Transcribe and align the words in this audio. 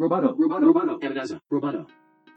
Roboto. 0.00 1.86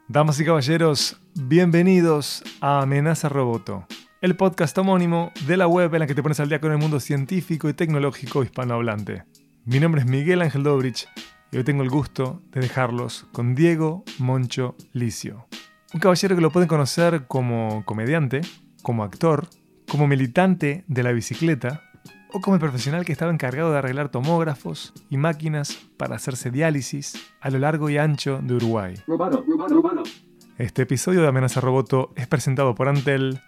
Damas 0.10 0.38
y 0.38 0.44
caballeros, 0.44 1.22
bienvenidos 1.34 2.44
a 2.60 2.82
Amenaza 2.82 3.30
Roboto, 3.30 3.86
el 4.20 4.36
podcast 4.36 4.78
homónimo 4.78 5.32
de 5.48 5.56
la 5.56 5.68
web 5.68 5.94
en 5.94 6.02
la 6.02 6.08
que 6.08 6.14
te 6.14 6.22
pones 6.22 6.42
al 6.42 6.50
día 6.50 6.60
con 6.60 6.74
el 6.74 6.78
mundo 6.78 7.00
científico 7.00 7.70
y 7.70 7.74
tecnológico 7.74 8.44
hispanohablante. 8.44 9.24
Mi 9.64 9.80
nombre 9.80 10.02
es 10.02 10.08
Miguel 10.08 10.42
Ángel 10.42 10.64
Dobrich 10.64 11.08
y 11.54 11.58
hoy 11.58 11.64
tengo 11.64 11.84
el 11.84 11.90
gusto 11.90 12.42
de 12.52 12.60
dejarlos 12.60 13.28
con 13.32 13.56
Diego 13.56 14.04
Moncho 14.20 14.76
Licio. 14.92 15.48
Un 15.94 16.02
caballero 16.02 16.36
que 16.36 16.42
lo 16.42 16.52
pueden 16.52 16.68
conocer 16.68 17.28
como 17.28 17.86
comediante, 17.86 18.42
como 18.82 19.06
actor, 19.06 19.48
como 19.88 20.06
militante 20.06 20.84
de 20.88 21.04
la 21.04 21.14
bicicleta 21.14 21.93
o 22.34 22.42
como 22.42 22.56
el 22.56 22.60
profesional 22.60 23.06
que 23.06 23.12
estaba 23.12 23.32
encargado 23.32 23.72
de 23.72 23.78
arreglar 23.78 24.10
tomógrafos 24.10 24.92
y 25.10 25.18
máquinas 25.18 25.80
para 25.98 26.16
hacerse 26.16 26.50
diálisis 26.50 27.14
a 27.40 27.50
lo 27.52 27.60
largo 27.60 27.90
y 27.90 27.98
ancho 27.98 28.40
de 28.42 28.56
Uruguay. 28.56 28.96
Este 30.58 30.82
episodio 30.82 31.22
de 31.22 31.28
Amenaza 31.28 31.62
Roboto 31.62 32.12
es 32.16 32.28
presentado 32.28 32.76
por 32.76 32.90
Antel 32.90 33.40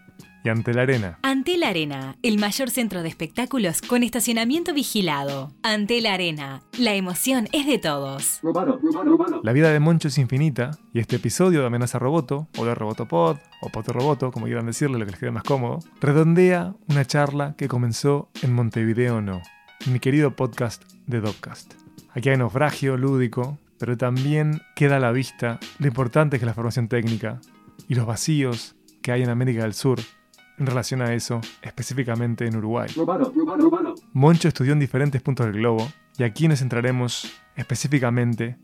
y 0.45 0.49
Antel 0.49 0.77
Arena. 0.77 1.17
Antel 1.23 1.63
Arena, 1.63 2.17
el 2.21 2.37
mayor 2.37 2.69
centro 2.69 3.01
de 3.01 3.09
espectáculos 3.09 3.81
con 3.81 4.03
estacionamiento 4.03 4.75
vigilado. 4.75 5.51
Antel 5.63 6.05
Arena, 6.05 6.61
la 6.77 6.93
emoción 6.93 7.47
es 7.51 7.65
de 7.65 7.79
todos. 7.79 8.39
Roboto, 8.43 8.77
roboto, 8.77 9.03
roboto. 9.03 9.41
La 9.43 9.53
vida 9.53 9.71
de 9.71 9.79
Moncho 9.79 10.07
es 10.07 10.19
infinita 10.19 10.77
y 10.93 10.99
este 10.99 11.15
episodio 11.15 11.61
de 11.61 11.65
Amenaza 11.65 11.97
Roboto, 11.97 12.47
o 12.57 12.65
de 12.65 12.75
Robotopod, 12.75 13.37
o 13.61 13.69
Poto 13.69 13.91
Roboto, 13.91 14.31
como 14.31 14.45
quieran 14.45 14.67
decirle, 14.67 14.99
lo 14.99 15.05
que 15.05 15.11
les 15.11 15.19
quede 15.19 15.31
más 15.31 15.43
cómodo, 15.43 15.79
redondea 15.99 16.75
una 16.89 17.05
charla 17.05 17.55
que 17.57 17.67
comenzó 17.67 18.29
en 18.43 18.53
Montevideo 18.53 19.21
No, 19.21 19.41
mi 19.87 19.99
querido 19.99 20.35
podcast 20.35 20.83
de 21.07 21.21
Dopcast. 21.21 21.73
Aquí 22.11 22.29
hay 22.29 22.37
naufragio 22.37 22.97
lúdico, 22.97 23.57
pero 23.79 23.97
también 23.97 24.61
queda 24.75 24.97
a 24.97 24.99
la 24.99 25.11
vista 25.11 25.59
lo 25.79 25.87
importante 25.87 26.37
que 26.37 26.45
es 26.45 26.47
la 26.47 26.53
formación 26.53 26.87
técnica 26.87 27.41
y 27.87 27.95
los 27.95 28.05
vacíos 28.05 28.75
que 29.01 29.11
hay 29.11 29.23
en 29.23 29.29
América 29.29 29.63
del 29.63 29.73
Sur 29.73 29.99
en 30.57 30.65
relación 30.65 31.01
a 31.01 31.13
eso, 31.13 31.41
específicamente 31.61 32.45
en 32.47 32.55
Uruguay. 32.57 32.89
Moncho 34.13 34.47
estudió 34.47 34.73
en 34.73 34.79
diferentes 34.79 35.21
puntos 35.21 35.45
del 35.47 35.55
globo 35.55 35.87
y 36.17 36.23
aquí 36.23 36.47
nos 36.47 36.59
centraremos 36.59 37.31
específicamente 37.55 38.57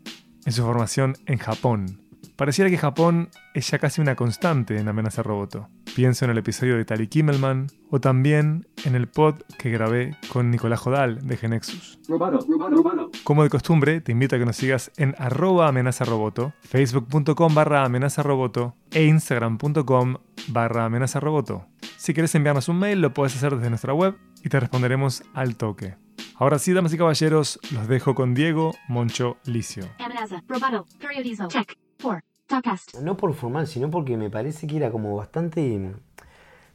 en 0.44 0.52
su 0.52 0.62
formación 0.62 1.16
en 1.26 1.38
Japón. 1.38 2.01
Pareciera 2.42 2.68
que 2.68 2.76
Japón 2.76 3.28
es 3.54 3.70
ya 3.70 3.78
casi 3.78 4.00
una 4.00 4.16
constante 4.16 4.76
en 4.76 4.88
Amenaza 4.88 5.22
Roboto. 5.22 5.68
Pienso 5.94 6.24
en 6.24 6.32
el 6.32 6.38
episodio 6.38 6.76
de 6.76 6.84
Tali 6.84 7.06
Kimmelman 7.06 7.68
o 7.88 8.00
también 8.00 8.66
en 8.84 8.96
el 8.96 9.06
pod 9.06 9.36
que 9.58 9.70
grabé 9.70 10.16
con 10.28 10.50
Nicolás 10.50 10.80
Jodal 10.80 11.24
de 11.24 11.36
Genexus. 11.36 12.00
Roboto, 12.08 12.44
roboto, 12.48 12.74
roboto. 12.74 13.10
Como 13.22 13.44
de 13.44 13.48
costumbre, 13.48 14.00
te 14.00 14.10
invito 14.10 14.34
a 14.34 14.40
que 14.40 14.44
nos 14.44 14.56
sigas 14.56 14.90
en 14.96 15.14
arroba 15.18 15.68
amenazaroboto, 15.68 16.52
facebook.com 16.62 17.54
barra 17.54 17.84
amenazaroboto 17.84 18.74
e 18.90 19.04
instagram.com 19.04 20.16
barra 20.48 20.86
amenazaroboto. 20.86 21.68
Si 21.96 22.12
quieres 22.12 22.34
enviarnos 22.34 22.68
un 22.68 22.80
mail, 22.80 23.00
lo 23.00 23.14
puedes 23.14 23.36
hacer 23.36 23.54
desde 23.54 23.70
nuestra 23.70 23.94
web 23.94 24.16
y 24.42 24.48
te 24.48 24.58
responderemos 24.58 25.22
al 25.32 25.54
toque. 25.54 25.94
Ahora 26.34 26.58
sí, 26.58 26.72
damas 26.72 26.92
y 26.92 26.98
caballeros, 26.98 27.60
los 27.70 27.86
dejo 27.86 28.16
con 28.16 28.34
Diego 28.34 28.74
Moncho 28.88 29.36
Licio. 29.44 29.84
Amenaza, 30.00 30.42
Roboto, 30.48 30.88
Periodizo, 30.98 31.46
Check, 31.46 31.78
4, 32.02 32.31
No 33.00 33.16
por 33.16 33.32
formal, 33.34 33.66
sino 33.66 33.90
porque 33.90 34.16
me 34.16 34.30
parece 34.30 34.66
que 34.66 34.76
era 34.76 34.90
como 34.90 35.16
bastante 35.16 35.92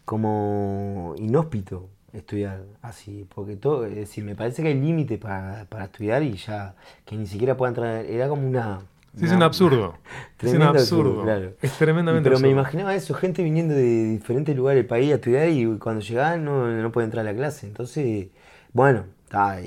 como 0.05 1.15
inhóspito 1.17 1.89
estudiar 2.13 2.63
así, 2.81 3.27
porque 3.35 3.55
todo, 3.57 3.85
es 3.85 3.95
decir, 3.95 4.23
me 4.23 4.35
parece 4.35 4.61
que 4.63 4.69
hay 4.69 4.79
límite 4.79 5.17
para, 5.17 5.65
para 5.65 5.85
estudiar 5.85 6.23
y 6.23 6.33
ya 6.37 6.75
que 7.05 7.15
ni 7.17 7.27
siquiera 7.27 7.57
pueda 7.57 7.69
entrar, 7.69 8.05
era 8.05 8.27
como 8.29 8.47
una... 8.47 8.81
Sí, 9.15 9.25
es 9.25 9.31
un 9.31 9.43
absurdo. 9.43 9.95
Es 10.41 10.53
un 10.53 10.61
Tremendo 10.61 10.67
absurdo. 10.69 11.01
absurdo, 11.03 11.23
claro. 11.23 11.53
Es 11.61 11.71
tremendamente 11.73 12.29
Pero 12.29 12.39
me 12.39 12.49
imaginaba 12.49 12.95
eso, 12.95 13.13
gente 13.13 13.43
viniendo 13.43 13.73
de 13.73 14.05
diferentes 14.11 14.55
lugares 14.55 14.79
del 14.81 14.87
país 14.87 15.11
a 15.11 15.15
estudiar 15.15 15.49
y 15.49 15.65
cuando 15.77 16.01
llegaban 16.01 16.45
no, 16.45 16.67
no 16.67 16.91
podía 16.91 17.05
entrar 17.05 17.27
a 17.27 17.31
la 17.31 17.37
clase. 17.37 17.67
Entonces, 17.67 18.27
bueno, 18.73 19.05
ta- 19.29 19.57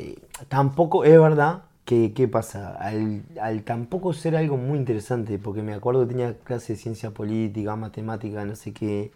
tampoco 0.48 1.04
es 1.04 1.20
verdad 1.20 1.64
¿qué 2.14 2.28
pasa? 2.28 2.70
Al, 2.76 3.22
al 3.40 3.62
tampoco 3.64 4.12
ser 4.12 4.36
algo 4.36 4.56
muy 4.56 4.78
interesante, 4.78 5.38
porque 5.38 5.62
me 5.62 5.74
acuerdo 5.74 6.02
que 6.02 6.14
tenía 6.14 6.34
clase 6.38 6.74
de 6.74 6.78
ciencia 6.78 7.10
política, 7.12 7.76
matemática, 7.76 8.44
no 8.44 8.54
sé 8.56 8.72
qué, 8.72 9.10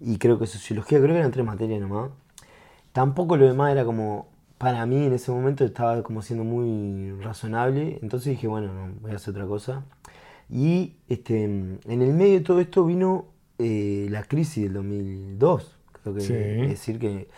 y 0.00 0.18
creo 0.18 0.38
que 0.38 0.46
sociología, 0.46 0.98
creo 0.98 1.12
que 1.12 1.18
eran 1.20 1.30
tres 1.32 1.46
materias 1.46 1.80
nomás. 1.80 2.10
Tampoco 2.92 3.36
lo 3.36 3.46
demás 3.46 3.72
era 3.72 3.84
como, 3.84 4.28
para 4.58 4.86
mí 4.86 5.04
en 5.06 5.12
ese 5.14 5.30
momento 5.32 5.64
estaba 5.64 6.02
como 6.02 6.22
siendo 6.22 6.44
muy 6.44 7.12
razonable, 7.22 7.98
entonces 8.02 8.30
dije, 8.32 8.46
bueno, 8.48 8.72
no, 8.72 8.92
voy 9.00 9.12
a 9.12 9.16
hacer 9.16 9.32
otra 9.34 9.46
cosa. 9.46 9.84
Y 10.50 10.94
este, 11.08 11.44
en 11.44 11.80
el 12.02 12.12
medio 12.14 12.34
de 12.34 12.40
todo 12.40 12.60
esto 12.60 12.84
vino 12.84 13.26
eh, 13.58 14.08
la 14.10 14.22
crisis 14.24 14.64
del 14.64 14.74
2002, 14.74 15.76
creo 16.02 16.14
que 16.14 16.20
Sí. 16.20 16.34
es 16.34 16.68
decir 16.68 16.98
que, 16.98 17.28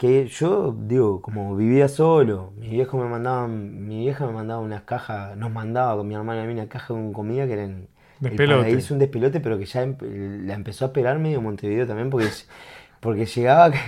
que 0.00 0.26
yo, 0.28 0.74
digo, 0.78 1.20
como 1.22 1.56
vivía 1.56 1.88
solo, 1.88 2.52
mi 2.56 2.68
viejo 2.70 2.96
me 2.98 3.08
mandaba, 3.08 3.46
mi 3.48 3.98
vieja 4.00 4.26
me 4.26 4.32
mandaba 4.32 4.60
unas 4.62 4.82
cajas, 4.84 5.36
nos 5.36 5.52
mandaba 5.52 5.96
con 5.96 6.08
mi 6.08 6.14
hermana 6.14 6.42
a 6.42 6.46
mí 6.46 6.52
una 6.54 6.68
caja 6.68 6.88
con 6.88 7.12
comida 7.12 7.46
que 7.46 7.52
eran 7.54 7.88
el 8.28 8.40
Despelote. 8.40 8.42
paraíso, 8.42 8.94
un 8.94 9.00
despelote, 9.00 9.40
pero 9.40 9.58
que 9.58 9.66
ya 9.66 9.84
empe- 9.84 10.08
la 10.46 10.54
empezó 10.54 10.84
a 10.86 10.88
esperar 10.88 11.18
medio 11.18 11.42
Montevideo 11.42 11.86
también, 11.86 12.10
porque, 12.10 12.28
porque 13.00 13.26
llegaba, 13.26 13.70
que 13.72 13.78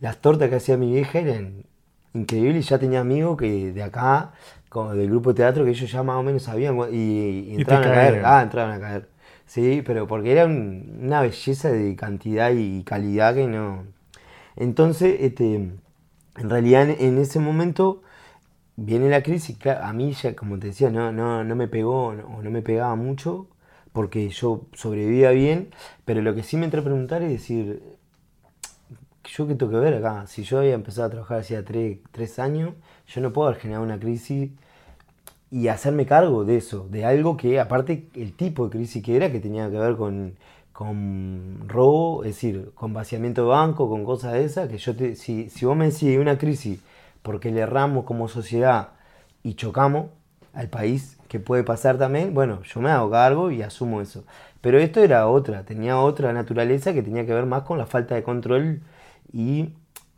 las 0.00 0.18
tortas 0.20 0.48
que 0.50 0.56
hacía 0.56 0.76
mi 0.76 0.92
vieja 0.92 1.18
eran 1.20 1.64
increíbles, 2.14 2.66
y 2.66 2.68
ya 2.68 2.78
tenía 2.78 3.00
amigos 3.00 3.36
que 3.38 3.72
de 3.72 3.82
acá, 3.82 4.32
como 4.68 4.94
del 4.94 5.08
grupo 5.10 5.30
de 5.32 5.36
teatro, 5.38 5.64
que 5.64 5.70
ellos 5.70 5.90
ya 5.90 6.02
más 6.04 6.16
o 6.16 6.22
menos 6.22 6.42
sabían, 6.44 6.76
y, 6.92 7.40
y 7.50 7.54
entraban 7.56 7.86
a 7.86 7.90
caer, 7.92 8.20
ah, 8.24 8.42
entraban 8.42 8.72
a 8.74 8.80
caer. 8.80 9.08
Sí, 9.46 9.82
pero 9.86 10.06
porque 10.06 10.32
era 10.32 10.44
un- 10.46 11.00
una 11.02 11.20
belleza 11.22 11.70
de 11.70 11.94
cantidad 11.96 12.50
y 12.54 12.82
calidad 12.84 13.34
que 13.34 13.46
no... 13.46 13.84
Entonces, 14.56 15.16
este, 15.20 15.54
en 15.54 16.50
realidad 16.50 16.88
en, 16.90 17.18
ese 17.18 17.40
momento 17.40 18.02
viene 18.76 19.10
la 19.10 19.22
crisis, 19.22 19.58
a 19.66 19.92
mí 19.94 20.12
ya, 20.14 20.36
como 20.36 20.58
te 20.58 20.68
decía, 20.68 20.90
no, 20.90 21.12
no, 21.12 21.44
no 21.44 21.56
me 21.56 21.68
pegó 21.68 22.14
no- 22.14 22.26
o 22.38 22.42
no 22.42 22.50
me 22.50 22.62
pegaba 22.62 22.96
mucho 22.96 23.48
porque 23.92 24.28
yo 24.30 24.66
sobrevivía 24.74 25.30
bien, 25.32 25.70
pero 26.04 26.22
lo 26.22 26.34
que 26.34 26.42
sí 26.44 26.56
me 26.58 26.66
entré 26.66 26.80
a 26.80 26.84
preguntar 26.84 27.22
es 27.22 27.30
decir, 27.32 27.82
¿yo 29.24 29.46
qué 29.46 29.54
tengo 29.54 29.72
que 29.72 29.78
ver 29.78 29.94
acá? 29.94 30.26
Si 30.26 30.42
yo 30.42 30.58
había 30.58 30.74
empezado 30.74 31.06
a 31.08 31.10
trabajar 31.10 31.38
hacía 31.40 31.64
tres, 31.64 31.98
tres 32.12 32.38
años, 32.38 32.74
yo 33.08 33.20
no 33.20 33.32
puedo 33.32 33.48
haber 33.48 33.60
generado 33.60 33.84
una 33.84 33.98
crisis 33.98 34.50
y 35.50 35.68
hacerme 35.68 36.06
cargo 36.06 36.44
de 36.44 36.56
eso, 36.56 36.88
de 36.90 37.04
algo 37.04 37.36
que 37.36 37.60
aparte 37.60 38.08
el 38.14 38.32
tipo 38.34 38.64
de 38.64 38.70
crisis 38.78 39.02
que 39.02 39.16
era, 39.16 39.30
que 39.30 39.40
tenía 39.40 39.70
que 39.70 39.78
ver 39.78 39.96
con, 39.96 40.34
con 40.76 41.64
robo, 41.68 42.22
es 42.22 42.34
decir, 42.34 42.70
con 42.74 42.92
vaciamiento 42.92 43.44
de 43.44 43.48
banco, 43.48 43.88
con 43.88 44.04
cosas 44.04 44.34
de 44.34 44.44
esas, 44.44 44.68
que 44.68 44.76
yo 44.76 44.94
te, 44.94 45.16
si, 45.16 45.48
si 45.48 45.64
vos 45.64 45.74
me 45.74 45.86
decís 45.86 46.18
una 46.18 46.36
crisis 46.36 46.80
porque 47.22 47.50
le 47.50 47.60
erramos 47.62 48.04
como 48.04 48.28
sociedad 48.28 48.90
y 49.42 49.54
chocamos 49.54 50.10
al 50.52 50.68
país, 50.68 51.16
que 51.28 51.40
puede 51.40 51.64
pasar 51.64 51.96
también, 51.96 52.34
bueno, 52.34 52.62
yo 52.62 52.82
me 52.82 52.90
hago 52.90 53.10
cargo 53.10 53.50
y 53.50 53.62
asumo 53.62 54.02
eso. 54.02 54.24
Pero 54.60 54.78
esto 54.78 55.02
era 55.02 55.28
otra, 55.28 55.64
tenía 55.64 55.98
otra 55.98 56.34
naturaleza 56.34 56.92
que 56.92 57.02
tenía 57.02 57.24
que 57.24 57.32
ver 57.32 57.46
más 57.46 57.62
con 57.62 57.78
la 57.78 57.86
falta 57.86 58.14
de 58.14 58.22
control 58.22 58.82
y 59.32 59.70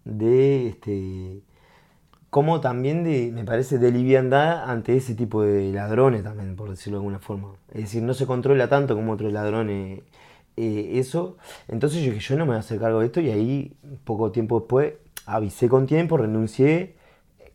de 0.05 0.67
este 0.71 1.41
como 2.31 2.61
también 2.61 3.05
de, 3.05 3.31
me 3.33 3.45
parece, 3.45 3.79
de 3.79 3.91
liviandad 3.91 4.69
ante 4.69 4.97
ese 4.97 5.15
tipo 5.15 5.43
de 5.43 5.73
ladrones 5.73 6.25
también, 6.25 6.57
por 6.57 6.69
decirlo 6.71 6.99
de 6.99 7.03
alguna 7.03 7.21
forma. 7.21 7.49
Es 7.73 7.83
decir, 7.83 8.03
no 8.03 8.13
se 8.13 8.27
controla 8.27 8.69
tanto 8.69 8.95
como 8.95 9.13
otros 9.13 9.33
ladrones 9.33 10.03
eh, 10.59 10.99
eso. 10.99 11.37
Entonces 11.69 12.03
yo 12.03 12.13
dije, 12.13 12.21
yo 12.21 12.37
no 12.37 12.45
me 12.45 12.51
voy 12.51 12.57
a 12.57 12.61
hacer 12.61 12.79
cargo 12.81 13.01
de 13.01 13.07
esto 13.07 13.21
y 13.21 13.31
ahí, 13.31 13.77
poco 14.05 14.31
tiempo 14.33 14.61
después, 14.61 14.95
avisé 15.27 15.69
con 15.69 15.87
tiempo, 15.87 16.17
renuncié, 16.17 16.95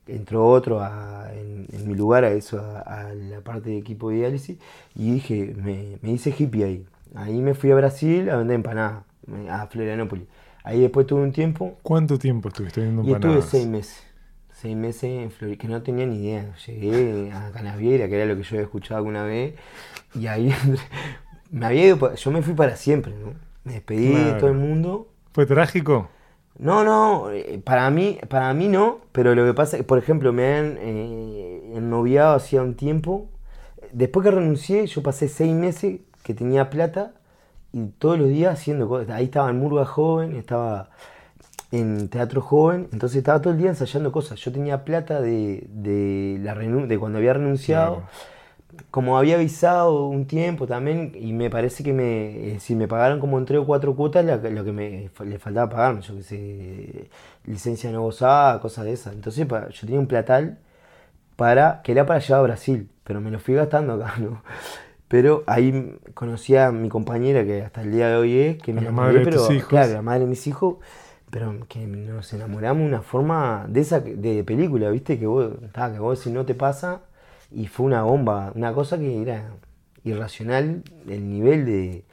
entró 0.07 0.47
otro 0.49 0.79
a- 0.81 1.31
en, 1.33 1.67
en 1.71 1.87
mi 1.87 1.95
lugar 1.95 2.23
a 2.25 2.31
eso, 2.31 2.59
a, 2.59 2.79
a 2.81 3.13
la 3.13 3.41
parte 3.41 3.69
de 3.71 3.77
equipo 3.77 4.09
de 4.09 4.17
diálisis, 4.17 4.57
y 4.95 5.11
dije, 5.13 5.53
me, 5.57 5.97
me 6.01 6.11
hice 6.11 6.33
hippie 6.37 6.63
ahí. 6.65 6.85
Ahí 7.15 7.39
me 7.41 7.53
fui 7.53 7.71
a 7.71 7.75
Brasil 7.75 8.29
a 8.29 8.37
vender 8.37 8.55
empanadas, 8.55 9.03
a 9.49 9.67
Florianópolis. 9.67 10.25
Ahí 10.63 10.81
después 10.81 11.07
tuve 11.07 11.21
un 11.23 11.31
tiempo 11.31 11.77
¿Cuánto 11.83 12.17
tiempo 12.17 12.49
estuviste 12.49 12.81
viendo 12.81 13.01
y 13.01 13.11
estuve 13.13 13.35
empanadas? 13.35 13.49
seis 13.49 13.67
meses. 13.67 14.03
Seis 14.51 14.75
meses 14.77 15.03
en 15.03 15.31
Florida, 15.31 15.57
que 15.57 15.67
no 15.67 15.81
tenía 15.81 16.05
ni 16.05 16.23
idea. 16.25 16.55
Llegué 16.65 17.31
a 17.33 17.51
Canaviera, 17.51 18.07
que 18.07 18.15
era 18.15 18.25
lo 18.25 18.35
que 18.37 18.43
yo 18.43 18.49
había 18.55 18.63
escuchado 18.63 18.97
alguna 18.97 19.23
vez, 19.23 19.55
y 20.15 20.27
ahí 20.27 20.53
me 21.53 21.67
había 21.67 21.85
ido, 21.85 22.15
yo 22.15 22.31
me 22.31 22.41
fui 22.41 22.55
para 22.55 22.75
siempre, 22.75 23.13
¿no? 23.13 23.35
Me 23.63 23.73
despedí 23.73 24.07
de 24.07 24.33
todo 24.33 24.49
el 24.49 24.57
mundo. 24.57 25.07
¿Fue 25.33 25.45
trágico? 25.45 26.09
No, 26.57 26.83
no, 26.83 27.29
eh, 27.31 27.61
para 27.63 27.89
mí, 27.91 28.17
para 28.27 28.51
mí 28.55 28.67
no, 28.67 29.01
pero 29.11 29.35
lo 29.35 29.45
que 29.45 29.53
pasa 29.53 29.77
es 29.77 29.83
que, 29.83 29.87
por 29.87 29.99
ejemplo, 29.99 30.33
me 30.33 30.55
han 30.55 30.77
eh, 30.79 31.73
ennoviado 31.75 32.35
hacía 32.35 32.63
un 32.63 32.73
tiempo. 32.73 33.29
Después 33.91 34.23
que 34.23 34.31
renuncié, 34.31 34.87
yo 34.87 35.03
pasé 35.03 35.27
seis 35.27 35.53
meses 35.53 36.01
que 36.23 36.33
tenía 36.33 36.71
plata 36.71 37.13
y 37.71 37.85
todos 37.99 38.17
los 38.17 38.29
días 38.29 38.53
haciendo 38.53 38.87
cosas. 38.87 39.11
Ahí 39.11 39.25
estaba 39.25 39.51
en 39.51 39.59
Murga 39.59 39.85
Joven, 39.85 40.35
estaba 40.35 40.89
en 41.71 42.09
Teatro 42.09 42.41
Joven, 42.41 42.87
entonces 42.91 43.17
estaba 43.17 43.41
todo 43.41 43.53
el 43.53 43.59
día 43.59 43.69
ensayando 43.69 44.11
cosas. 44.11 44.39
Yo 44.39 44.51
tenía 44.51 44.85
plata 44.85 45.21
de, 45.21 45.67
de, 45.69 46.39
la 46.41 46.55
de 46.55 46.97
cuando 46.97 47.19
había 47.19 47.33
renunciado. 47.33 47.97
Claro. 47.97 48.32
Como 48.91 49.17
había 49.17 49.35
avisado 49.35 50.07
un 50.07 50.25
tiempo 50.27 50.67
también, 50.67 51.11
y 51.15 51.33
me 51.33 51.49
parece 51.49 51.83
que 51.83 51.93
me, 51.93 52.55
eh, 52.55 52.59
si 52.59 52.75
me 52.75 52.87
pagaron 52.87 53.19
como 53.19 53.37
en 53.39 53.45
tres 53.45 53.59
o 53.61 53.65
cuatro 53.65 53.95
cuotas, 53.95 54.25
lo 54.25 54.63
que 54.65 54.71
me 54.71 55.09
le 55.25 55.39
faltaba 55.39 55.69
pagarme, 55.69 56.01
yo 56.01 56.15
qué 56.15 56.23
sé, 56.23 57.09
licencia 57.45 57.91
no 57.91 58.01
gozada, 58.03 58.59
cosas 58.61 58.85
de 58.85 58.93
esas. 58.93 59.13
Entonces 59.13 59.47
yo 59.47 59.79
tenía 59.87 59.99
un 59.99 60.07
platal 60.07 60.59
para, 61.35 61.81
que 61.83 61.91
era 61.93 62.05
para 62.05 62.19
llevar 62.19 62.39
a 62.41 62.43
Brasil, 62.43 62.89
pero 63.03 63.21
me 63.21 63.31
lo 63.31 63.39
fui 63.39 63.55
gastando 63.55 63.93
acá, 63.93 64.15
¿no? 64.19 64.43
Pero 65.07 65.43
ahí 65.47 65.95
conocí 66.15 66.55
a 66.55 66.71
mi 66.71 66.89
compañera 66.89 67.45
que 67.45 67.61
hasta 67.63 67.81
el 67.83 67.91
día 67.91 68.09
de 68.09 68.15
hoy 68.15 68.39
es, 68.39 68.57
que 68.63 68.73
me 68.73 68.81
La 68.81 68.91
madre 68.91 69.19
de 69.19 69.25
pero 69.25 69.37
tus 69.37 69.49
hijos. 69.51 69.69
claro, 69.69 69.93
la 69.93 70.01
madre 70.01 70.21
de 70.21 70.27
mis 70.27 70.47
hijos, 70.47 70.77
pero 71.29 71.53
que 71.67 71.85
nos 71.87 72.33
enamoramos 72.33 72.81
de 72.83 72.87
una 72.89 73.01
forma 73.01 73.65
de 73.69 73.81
esa 73.81 74.03
que- 74.03 74.15
de 74.15 74.43
película, 74.43 74.89
¿viste? 74.91 75.19
Que 75.19 75.27
vos, 75.27 75.51
ta, 75.73 75.91
que 75.93 75.99
vos 75.99 76.19
si 76.19 76.31
no 76.31 76.45
te 76.45 76.55
pasa, 76.55 77.01
y 77.53 77.67
fue 77.67 77.85
una 77.85 78.03
bomba, 78.03 78.51
una 78.55 78.73
cosa 78.73 78.97
que 78.97 79.21
era 79.21 79.51
irracional 80.03 80.83
el 81.07 81.29
nivel 81.29 81.65
de... 81.65 82.03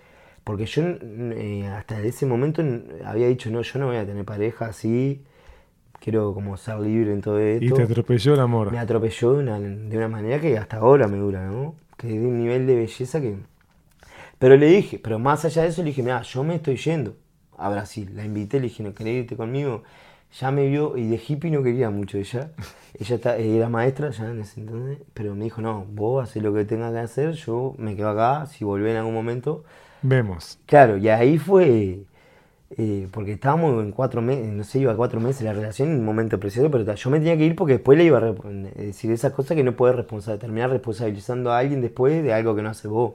Porque 0.45 0.67
yo 0.67 0.83
eh, 0.83 1.67
hasta 1.69 2.01
ese 2.01 2.27
momento 2.27 2.63
había 3.05 3.29
dicho, 3.29 3.51
no, 3.51 3.63
yo 3.63 3.79
no 3.79 3.87
voy 3.87 3.97
a 3.97 4.07
tener 4.07 4.25
pareja 4.25 4.67
así, 4.67 5.23
quiero 6.01 6.35
como 6.35 6.57
ser 6.57 6.81
libre 6.81 7.13
en 7.13 7.21
todo 7.21 7.39
esto. 7.39 7.65
Y 7.65 7.71
te 7.71 7.83
atropelló 7.83 8.35
el 8.35 8.41
amor. 8.41 8.73
Me 8.73 8.79
atropelló 8.79 9.35
de 9.35 9.39
una, 9.41 9.61
de 9.61 9.97
una 9.97 10.09
manera 10.09 10.41
que 10.41 10.57
hasta 10.59 10.79
ahora 10.79 11.09
me 11.09 11.19
dura, 11.19 11.47
¿no? 11.47 11.75
Que 11.97 12.09
de 12.09 12.27
un 12.27 12.39
nivel 12.39 12.67
de 12.67 12.77
belleza 12.77 13.21
que... 13.21 13.37
Pero 14.39 14.57
le 14.57 14.67
dije, 14.67 14.99
pero 14.99 15.19
más 15.19 15.45
allá 15.45 15.63
de 15.63 15.69
eso, 15.69 15.83
le 15.83 15.89
dije, 15.89 16.03
mira, 16.03 16.23
yo 16.23 16.43
me 16.43 16.57
estoy 16.57 16.77
yendo 16.77 17.15
a 17.59 17.69
Brasil. 17.69 18.11
La 18.15 18.25
invité, 18.25 18.59
le 18.59 18.65
dije, 18.65 18.83
¿no 18.83 18.95
querés 18.95 19.23
irte 19.25 19.37
conmigo? 19.37 19.83
Ya 20.39 20.51
me 20.51 20.67
vio, 20.69 20.97
y 20.97 21.09
de 21.09 21.21
hippie 21.27 21.51
no 21.51 21.63
quería 21.63 21.91
mucho 21.91 22.19
ella. 22.19 22.51
Ella 22.99 23.17
está- 23.17 23.37
era 23.37 23.69
maestra 23.69 24.11
ya 24.11 24.31
en 24.31 24.41
ese 24.41 24.61
entonces, 24.61 24.99
pero 25.15 25.35
me 25.35 25.45
dijo, 25.45 25.61
no, 25.63 25.87
vos 25.93 26.23
haces 26.25 26.43
lo 26.43 26.53
que 26.55 26.65
tengas 26.65 26.93
que 26.93 26.99
hacer, 27.01 27.33
yo 27.33 27.75
me 27.79 27.97
quedo 27.97 28.11
acá, 28.11 28.47
si 28.47 28.65
volvés 28.65 28.93
en 28.93 28.99
algún 28.99 29.15
momento. 29.15 29.65
Vemos. 30.03 30.59
Claro, 30.67 30.97
y 30.99 31.09
ahí 31.09 31.39
fue, 31.39 32.01
eh, 32.79 33.09
porque 33.13 33.33
estábamos 33.33 33.83
en 33.85 33.93
cuatro 33.93 34.23
meses, 34.23 34.47
no 34.53 34.65
sé, 34.65 34.81
iba 34.81 34.93
a 34.93 34.97
cuatro 34.97 35.21
meses 35.21 35.43
la 35.43 35.53
relación 35.55 35.91
en 35.91 36.01
un 36.01 36.05
momento 36.07 36.41
precioso, 36.41 36.71
pero 36.71 36.95
yo 36.95 37.11
me 37.11 37.19
tenía 37.19 37.37
que 37.37 37.47
ir 37.47 37.57
porque 37.57 37.75
después 37.75 37.99
le 37.99 38.05
iba 38.05 38.19
a 38.19 38.31
es 38.31 38.77
decir 38.77 39.11
esas 39.13 39.33
cosas 39.33 39.57
que 39.57 39.65
no 39.65 39.77
puedes 39.77 39.97
responsa- 39.97 40.39
terminar 40.39 40.71
responsabilizando 40.71 41.53
a 41.53 41.59
alguien 41.59 41.81
después 41.83 42.23
de 42.25 42.33
algo 42.33 42.57
que 42.57 42.63
no 42.63 42.71
hace 42.71 42.89
vos. 42.89 43.15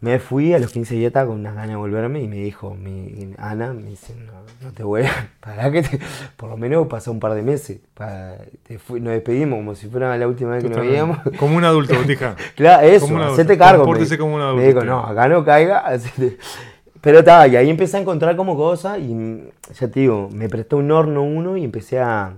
Me 0.00 0.18
fui 0.18 0.52
a 0.52 0.58
los 0.58 0.72
15 0.72 0.94
días 0.94 1.06
estaba 1.08 1.28
con 1.28 1.40
unas 1.40 1.54
ganas 1.54 1.70
de 1.70 1.76
volverme 1.76 2.20
y 2.20 2.28
me 2.28 2.36
dijo 2.36 2.74
mi 2.74 3.32
Ana, 3.38 3.72
me 3.72 3.88
dice, 3.88 4.14
no, 4.14 4.32
no 4.62 4.72
te 4.72 4.82
vuelvas, 4.82 5.12
para 5.40 5.70
que 5.72 5.82
te, 5.82 5.98
por 6.36 6.50
lo 6.50 6.56
menos 6.58 6.86
pasó 6.86 7.10
un 7.12 7.18
par 7.18 7.32
de 7.34 7.42
meses. 7.42 7.78
pa- 7.94 8.34
te 8.62 8.78
fui- 8.78 9.00
nos 9.00 9.14
despedimos 9.14 9.56
como 9.58 9.74
si 9.74 9.88
fuera 9.88 10.14
la 10.18 10.28
última 10.28 10.50
vez 10.52 10.62
que 10.64 10.68
nos 10.68 10.80
veíamos. 10.86 11.18
Como 11.38 11.56
un 11.56 11.64
adulto, 11.64 11.94
botija. 11.98 12.36
Claro, 12.54 12.86
eso, 12.86 13.06
Como 13.06 13.22
hacete 13.22 13.56
cargo. 13.56 13.84
Compórtese 13.84 14.14
me- 14.14 14.18
como 14.18 14.34
un 14.36 14.42
adulto 14.42 14.60
Me 14.62 14.68
dijo, 14.68 14.84
no, 14.84 15.00
acá 15.06 15.28
no 15.28 15.44
caiga. 15.44 15.78
hacete- 15.90 16.36
Pero 17.00 17.20
estaba, 17.20 17.48
y 17.48 17.56
ahí 17.56 17.70
empecé 17.70 17.96
a 17.96 18.00
encontrar 18.00 18.36
como 18.36 18.54
cosas 18.54 18.98
y 18.98 19.44
ya 19.80 19.88
te 19.88 20.00
digo, 20.00 20.28
me 20.30 20.48
prestó 20.50 20.76
un 20.76 20.90
horno 20.90 21.22
uno 21.22 21.56
y 21.56 21.64
empecé 21.64 22.00
a... 22.00 22.34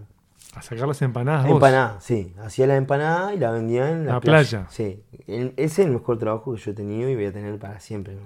A 0.54 0.62
sacar 0.62 0.88
las 0.88 1.00
empanadas. 1.02 1.48
Empanadas, 1.48 2.02
sí. 2.02 2.32
Hacía 2.42 2.66
la 2.66 2.76
empanada 2.76 3.34
y 3.34 3.38
la 3.38 3.50
vendía 3.50 3.90
en 3.90 4.06
la, 4.06 4.14
La 4.14 4.20
playa. 4.20 4.66
Sí. 4.70 5.02
El- 5.26 5.52
ese 5.56 5.82
es 5.82 5.86
el 5.86 5.90
mejor 5.92 6.18
trabajo 6.18 6.54
que 6.54 6.60
yo 6.60 6.70
he 6.70 6.74
tenido 6.74 7.08
y 7.08 7.14
voy 7.14 7.26
a 7.26 7.32
tener 7.32 7.58
para 7.58 7.78
siempre, 7.80 8.14
¿no? 8.14 8.22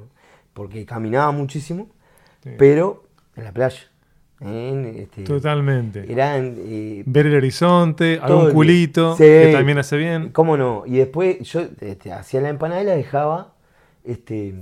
Porque 0.54 0.86
caminaba 0.86 1.30
muchísimo, 1.32 1.88
Sí. 2.42 2.50
pero 2.58 3.04
en 3.36 3.44
la 3.44 3.52
playa. 3.52 3.78
En, 4.40 4.86
este, 4.96 5.22
Totalmente. 5.24 6.10
Eran... 6.12 6.54
eh, 6.58 7.02
Ver 7.06 7.26
el 7.26 7.36
horizonte, 7.36 8.19
algún 8.20 8.46
el- 8.48 8.52
culito, 8.52 9.16
Sí. 9.16 9.22
que 9.24 9.50
también 9.52 9.78
hace 9.78 9.96
bien. 9.96 10.30
¿Cómo 10.30 10.56
no? 10.56 10.82
Y 10.86 10.96
después 10.98 11.38
yo 11.40 11.60
este, 11.80 12.12
hacía 12.12 12.40
la 12.40 12.48
empanada 12.48 12.82
y 12.82 12.86
la 12.86 12.94
dejaba, 12.96 13.54
este, 14.04 14.54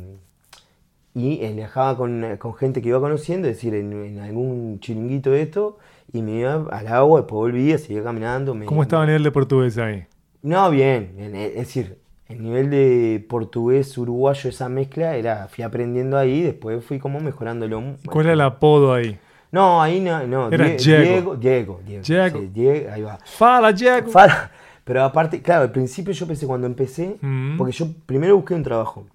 y 1.15 1.43
eh, 1.45 1.51
la 1.55 1.63
dejaba 1.63 1.97
con, 1.97 2.37
con 2.39 2.55
gente 2.55 2.81
que 2.83 2.89
iba 2.89 3.01
conociendo, 3.01 3.49
es 3.49 3.57
decir, 3.57 3.75
en, 3.75 3.93
en 3.93 4.19
algún 4.21 4.79
chiringuito 4.81 5.31
de 5.31 5.43
esto, 5.43 5.79
y 6.13 6.23
me 6.23 6.33
iba 6.41 6.67
al 6.71 6.87
agua, 6.89 7.21
después 7.21 7.37
volvía, 7.39 7.79
seguía 7.79 8.03
caminando. 8.03 8.55
me- 8.55 8.67
¿Cómo 8.67 8.83
estaba 8.83 9.03
el 9.05 9.09
nivel 9.09 9.23
de 9.25 9.31
portugués 9.33 9.79
ahí? 9.79 10.05
No, 10.43 10.71
bien, 10.71 11.13
eh, 11.19 11.53
es 11.57 11.67
decir, 11.67 11.99
el 12.29 12.43
nivel 12.43 12.71
de 12.71 13.25
portugués 13.29 13.97
uruguayo, 13.99 14.49
esa 14.51 14.69
mezcla, 14.69 15.17
era, 15.17 15.49
fui 15.49 15.65
aprendiendo 15.65 16.17
ahí, 16.17 16.43
después 16.43 16.85
fui 16.85 16.99
como 16.99 17.21
mejorándolo. 17.21 17.83
¿Cuál 18.07 18.27
era 18.27 18.33
el 18.35 18.41
apodo 18.41 18.93
ahí? 18.95 19.19
No, 19.53 19.83
ahí 19.83 20.01
no, 20.01 20.25
no, 20.29 20.49
Era 20.49 20.65
Die- 20.69 20.77
Diego. 20.77 21.03
Diego, 21.03 21.37
Diego, 21.37 21.81
Diego, 21.85 22.05
sí, 22.39 22.51
Diego, 22.55 22.91
ahí 22.93 23.03
va. 23.03 23.19
Fala, 23.25 23.73
Diego. 23.73 24.09
Fala. 24.09 24.51
Pero 24.85 25.03
aparte, 25.05 25.43
claro, 25.43 25.63
al 25.63 25.73
principio 25.73 26.13
yo 26.13 26.27
pensé 26.27 26.47
cuando 26.47 26.67
empecé, 26.69 27.17
Mm. 27.21 27.57
porque 27.59 27.73
yo 27.73 27.87
primero 28.07 28.37
busqué 28.37 28.55
un 28.55 28.63
trabajo 28.63 29.07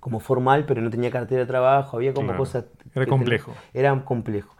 como 0.00 0.20
formal, 0.20 0.64
pero 0.66 0.80
no 0.80 0.90
tenía 0.90 1.10
cartera 1.10 1.40
de 1.42 1.46
trabajo, 1.46 1.96
había 1.96 2.12
como 2.14 2.28
Claro. 2.28 2.38
cosas... 2.38 2.64
Era 2.94 3.06
complejo. 3.06 3.52
ten- 3.52 3.80
Era 3.80 4.04
complejo. 4.04 4.54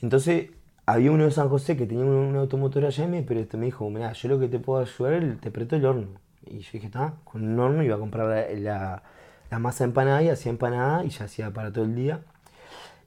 Entonces, 0.00 0.50
había 0.86 1.10
uno 1.12 1.24
de 1.24 1.30
San 1.30 1.48
José 1.48 1.76
que 1.76 1.86
tenía 1.86 2.04
un, 2.04 2.10
un 2.12 2.36
automotor 2.36 2.84
allá 2.84 3.04
y 3.04 3.08
me, 3.08 3.22
pero 3.22 3.40
este 3.40 3.56
me 3.56 3.66
dijo, 3.66 3.88
mira, 3.90 4.12
yo 4.12 4.28
lo 4.28 4.38
que 4.40 4.48
te 4.48 4.58
puedo 4.58 4.80
ayudar, 4.80 5.36
te 5.40 5.50
presto 5.50 5.76
el 5.76 5.84
horno. 5.86 6.08
Y 6.46 6.58
yo 6.60 6.70
dije, 6.72 6.86
está, 6.86 7.14
con 7.24 7.44
un 7.46 7.58
horno 7.60 7.82
iba 7.82 7.94
a 7.96 7.98
comprar 7.98 8.26
la, 8.26 8.60
la- 8.60 9.02
la 9.50 9.58
masa 9.58 9.84
empanada 9.84 10.22
y 10.22 10.28
hacía 10.30 10.50
empanada 10.50 11.04
y 11.04 11.10
ya 11.10 11.26
hacía 11.26 11.50
para 11.52 11.72
todo 11.72 11.84
el 11.84 11.94
día. 11.94 12.20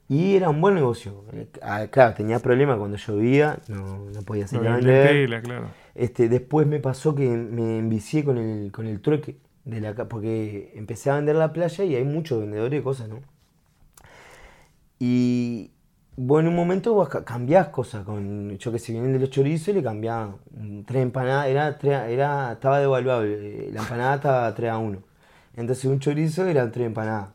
Y 0.08 0.36
era 0.36 0.48
un 0.50 0.60
buen 0.60 0.74
negocio. 0.76 1.24
Eh, 1.32 1.48
ah, 1.62 1.86
Claro, 1.90 2.14
tenía 2.14 2.38
problemas 2.38 2.78
cuando 2.78 2.96
llovía, 2.96 3.58
no, 3.68 4.04
no 4.14 4.22
podía 4.22 4.44
No 4.44 4.48
salir 4.48 4.68
a 4.68 4.74
había 4.74 4.86
vender. 4.86 5.10
clientela, 5.10 5.42
claro. 5.42 5.66
Este, 5.96 6.28
después 6.28 6.66
me 6.66 6.78
pasó 6.78 7.14
que 7.14 7.28
me 7.28 7.78
envicié 7.78 8.24
con 8.24 8.38
el, 8.38 8.70
con 8.70 8.86
el 8.86 9.00
trueque, 9.00 9.36
de 9.66 9.80
la, 9.82 9.94
porque 10.08 10.72
empecé 10.76 11.10
a 11.10 11.16
vender 11.16 11.36
la 11.36 11.52
playa 11.52 11.84
y 11.84 11.94
hay 11.96 12.04
muchos 12.04 12.40
vendedores 12.40 12.78
de 12.80 12.82
cosas, 12.82 13.08
¿no? 13.10 13.20
Y 14.98 15.70
bueno, 16.16 16.48
en 16.48 16.54
un 16.54 16.56
momento 16.60 16.94
vos 16.94 17.08
ca- 17.08 17.24
cambiás 17.24 17.68
cosas, 17.68 18.04
con, 18.04 18.56
yo 18.58 18.72
que 18.72 18.78
sé, 18.78 18.92
vienen 18.92 19.12
de 19.12 19.18
los 19.18 19.30
chorizos 19.30 19.68
y 19.68 19.72
le 19.74 19.82
cambiaba 19.82 20.36
mm, 20.56 20.82
tres 20.82 21.02
empanadas, 21.02 21.48
era, 21.48 21.76
era, 22.08 22.52
estaba 22.52 22.80
devaluable, 22.80 23.68
eh, 23.68 23.70
la 23.72 23.82
empanada 23.82 24.14
estaba 24.16 24.54
3 24.54 24.70
a 24.70 24.78
1. 24.78 24.98
Entonces 25.56 25.84
un 25.86 26.00
chorizo 26.00 26.46
eran 26.46 26.72
tres 26.72 26.86
empanadas, 26.86 27.30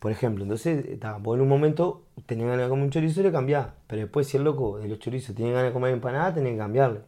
por 0.00 0.12
ejemplo. 0.12 0.44
Entonces, 0.44 0.86
estaba, 0.86 1.18
vos 1.18 1.36
en 1.36 1.42
un 1.42 1.48
momento 1.48 2.02
tenía 2.26 2.46
ganas 2.46 2.66
de 2.66 2.70
comer 2.70 2.84
un 2.86 2.90
chorizo 2.90 3.20
y 3.20 3.24
le 3.24 3.32
cambiaba, 3.32 3.74
pero 3.86 4.02
después 4.02 4.28
si 4.28 4.36
el 4.38 4.44
loco 4.44 4.78
de 4.78 4.88
los 4.88 4.98
chorizos 5.00 5.34
tiene 5.36 5.52
ganas 5.52 5.68
de 5.68 5.72
comer 5.74 5.92
empanada, 5.94 6.34
tenía 6.34 6.52
que 6.52 6.58
cambiarle. 6.58 7.00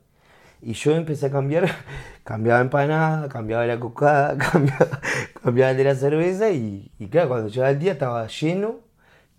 Y 0.65 0.73
yo 0.75 0.93
empecé 0.97 1.27
a 1.27 1.31
cambiar, 1.31 1.69
cambiaba 2.25 2.61
empanada, 2.61 3.29
cambiaba 3.29 3.67
la 3.67 3.79
cocada, 3.79 4.37
cambiaba, 4.53 5.01
cambiaba 5.43 5.71
el 5.73 5.77
de 5.77 5.85
la 5.85 5.95
cerveza 5.95 6.51
y, 6.51 6.91
y 6.99 7.07
claro, 7.09 7.29
cuando 7.29 7.49
llegaba 7.49 7.71
el 7.71 7.79
día 7.79 7.93
estaba 7.93 8.27
lleno, 8.27 8.77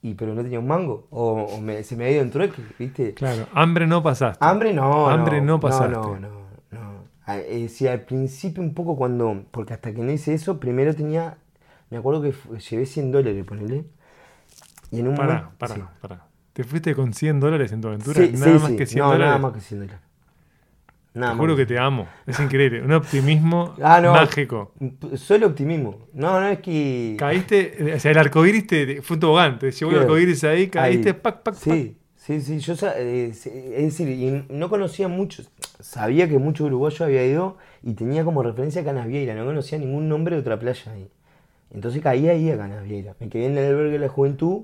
y, 0.01 0.13
pero 0.13 0.35
no 0.35 0.43
tenía 0.43 0.59
un 0.59 0.67
mango, 0.67 1.07
o, 1.09 1.31
o 1.43 1.61
me- 1.61 1.83
se 1.83 1.95
me 1.95 2.03
había 2.05 2.17
ido 2.17 2.23
en 2.25 2.31
trueque, 2.31 2.61
¿viste? 2.77 3.13
Claro, 3.15 3.47
hambre 3.53 3.87
no 3.87 4.03
pasaste. 4.03 4.45
Hambre 4.45 4.73
no, 4.73 5.09
Hambre 5.09 5.41
no 5.41 5.59
pasaste. 5.59 5.95
No, 5.95 6.19
no, 6.19 6.29
no. 6.71 7.05
Ah, 7.25 7.39
eh, 7.39 7.69
sí, 7.69 7.87
al 7.87 8.01
principio 8.01 8.61
un 8.61 8.75
poco 8.75 8.95
cuando, 8.95 9.45
porque 9.51 9.73
hasta 9.73 9.93
que 9.93 10.01
no 10.03 10.11
hice 10.11 10.33
eso, 10.35 10.59
primero 10.59 10.93
tenía, 10.93 11.37
me 11.89 11.97
acuerdo 11.97 12.21
que 12.21 12.33
llevé 12.59 12.85
100 12.85 13.11
dólares, 13.11 13.43
ponele. 13.47 13.85
Y 14.91 14.99
en 14.99 15.07
un 15.07 15.15
Pará, 15.15 15.33
momento... 15.33 15.57
pará, 15.57 15.75
sí. 15.75 15.81
pará. 16.01 16.27
¿Te 16.53 16.63
fuiste 16.63 16.95
con 16.95 17.13
100 17.13 17.39
dólares 17.39 17.71
en 17.71 17.81
tu 17.81 17.87
aventura? 17.87 18.15
Sí, 18.15 18.31
Nada 18.37 18.59
sí, 18.59 18.63
más 18.63 18.71
que 18.73 18.85
100 18.85 18.99
no, 18.99 19.05
dólares. 19.11 19.25
nada 19.27 19.37
más 19.39 19.53
que 19.53 19.61
100 19.61 19.79
dólares. 19.81 20.01
Nada 21.15 21.31
te 21.33 21.37
juro 21.39 21.55
que 21.55 21.61
que 21.65 21.73
te 21.73 21.79
amo. 21.79 22.07
Es 22.27 22.39
increíble. 22.39 22.81
Un 22.83 22.91
optimismo 22.91 23.73
Ah, 23.81 23.99
no. 24.01 24.11
mágico. 24.13 24.73
Solo 25.15 25.47
optimismo. 25.47 26.07
No, 26.13 26.39
no 26.39 26.47
es 26.47 26.59
que. 26.59 27.15
Caíste, 27.17 27.93
o 27.95 27.99
sea, 27.99 28.11
el 28.11 28.17
arcoíris 28.17 28.67
te, 28.67 29.01
fue 29.01 29.15
un 29.15 29.21
tobogán. 29.21 29.57
Te 29.57 29.71
llevó 29.71 29.91
el 29.91 29.97
Claro. 29.97 30.11
arcoíris 30.11 30.43
ahí, 30.43 30.67
caíste, 30.67 31.09
Ahí. 31.09 31.15
pac, 31.21 31.41
pac, 31.41 31.55
Sí, 31.55 31.97
sí, 32.15 32.41
sí. 32.41 32.59
Yo, 32.59 32.73
eh, 32.97 33.29
es 33.31 33.43
decir, 33.45 34.09
y 34.09 34.45
no 34.53 34.69
conocía 34.69 35.07
muchos. 35.07 35.49
Sabía 35.79 36.27
que 36.27 36.37
mucho 36.37 36.65
uruguayo 36.65 37.05
había 37.05 37.25
ido 37.25 37.57
y 37.81 37.93
tenía 37.93 38.23
como 38.25 38.43
referencia 38.43 38.81
a 38.81 38.85
Canas 38.85 39.07
Vieira. 39.07 39.35
No 39.35 39.45
conocía 39.45 39.77
ningún 39.79 40.09
nombre 40.09 40.35
de 40.35 40.41
otra 40.41 40.59
playa 40.59 40.91
ahí. 40.91 41.07
Entonces 41.73 42.01
caí 42.01 42.27
ahí 42.27 42.51
a 42.51 42.57
Canas 42.57 42.83
Vieira. 42.83 43.15
Me 43.19 43.29
quedé 43.29 43.45
en 43.45 43.57
el 43.57 43.65
albergue 43.67 43.93
de 43.93 43.99
la 43.99 44.09
juventud 44.09 44.63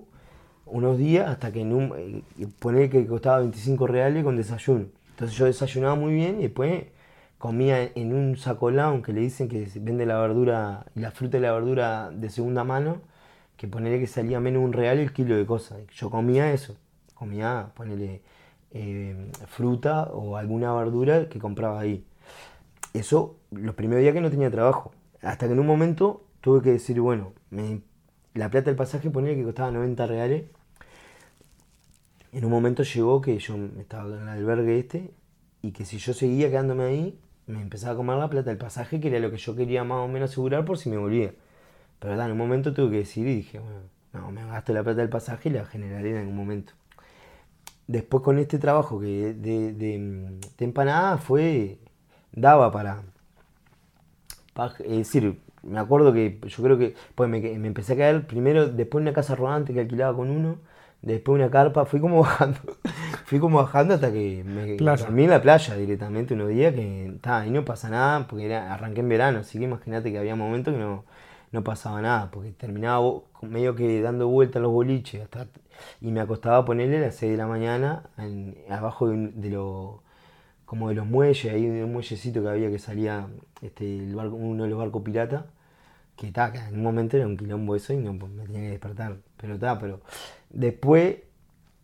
unos 0.65 0.97
días 0.97 1.27
hasta 1.29 1.51
que 1.51 1.61
en 1.61 1.73
un, 1.73 1.93
eh, 1.97 2.47
poner 2.59 2.89
que 2.89 3.05
costaba 3.05 3.39
25 3.39 3.87
reales 3.87 4.23
con 4.23 4.35
desayuno. 4.37 4.85
Entonces 5.11 5.37
yo 5.37 5.45
desayunaba 5.45 5.95
muy 5.95 6.13
bien 6.13 6.39
y 6.39 6.43
después 6.43 6.85
comía 7.37 7.83
en 7.95 8.13
un 8.13 8.37
sacolón 8.37 9.01
que 9.03 9.13
le 9.13 9.21
dicen 9.21 9.47
que 9.49 9.67
vende 9.81 10.05
la 10.05 10.19
verdura 10.19 10.85
la 10.95 11.11
fruta 11.11 11.37
y 11.37 11.41
la 11.41 11.51
verdura 11.53 12.11
de 12.11 12.29
segunda 12.29 12.63
mano, 12.63 13.01
que 13.57 13.67
ponerle 13.67 13.99
que 13.99 14.07
salía 14.07 14.39
menos 14.39 14.63
un 14.63 14.73
real 14.73 14.99
el 14.99 15.13
kilo 15.13 15.35
de 15.35 15.45
cosas. 15.45 15.79
Yo 15.95 16.09
comía 16.09 16.53
eso, 16.53 16.77
comía, 17.15 17.71
ponerle 17.75 18.21
fruta 19.47 20.03
o 20.13 20.37
alguna 20.37 20.73
verdura 20.73 21.29
que 21.29 21.39
compraba 21.39 21.79
ahí. 21.79 22.05
Eso 22.93 23.37
los 23.51 23.75
primeros 23.75 24.01
días 24.03 24.13
que 24.13 24.21
no 24.21 24.29
tenía 24.31 24.51
trabajo. 24.51 24.93
Hasta 25.21 25.47
que 25.47 25.53
en 25.53 25.59
un 25.59 25.67
momento 25.67 26.23
tuve 26.41 26.61
que 26.61 26.71
decir, 26.71 26.99
bueno, 27.01 27.33
me- 27.49 27.81
la 28.33 28.49
plata 28.49 28.67
del 28.67 28.75
pasaje 28.77 29.09
ponía 29.09 29.35
que 29.35 29.43
costaba 29.43 29.71
90 29.71 30.07
reales. 30.07 30.45
En 32.31 32.45
un 32.45 32.51
momento 32.51 32.83
llegó 32.83 33.21
que 33.21 33.37
yo 33.39 33.55
estaba 33.79 34.07
en 34.15 34.21
el 34.23 34.29
albergue 34.29 34.79
este 34.79 35.11
y 35.61 35.71
que 35.71 35.85
si 35.85 35.97
yo 35.97 36.13
seguía 36.13 36.49
quedándome 36.49 36.83
ahí, 36.85 37.19
me 37.47 37.61
empezaba 37.61 37.93
a 37.93 37.97
comer 37.97 38.17
la 38.17 38.29
plata 38.29 38.49
del 38.49 38.57
pasaje, 38.57 38.99
que 38.99 39.09
era 39.09 39.19
lo 39.19 39.31
que 39.31 39.37
yo 39.37 39.55
quería 39.55 39.83
más 39.83 39.99
o 39.99 40.07
menos 40.07 40.31
asegurar 40.31 40.65
por 40.65 40.77
si 40.77 40.89
me 40.89 40.97
volvía. 40.97 41.33
Pero 41.99 42.21
en 42.21 42.31
un 42.31 42.37
momento 42.37 42.73
tuve 42.73 42.91
que 42.91 42.97
decidir 42.99 43.29
y 43.31 43.35
dije, 43.37 43.59
bueno, 43.59 43.81
no, 44.13 44.31
me 44.31 44.45
gasto 44.47 44.73
la 44.73 44.83
plata 44.83 45.01
del 45.01 45.09
pasaje 45.09 45.49
y 45.49 45.53
la 45.53 45.65
generaré 45.65 46.11
en 46.11 46.17
algún 46.19 46.35
momento. 46.37 46.73
Después 47.87 48.23
con 48.23 48.39
este 48.39 48.57
trabajo 48.57 48.99
que 48.99 49.33
de, 49.35 49.73
de, 49.73 50.39
empanada 50.65 51.17
fue, 51.17 51.79
daba 52.31 52.71
para, 52.71 53.03
pa- 54.53 54.73
es 54.79 54.97
decir, 54.97 55.39
me 55.63 55.79
acuerdo 55.79 56.13
que 56.13 56.39
yo 56.47 56.63
creo 56.63 56.77
que 56.77 56.95
pues 57.15 57.29
me, 57.29 57.39
me 57.39 57.67
empecé 57.67 57.93
a 57.93 57.97
caer 57.97 58.27
primero, 58.27 58.67
después 58.67 59.01
una 59.01 59.13
casa 59.13 59.35
rodante 59.35 59.73
que 59.73 59.81
alquilaba 59.81 60.15
con 60.15 60.29
uno, 60.29 60.57
después 61.01 61.35
una 61.35 61.49
carpa, 61.51 61.85
fui 61.85 61.99
como 61.99 62.19
bajando, 62.21 62.59
fui 63.25 63.39
como 63.39 63.57
bajando 63.57 63.93
hasta 63.95 64.11
que 64.11 64.43
me 64.45 64.77
Playa. 64.77 65.05
dormí 65.05 65.23
en 65.25 65.29
la 65.31 65.41
playa 65.41 65.75
directamente 65.75 66.33
unos 66.33 66.49
días 66.49 66.73
que 66.73 67.13
ta, 67.21 67.45
y 67.45 67.51
no 67.51 67.65
pasa 67.65 67.89
nada, 67.89 68.27
porque 68.27 68.45
era, 68.45 68.73
arranqué 68.73 69.01
en 69.01 69.09
verano, 69.09 69.39
así 69.39 69.57
que 69.59 69.65
imagínate 69.65 70.11
que 70.11 70.17
había 70.19 70.35
momentos 70.35 70.73
que 70.73 70.79
no, 70.79 71.03
no 71.51 71.63
pasaba 71.63 72.01
nada, 72.01 72.29
porque 72.31 72.51
terminaba 72.51 73.01
medio 73.41 73.75
que 73.75 74.01
dando 74.01 74.27
vueltas 74.27 74.61
los 74.61 74.71
boliches 74.71 75.23
hasta, 75.23 75.47
y 76.01 76.11
me 76.11 76.21
acostaba 76.21 76.57
a 76.57 76.65
ponerle 76.65 76.97
a 76.97 77.01
las 77.01 77.15
6 77.15 77.31
de 77.31 77.37
la 77.37 77.47
mañana 77.47 78.03
en- 78.17 78.55
abajo 78.69 79.07
de, 79.09 79.29
de 79.33 79.49
lo- 79.49 80.01
como 80.65 80.89
de 80.89 80.95
los 80.95 81.05
muelles, 81.07 81.45
ahí 81.53 81.65
de 81.67 81.83
un 81.83 81.93
muellecito 81.93 82.41
que 82.43 82.49
había 82.49 82.69
que 82.71 82.79
salía 82.79 83.27
este, 83.61 83.99
el 83.99 84.15
barco, 84.15 84.35
uno 84.35 84.63
de 84.63 84.69
los 84.69 84.79
barcos 84.79 85.03
piratas, 85.03 85.45
que 86.15 86.31
ta, 86.31 86.51
que 86.51 86.59
en 86.59 86.75
un 86.75 86.83
momento 86.83 87.17
era 87.17 87.27
un 87.27 87.37
quilombo 87.37 87.75
eso 87.75 87.93
y 87.93 87.97
no, 87.97 88.17
pues, 88.17 88.31
me 88.31 88.45
tenía 88.45 88.61
que 88.61 88.69
despertar. 88.71 89.17
Pero 89.37 89.57
ta, 89.59 89.79
pero 89.79 90.01
después, 90.53 91.17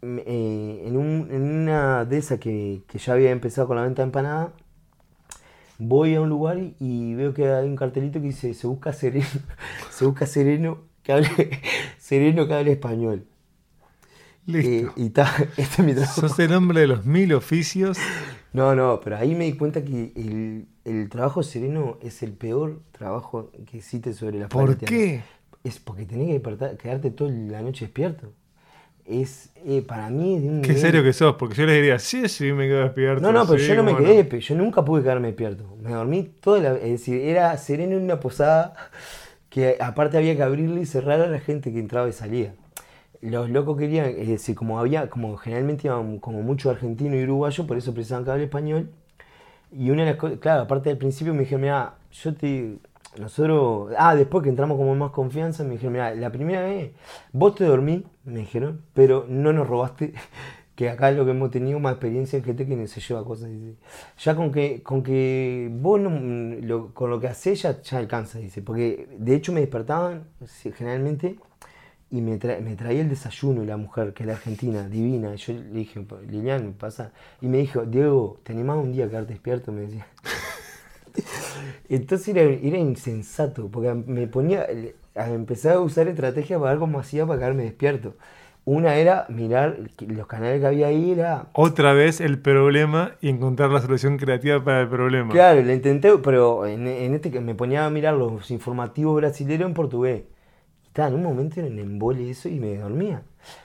me- 0.02 0.24
eh, 0.26 0.84
en, 0.88 0.98
un- 0.98 1.30
en 1.32 1.42
una 1.44 2.06
de 2.06 2.18
esas 2.18 2.40
que, 2.40 2.84
que 2.88 3.00
ya 3.00 3.14
había 3.14 3.32
empezado 3.32 3.68
con 3.68 3.78
la 3.78 3.84
venta 3.84 4.02
de 4.04 4.08
empanada, 4.08 4.54
voy 5.80 6.16
a 6.16 6.22
un 6.22 6.30
lugar 6.30 6.58
y, 6.60 6.76
y 6.80 7.14
veo 7.16 7.34
que 7.34 7.48
hay 7.50 7.68
un 7.68 7.76
cartelito 7.76 8.20
que 8.20 8.28
dice, 8.28 8.54
se 8.54 8.68
busca 8.68 8.94
sereno, 8.94 9.26
se 9.92 10.06
busca 10.06 10.26
sereno 10.26 10.80
que 11.04 11.14
hable, 11.14 11.30
sereno 11.98 12.48
que 12.48 12.54
hable 12.54 12.72
español. 12.74 13.26
Listo. 14.46 14.70
Eh, 14.70 14.88
y 14.96 15.10
ta, 15.10 15.30
este 15.58 15.82
es 15.82 15.86
mi 15.86 15.94
trabajo. 15.94 16.22
Sos 16.22 16.40
el 16.40 16.54
hombre 16.54 16.82
de 16.82 16.88
los 16.88 17.06
mil 17.06 17.34
oficios. 17.34 17.98
No, 18.54 18.74
no, 18.76 19.02
pero 19.04 19.18
ahí 19.18 19.36
me 19.36 19.44
di 19.46 19.54
cuenta 19.54 19.84
que 19.84 20.14
el, 20.16 20.68
el 20.86 21.10
trabajo 21.10 21.44
sereno 21.44 21.98
es 22.02 22.24
el 22.24 22.32
peor 22.32 22.82
trabajo 22.92 23.52
que 23.70 23.78
existe 23.78 24.14
sobre 24.14 24.40
la 24.40 24.48
¿Por 24.48 24.78
qué? 24.78 25.22
Es 25.64 25.80
porque 25.80 26.06
tenés 26.06 26.42
que 26.42 26.78
quedarte 26.78 27.12
toda 27.12 27.30
la 27.30 27.62
noche 27.62 27.86
despierto. 27.86 28.32
Es, 29.08 29.52
eh, 29.66 29.82
para 29.82 30.10
mí 30.10 30.36
es 30.36 30.42
de 30.44 30.50
un 30.50 30.62
Qué 30.62 30.70
nivel- 30.74 30.82
serio 30.82 31.04
que 31.04 31.14
sos, 31.14 31.36
porque 31.36 31.56
yo 31.56 31.66
les 31.66 31.76
diría, 31.78 31.98
sí, 31.98 32.28
sí, 32.28 32.52
me 32.52 32.68
quedo 32.68 32.82
despierto. 32.84 33.22
No, 33.22 33.32
no, 33.32 33.46
pero 33.48 33.58
sí, 33.58 33.68
yo 33.68 33.76
no 33.76 33.84
me 33.84 33.96
quedé, 33.96 34.40
yo 34.42 34.56
nunca 34.56 34.84
pude 34.84 35.02
quedarme 35.02 35.28
despierto. 35.28 35.64
Me 35.82 35.92
dormí 35.92 36.24
toda 36.42 36.60
la... 36.60 36.74
Es 36.76 36.92
decir, 36.92 37.22
era 37.22 37.56
sereno 37.58 37.96
en 37.96 38.04
una 38.04 38.20
posada 38.20 38.74
que 39.50 39.78
aparte 39.80 40.18
había 40.18 40.36
que 40.36 40.44
abrirle 40.44 40.82
y 40.82 40.86
cerrar 40.86 41.22
a 41.22 41.28
la 41.28 41.40
gente 41.40 41.72
que 41.72 41.80
entraba 41.80 42.10
y 42.10 42.12
salía. 42.12 42.54
Los 43.22 43.50
locos 43.50 43.78
querían, 43.78 44.06
es 44.10 44.28
decir, 44.28 44.56
como 44.56 44.78
había, 44.80 45.10
como 45.10 45.38
generalmente 45.38 45.88
iban 45.88 46.20
como 46.20 46.42
mucho 46.42 46.70
argentino 46.70 47.16
y 47.16 47.24
uruguayo, 47.24 47.66
por 47.66 47.78
eso 47.78 47.94
precisaban 47.94 48.26
que 48.26 48.32
hable 48.32 48.44
español. 48.44 48.90
Y 49.72 49.90
una 49.90 50.04
de 50.04 50.12
las 50.12 50.20
cosas, 50.20 50.38
claro, 50.40 50.64
aparte 50.64 50.90
del 50.90 50.98
principio 50.98 51.34
me 51.34 51.40
dijeron, 51.40 51.62
mira, 51.62 51.96
yo 52.12 52.34
te. 52.36 52.76
Nosotros. 53.18 53.94
Ah, 53.98 54.16
después 54.16 54.44
que 54.44 54.50
entramos 54.50 54.78
como 54.78 54.94
más 54.94 55.10
confianza, 55.12 55.64
me 55.64 55.72
dijeron, 55.72 55.94
mira, 55.94 56.14
la 56.14 56.32
primera 56.32 56.62
vez 56.62 56.92
vos 57.32 57.56
te 57.56 57.64
dormí, 57.64 58.04
me 58.28 58.40
dijeron, 58.42 58.82
pero 58.94 59.26
no 59.28 59.54
nos 59.54 59.68
robaste. 59.68 60.14
Que 60.76 60.92
acá 60.92 61.10
lo 61.10 61.26
que 61.26 61.32
hemos 61.32 61.50
tenido 61.50 61.80
más 61.80 61.94
experiencia 61.94 62.38
es 62.38 62.46
gente 62.46 62.68
que 62.68 62.88
se 62.88 63.02
lleva 63.02 63.26
cosas. 63.26 63.50
dice. 63.50 63.74
Ya 64.20 64.36
con 64.36 64.52
que, 64.52 64.84
con 64.84 65.02
que 65.02 65.70
vos 65.72 66.00
no, 66.00 66.12
lo- 66.62 66.94
con 66.94 67.10
lo 67.10 67.20
que 67.20 67.28
hacés 67.28 67.64
ya, 67.64 67.82
ya 67.82 67.98
alcanza, 67.98 68.38
dice. 68.38 68.62
Porque 68.62 69.08
de 69.18 69.34
hecho 69.36 69.52
me 69.54 69.62
despertaban 69.62 70.26
generalmente 70.76 71.38
y 72.12 72.22
me, 72.22 72.40
tra- 72.40 72.60
me 72.62 72.76
traía 72.76 73.02
el 73.02 73.10
desayuno 73.10 73.64
la 73.66 73.78
mujer, 73.78 74.14
que 74.14 74.24
es 74.24 74.28
la 74.28 74.34
argentina, 74.34 74.88
divina. 74.88 75.34
Y 75.34 75.38
yo 75.38 75.54
le 75.54 75.64
dije, 75.80 76.06
Lilian, 76.30 76.74
pasa. 76.74 77.12
Y 77.42 77.48
me 77.48 77.58
dijo, 77.58 77.84
Diego, 77.86 78.40
¿te 78.44 78.54
animás 78.54 78.78
un 78.78 78.92
día 78.92 79.06
a 79.06 79.10
quedarte 79.10 79.34
despierto? 79.34 79.72
Me 79.72 79.82
decía. 79.82 80.06
Entonces 81.90 82.30
era, 82.30 82.42
era 82.42 82.78
insensato, 82.78 83.70
porque 83.70 83.94
me 83.94 84.28
ponía, 84.28 84.68
a 85.16 85.30
empezar 85.30 85.74
a 85.74 85.80
usar 85.80 86.08
estrategias 86.08 86.60
para 86.60 86.72
ver 86.72 86.80
cómo 86.80 87.00
hacía 87.00 87.26
para 87.26 87.40
quedarme 87.40 87.64
despierto. 87.64 88.16
Una 88.66 88.96
era 88.96 89.26
mirar 89.30 89.78
los 90.06 90.28
canales 90.28 90.60
que 90.60 90.68
había 90.68 90.88
ahí, 90.88 91.12
era 91.12 91.48
Otra 91.54 91.94
vez 91.94 92.20
el 92.20 92.38
problema 92.40 93.14
y 93.22 93.30
encontrar 93.30 93.70
la 93.70 93.80
solución 93.80 94.18
creativa 94.18 94.62
para 94.62 94.82
el 94.82 94.90
problema. 94.90 95.32
Claro, 95.32 95.62
lo 95.62 95.72
intenté, 95.72 96.18
pero 96.18 96.66
en, 96.66 96.86
en 96.86 97.14
este 97.14 97.32
que 97.32 97.40
me 97.40 97.56
ponía 97.56 97.86
a 97.86 97.90
mirar 97.90 98.16
los 98.16 98.52
informativos 98.52 99.16
brasileños 99.16 99.68
en 99.68 99.74
portugués. 99.74 100.24
Estaba 100.86 101.08
en 101.08 101.16
un 101.16 101.24
momento 101.24 101.62
en 101.62 101.80
embole 101.80 102.30
eso 102.30 102.50
y 102.50 102.60
me 102.60 102.76
dormía. 102.76 103.22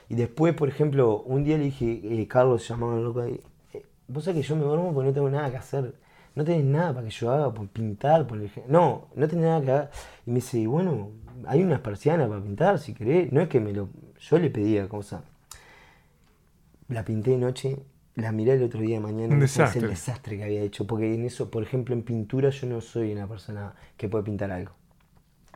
Y 0.09 0.15
después, 0.15 0.55
por 0.55 0.69
ejemplo, 0.69 1.23
un 1.23 1.43
día 1.43 1.59
le 1.59 1.65
dije, 1.65 2.01
eh, 2.05 2.29
Carlos, 2.29 2.69
llamaba 2.69 2.97
el 2.97 3.03
loco 3.03 3.23
ahí, 3.23 3.41
eh, 3.73 3.85
vos 4.07 4.23
sabés 4.23 4.43
que 4.43 4.49
yo 4.49 4.55
me 4.55 4.63
duermo 4.63 4.93
porque 4.95 5.09
no 5.09 5.15
tengo 5.15 5.31
nada 5.31 5.51
que 5.51 5.57
hacer. 5.57 5.95
No 6.35 6.45
tenés 6.45 6.65
nada 6.65 6.95
para 6.95 7.05
que 7.07 7.11
yo 7.13 7.31
haga, 7.31 7.53
por 7.53 7.69
pintar, 7.69 8.27
por 8.27 8.39
ej- 8.41 8.65
No, 8.69 9.09
no 9.15 9.29
tenés 9.29 9.45
nada 9.45 9.61
que 9.61 9.71
hacer. 9.71 9.91
Y 10.27 10.31
me 10.31 10.37
dice, 10.37 10.67
bueno, 10.67 11.11
hay 11.47 11.63
unas 11.63 11.81
persianas 11.81 12.29
para 12.29 12.41
pintar, 12.41 12.79
si 12.79 12.95
querés. 12.95 13.31
No 13.33 13.41
es 13.41 13.49
que 13.49 13.61
me 13.61 13.73
lo... 13.73 13.89
Yo 14.19 14.39
le 14.39 14.49
pedía 14.51 14.89
cosa. 14.89 15.25
La 16.89 17.05
pinté 17.05 17.31
de 17.33 17.39
noche, 17.39 17.79
la 18.15 18.33
miré 18.33 18.55
el 18.55 18.63
otro 18.63 18.81
día 18.81 18.97
de 18.97 19.01
mañana. 19.01 19.35
Un 19.35 19.41
y 19.41 19.45
es 19.45 19.57
desastre. 19.57 19.83
el 19.83 19.89
desastre 19.91 20.37
que 20.39 20.45
había 20.45 20.63
hecho. 20.63 20.87
Porque 20.87 21.15
en 21.15 21.25
eso, 21.25 21.51
por 21.51 21.63
ejemplo, 21.63 21.95
en 21.95 22.03
pintura 22.03 22.51
yo 22.51 22.67
no 22.67 22.81
soy 22.81 23.13
una 23.13 23.27
persona 23.27 23.75
que 23.97 24.09
puede 24.09 24.25
pintar 24.25 24.51
algo. 24.53 24.73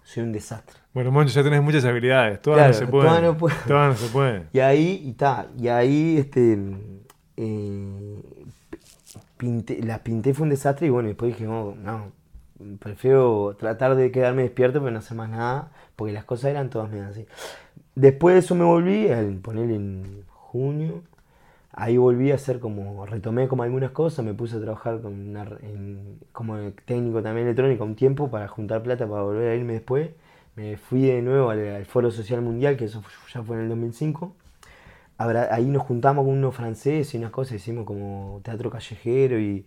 Soy 0.02 0.22
un 0.22 0.32
desastre. 0.32 0.78
Bueno, 0.94 1.10
Moncho, 1.10 1.32
ya 1.34 1.42
tenés 1.42 1.62
muchas 1.62 1.84
habilidades. 1.84 2.40
Todas 2.40 2.58
Claro, 2.58 2.72
no 2.72 2.78
se 2.78 2.86
pueden. 2.86 3.08
todas 3.08 3.22
no 3.22 3.36
puedo. 3.38 3.56
Todas 3.66 3.88
no 4.00 4.06
se 4.06 4.12
pueden. 4.12 4.48
Y 4.52 4.58
ahí, 4.60 5.02
y 5.04 5.12
ta, 5.14 5.48
y 5.58 5.68
ahí, 5.68 6.16
este, 6.18 6.58
eh, 7.36 8.22
pinté, 9.36 9.82
las 9.82 10.00
pinté 10.00 10.34
fue 10.34 10.44
un 10.44 10.50
desastre 10.50 10.86
y 10.86 10.90
bueno, 10.90 11.08
después 11.08 11.32
dije, 11.32 11.44
no, 11.44 11.74
no, 11.74 12.12
prefiero 12.78 13.56
tratar 13.58 13.96
de 13.96 14.10
quedarme 14.10 14.42
despierto 14.42 14.80
pero 14.80 14.90
no 14.92 14.98
hacer 14.98 15.16
más 15.16 15.30
nada, 15.30 15.72
porque 15.96 16.12
las 16.12 16.24
cosas 16.24 16.50
eran 16.50 16.70
todas 16.70 16.90
medias 16.90 17.10
así. 17.10 17.26
Después 17.94 18.34
de 18.34 18.40
eso 18.40 18.54
me 18.54 18.64
volví, 18.64 19.08
al 19.08 19.36
poner 19.36 19.70
en 19.70 20.24
junio, 20.28 21.02
ahí 21.72 21.96
volví 21.96 22.32
a 22.32 22.36
hacer 22.36 22.60
como, 22.60 23.06
retomé 23.06 23.48
como 23.48 23.62
algunas 23.62 23.90
cosas, 23.92 24.24
me 24.24 24.34
puse 24.34 24.56
a 24.56 24.60
trabajar 24.60 25.00
como 26.32 26.58
técnico 26.84 27.22
también 27.22 27.46
electrónico 27.46 27.84
un 27.84 27.96
tiempo 27.96 28.30
para 28.30 28.48
juntar 28.48 28.82
plata 28.82 29.06
para 29.08 29.22
volver 29.22 29.50
a 29.50 29.54
irme 29.54 29.74
después. 29.74 30.10
Me 30.56 30.78
fui 30.78 31.02
de 31.02 31.22
nuevo 31.22 31.50
al, 31.50 31.60
al 31.74 31.84
Foro 31.86 32.10
Social 32.10 32.40
Mundial, 32.42 32.76
que 32.78 32.86
eso 32.86 33.02
ya 33.32 33.42
fue 33.42 33.56
en 33.56 33.64
el 33.64 33.68
2005. 33.68 34.34
Habrá- 35.18 35.54
ahí 35.54 35.66
nos 35.66 35.82
juntamos 35.84 36.24
con 36.26 36.34
unos 36.34 36.54
franceses 36.54 37.14
y 37.14 37.18
unas 37.18 37.30
cosas, 37.30 37.54
hicimos 37.56 37.86
como 37.86 38.40
teatro 38.44 38.70
callejero 38.70 39.40
y 39.40 39.64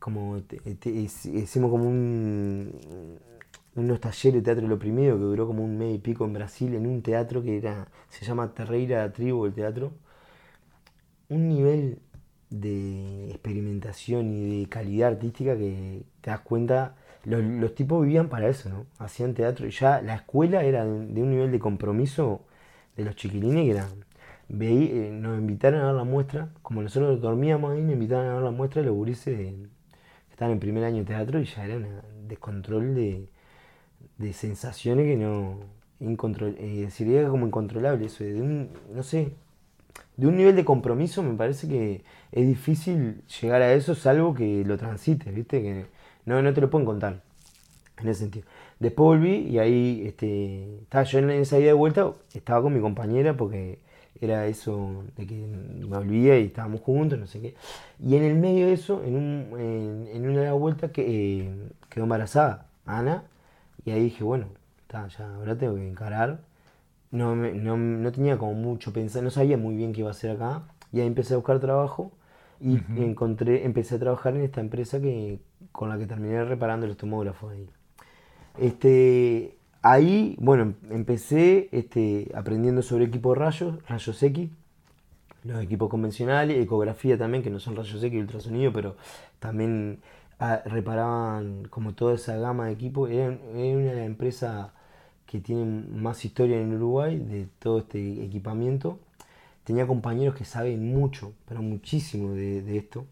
como 0.00 0.42
te- 0.42 0.58
te- 0.76 0.90
hic- 0.90 1.34
hicimos 1.34 1.70
como 1.70 1.88
un, 1.88 2.72
unos 3.76 4.00
talleres 4.00 4.34
de 4.34 4.42
teatro 4.42 4.62
del 4.64 4.72
oprimido 4.72 5.16
que 5.18 5.24
duró 5.24 5.46
como 5.46 5.64
un 5.64 5.78
mes 5.78 5.94
y 5.96 5.98
pico 5.98 6.24
en 6.24 6.32
Brasil 6.34 6.74
en 6.74 6.86
un 6.86 7.02
teatro 7.02 7.42
que 7.42 7.58
era 7.58 7.88
se 8.10 8.24
llama 8.26 8.52
Terreira 8.54 9.12
Tribu 9.12 9.46
el 9.46 9.54
teatro. 9.54 9.92
Un 11.28 11.48
nivel 11.48 11.98
de 12.50 13.30
experimentación 13.30 14.32
y 14.32 14.60
de 14.62 14.68
calidad 14.68 15.08
artística 15.12 15.56
que 15.56 16.04
te 16.20 16.30
das 16.30 16.40
cuenta 16.40 16.94
los, 17.24 17.42
los 17.42 17.74
tipos 17.74 18.02
vivían 18.02 18.28
para 18.28 18.48
eso 18.48 18.68
no 18.68 18.86
hacían 18.98 19.34
teatro 19.34 19.66
y 19.66 19.70
ya 19.72 20.00
la 20.02 20.14
escuela 20.14 20.62
era 20.62 20.84
de 20.84 20.90
un 21.22 21.30
nivel 21.30 21.50
de 21.50 21.58
compromiso 21.58 22.42
de 22.96 23.04
los 23.04 23.16
chiquilines 23.16 23.64
que 23.64 23.70
era 23.72 23.88
veí- 24.48 24.90
eh, 24.92 25.10
nos 25.12 25.38
invitaron 25.38 25.80
a 25.82 25.86
ver 25.86 25.94
la 25.94 26.04
muestra 26.04 26.48
como 26.62 26.82
nosotros 26.82 27.20
dormíamos 27.20 27.72
ahí 27.72 27.82
nos 27.82 27.92
invitaron 27.94 28.26
a 28.28 28.34
ver 28.34 28.42
la 28.44 28.50
muestra 28.50 28.82
los 28.82 28.94
gurises 28.94 29.36
de- 29.38 29.56
estaban 30.32 30.52
en 30.54 30.60
primer 30.60 30.84
año 30.84 30.98
de 30.98 31.04
teatro 31.04 31.40
y 31.40 31.44
ya 31.46 31.64
era 31.66 31.76
un 31.76 31.88
descontrol 32.28 32.94
de, 32.94 33.28
de 34.18 34.32
sensaciones 34.32 35.06
que 35.06 35.16
no 35.16 35.58
incontrol, 36.00 36.56
eh, 36.58 36.88
era 37.00 37.28
como 37.28 37.46
incontrolable 37.46 38.06
eso, 38.06 38.24
de 38.24 38.40
un, 38.42 38.70
no 38.94 39.02
sé, 39.02 39.32
de 40.16 40.26
un 40.26 40.36
nivel 40.36 40.56
de 40.56 40.64
compromiso 40.64 41.22
me 41.22 41.36
parece 41.36 41.68
que 41.68 42.02
es 42.32 42.46
difícil 42.46 43.22
llegar 43.40 43.62
a 43.62 43.72
eso 43.74 43.94
salvo 43.94 44.34
que 44.34 44.64
lo 44.64 44.78
transites, 44.78 45.34
¿viste? 45.34 45.62
Que 45.62 45.86
no, 46.26 46.42
no 46.42 46.54
te 46.54 46.60
lo 46.60 46.70
pueden 46.70 46.86
contar 46.86 47.22
en 47.98 48.08
ese 48.08 48.20
sentido. 48.20 48.46
Después 48.80 49.18
volví 49.20 49.36
y 49.48 49.58
ahí 49.58 50.04
este, 50.06 50.78
estaba 50.82 51.04
yo 51.04 51.18
en 51.20 51.30
esa 51.30 51.58
ida 51.58 51.68
de 51.68 51.72
vuelta, 51.74 52.12
estaba 52.34 52.62
con 52.62 52.74
mi 52.74 52.80
compañera 52.80 53.36
porque 53.36 53.78
era 54.20 54.46
eso 54.46 55.04
de 55.16 55.26
que 55.26 55.34
me 55.36 55.86
volvía 55.86 56.38
y 56.38 56.46
estábamos 56.46 56.80
juntos, 56.82 57.18
no 57.18 57.26
sé 57.26 57.40
qué. 57.40 57.54
Y 58.04 58.16
en 58.16 58.24
el 58.24 58.34
medio 58.36 58.66
de 58.66 58.72
eso, 58.74 59.02
en, 59.04 59.16
un, 59.16 59.60
en, 59.60 60.08
en 60.12 60.28
una 60.30 60.40
de 60.40 60.46
las 60.46 60.54
vueltas, 60.58 60.90
que, 60.92 61.02
eh, 61.42 61.54
quedó 61.90 62.04
embarazada 62.04 62.66
Ana 62.86 63.24
y 63.84 63.90
ahí 63.92 64.04
dije, 64.04 64.24
bueno, 64.24 64.46
está, 64.82 65.08
ya 65.08 65.34
ahora 65.36 65.56
tengo 65.58 65.76
que 65.76 65.88
encarar. 65.88 66.40
No, 67.10 67.34
me- 67.36 67.52
no, 67.54 67.76
no 67.76 68.12
tenía 68.12 68.38
como 68.38 68.54
mucho 68.54 68.92
pensar, 68.92 69.22
no 69.22 69.30
sabía 69.30 69.56
muy 69.56 69.76
bien 69.76 69.92
qué 69.92 70.00
iba 70.00 70.08
a 70.10 70.12
hacer 70.12 70.30
acá. 70.32 70.62
Y 70.92 71.00
ahí 71.00 71.06
empecé 71.06 71.34
a 71.34 71.36
buscar 71.38 71.60
trabajo 71.60 72.12
Y 72.60 72.82
encontré, 72.94 73.64
empecé 73.66 73.96
a 73.96 73.98
trabajar 73.98 74.34
en 74.36 74.42
esta 74.42 74.60
empresa 74.60 75.00
que, 75.00 75.40
con 75.72 75.88
la 75.90 75.98
que 75.98 76.06
terminé 76.06 76.44
reparando 76.44 76.86
los 76.86 76.96
tomógrafos 76.96 77.52
ahí. 77.52 77.68
Este, 78.58 79.55
ahí, 79.92 80.36
bueno, 80.40 80.62
em- 80.64 80.74
empecé 80.90 81.68
este, 81.72 82.30
aprendiendo 82.34 82.82
sobre 82.82 83.04
equipos 83.06 83.36
rayos, 83.36 83.76
rayos 83.88 84.22
X, 84.22 84.50
los 85.44 85.62
equipos 85.62 85.88
convencionales, 85.90 86.62
ecografía 86.62 87.18
también, 87.18 87.42
que 87.42 87.50
no 87.50 87.60
son 87.60 87.76
rayos 87.76 88.02
X 88.02 88.12
y 88.12 88.20
ultrasonido, 88.20 88.72
pero 88.72 88.96
también 89.38 90.00
ah, 90.40 90.62
reparaban 90.66 91.66
como 91.70 91.94
toda 91.94 92.14
esa 92.14 92.36
gama 92.36 92.66
de 92.66 92.72
equipos. 92.72 93.10
Era, 93.10 93.26
era 93.54 93.78
una 93.78 94.04
empresas 94.04 94.70
que 95.26 95.40
tiene 95.40 95.64
más 95.64 96.24
historia 96.24 96.60
en 96.60 96.74
Uruguay 96.74 97.18
de 97.18 97.48
todo 97.58 97.78
este 97.80 98.24
equipamiento. 98.24 98.98
Tenía 99.64 99.86
compañeros 99.86 100.36
que 100.36 100.44
saben 100.44 100.92
mucho, 100.94 101.32
pero 101.48 101.62
muchísimo 101.62 102.32
de, 102.34 102.78
esto, 102.78 103.06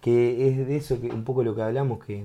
que 0.00 0.48
es 0.48 0.66
de 0.68 0.76
eso 0.76 1.00
que 1.00 1.08
un 1.10 1.24
poco 1.24 1.42
lo 1.44 1.54
que 1.54 1.62
hablamos, 1.62 2.04
que 2.04 2.24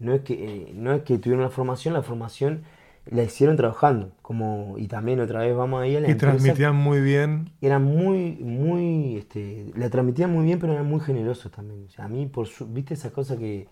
no 0.00 0.12
es 0.14 0.22
que, 0.22 0.34
eh, 0.34 0.72
no 0.74 0.92
es 0.92 1.02
que 1.02 1.18
tuvieron 1.18 1.44
la 1.44 1.50
formación, 1.50 1.94
la 1.94 2.02
formación 2.02 2.64
la 3.06 3.22
hicieron 3.24 3.56
trabajando, 3.56 4.12
como, 4.22 4.76
y 4.78 4.88
también 4.88 5.20
otra 5.20 5.40
vez 5.40 5.56
vamos 5.56 5.82
ahí 5.82 5.96
a 5.96 6.00
la 6.00 6.08
Y 6.08 6.14
empresa 6.14 6.54
transmitían 6.54 6.76
muy 6.76 7.00
bien. 7.00 7.50
eran 7.60 7.84
muy, 7.84 8.32
muy, 8.40 9.16
este, 9.18 9.70
la 9.76 9.88
transmitían 9.90 10.32
muy 10.32 10.44
bien, 10.44 10.58
pero 10.58 10.72
eran 10.72 10.86
muy 10.86 11.00
generosos 11.00 11.52
también. 11.52 11.86
O 11.86 11.90
sea, 11.90 12.06
a 12.06 12.08
mí, 12.08 12.26
por 12.26 12.46
su- 12.48 12.66
viste 12.66 12.94
esa 12.94 13.10
cosa 13.12 13.36
que 13.38 13.68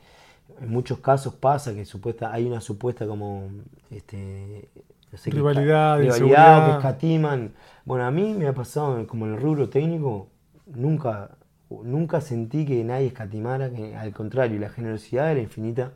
en 0.60 0.68
muchos 0.70 1.00
casos 1.00 1.34
pasa, 1.34 1.74
que 1.74 1.84
supuesta, 1.84 2.32
hay 2.32 2.46
una 2.46 2.60
supuesta 2.60 3.06
como, 3.06 3.50
este, 3.90 4.68
no 5.12 5.18
sé, 5.18 5.32
que 5.32 5.46
Rivalidad, 5.48 5.98
rivalidad, 5.98 6.64
que 6.64 6.70
escatiman. 6.72 7.54
Bueno, 7.84 8.04
a 8.06 8.10
mí 8.10 8.34
me 8.34 8.46
ha 8.48 8.54
pasado, 8.54 9.06
como 9.06 9.26
en 9.26 9.34
el 9.34 9.40
rubro 9.40 9.68
técnico, 9.70 10.28
nunca, 10.66 11.36
nunca 11.70 12.20
sentí 12.20 12.66
que 12.66 12.84
nadie 12.84 13.08
escatimara, 13.08 13.70
que 13.70 13.96
al 13.96 14.12
contrario, 14.12 14.58
la 14.60 14.70
generosidad 14.70 15.30
era 15.32 15.40
infinita. 15.40 15.92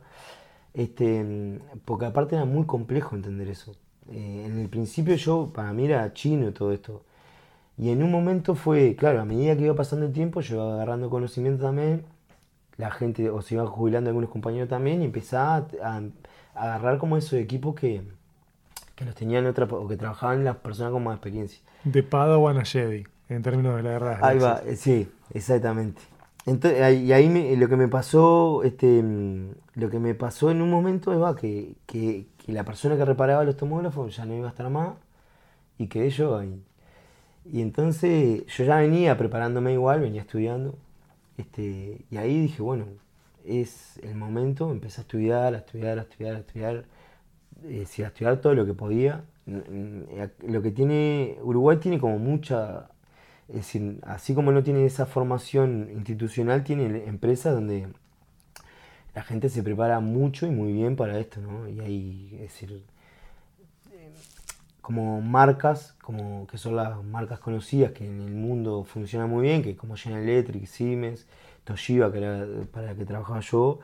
Este, 0.75 1.59
porque 1.85 2.05
aparte 2.05 2.35
era 2.35 2.45
muy 2.45 2.65
complejo 2.65 3.15
entender 3.15 3.47
eso. 3.47 3.71
Eh, 4.11 4.43
en 4.45 4.59
el 4.59 4.67
principio 4.67 5.15
yo, 5.15 5.51
para 5.53 5.71
mí 5.73 5.85
era 5.85 6.13
chino 6.13 6.51
todo 6.51 6.73
esto. 6.73 7.03
Y 7.77 7.89
en 7.89 8.03
un 8.03 8.11
momento 8.11 8.55
fue, 8.55 8.95
claro, 8.95 9.21
a 9.21 9.25
medida 9.25 9.55
que 9.55 9.63
iba 9.63 9.75
pasando 9.75 10.05
el 10.05 10.11
tiempo, 10.11 10.41
yo 10.41 10.55
iba 10.55 10.73
agarrando 10.75 11.09
conocimiento 11.09 11.65
también, 11.65 12.03
la 12.77 12.91
gente, 12.91 13.29
o 13.29 13.41
se 13.41 13.55
iban 13.55 13.67
jubilando 13.67 14.09
algunos 14.09 14.29
compañeros 14.29 14.69
también, 14.69 15.01
y 15.01 15.05
empezaba 15.05 15.67
a, 15.81 16.01
a 16.55 16.61
agarrar 16.61 16.97
como 16.97 17.17
esos 17.17 17.33
equipos 17.33 17.75
que, 17.75 18.01
que 18.95 19.05
los 19.05 19.15
tenían 19.15 19.45
otra, 19.45 19.65
o 19.65 19.87
que 19.87 19.97
trabajaban 19.97 20.43
las 20.43 20.57
personas 20.57 20.91
con 20.91 21.03
más 21.03 21.15
experiencia. 21.15 21.61
De 21.83 22.03
Padawan 22.03 22.57
a 22.57 22.65
Jedi, 22.65 23.05
en 23.29 23.41
términos 23.43 23.75
de 23.77 23.83
la 23.83 23.91
guerra. 23.91 24.19
Ahí 24.21 24.39
va, 24.39 24.61
eh, 24.65 24.75
sí, 24.75 25.09
exactamente. 25.33 26.01
Entonces, 26.45 27.01
y 27.01 27.11
ahí 27.13 27.55
lo 27.55 27.67
que 27.67 27.75
me 27.75 27.87
pasó, 27.87 28.63
este, 28.63 29.03
lo 29.73 29.89
que 29.89 29.99
me 29.99 30.13
pasó 30.13 30.51
en 30.51 30.61
un 30.61 30.69
momento 30.69 31.11
es 31.13 31.35
que, 31.41 31.75
que, 31.87 32.27
que 32.37 32.53
la 32.53 32.63
persona 32.63 32.95
que 32.97 33.05
reparaba 33.05 33.43
los 33.43 33.57
tomógrafos 33.57 34.15
ya 34.15 34.25
no 34.25 34.35
iba 34.35 34.47
a 34.47 34.51
estar 34.51 34.69
más 34.69 34.95
y 35.77 35.87
quedé 35.87 36.09
yo 36.11 36.37
ahí. 36.37 36.61
Y 37.51 37.61
entonces 37.61 38.45
yo 38.47 38.63
ya 38.63 38.77
venía 38.77 39.17
preparándome 39.17 39.73
igual, 39.73 40.01
venía 40.01 40.21
estudiando. 40.21 40.75
Este, 41.37 42.05
y 42.09 42.17
ahí 42.17 42.41
dije, 42.41 42.61
bueno, 42.61 42.85
es 43.45 43.99
el 44.03 44.15
momento, 44.15 44.71
empecé 44.71 45.01
a 45.01 45.03
estudiar, 45.03 45.53
a 45.55 45.57
estudiar, 45.59 45.99
a 45.99 46.01
estudiar, 46.03 46.35
a 46.35 46.39
estudiar, 46.39 46.85
eh, 47.65 47.85
a 47.99 48.07
estudiar 48.07 48.37
todo 48.41 48.55
lo 48.55 48.65
que 48.65 48.73
podía. 48.73 49.23
Lo 49.45 50.61
que 50.61 50.71
tiene, 50.71 51.37
Uruguay 51.43 51.77
tiene 51.77 51.99
como 51.99 52.17
mucha, 52.17 52.89
es 53.47 53.55
decir, 53.55 53.99
así 54.03 54.33
como 54.33 54.51
no 54.51 54.63
tiene 54.63 54.85
esa 54.85 55.05
formación 55.05 55.89
institucional, 55.93 56.63
tiene 56.63 57.05
empresas 57.05 57.53
donde 57.53 57.87
la 59.13 59.23
gente 59.23 59.49
se 59.49 59.63
prepara 59.63 59.99
mucho 59.99 60.47
y 60.47 60.49
muy 60.49 60.73
bien 60.73 60.95
para 60.95 61.19
esto, 61.19 61.39
¿no? 61.41 61.69
Y 61.69 61.79
hay, 61.79 62.29
es 62.33 62.41
decir, 62.41 62.83
eh, 63.91 64.11
como 64.81 65.21
marcas, 65.21 65.95
como 66.01 66.47
que 66.47 66.57
son 66.57 66.75
las 66.75 67.03
marcas 67.03 67.39
conocidas 67.39 67.91
que 67.91 68.05
en 68.05 68.21
el 68.21 68.33
mundo 68.33 68.83
funcionan 68.83 69.29
muy 69.29 69.43
bien, 69.43 69.61
que 69.61 69.75
como 69.75 69.95
General 69.95 70.23
Electric, 70.23 70.65
Siemens, 70.65 71.25
Toshiba, 71.63 72.11
que 72.11 72.17
era 72.17 72.45
para 72.71 72.87
la 72.87 72.95
que 72.95 73.05
trabajaba 73.05 73.39
yo, 73.39 73.79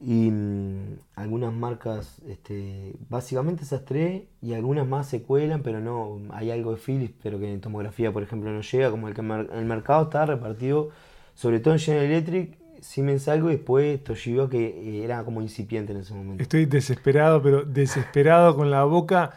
y 0.00 0.30
mm, 0.30 0.98
algunas 1.14 1.52
marcas, 1.54 2.20
este, 2.28 2.94
básicamente 3.08 3.62
esas 3.64 3.84
tres, 3.84 4.22
y 4.42 4.52
algunas 4.54 4.86
más 4.86 5.08
se 5.08 5.22
cuelan, 5.22 5.62
pero 5.62 5.80
no, 5.80 6.18
hay 6.34 6.50
algo 6.50 6.72
de 6.72 6.78
Philips, 6.78 7.14
pero 7.22 7.38
que 7.38 7.52
en 7.52 7.60
tomografía, 7.60 8.12
por 8.12 8.22
ejemplo, 8.22 8.50
no 8.50 8.60
llega, 8.60 8.90
como 8.90 9.08
el 9.08 9.14
que 9.14 9.22
mer- 9.22 9.50
el 9.52 9.64
mercado 9.64 10.04
está 10.04 10.26
repartido, 10.26 10.90
sobre 11.34 11.60
todo 11.60 11.74
en 11.74 11.80
General 11.80 12.06
Electric, 12.06 12.58
Siemens 12.80 13.26
algo, 13.28 13.50
y 13.50 13.56
después 13.56 14.04
Toshiba, 14.04 14.48
que 14.50 14.66
eh, 14.66 15.04
era 15.04 15.24
como 15.24 15.40
incipiente 15.40 15.92
en 15.92 16.00
ese 16.00 16.12
momento. 16.14 16.42
Estoy 16.42 16.66
desesperado, 16.66 17.42
pero 17.42 17.64
desesperado 17.64 18.54
con 18.54 18.70
la 18.70 18.84
boca, 18.84 19.32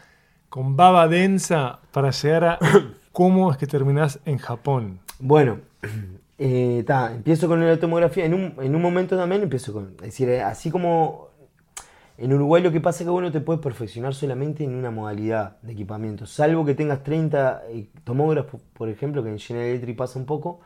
con 0.50 0.76
baba 0.76 1.08
densa, 1.08 1.80
para 1.90 2.10
llegar 2.10 2.44
a 2.44 2.58
cómo 3.12 3.50
es 3.50 3.56
que 3.56 3.66
terminás 3.66 4.20
en 4.26 4.36
Japón. 4.38 5.00
Bueno, 5.18 5.58
eh, 6.40 6.84
ta, 6.86 7.12
empiezo 7.14 7.48
con 7.48 7.60
la 7.66 7.78
tomografía. 7.78 8.24
En 8.24 8.34
un, 8.34 8.54
en 8.60 8.74
un 8.74 8.82
momento 8.82 9.16
también 9.16 9.42
empiezo 9.42 9.72
con. 9.74 9.94
Es 9.98 10.06
decir, 10.06 10.28
eh, 10.30 10.42
así 10.42 10.70
como 10.70 11.28
en 12.18 12.32
Uruguay 12.32 12.62
lo 12.62 12.72
que 12.72 12.80
pasa 12.80 13.02
es 13.04 13.06
que 13.06 13.10
uno 13.12 13.32
te 13.32 13.40
puedes 13.40 13.62
perfeccionar 13.62 14.14
solamente 14.14 14.64
en 14.64 14.74
una 14.74 14.90
modalidad 14.90 15.58
de 15.62 15.72
equipamiento. 15.72 16.26
Salvo 16.26 16.64
que 16.64 16.74
tengas 16.74 17.02
30 17.02 17.64
eh, 17.70 17.88
tomógrafos, 18.04 18.60
por 18.74 18.88
ejemplo, 18.88 19.22
que 19.24 19.30
en 19.30 19.38
General 19.38 19.68
Electric 19.70 19.96
pasa 19.96 20.18
un 20.18 20.26
poco. 20.26 20.60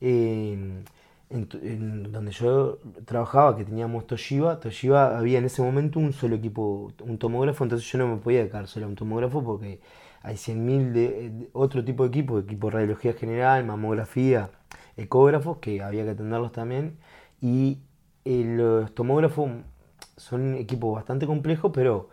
eh, 0.00 0.82
en, 1.30 1.48
en 1.62 2.12
donde 2.12 2.30
yo 2.32 2.78
trabajaba, 3.06 3.56
que 3.56 3.64
teníamos 3.64 4.06
Toshiba, 4.06 4.60
Toshiba 4.60 5.18
había 5.18 5.38
en 5.38 5.46
ese 5.46 5.62
momento 5.62 5.98
un 5.98 6.12
solo 6.12 6.36
equipo, 6.36 6.92
un 7.02 7.18
tomógrafo, 7.18 7.64
entonces 7.64 7.90
yo 7.90 7.98
no 7.98 8.08
me 8.08 8.16
podía 8.18 8.40
dedicar 8.40 8.68
solo 8.68 8.86
a 8.86 8.88
un 8.90 8.94
tomógrafo 8.96 9.42
porque 9.42 9.80
hay 10.22 10.36
100.000 10.36 10.92
de, 10.92 11.30
de 11.30 11.48
otro 11.52 11.84
tipo 11.84 12.04
de 12.04 12.08
equipo, 12.10 12.38
equipo 12.38 12.68
de 12.68 12.72
radiología 12.74 13.14
general, 13.14 13.64
mamografía, 13.64 14.50
ecógrafos, 14.96 15.58
que 15.58 15.82
había 15.82 16.04
que 16.04 16.10
atenderlos 16.10 16.52
también. 16.52 16.98
Y 17.40 17.78
eh, 18.24 18.44
los 18.46 18.94
tomógrafos 18.94 19.50
son 20.16 20.54
equipos 20.54 20.94
bastante 20.94 21.26
complejos, 21.26 21.72
pero 21.74 22.08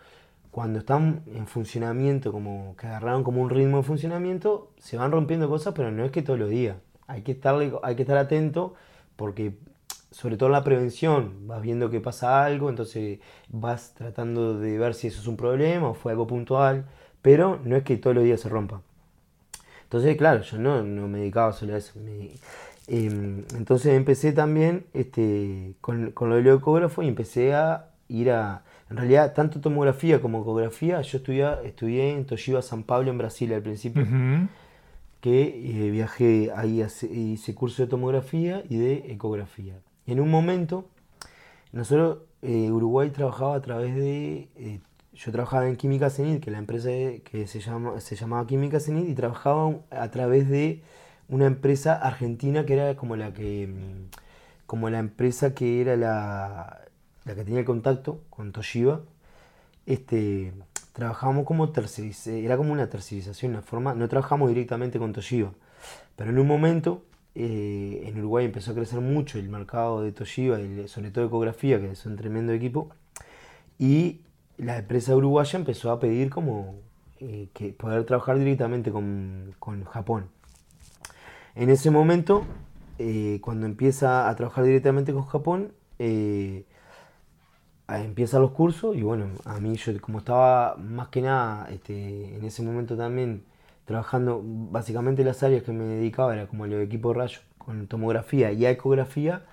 cuando 0.51 0.79
están 0.79 1.23
en 1.27 1.47
funcionamiento, 1.47 2.31
como 2.31 2.75
que 2.77 2.87
agarraron 2.87 3.23
como 3.23 3.41
un 3.41 3.49
ritmo 3.49 3.77
de 3.77 3.83
funcionamiento, 3.83 4.71
se 4.79 4.97
van 4.97 5.11
rompiendo 5.11 5.49
cosas, 5.49 5.73
pero 5.75 5.91
no 5.91 6.03
es 6.05 6.11
que 6.11 6.21
todos 6.21 6.39
los 6.39 6.49
días. 6.49 6.77
Hay 7.07 7.23
que, 7.23 7.33
estarle, 7.33 7.73
hay 7.83 7.95
que 7.95 8.03
estar 8.03 8.17
atento 8.17 8.75
porque 9.15 9.55
sobre 10.11 10.37
todo 10.37 10.47
en 10.49 10.53
la 10.53 10.63
prevención, 10.63 11.47
vas 11.47 11.61
viendo 11.61 11.89
que 11.89 12.01
pasa 12.01 12.43
algo, 12.43 12.69
entonces 12.69 13.19
vas 13.49 13.93
tratando 13.95 14.59
de 14.59 14.77
ver 14.77 14.93
si 14.93 15.07
eso 15.07 15.21
es 15.21 15.27
un 15.27 15.37
problema 15.37 15.89
o 15.89 15.93
fue 15.93 16.11
algo 16.11 16.27
puntual, 16.27 16.85
pero 17.21 17.59
no 17.63 17.77
es 17.77 17.83
que 17.83 17.97
todos 17.97 18.15
los 18.15 18.25
días 18.25 18.41
se 18.41 18.49
rompa. 18.49 18.81
Entonces, 19.83 20.15
claro, 20.17 20.41
yo 20.41 20.57
no, 20.57 20.83
no 20.83 21.07
me 21.07 21.19
dedicaba 21.19 21.53
solo 21.53 21.73
a 21.75 21.77
eso. 21.77 21.99
me- 21.99 22.31
em, 22.87 23.43
entonces 23.55 23.93
empecé 23.95 24.31
también 24.33 24.85
este, 24.93 25.75
con, 25.81 26.11
con 26.11 26.29
lo 26.29 26.35
del 26.35 26.47
ecógrafo 26.47 27.03
y 27.03 27.07
empecé 27.07 27.53
a 27.53 27.89
ir 28.09 28.31
a... 28.31 28.63
En 28.89 28.97
realidad, 28.97 29.33
tanto 29.33 29.61
tomografía 29.61 30.21
como 30.21 30.41
ecografía, 30.41 30.99
yo 31.01 31.17
estudié, 31.19 31.47
estudié 31.63 32.11
en 32.11 32.25
Toshiba 32.25 32.61
San 32.61 32.83
Pablo, 32.83 33.09
en 33.09 33.17
Brasil, 33.17 33.53
al 33.53 33.61
principio 33.61 34.03
Ujú. 34.03 34.47
que 35.21 35.85
eh, 35.85 35.89
viajé 35.91 36.51
ahí, 36.55 36.81
hace- 36.81 37.07
hice 37.07 37.55
curso 37.55 37.83
de 37.83 37.87
tomografía 37.87 38.63
y 38.69 38.75
de 38.77 38.93
ecografía. 39.13 39.75
Y 40.05 40.11
en 40.11 40.19
un 40.19 40.29
momento, 40.29 40.85
nosotros, 41.71 42.17
eh, 42.41 42.69
Uruguay 42.69 43.11
trabajaba 43.11 43.55
a 43.55 43.61
través 43.61 43.95
de, 43.95 44.49
eh, 44.57 44.79
yo 45.13 45.31
trabajaba 45.31 45.67
en 45.69 45.77
Química 45.77 46.09
Cenit, 46.09 46.43
que 46.43 46.49
es 46.49 46.53
la 46.53 46.59
empresa 46.59 46.89
que 47.23 47.45
se, 47.47 47.59
llama, 47.61 47.99
se 48.01 48.15
llamaba 48.17 48.45
Química 48.45 48.79
Cenit, 48.81 49.07
y 49.07 49.13
trabajaba 49.15 49.75
a 49.89 50.11
través 50.11 50.49
de 50.49 50.81
una 51.31 51.45
empresa 51.47 51.95
argentina 51.95 52.65
que 52.65 52.73
era 52.73 52.95
como 52.95 53.15
la 53.15 53.33
que, 53.33 53.67
mm, 53.67 54.09
como 54.67 54.89
la 54.89 54.99
empresa 54.99 55.55
que 55.55 55.81
era 55.81 55.95
la, 55.97 56.81
la 57.25 57.35
que 57.35 57.43
tenía 57.43 57.59
el 57.61 57.65
contacto 57.65 58.21
con 58.29 58.51
Toshiba, 58.51 59.01
este, 59.85 60.53
trabajábamos 60.93 61.45
como 61.45 61.71
tercerización, 61.71 62.45
era 62.45 62.57
como 62.57 62.73
una 62.73 62.89
tercerización, 62.89 63.53
una 63.53 63.61
forma, 63.61 63.95
no 63.95 64.07
trabajamos 64.09 64.49
directamente 64.49 64.99
con 64.99 65.13
Toshiba, 65.13 65.51
pero 66.15 66.31
en 66.31 66.39
un 66.39 66.47
momento 66.47 67.03
eh, 67.35 68.03
en 68.05 68.19
Uruguay 68.19 68.45
empezó 68.45 68.71
a 68.71 68.75
crecer 68.75 68.99
mucho 68.99 69.39
el 69.39 69.49
mercado 69.49 70.01
de 70.03 70.11
Toshiba, 70.11 70.57
sobre 70.87 71.11
todo 71.11 71.25
ecografía, 71.25 71.79
que 71.79 71.91
es 71.91 72.05
un 72.05 72.17
tremendo 72.17 72.51
equipo, 72.53 72.89
y 73.79 74.21
la 74.57 74.77
empresa 74.77 75.15
uruguaya 75.15 75.57
empezó 75.57 75.91
a 75.91 75.99
pedir 75.99 76.29
como 76.29 76.75
eh, 77.19 77.47
que 77.53 77.73
poder 77.73 78.03
trabajar 78.05 78.37
directamente 78.37 78.91
con, 78.91 79.55
con 79.59 79.85
Japón. 79.85 80.29
En 81.55 81.69
ese 81.69 81.91
momento, 81.91 82.45
eh, 82.99 83.39
cuando 83.41 83.65
empieza 83.65 84.29
a 84.29 84.35
trabajar 84.35 84.63
directamente 84.63 85.13
con 85.13 85.25
Japón, 85.25 85.73
eh, 85.99 86.65
a- 87.87 87.99
empiezan 88.01 88.41
los 88.41 88.51
cursos 88.51 88.95
y 88.95 89.01
bueno, 89.01 89.25
a 89.45 89.59
mí 89.59 89.75
yo 89.75 89.99
como 90.01 90.19
estaba 90.19 90.75
más 90.77 91.09
que 91.09 91.21
nada 91.21 91.67
este, 91.71 92.35
en 92.37 92.43
ese 92.45 92.63
momento 92.63 92.95
también 92.95 93.43
trabajando, 93.85 94.41
básicamente 94.43 95.23
las 95.23 95.43
áreas 95.43 95.63
que 95.63 95.71
me 95.71 95.83
dedicaba 95.83 96.33
era 96.33 96.47
como 96.47 96.65
el 96.65 96.73
equipo 96.81 97.09
de 97.09 97.19
rayos, 97.19 97.41
con 97.57 97.87
tomografía 97.87 98.51
y 98.51 98.65
ecografía, 98.65 99.43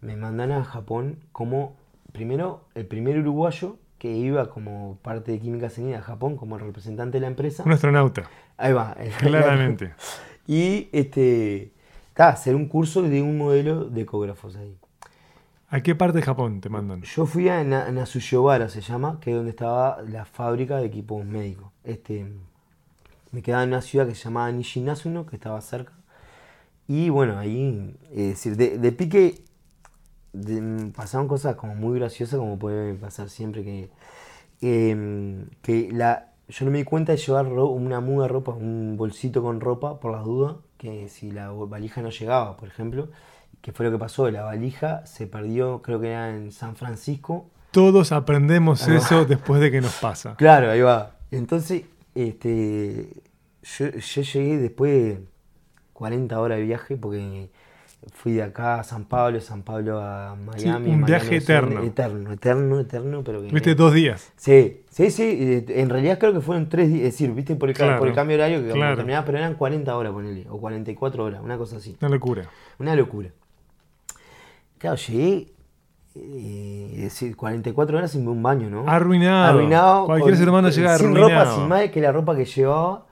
me 0.00 0.16
mandan 0.16 0.52
a 0.52 0.64
Japón 0.64 1.18
como, 1.32 1.76
primero, 2.12 2.64
el 2.74 2.86
primer 2.86 3.18
uruguayo 3.18 3.76
que 3.98 4.12
iba 4.12 4.50
como 4.50 4.98
parte 5.02 5.32
de 5.32 5.40
Química 5.40 5.70
Sanidad 5.70 6.00
a 6.00 6.02
Japón 6.02 6.36
como 6.36 6.58
representante 6.58 7.16
de 7.16 7.22
la 7.22 7.26
empresa. 7.28 7.64
Un 7.64 7.72
astronauta, 7.72 8.24
Ahí 8.58 8.72
va. 8.72 8.96
claramente. 9.18 9.92
Y 10.48 10.88
este, 10.92 11.72
ta, 12.14 12.30
hacer 12.30 12.56
un 12.56 12.66
curso 12.68 13.02
de 13.02 13.22
un 13.22 13.38
modelo 13.38 13.84
de 13.84 14.02
ecógrafos 14.02 14.56
ahí. 14.56 14.76
¿A 15.70 15.82
qué 15.82 15.94
parte 15.94 16.18
de 16.18 16.24
Japón 16.24 16.60
te 16.60 16.68
mandan? 16.70 17.02
Yo 17.02 17.26
fui 17.26 17.48
a 17.48 17.62
Na- 17.64 17.90
Nasuyobara, 17.92 18.68
se 18.68 18.80
llama, 18.80 19.20
que 19.20 19.30
es 19.30 19.36
donde 19.36 19.50
estaba 19.50 20.02
la 20.02 20.24
fábrica 20.24 20.78
de 20.78 20.86
equipos 20.86 21.24
médicos. 21.24 21.70
Este, 21.84 22.26
me 23.32 23.42
quedaba 23.42 23.62
en 23.64 23.70
una 23.70 23.82
ciudad 23.82 24.06
que 24.06 24.14
se 24.14 24.24
llamaba 24.24 24.50
Nishinasuno, 24.52 25.26
que 25.26 25.36
estaba 25.36 25.60
cerca. 25.60 25.92
Y 26.88 27.10
bueno, 27.10 27.38
ahí, 27.38 27.96
es 28.10 28.28
decir, 28.30 28.56
de, 28.56 28.78
de 28.78 28.92
pique 28.92 29.44
de- 30.32 30.92
pasaron 30.96 31.28
cosas 31.28 31.56
como 31.56 31.74
muy 31.74 31.98
graciosas, 31.98 32.38
como 32.38 32.58
puede 32.58 32.94
pasar 32.94 33.30
siempre, 33.30 33.64
que, 33.64 33.90
em, 34.62 35.48
que 35.62 35.90
la, 35.92 36.27
yo 36.48 36.64
no 36.64 36.70
me 36.70 36.78
di 36.78 36.84
cuenta 36.84 37.12
de 37.12 37.18
llevar 37.18 37.46
una 37.46 38.00
muda 38.00 38.26
de 38.26 38.32
ropa, 38.32 38.52
un 38.52 38.96
bolsito 38.96 39.42
con 39.42 39.60
ropa, 39.60 40.00
por 40.00 40.12
las 40.12 40.24
dudas, 40.24 40.56
que 40.78 41.08
si 41.08 41.30
la 41.30 41.50
valija 41.50 42.00
no 42.02 42.10
llegaba, 42.10 42.56
por 42.56 42.68
ejemplo, 42.68 43.08
que 43.60 43.72
fue 43.72 43.84
lo 43.86 43.92
que 43.92 43.98
pasó, 43.98 44.30
la 44.30 44.42
valija 44.44 45.04
se 45.04 45.26
perdió, 45.26 45.82
creo 45.82 46.00
que 46.00 46.08
era 46.10 46.30
en 46.30 46.52
San 46.52 46.76
Francisco, 46.76 47.50
Todos 47.70 48.12
aprendemos 48.12 48.88
Ah. 48.88 48.96
eso 48.96 49.24
después 49.26 49.60
de 49.60 49.70
que 49.70 49.80
nos 49.82 49.94
pasa. 49.96 50.36
Claro, 50.36 50.70
ahí 50.70 50.80
va. 50.80 51.16
Entonces, 51.30 51.82
este, 52.14 53.12
yo, 53.62 53.90
yo 53.90 54.22
llegué 54.22 54.56
después 54.58 54.90
de 54.92 55.24
40 55.92 56.40
horas 56.40 56.58
de 56.58 56.64
viaje 56.64 56.96
porque 56.96 57.50
fui 58.12 58.32
de 58.32 58.42
acá 58.42 58.80
a 58.80 58.84
San 58.84 59.04
Pablo, 59.04 59.40
San 59.40 59.62
Pablo 59.62 60.00
a 60.00 60.34
Miami. 60.36 60.90
un 60.90 61.00
Miami 61.00 61.04
viaje 61.04 61.36
eterno. 61.36 61.82
Eterno, 61.82 62.32
eterno, 62.32 62.80
eterno, 62.80 63.22
pero 63.24 63.42
que... 63.42 63.48
Viste 63.48 63.74
dos 63.74 63.92
días. 63.92 64.32
Sí, 64.36 64.82
sí, 64.90 65.10
sí. 65.10 65.22
eh, 65.40 65.64
En 65.68 65.88
realidad 65.90 66.18
creo 66.18 66.32
que 66.32 66.40
fueron 66.40 66.68
tres 66.68 66.88
días, 66.88 66.98
es 67.06 67.12
decir, 67.12 67.32
viste 67.32 67.54
por 67.56 67.68
el, 67.68 67.74
ca- 67.76 67.84
Claro, 67.84 67.98
por 67.98 68.08
el 68.08 68.14
cambio 68.14 68.36
horario 68.36 68.62
que 68.62 68.70
claro. 68.70 68.96
terminaba, 68.96 69.24
pero 69.26 69.38
eran 69.38 69.54
40 69.54 69.96
horas, 69.96 70.12
ponele, 70.12 70.46
o 70.48 70.58
44 70.58 71.24
horas, 71.24 71.40
una 71.42 71.58
cosa 71.58 71.76
así. 71.76 71.96
Una 72.00 72.08
locura. 72.10 72.48
Una 72.78 72.94
locura. 72.96 73.30
Claro, 74.78 74.96
llegué, 74.96 75.52
eh, 76.14 76.90
es 76.94 77.02
decir, 77.02 77.36
44 77.36 77.98
horas 77.98 78.12
sin 78.12 78.26
un 78.28 78.42
baño, 78.42 78.70
¿no? 78.70 78.88
Arruinado. 78.88 79.44
Arruinado. 79.58 80.06
Cualquier 80.06 80.36
ser 80.36 80.48
humano 80.48 80.68
llega 80.70 80.96
sin 80.96 81.08
arruinado. 81.08 81.44
ropa, 81.44 81.54
sin 81.56 81.68
más 81.68 81.90
que 81.90 82.00
la 82.00 82.12
ropa 82.12 82.36
que 82.36 82.44
llevaba. 82.44 83.06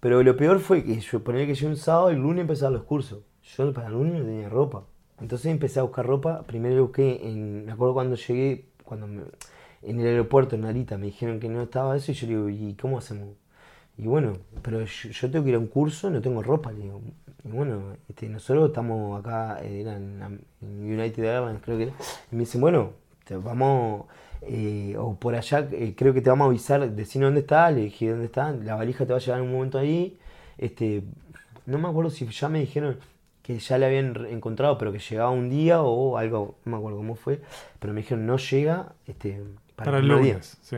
Pero 0.00 0.22
lo 0.22 0.36
peor 0.36 0.60
fue 0.60 0.84
que 0.84 1.00
yo 1.00 1.24
ponía 1.24 1.44
que 1.46 1.54
llegué 1.54 1.66
un 1.66 1.76
sábado 1.76 2.12
y 2.12 2.14
el 2.14 2.20
lunes 2.20 2.42
empezaban 2.42 2.74
los 2.74 2.84
cursos. 2.84 3.20
Yo 3.56 3.72
para 3.72 3.88
el 3.88 3.94
lunes 3.94 4.14
no 4.20 4.24
tenía 4.24 4.48
ropa. 4.48 4.84
Entonces 5.20 5.46
empecé 5.50 5.80
a 5.80 5.82
buscar 5.82 6.06
ropa. 6.06 6.42
Primero 6.42 6.82
busqué 6.82 7.28
en. 7.28 7.64
Me 7.66 7.72
acuerdo 7.72 7.94
cuando 7.94 8.16
llegué, 8.16 8.66
cuando 8.84 9.06
me- 9.06 9.22
en 9.82 10.00
el 10.00 10.06
aeropuerto 10.06 10.56
en 10.56 10.62
Narita 10.62 10.98
me 10.98 11.06
dijeron 11.06 11.40
que 11.40 11.48
no 11.48 11.62
estaba 11.62 11.96
eso 11.96 12.10
y 12.12 12.14
yo 12.14 12.26
le 12.26 12.32
digo, 12.34 12.48
¿y 12.48 12.74
cómo 12.74 12.98
hacemos? 12.98 13.28
Y 13.96 14.06
bueno, 14.06 14.34
pero 14.62 14.84
yo, 14.84 15.30
tengo 15.30 15.44
que 15.44 15.50
ir 15.50 15.56
a 15.56 15.58
un 15.58 15.66
curso, 15.66 16.10
no 16.10 16.20
tengo 16.20 16.42
ropa, 16.42 16.70
le 16.72 16.82
digo. 16.82 17.00
Y 17.44 17.48
bueno, 17.48 17.96
este, 18.08 18.28
nosotros 18.28 18.68
estamos 18.68 19.18
acá, 19.18 19.58
eh, 19.62 19.80
era 19.82 19.96
en, 19.96 20.40
United 20.62 21.24
Airlines, 21.24 21.60
creo 21.64 21.76
que 21.78 21.82
era. 21.84 21.92
Y 22.30 22.36
me 22.36 22.40
dicen, 22.40 22.60
bueno, 22.60 22.92
te 23.24 23.36
vamos, 23.36 24.06
eh, 24.42 24.94
o 24.98 25.14
por 25.16 25.34
allá, 25.34 25.68
eh, 25.72 25.94
creo 25.96 26.14
que 26.14 26.20
te 26.20 26.30
vamos 26.30 26.46
a 26.46 26.48
avisar, 26.48 26.90
decime 26.92 27.24
dónde 27.24 27.40
está, 27.40 27.70
le 27.70 27.82
dije 27.82 28.10
dónde 28.10 28.26
está, 28.26 28.52
la 28.52 28.76
valija 28.76 29.04
te 29.04 29.12
va 29.12 29.18
a 29.18 29.20
llegar 29.20 29.40
en 29.40 29.46
un 29.46 29.52
momento 29.52 29.78
ahí. 29.78 30.18
Este, 30.58 31.02
no 31.66 31.78
me 31.78 31.88
acuerdo 31.88 32.10
si 32.10 32.26
ya 32.26 32.48
me 32.48 32.60
dijeron 32.60 32.98
que 33.48 33.58
ya 33.58 33.78
le 33.78 33.86
habían 33.86 34.26
encontrado, 34.26 34.76
pero 34.76 34.92
que 34.92 34.98
llegaba 34.98 35.30
un 35.30 35.48
día 35.48 35.80
o 35.80 36.18
algo, 36.18 36.58
no 36.66 36.72
me 36.72 36.76
acuerdo 36.76 36.98
cómo 36.98 37.14
fue, 37.14 37.40
pero 37.78 37.94
me 37.94 38.02
dijeron 38.02 38.26
no 38.26 38.36
llega 38.36 38.92
este, 39.06 39.42
para, 39.74 39.90
Para 39.90 39.98
el 40.00 40.08
lunes. 40.08 40.58
Sí. 40.60 40.76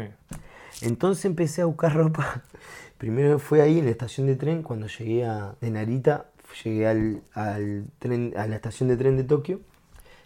Entonces 0.83 1.25
empecé 1.25 1.63
a 1.63 1.65
buscar 1.65 1.93
ropa. 1.95 2.45
Primero 2.99 3.41
fue 3.41 3.61
ahí 3.61 3.81
en 3.81 3.87
la 3.87 3.91
estación 3.91 4.29
de 4.29 4.37
tren, 4.37 4.63
cuando 4.63 4.87
llegué 4.87 5.25
a, 5.25 5.57
de 5.61 5.69
Narita, 5.69 6.27
llegué 6.63 6.87
al, 6.87 7.23
al 7.35 7.87
tren, 7.99 8.35
a 8.37 8.47
la 8.47 8.55
estación 8.55 8.89
de 8.89 8.97
tren 8.97 9.17
de 9.17 9.25
Tokio, 9.25 9.61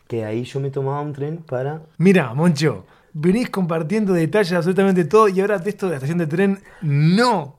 que 0.07 0.27
ahí 0.27 0.45
yo 0.45 0.61
me 0.61 0.71
tomaba 0.71 1.01
un 1.01 1.15
tren 1.15 1.39
para... 1.39 1.81
Mira, 1.97 2.35
Moncho, 2.35 2.85
venís 3.15 3.49
compartiendo 3.49 4.13
detalles 4.13 4.51
de 4.51 4.57
absolutamente 4.59 5.07
todo 5.07 5.29
y 5.29 5.41
ahora 5.41 5.59
de 5.59 5.71
esto 5.71 5.87
de 5.87 5.93
la 5.93 5.97
estación 5.97 6.19
de 6.19 6.27
tren, 6.27 6.61
no. 6.83 7.57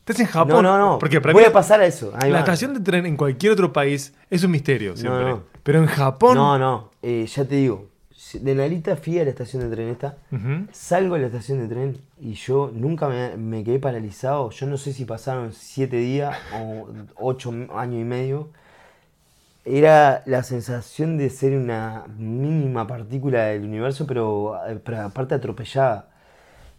Estás 0.00 0.20
en 0.20 0.26
Japón. 0.26 0.62
no, 0.62 0.62
no, 0.62 0.78
no, 0.78 0.98
Porque 0.98 1.20
para 1.20 1.32
voy 1.32 1.42
mí 1.42 1.48
a 1.48 1.52
pasar 1.52 1.80
a 1.80 1.86
eso. 1.86 2.12
Ahí 2.14 2.30
la 2.30 2.36
va. 2.36 2.40
estación 2.40 2.74
de 2.74 2.80
tren 2.80 3.06
en 3.06 3.16
cualquier 3.16 3.52
otro 3.52 3.72
país 3.72 4.12
es 4.28 4.42
un 4.44 4.50
misterio 4.50 4.96
siempre. 4.96 5.24
no. 5.24 5.42
Pero 5.62 5.78
en 5.80 5.86
Japón. 5.86 6.34
No, 6.36 6.58
no, 6.58 6.90
eh, 7.02 7.26
ya 7.26 7.44
te 7.44 7.56
digo, 7.56 7.86
de 8.32 8.54
Narita 8.54 8.96
fui 8.96 9.18
a 9.18 9.24
la 9.24 9.30
estación 9.30 9.62
de 9.62 9.74
tren 9.74 9.88
esta, 9.88 10.16
salgo 10.72 11.14
de 11.14 11.20
la 11.20 11.26
estación 11.26 11.58
de 11.60 11.68
tren 11.68 11.98
y 12.18 12.32
yo 12.32 12.70
nunca 12.74 13.08
me, 13.08 13.36
me 13.36 13.62
quedé 13.62 13.78
paralizado. 13.78 14.50
Yo 14.50 14.66
no 14.66 14.76
sé 14.78 14.92
si 14.92 15.04
pasaron 15.04 15.52
siete 15.52 15.96
días 15.96 16.36
o 16.54 16.88
ocho 17.16 17.52
años 17.74 18.00
y 18.00 18.04
medio. 18.04 18.48
Era 19.64 20.22
la 20.24 20.42
sensación 20.42 21.18
de 21.18 21.28
ser 21.28 21.54
una 21.56 22.04
mínima 22.16 22.86
partícula 22.86 23.44
del 23.44 23.62
universo, 23.64 24.06
pero, 24.06 24.56
eh, 24.66 24.80
pero 24.82 25.02
aparte 25.02 25.34
atropellada. 25.34 26.08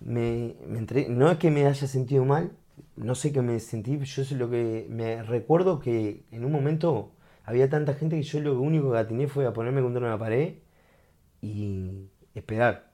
Me, 0.04 0.56
no 1.10 1.30
es 1.30 1.38
que 1.38 1.52
me 1.52 1.68
haya 1.68 1.88
sentido 1.88 2.26
mal, 2.26 2.50
no 2.96 3.16
sé 3.16 3.32
qué 3.34 3.42
me 3.42 3.60
sentí, 3.60 3.98
yo 4.00 4.24
sé 4.26 4.36
lo 4.36 4.50
que 4.50 4.88
me 4.90 5.24
recuerdo 5.24 5.80
que 5.80 6.24
en 6.32 6.46
un 6.46 6.52
momento 6.52 7.12
había 7.46 7.70
tanta 7.70 7.94
gente 7.96 8.18
que 8.18 8.24
yo 8.24 8.40
lo 8.42 8.60
único 8.62 8.92
que 8.92 8.98
atiné 9.00 9.28
fue 9.28 9.46
a 9.48 9.54
ponerme 9.54 9.82
contra 9.82 10.02
una 10.06 10.18
pared 10.20 10.56
y 11.42 12.08
esperar. 12.36 12.92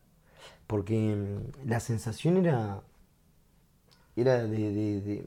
Porque 0.68 0.96
mm, 1.16 1.70
la 1.70 1.80
sensación 1.82 2.38
era. 2.38 2.82
Era 4.16 4.44
de, 4.44 4.72
de- 4.72 5.02
de- 5.02 5.26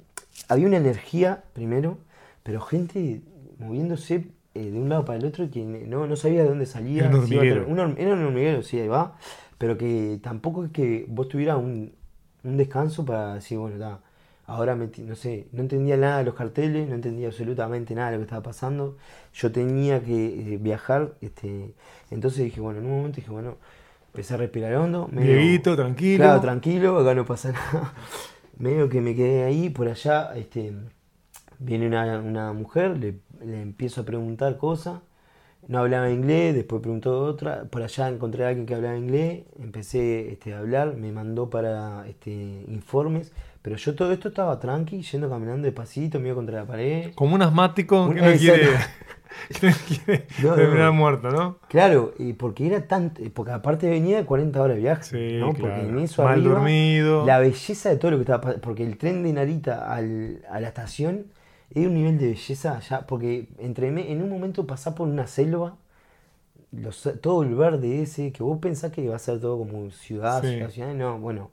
Había 0.48 0.66
una 0.66 0.76
energía 0.78 1.44
primero, 1.52 1.98
pero 2.42 2.60
gente 2.60 3.20
moviéndose 3.58 4.26
eh, 4.54 4.70
de 4.70 4.78
un 4.80 4.88
lado 4.88 5.04
para 5.04 5.18
el 5.18 5.24
otro 5.26 5.48
que 5.50 5.62
no, 5.64 6.06
no 6.06 6.16
sabía 6.16 6.42
de 6.42 6.48
dónde 6.48 6.66
salía. 6.66 7.06
Era 7.06 7.10
un 7.10 7.14
si 7.22 7.34
hormiguero. 7.34 7.66
un 7.68 7.78
era 7.98 8.14
un 8.14 8.24
hormiguero, 8.24 8.62
sí, 8.62 8.80
ahí 8.80 8.88
va. 8.88 9.16
Pero 9.58 9.76
que 9.78 10.18
tampoco 10.22 10.64
es 10.64 10.72
que 10.72 11.06
vos 11.08 11.28
tuvieras 11.28 11.58
un, 11.58 11.92
un 12.44 12.56
descanso 12.56 13.04
para 13.04 13.34
decir, 13.34 13.58
bueno, 13.58 13.76
está. 13.76 14.00
Ahora, 14.50 14.74
me 14.76 14.90
no 14.98 15.14
sé, 15.14 15.46
no 15.52 15.60
entendía 15.62 15.96
nada 15.96 16.18
de 16.18 16.24
los 16.24 16.34
carteles, 16.34 16.88
no 16.88 16.94
entendía 16.96 17.28
absolutamente 17.28 17.94
nada 17.94 18.08
de 18.10 18.16
lo 18.16 18.20
que 18.20 18.24
estaba 18.24 18.42
pasando. 18.42 18.96
Yo 19.32 19.52
tenía 19.52 20.02
que 20.02 20.54
eh, 20.54 20.58
viajar, 20.58 21.14
este, 21.20 21.74
entonces 22.10 22.44
dije, 22.44 22.60
bueno, 22.60 22.80
en 22.80 22.86
un 22.86 22.92
momento 22.98 23.16
dije, 23.16 23.30
bueno, 23.30 23.56
empecé 24.08 24.34
a 24.34 24.36
respirar 24.38 24.74
hondo. 24.74 25.08
medio- 25.12 25.36
tranquilo. 25.76 26.24
Claro, 26.24 26.40
tranquilo, 26.40 26.98
acá 26.98 27.14
no 27.14 27.24
pasa 27.24 27.52
nada. 27.58 27.94
Medio 28.58 28.88
que 28.88 29.00
me 29.00 29.14
quedé 29.14 29.44
ahí, 29.44 29.70
por 29.70 29.88
allá, 29.88 30.32
este, 30.36 30.72
viene 31.58 31.86
una, 31.86 32.18
una 32.20 32.52
mujer, 32.52 32.98
le, 32.98 33.14
le 33.44 33.62
empiezo 33.62 34.00
a 34.02 34.04
preguntar 34.04 34.56
cosas. 34.56 35.00
No 35.68 35.78
hablaba 35.80 36.10
inglés, 36.10 36.54
después 36.54 36.82
preguntó 36.82 37.20
otra. 37.22 37.64
Por 37.64 37.82
allá 37.82 38.08
encontré 38.08 38.44
a 38.44 38.48
alguien 38.48 38.66
que 38.66 38.74
hablaba 38.74 38.96
inglés, 38.96 39.44
empecé 39.60 40.32
este, 40.32 40.54
a 40.54 40.58
hablar, 40.60 40.96
me 40.96 41.12
mandó 41.12 41.50
para 41.50 42.08
este, 42.08 42.32
informes. 42.68 43.32
Pero 43.62 43.76
yo 43.76 43.94
todo 43.94 44.10
esto 44.12 44.28
estaba 44.28 44.58
tranqui, 44.58 45.02
yendo 45.02 45.28
caminando 45.28 45.66
despacito, 45.66 46.18
me 46.18 46.28
iba 46.28 46.34
contra 46.36 46.60
la 46.60 46.66
pared. 46.66 47.12
Como 47.14 47.34
un 47.34 47.42
asmático 47.42 48.08
que 48.08 48.20
no 48.22 48.32
quiere, 48.38 48.64
Exacto. 48.64 48.90
que 49.60 49.66
no 49.68 49.72
quiere 49.86 50.26
No, 50.42 50.48
no, 50.50 50.54
terminar 50.56 50.86
no. 50.86 50.92
muerto, 50.94 51.30
¿no? 51.30 51.58
Claro, 51.68 52.14
y 52.18 52.32
porque 52.32 52.66
era 52.66 52.88
tan. 52.88 53.10
Porque 53.34 53.52
aparte 53.52 53.88
venía 53.90 54.16
de 54.16 54.24
40 54.24 54.62
horas 54.62 54.76
de 54.76 54.82
viaje. 54.82 55.02
Sí, 55.04 55.36
¿no? 55.38 55.52
claro. 55.52 55.74
Porque 55.74 55.88
en 55.90 55.98
eso 55.98 56.22
Mal 56.24 56.32
arriba, 56.40 56.54
dormido. 56.54 57.26
La 57.26 57.38
belleza 57.38 57.90
de 57.90 57.96
todo 57.96 58.12
lo 58.12 58.16
que 58.16 58.22
estaba 58.22 58.40
pasando. 58.40 58.62
Porque 58.62 58.82
el 58.86 58.96
tren 58.96 59.22
de 59.22 59.32
Narita 59.34 59.92
al- 59.92 60.42
a 60.50 60.58
la 60.60 60.68
estación 60.68 61.26
es 61.70 61.86
un 61.86 61.94
nivel 61.94 62.16
de 62.18 62.28
belleza 62.28 62.80
ya. 62.80 63.06
Porque 63.06 63.48
entre 63.58 63.90
me- 63.90 64.10
en 64.10 64.22
un 64.22 64.30
momento 64.30 64.66
pasás 64.66 64.94
por 64.94 65.06
una 65.06 65.26
selva, 65.26 65.76
los- 66.72 67.08
todo 67.20 67.42
el 67.42 67.54
verde 67.54 68.02
ese, 68.02 68.32
que 68.32 68.42
vos 68.42 68.58
pensás 68.58 68.90
que 68.92 69.06
va 69.08 69.16
a 69.16 69.18
ser 69.18 69.38
todo 69.40 69.58
como 69.58 69.90
ciudad, 69.90 70.40
Sí. 70.42 70.48
ciudad, 70.54 70.70
ciudad. 70.70 70.94
No, 70.94 71.18
bueno, 71.18 71.50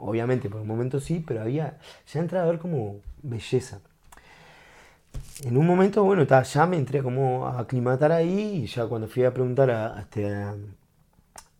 obviamente 0.00 0.48
por 0.50 0.60
un 0.60 0.66
momento 0.68 1.00
sí, 1.00 1.24
pero 1.26 1.42
había. 1.42 1.78
Ya 2.12 2.20
entraba 2.20 2.46
a 2.46 2.50
ver 2.50 2.58
como 2.60 3.00
belleza. 3.22 3.80
En 5.44 5.56
un 5.56 5.66
momento, 5.66 6.02
bueno, 6.04 6.26
ta, 6.26 6.42
ya 6.42 6.66
me 6.66 6.76
entré 6.76 7.02
como 7.02 7.46
a 7.46 7.60
aclimatar 7.60 8.10
ahí 8.12 8.62
y 8.64 8.66
ya 8.66 8.86
cuando 8.86 9.06
fui 9.08 9.24
a 9.24 9.32
preguntar 9.32 9.70
a, 9.70 9.96
a 9.96 10.00
este, 10.00 10.26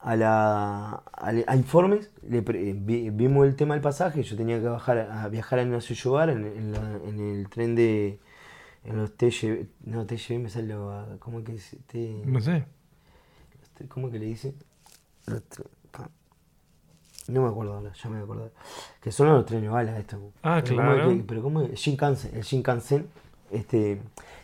a, 0.01 0.16
la, 0.16 1.03
a, 1.12 1.57
informes, 1.57 2.11
le 2.29 2.40
vimos 2.42 3.46
el 3.46 3.57
tema 3.57 3.74
del 3.74 3.83
pasaje, 3.83 4.22
yo 4.22 4.37
tenía 4.37 4.61
que 4.61 4.66
bajar 4.68 4.98
a 4.98 5.29
viajar 5.29 5.59
a 5.61 5.64
Nasuyobar 5.64 6.31
en, 6.31 6.44
en, 6.46 6.72
la- 6.72 7.01
en 7.09 7.20
el 7.20 7.48
tren 7.48 7.74
de 7.74 8.18
en 8.85 8.96
los 8.96 9.12
TGV, 9.16 9.66
no 9.85 10.07
TGV 10.07 10.38
me 10.38 10.51
sale 10.51 10.74
¿cómo 11.18 11.44
que 11.44 11.55
es? 11.57 11.77
T- 11.88 12.22
No 12.24 12.40
sé. 12.40 12.64
¿Cómo 13.88 14.11
que 14.11 14.18
le 14.18 14.27
dice? 14.27 14.55
Los 15.27 15.42
No 17.29 17.43
me 17.43 17.49
acuerdo 17.49 17.75
ahora, 17.75 17.93
ya 17.93 18.09
me 18.11 18.17
voy 18.17 18.21
a 18.21 18.25
acordar. 18.25 18.51
Que 19.01 19.12
son 19.12 19.29
los 19.29 19.47
trenes 19.47 19.71
balas 19.71 19.99
estos. 19.99 20.19
Ah, 20.43 20.61
Pero 20.64 20.77
¿cómo 20.77 20.91
es 20.91 20.97
claro. 20.97 21.11
que- 21.11 21.25
pero 21.25 21.43
¿cómo 21.43 21.61
es? 21.62 21.75
Shinkansen, 21.75 22.35
el 22.35 22.43
Shinkansen, 22.43 23.07
este, 23.53 24.01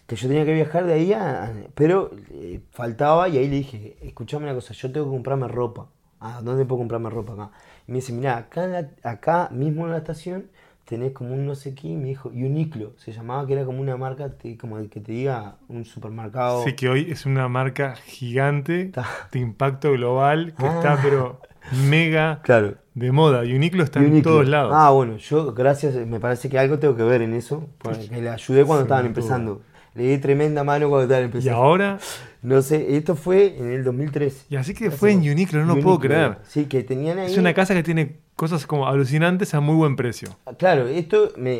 que 0.07 0.17
yo 0.17 0.29
tenía 0.29 0.45
que 0.45 0.53
viajar 0.55 0.85
de 0.87 0.93
ahí 0.93 1.13
a... 1.13 1.53
pero 1.75 2.11
eh, 2.31 2.61
faltaba 2.71 3.29
y 3.29 3.39
ahí 3.39 3.49
le 3.49 3.57
dije, 3.57 3.97
escuchame 4.03 4.45
una 4.45 4.55
cosa, 4.55 4.73
yo 4.75 4.93
tengo 4.93 5.07
que 5.07 5.13
comprarme 5.13 5.49
ropa. 5.49 5.87
¿A 6.21 6.41
dónde 6.41 6.65
puedo 6.65 6.79
comprarme 6.79 7.11
ropa 7.11 7.33
acá? 7.35 7.51
Y 7.89 7.93
me 7.93 7.97
dice, 7.99 8.13
mira, 8.13 8.37
acá, 8.37 8.67
la- 8.67 8.89
acá 9.03 9.49
mismo 9.51 9.85
en 9.87 9.93
la 9.93 9.99
estación 9.99 10.47
tenés 10.87 11.13
como 11.13 11.33
un 11.33 11.47
no 11.47 11.55
sé 11.55 11.75
qué, 11.75 11.89
y 11.89 11.97
me 11.97 12.09
dijo, 12.09 12.29
Uniqlo, 12.29 12.93
se 12.99 13.13
llamaba 13.13 13.47
que 13.47 13.55
era 13.55 13.65
como 13.65 13.81
una 13.81 13.97
marca, 13.97 14.29
te- 14.31 14.57
como 14.59 14.77
el 14.79 14.91
que 14.91 15.01
te 15.01 15.13
diga 15.13 15.57
un 15.69 15.85
supermercado. 15.87 16.63
Sí, 16.65 16.75
que 16.75 16.89
hoy 16.91 17.11
es 17.11 17.25
una 17.25 17.49
marca 17.49 17.97
gigante 17.97 18.93
de 19.33 19.39
impacto 19.39 19.93
global 19.93 20.55
que 20.59 20.67
Ah. 20.67 20.75
está, 20.77 20.99
pero 21.03 21.41
mega 21.89 22.41
Claro. 22.43 22.75
de 22.95 23.11
moda. 23.13 23.41
Uniqlo 23.41 23.83
está 23.85 24.01
en 24.01 24.23
todos 24.23 24.47
lados. 24.49 24.73
Ah, 24.75 24.91
bueno, 24.91 25.17
yo 25.17 25.53
gracias, 25.55 25.95
me 26.07 26.21
parece 26.21 26.49
que 26.49 26.59
algo 26.59 26.79
tengo 26.79 26.97
que 26.97 27.03
ver 27.03 27.23
en 27.23 27.35
eso, 27.35 27.69
porque 27.79 28.09
le 28.21 28.29
ayudé 28.29 28.65
cuando 28.65 28.83
estaban 28.85 29.07
empezando. 29.07 29.63
Le 29.95 30.03
di 30.09 30.19
tremenda 30.19 30.65
mano 30.65 30.89
cuando 30.89 31.05
estaban 31.05 31.23
y 31.23 31.27
empezando. 31.27 31.57
ahora, 31.57 31.99
No 32.43 32.61
sé, 32.63 32.97
esto 32.97 33.15
fue 33.15 33.57
en 33.57 33.71
el 33.71 33.85
2003. 33.85 34.47
y 34.51 34.57
así 34.57 34.75
que 34.75 34.91
fue 34.91 35.13
en 35.13 35.21
Uniqlo, 35.21 35.65
no 35.65 35.77
lo 35.77 35.81
puedo 35.83 36.01
creer. 36.01 36.39
Sí, 36.49 36.65
que 36.67 36.83
tenían 36.83 37.19
ahí. 37.21 37.31
Es 37.31 37.39
una 37.39 37.55
casa 37.55 37.75
que 37.75 37.85
tiene 37.85 38.17
cosas 38.35 38.67
como 38.67 38.89
alucinantes 38.89 39.55
a 39.55 39.61
muy 39.61 39.77
buen 39.77 39.95
precio. 39.95 40.31
Claro, 40.59 40.89
esto, 40.89 41.31
me, 41.37 41.53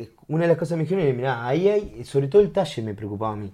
eh, 0.00 0.10
una 0.28 0.42
de 0.44 0.48
las 0.48 0.56
cosas 0.56 0.70
que 0.70 0.76
me 0.78 0.82
dijeron 0.84 1.04
es, 1.06 1.14
mirá, 1.14 1.46
ahí 1.46 1.68
hay, 1.68 2.02
sobre 2.04 2.28
todo 2.28 2.40
el 2.40 2.50
talle 2.50 2.80
me 2.82 2.94
preocupaba 2.94 3.34
a 3.34 3.36
mí. 3.36 3.52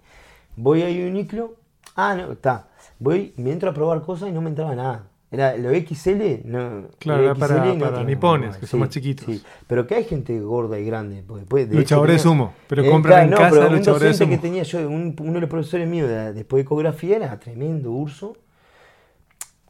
Voy 0.57 0.83
a 0.83 0.87
Uniqlo, 1.09 1.57
ah, 1.97 2.15
no, 2.15 2.31
está. 2.33 2.69
Voy, 3.01 3.33
me 3.39 3.51
entro 3.53 3.71
a 3.71 3.75
probar 3.75 4.03
cosas 4.03 4.29
y 4.29 4.33
no 4.33 4.41
me 4.41 4.51
entraba 4.51 4.75
nada. 4.77 5.09
Era 5.31 5.57
lo 5.59 5.71
XL, 5.75 6.41
no. 6.45 6.87
Claro, 6.99 7.23
era 7.25 7.35
para- 7.35 7.63
no 7.63 7.79
para 7.79 8.03
nipones, 8.03 8.57
que 8.57 8.67
son 8.67 8.81
más 8.81 8.89
chiquitos. 8.89 9.27
Sí, 9.27 9.43
pero 9.67 9.87
que 9.87 9.95
hay 9.97 10.05
gente 10.05 10.41
gorda 10.41 10.79
y 10.79 10.87
grande. 10.87 11.23
después, 11.29 11.69
de 11.69 11.77
Luchadores 11.77 12.23
tenía- 12.23 12.23
sumo, 12.23 12.55
pero 12.67 12.85
compran 12.91 13.25
en 13.25 13.31
no, 13.31 13.37
casa 13.37 13.69
luchadores 13.69 14.13
docente 14.19 14.35
que 14.37 14.41
tenía 14.41 14.63
yo, 14.63 14.89
un- 14.89 15.15
uno 15.21 15.33
de 15.35 15.41
los 15.41 15.51
profesores 15.51 15.87
míos 15.87 16.09
de, 16.09 16.33
después 16.33 16.61
de 16.61 16.63
ecografía 16.63 17.17
era 17.17 17.39
tremendo 17.39 17.91
urso. 17.93 18.37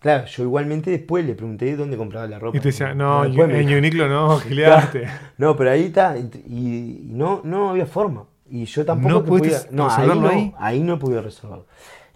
Claro, 0.00 0.26
yo 0.26 0.44
igualmente 0.44 0.92
después 0.92 1.26
le 1.26 1.34
pregunté 1.34 1.74
dónde 1.76 1.96
compraba 1.96 2.28
la 2.28 2.38
ropa. 2.38 2.56
Y 2.56 2.60
te 2.60 2.68
decía, 2.68 2.94
no, 2.94 3.22
me 3.22 3.26
en 3.60 3.66
dijo- 3.66 3.78
Uniqlo 3.78 4.08
no, 4.08 4.38
gileaste. 4.38 5.08
no, 5.38 5.56
pero 5.56 5.72
ahí 5.72 5.86
está, 5.86 6.16
y, 6.16 6.28
y 6.46 7.00
no, 7.10 7.40
no 7.42 7.70
había 7.70 7.86
forma. 7.86 8.24
Y 8.48 8.64
yo 8.64 8.84
tampoco 8.84 9.12
¿No 9.12 9.24
que 9.24 9.28
podía. 9.28 9.58
No, 9.72 9.90
ahí 9.90 10.06
no, 10.08 10.54
ahí? 10.58 10.80
no 10.82 10.98
pude 11.00 11.20
resolverlo. 11.20 11.66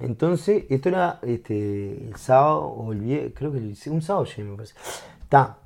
Entonces, 0.03 0.65
esto 0.69 0.89
era 0.89 1.19
este, 1.23 2.09
el 2.09 2.17
sábado 2.17 2.63
o 2.67 2.93
el 2.93 3.01
viernes, 3.01 3.33
creo 3.35 3.53
que 3.53 3.59
el- 3.59 3.77
un 3.87 4.03
sábado 4.03 4.25
llegué, 4.27 4.45
me 4.45 4.57
parece. 4.57 4.75
Está, 5.23 5.59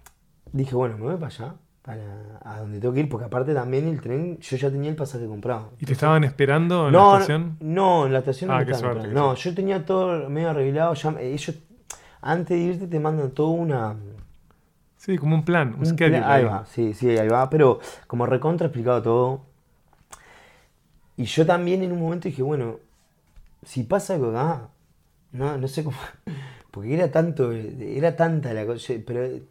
dije, 0.53 0.75
bueno, 0.75 0.97
me 0.99 1.05
voy 1.05 1.15
para 1.15 1.27
allá, 1.27 1.55
para 1.83 2.03
a 2.43 2.61
donde 2.61 2.79
tengo 2.81 2.93
que 2.95 3.01
ir, 3.01 3.09
porque 3.09 3.27
aparte 3.27 3.55
también 3.55 3.89
el 3.89 4.01
tren, 4.01 4.39
yo 4.39 4.57
ya 4.57 4.71
tenía 4.71 4.91
el 4.91 4.97
pasaje 4.97 5.27
comprado. 5.27 5.71
¿Y 5.81 5.87
te 5.87 5.93
estaban 5.93 6.25
esperando 6.25 6.87
en 6.89 6.93
No, 6.93 6.99
la 6.99 7.05
no, 7.05 7.15
estación? 7.15 7.57
no, 7.61 8.07
en 8.07 8.13
la 8.13 8.19
estación 8.21 8.51
no 8.51 8.57
Ah, 8.57 8.59
me 8.61 8.67
qué 8.67 8.73
estaban 8.73 8.95
suerte, 8.97 9.15
No, 9.15 9.35
yo 9.35 9.55
tenía 9.55 9.85
todo 9.87 10.29
medio 10.29 10.51
arreglado. 10.51 10.95
Ya, 10.95 11.15
ellos, 11.21 11.55
antes 12.21 12.57
de 12.57 12.63
irte, 12.65 12.87
te 12.87 13.01
mandan 13.01 13.31
toda 13.31 13.51
una. 13.51 13.97
Sí, 14.99 15.19
como 15.19 15.37
un 15.37 15.45
plan, 15.45 15.69
un, 15.75 15.81
un 15.81 15.87
schedule. 15.87 16.19
plan- 16.19 16.31
ahí. 16.33 16.45
va, 16.45 16.67
sí, 16.67 16.93
sí, 16.95 17.09
ahí 17.17 17.29
va. 17.29 17.49
Pero 17.49 17.79
como 18.09 18.27
recontra 18.27 18.67
explicado 18.67 19.03
todo. 19.03 19.41
Y 21.17 21.25
yo 21.25 21.47
también 21.47 21.83
en 21.83 21.93
un 21.93 22.01
momento 22.01 22.29
dije, 22.29 22.43
bueno, 22.43 22.79
si 23.67 23.83
pasa 23.83 24.15
algo 24.15 24.31
acá, 24.31 24.69
no, 25.33 25.59
no 25.59 25.69
sé 25.69 25.83
cómo. 25.85 25.97
Porque 26.71 26.95
era 26.95 27.11
tanto, 27.11 27.53
era 27.53 28.17
tanta 28.17 28.53
la 28.55 28.65
cosa. 28.67 28.95
Pero 29.07 29.25
eh, 29.25 29.43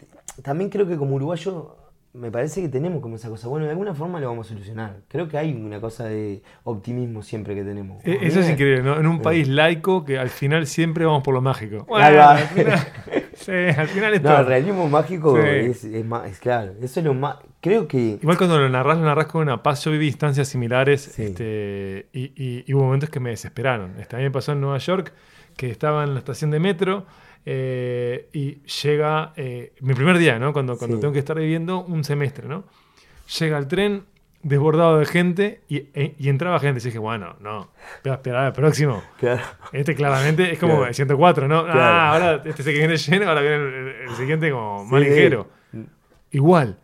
también 0.43 0.69
creo 0.69 0.87
que 0.87 0.95
como 0.95 1.15
uruguayo 1.15 1.75
me 2.13 2.31
parece 2.31 2.61
que 2.61 2.69
tenemos 2.69 3.01
como 3.01 3.15
esa 3.17 3.29
cosa. 3.29 3.47
Bueno, 3.49 3.65
de 3.65 3.71
alguna 3.71 3.93
forma 3.93 4.19
lo 4.21 4.27
vamos 4.29 4.45
a 4.47 4.49
solucionar. 4.49 4.97
Creo 5.09 5.27
que 5.27 5.37
hay 5.37 5.51
una 5.53 5.81
cosa 5.81 6.05
de 6.05 6.41
optimismo 6.63 7.21
siempre 7.23 7.55
que 7.55 7.63
tenemos. 7.63 8.05
E- 8.05 8.19
Eso 8.21 8.39
es 8.39 8.45
me- 8.45 8.53
increíble, 8.53 8.83
¿no? 8.83 8.97
En 8.99 9.07
un 9.07 9.21
país 9.21 9.47
laico 9.49 10.05
que 10.05 10.17
al 10.17 10.29
final 10.29 10.65
siempre 10.67 11.03
vamos 11.05 11.23
por 11.23 11.33
lo 11.33 11.41
mágico. 11.41 11.85
Ahí 11.95 12.15
va. 12.15 12.31
al 12.37 12.47
final, 12.47 12.79
sí, 13.33 13.51
al 13.51 13.87
final 13.89 14.13
es 14.13 14.21
No, 14.21 14.29
todo. 14.29 14.39
el 14.41 14.45
realismo 14.45 14.87
mágico 14.87 15.35
Sí. 15.35 15.47
es, 15.47 15.83
es 15.83 16.05
más, 16.05 16.29
es 16.29 16.39
claro. 16.39 16.73
Eso 16.81 16.99
es 17.01 17.05
lo 17.05 17.13
más. 17.15 17.37
Creo 17.65 17.87
que. 17.87 18.19
Igual 18.21 18.37
cuando 18.37 18.59
lo 18.59 18.69
narras, 18.69 18.97
lo 18.99 19.03
narras 19.05 19.25
con 19.25 19.41
una 19.41 19.61
paz. 19.63 19.83
Yo 19.83 19.91
viví 19.91 20.07
instancias 20.07 20.47
similares 20.47 21.01
Sí. 21.01 21.23
este, 21.23 22.07
y, 22.13 22.25
y- 22.35 22.63
y 22.67 22.73
hubo 22.73 22.83
momentos 22.83 23.09
que 23.09 23.19
me 23.19 23.31
desesperaron. 23.31 23.99
Este, 23.99 24.15
a 24.15 24.19
mí 24.19 24.23
me 24.25 24.31
pasó 24.31 24.51
en 24.51 24.61
Nueva 24.61 24.77
York 24.77 25.11
que 25.57 25.69
estaba 25.71 26.03
en 26.03 26.13
la 26.13 26.19
estación 26.19 26.51
de 26.51 26.59
metro 26.59 27.05
eh, 27.45 28.29
y 28.33 28.59
llega 28.83 29.33
eh, 29.35 29.73
mi 29.81 29.93
primer 29.95 30.17
día, 30.17 30.37
¿no? 30.39 30.53
Cuando, 30.53 30.77
cuando 30.77 30.97
Sí. 30.97 31.01
tengo 31.01 31.13
que 31.13 31.19
estar 31.19 31.37
viviendo 31.37 31.83
un 31.83 32.03
semestre, 32.03 32.47
¿no? 32.47 32.65
Llega 33.39 33.57
el 33.57 33.67
tren 33.67 34.03
desbordado 34.43 34.99
de 34.99 35.05
gente 35.07 35.61
y, 35.67 35.77
e- 35.95 36.13
y 36.19 36.29
entraba 36.29 36.59
gente. 36.59 36.79
Y 36.81 36.83
dije, 36.85 36.99
bueno, 36.99 37.35
no, 37.39 37.71
voy 38.03 38.11
a 38.11 38.15
esperar 38.15 38.45
al 38.45 38.53
próximo. 38.53 39.01
Claro. 39.19 39.41
Este 39.71 39.95
claramente 39.95 40.51
es 40.53 40.59
como 40.59 40.73
Claro. 40.73 40.87
el 40.89 40.93
104, 40.93 41.47
¿no? 41.47 41.63
Claro. 41.63 41.79
Ah, 41.81 42.11
ahora 42.13 42.41
este 42.45 42.61
se 42.61 42.71
viene 42.71 42.95
lleno, 42.97 43.27
ahora 43.27 43.41
viene 43.41 43.55
el, 43.55 43.87
el 44.09 44.15
siguiente 44.15 44.51
como 44.51 44.85
más 44.85 45.01
Sí. 45.01 45.09
ligero. 45.09 45.49
Igual. 46.31 46.77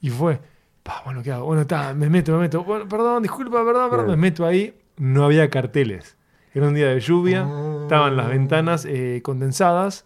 Y 0.00 0.10
fue, 0.10 0.40
pa, 0.82 1.02
bueno, 1.04 1.22
¿qué 1.22 1.32
hago? 1.32 1.46
Bueno, 1.46 1.62
está, 1.62 1.94
me 1.94 2.08
meto, 2.08 2.32
me 2.32 2.38
meto. 2.38 2.64
Bueno, 2.64 2.88
perdón, 2.88 3.22
disculpa, 3.22 3.64
perdón, 3.64 3.90
perdón. 3.90 4.06
Me 4.10 4.16
meto 4.16 4.46
ahí. 4.46 4.74
No 4.96 5.24
había 5.24 5.48
carteles. 5.50 6.16
Era 6.54 6.68
un 6.68 6.74
día 6.74 6.88
de 6.88 7.00
lluvia. 7.00 7.46
Ah. 7.46 7.78
Estaban 7.82 8.16
las 8.16 8.28
ventanas 8.28 8.84
eh, 8.84 9.20
condensadas. 9.22 10.04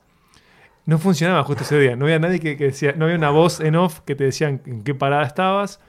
No 0.85 0.99
funcionaba 0.99 1.45
justo 1.45 1.63
ese 1.63 1.79
día. 1.79 1.97
No 1.97 2.07
había 2.07 2.19
nadie 2.19 2.41
que, 2.41 2.57
que 2.57 2.65
decía, 2.65 2.95
no 2.97 3.05
había 3.05 3.17
una 3.17 3.31
voz 3.31 3.61
en 3.61 3.77
off 3.77 4.01
que 4.01 4.15
te 4.15 4.25
decían 4.25 4.61
en 4.67 4.83
qué 4.83 4.95
parada 4.95 5.25
estabas. 5.25 5.81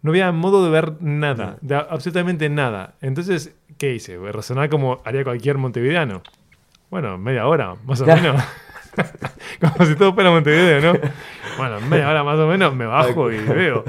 No 0.00 0.12
había 0.12 0.30
modo 0.30 0.64
de 0.64 0.70
ver 0.70 1.02
nada, 1.02 1.58
de 1.60 1.74
absolutamente 1.74 2.48
nada. 2.48 2.94
Entonces, 3.00 3.56
¿qué 3.78 3.94
hice? 3.94 4.16
Razonar 4.30 4.68
como 4.70 5.00
haría 5.04 5.24
cualquier 5.24 5.58
montevideano. 5.58 6.22
Bueno, 6.88 7.18
media 7.18 7.46
hora, 7.46 7.74
más 7.84 8.00
o 8.00 8.06
menos. 8.06 8.42
como 9.60 9.86
si 9.86 9.94
todo 9.96 10.14
fuera 10.14 10.30
Montevideo, 10.30 10.92
¿no? 10.92 10.98
Bueno, 11.56 11.80
media 11.88 12.08
hora 12.08 12.22
más 12.24 12.38
o 12.38 12.46
menos 12.46 12.74
me 12.74 12.86
bajo 12.86 13.30
y 13.32 13.38
veo. 13.38 13.84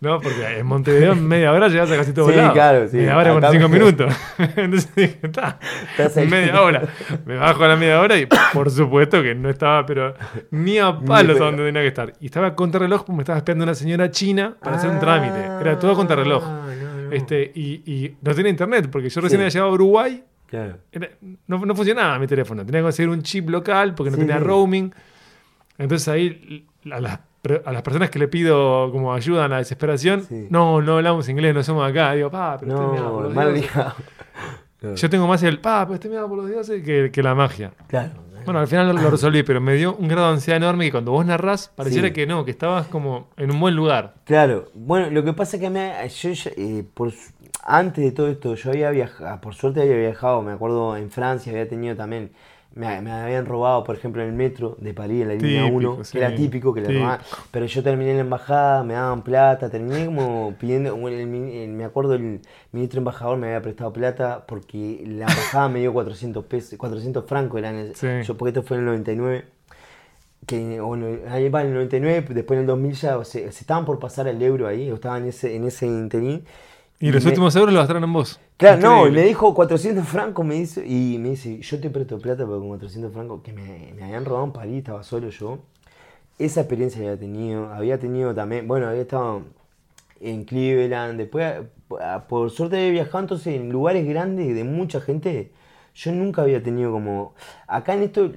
¿No? 0.00 0.20
Porque 0.20 0.58
en 0.58 0.66
Montevideo 0.66 1.12
en 1.12 1.26
media 1.26 1.50
hora 1.52 1.68
llegas 1.68 1.90
a 1.90 1.96
casi 1.96 2.12
todo 2.12 2.28
Sí, 2.28 2.36
lado. 2.36 2.52
claro, 2.52 2.88
sí. 2.88 2.96
Media 2.98 3.16
hora, 3.16 3.32
45 3.32 3.68
me- 3.68 3.78
minutos. 3.78 4.14
Entonces 4.56 4.94
dije, 4.94 5.18
está, 5.22 5.58
ahí. 6.16 6.26
media 6.28 6.60
hora. 6.60 6.82
Me 7.24 7.36
bajo 7.36 7.64
a 7.64 7.68
la 7.68 7.76
media 7.76 8.00
hora 8.00 8.16
y 8.18 8.26
por 8.52 8.70
supuesto 8.70 9.22
que 9.22 9.34
no 9.34 9.48
estaba, 9.48 9.86
pero 9.86 10.14
ni 10.50 10.78
a 10.78 10.98
palos 10.98 11.40
a 11.40 11.44
donde 11.44 11.64
tenía 11.64 11.80
que 11.82 11.88
estar. 11.88 12.12
Y 12.20 12.26
estaba 12.26 12.54
contra 12.54 12.80
reloj 12.80 13.00
porque 13.04 13.16
me 13.16 13.22
estaba 13.22 13.38
esperando 13.38 13.64
una 13.64 13.74
señora 13.74 14.10
china 14.10 14.54
para 14.62 14.76
hacer 14.76 14.90
un 14.90 14.98
trámite. 14.98 15.38
Era 15.60 15.78
todo 15.78 15.94
contra 15.94 16.16
reloj. 16.16 16.42
Ah, 16.44 16.66
no, 16.82 17.02
no. 17.08 17.12
Este, 17.12 17.50
y, 17.54 17.82
y 17.86 18.16
no 18.20 18.34
tenía 18.34 18.50
internet 18.50 18.88
porque 18.90 19.08
yo 19.08 19.20
recién 19.22 19.38
Sí. 19.38 19.42
había 19.44 19.48
llegado 19.50 19.70
a 19.70 19.74
Uruguay 19.74 20.22
Claro. 20.54 20.78
era- 20.92 21.08
no, 21.46 21.58
no 21.64 21.74
funcionaba 21.74 22.18
mi 22.18 22.26
teléfono. 22.26 22.64
Tenía 22.64 22.80
que 22.80 22.84
conseguir 22.84 23.10
un 23.10 23.22
chip 23.22 23.48
local 23.50 23.94
porque 23.94 24.10
no 24.10 24.16
Sí, 24.16 24.20
tenía 24.22 24.38
roaming. 24.38 24.92
Entonces 25.78 26.06
ahí 26.08 26.66
a 26.90 27.00
las, 27.00 27.20
a 27.64 27.72
las 27.72 27.82
personas 27.82 28.10
que 28.10 28.18
le 28.18 28.28
pido 28.28 28.90
como 28.92 29.12
ayuda 29.12 29.46
en 29.46 29.50
la 29.50 29.58
desesperación, 29.58 30.22
Sí. 30.22 30.46
no, 30.50 30.80
no 30.80 30.96
hablamos 30.98 31.28
inglés, 31.28 31.54
no 31.54 31.62
somos 31.62 31.88
acá. 31.88 32.12
Digo, 32.12 32.30
pa, 32.30 32.56
pero 32.58 32.76
por 32.76 32.96
No, 33.00 33.20
los 33.22 33.34
mal 33.34 33.52
dioses". 33.54 33.70
ligado. 33.74 33.94
Yo 34.96 35.08
tengo 35.08 35.26
más 35.26 35.42
el, 35.42 35.60
pa, 35.60 35.84
pero 35.86 35.94
estoy 35.94 36.10
mirando 36.10 36.28
por 36.28 36.38
los 36.38 36.48
dioses 36.50 36.82
que, 36.84 37.10
que 37.10 37.22
la 37.22 37.34
magia. 37.34 37.72
Claro. 37.88 38.12
Bueno, 38.44 38.60
al 38.60 38.66
final 38.68 38.94
lo, 38.94 39.10
resolví, 39.10 39.42
pero 39.42 39.58
me 39.58 39.72
dio 39.74 39.96
un 39.96 40.06
grado 40.06 40.26
de 40.28 40.34
ansiedad 40.34 40.58
enorme 40.58 40.84
que 40.84 40.90
cuando 40.90 41.12
vos 41.12 41.24
narrás 41.24 41.68
pareciera 41.74 42.08
Sí. 42.08 42.12
que 42.14 42.26
no, 42.26 42.44
que 42.44 42.50
estabas 42.50 42.86
como 42.88 43.30
en 43.38 43.50
un 43.50 43.58
buen 43.58 43.74
lugar. 43.74 44.16
Claro, 44.24 44.66
bueno, 44.74 45.08
lo 45.10 45.24
que 45.24 45.32
pasa 45.32 45.56
es 45.56 45.62
que 45.62 45.70
me, 45.70 45.94
yo 46.06 46.30
eh, 46.58 46.84
por, 46.92 47.10
antes 47.62 48.04
de 48.04 48.12
todo 48.12 48.28
esto, 48.28 48.54
yo 48.54 48.70
había 48.70 48.90
viajado, 48.90 49.40
por 49.40 49.54
suerte 49.54 49.80
había 49.82 49.96
viajado, 49.96 50.42
me 50.42 50.52
acuerdo 50.52 50.96
en 50.96 51.10
Francia, 51.10 51.52
había 51.52 51.68
tenido 51.68 51.96
también, 51.96 52.32
me, 52.74 53.00
me 53.02 53.12
habían 53.12 53.46
robado, 53.46 53.84
por 53.84 53.94
ejemplo, 53.96 54.20
en 54.22 54.28
el 54.30 54.34
metro 54.34 54.76
de 54.80 54.92
París, 54.92 55.22
en 55.22 55.28
la 55.28 55.34
línea 55.34 55.62
Típico, 55.64 55.76
1, 55.94 56.04
sí. 56.04 56.12
que 56.12 56.18
era 56.18 56.34
típico 56.34 56.74
que 56.74 56.80
le 56.80 56.88
robaban, 56.92 57.20
pero 57.50 57.66
yo 57.66 57.82
terminé 57.82 58.10
en 58.10 58.16
la 58.16 58.22
embajada, 58.24 58.82
me 58.82 58.94
daban 58.94 59.22
plata, 59.22 59.70
terminé 59.70 60.06
como 60.06 60.54
pidiendo, 60.58 60.94
el 61.08 61.14
el- 61.14 61.68
me 61.70 61.84
acuerdo 61.84 62.14
el 62.14 62.40
ministro 62.72 62.98
embajador 62.98 63.38
me 63.38 63.46
había 63.46 63.62
prestado 63.62 63.92
plata 63.92 64.44
porque 64.46 65.02
la 65.06 65.26
embajada 65.26 65.68
me 65.68 65.78
dio 65.80 65.92
400 65.92 66.44
pesos, 66.46 66.76
400 66.78 67.24
francos, 67.26 67.58
eran 67.60 67.76
el- 67.76 67.94
Sí. 67.94 68.08
yo 68.24 68.36
porque 68.36 68.50
esto 68.50 68.62
fue 68.62 68.76
en 68.76 68.80
el 68.82 68.86
99 68.86 69.44
que 70.46 70.80
bueno, 70.80 71.06
ahí 71.30 71.48
va 71.48 71.62
en 71.62 71.68
el 71.68 71.74
99, 71.74 72.26
después 72.34 72.56
en 72.58 72.62
el 72.62 72.66
2000 72.66 72.92
ya 72.94 73.24
se, 73.24 73.50
se 73.50 73.60
estaban 73.60 73.84
por 73.86 73.98
pasar 73.98 74.28
el 74.28 74.42
euro 74.42 74.66
ahí, 74.66 74.90
o 74.90 74.96
estaban 74.96 75.22
en 75.22 75.28
ese, 75.30 75.56
en 75.56 75.64
ese 75.64 75.86
interín. 75.86 76.44
Y, 77.00 77.12
los 77.12 77.24
me- 77.24 77.26
últimos 77.26 77.54
euros 77.56 77.72
los 77.72 77.80
gastaron 77.82 78.04
en 78.04 78.12
vos. 78.12 78.40
Claro, 78.56 78.80
no, 78.80 79.08
Increíble. 79.08 79.10
me 79.10 79.22
dijo 79.22 79.52
400 79.54 80.06
francos, 80.08 80.46
me 80.46 80.54
dice, 80.54 80.86
y 80.86 81.18
me 81.18 81.30
dice, 81.30 81.60
yo 81.60 81.80
te 81.80 81.90
presto 81.90 82.20
plata, 82.20 82.44
pero 82.46 82.60
con 82.60 82.68
400 82.68 83.12
francos, 83.12 83.42
que 83.42 83.52
me, 83.52 83.92
me 83.96 84.04
habían 84.04 84.24
robado 84.24 84.46
en 84.46 84.52
París, 84.52 84.78
estaba 84.78 85.02
solo 85.02 85.28
yo. 85.30 85.58
Esa 86.38 86.60
experiencia 86.62 87.00
había 87.02 87.18
tenido, 87.18 87.72
había 87.72 87.98
tenido 87.98 88.34
también, 88.34 88.68
bueno, 88.68 88.88
había 88.88 89.02
estado 89.02 89.42
en 90.20 90.44
Cleveland, 90.44 91.18
después, 91.18 91.54
por 92.28 92.50
suerte 92.50 92.76
había 92.78 92.90
viajado 92.92 93.20
entonces 93.20 93.56
en 93.56 93.70
lugares 93.70 94.06
grandes 94.06 94.54
de 94.54 94.64
mucha 94.64 95.00
gente, 95.00 95.52
yo 95.94 96.12
nunca 96.12 96.42
había 96.42 96.62
tenido 96.62 96.92
como, 96.92 97.34
acá 97.68 97.94
en 97.94 98.04
esto, 98.04 98.30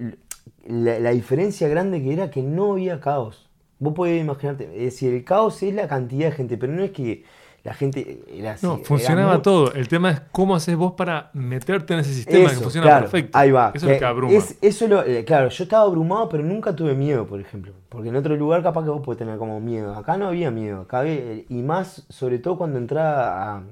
la, 0.65 0.99
la 0.99 1.11
diferencia 1.11 1.67
grande 1.67 2.01
que 2.01 2.13
era 2.13 2.29
que 2.31 2.41
no 2.41 2.73
había 2.73 2.99
caos. 2.99 3.49
Vos 3.79 3.93
podés 3.93 4.19
imaginarte, 4.21 4.65
es 4.75 4.83
decir, 4.93 5.13
el 5.13 5.23
caos 5.23 5.61
es 5.63 5.73
la 5.73 5.87
cantidad 5.87 6.29
de 6.29 6.35
gente, 6.35 6.57
pero 6.57 6.73
no 6.73 6.83
es 6.83 6.91
que 6.91 7.23
la 7.67 7.73
gente 7.73 8.23
era 8.31 8.53
así. 8.53 8.65
No, 8.65 8.77
funcionaba 8.77 9.33
muy- 9.33 9.41
todo. 9.41 9.73
El 9.73 9.89
tema 9.89 10.09
es 10.11 10.21
cómo 10.31 10.55
haces 10.55 10.77
vos 10.77 10.93
para 10.93 11.29
meterte 11.33 11.93
en 11.95 11.99
ese 11.99 12.13
sistema 12.13 12.47
que 12.47 12.53
Eso, 12.53 12.61
funciona 12.63 12.87
claro, 12.87 13.01
perfecto. 13.01 13.37
Ahí 13.37 13.51
va. 13.51 13.71
Eso 13.75 13.85
es 13.87 13.91
lo 13.93 13.99
que 13.99 14.05
abruma. 14.05 14.33
es- 14.33 14.57
eso 14.61 14.87
lo- 14.87 15.03
eh, 15.03 15.25
claro, 15.25 15.49
yo 15.49 15.63
estaba 15.65 15.83
abrumado, 15.83 16.29
pero 16.29 16.43
nunca 16.43 16.73
tuve 16.73 16.95
miedo, 16.95 17.27
por 17.27 17.41
ejemplo. 17.41 17.73
Porque 17.89 18.07
en 18.07 18.15
otro 18.15 18.37
lugar 18.37 18.63
capaz 18.63 18.85
que 18.85 18.89
vos 18.89 19.01
podés 19.03 19.17
tener 19.19 19.37
como 19.37 19.59
miedo. 19.59 19.93
Acá 19.95 20.15
no 20.17 20.27
había 20.29 20.49
miedo. 20.49 20.81
Acá 20.83 20.99
había- 20.99 21.43
y 21.49 21.61
más, 21.61 22.05
sobre 22.09 22.39
todo 22.39 22.57
cuando 22.57 22.77
entraba 22.79 23.57
a... 23.57 23.63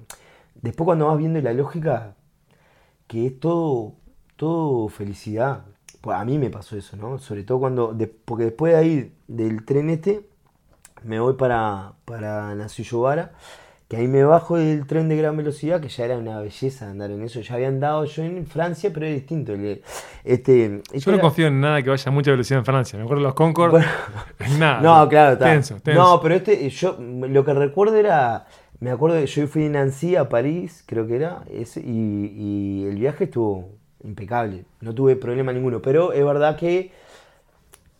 Después 0.61 0.83
cuando 0.85 1.07
vas 1.07 1.17
viendo 1.17 1.39
la 1.39 1.53
lógica, 1.53 2.15
que 3.07 3.27
es 3.27 3.39
todo, 3.39 3.93
todo 4.35 4.89
felicidad. 4.89 5.61
Pues 6.01 6.17
a 6.17 6.25
mí 6.25 6.37
me 6.37 6.49
pasó 6.49 6.75
eso, 6.75 6.97
¿no? 6.97 7.17
Sobre 7.17 7.43
todo 7.43 7.59
cuando... 7.61 7.93
de- 7.93 8.07
porque 8.07 8.43
después 8.43 8.73
de 8.73 8.77
ahí, 8.79 9.13
del 9.29 9.63
tren 9.63 9.89
este, 9.89 10.27
me 11.03 11.19
voy 11.19 11.33
para, 11.35 11.93
para 12.03 12.53
Nasuyovara, 12.55 13.31
que 13.87 13.97
ahí 13.97 14.07
me 14.07 14.23
bajo 14.23 14.57
del 14.57 14.87
tren 14.87 15.07
de 15.09 15.15
gran 15.15 15.37
velocidad, 15.37 15.79
que 15.79 15.89
ya 15.89 16.05
era 16.05 16.17
una 16.17 16.39
belleza 16.39 16.89
andar 16.89 17.11
en 17.11 17.21
eso. 17.21 17.39
Ya 17.41 17.53
había 17.55 17.67
andado 17.67 18.05
yo 18.05 18.23
en 18.23 18.47
Francia, 18.47 18.89
pero 18.93 19.05
es 19.05 19.13
distinto. 19.15 19.53
El- 19.53 19.83
Este, 20.23 20.81
Yo 20.93 21.11
no 21.11 21.17
era- 21.17 21.21
confío 21.21 21.47
en 21.47 21.61
nada 21.61 21.83
que 21.83 21.91
vaya 21.91 22.09
a 22.09 22.11
mucha 22.11 22.31
velocidad 22.31 22.59
en 22.59 22.65
Francia. 22.65 22.97
Me 22.97 23.03
acuerdo 23.05 23.21
de 23.21 23.27
los 23.27 23.35
Concord. 23.35 23.71
Bueno. 23.71 23.85
nada. 24.59 24.81
No, 24.81 25.07
claro, 25.07 25.33
está. 25.33 25.45
Tenso, 25.45 25.79
tenso. 25.81 26.01
No, 26.01 26.19
pero 26.19 26.35
este, 26.35 26.67
yo 26.69 26.97
lo 26.99 27.45
que 27.45 27.53
recuerdo 27.53 27.95
era, 27.97 28.47
me 28.79 28.89
acuerdo, 28.89 29.17
que 29.19 29.27
yo 29.27 29.47
fui 29.47 29.63
de 29.63 29.69
Nancy 29.69 30.15
a 30.15 30.29
París, 30.29 30.83
creo 30.87 31.05
que 31.05 31.17
era, 31.17 31.43
ese, 31.51 31.79
y, 31.81 32.33
y 32.35 32.85
el 32.89 32.95
viaje 32.97 33.25
estuvo 33.25 33.69
impecable, 34.03 34.65
no 34.81 34.95
tuve 34.95 35.15
problema 35.15 35.53
ninguno, 35.53 35.81
pero 35.81 36.11
es 36.11 36.25
verdad 36.25 36.57
que 36.57 36.91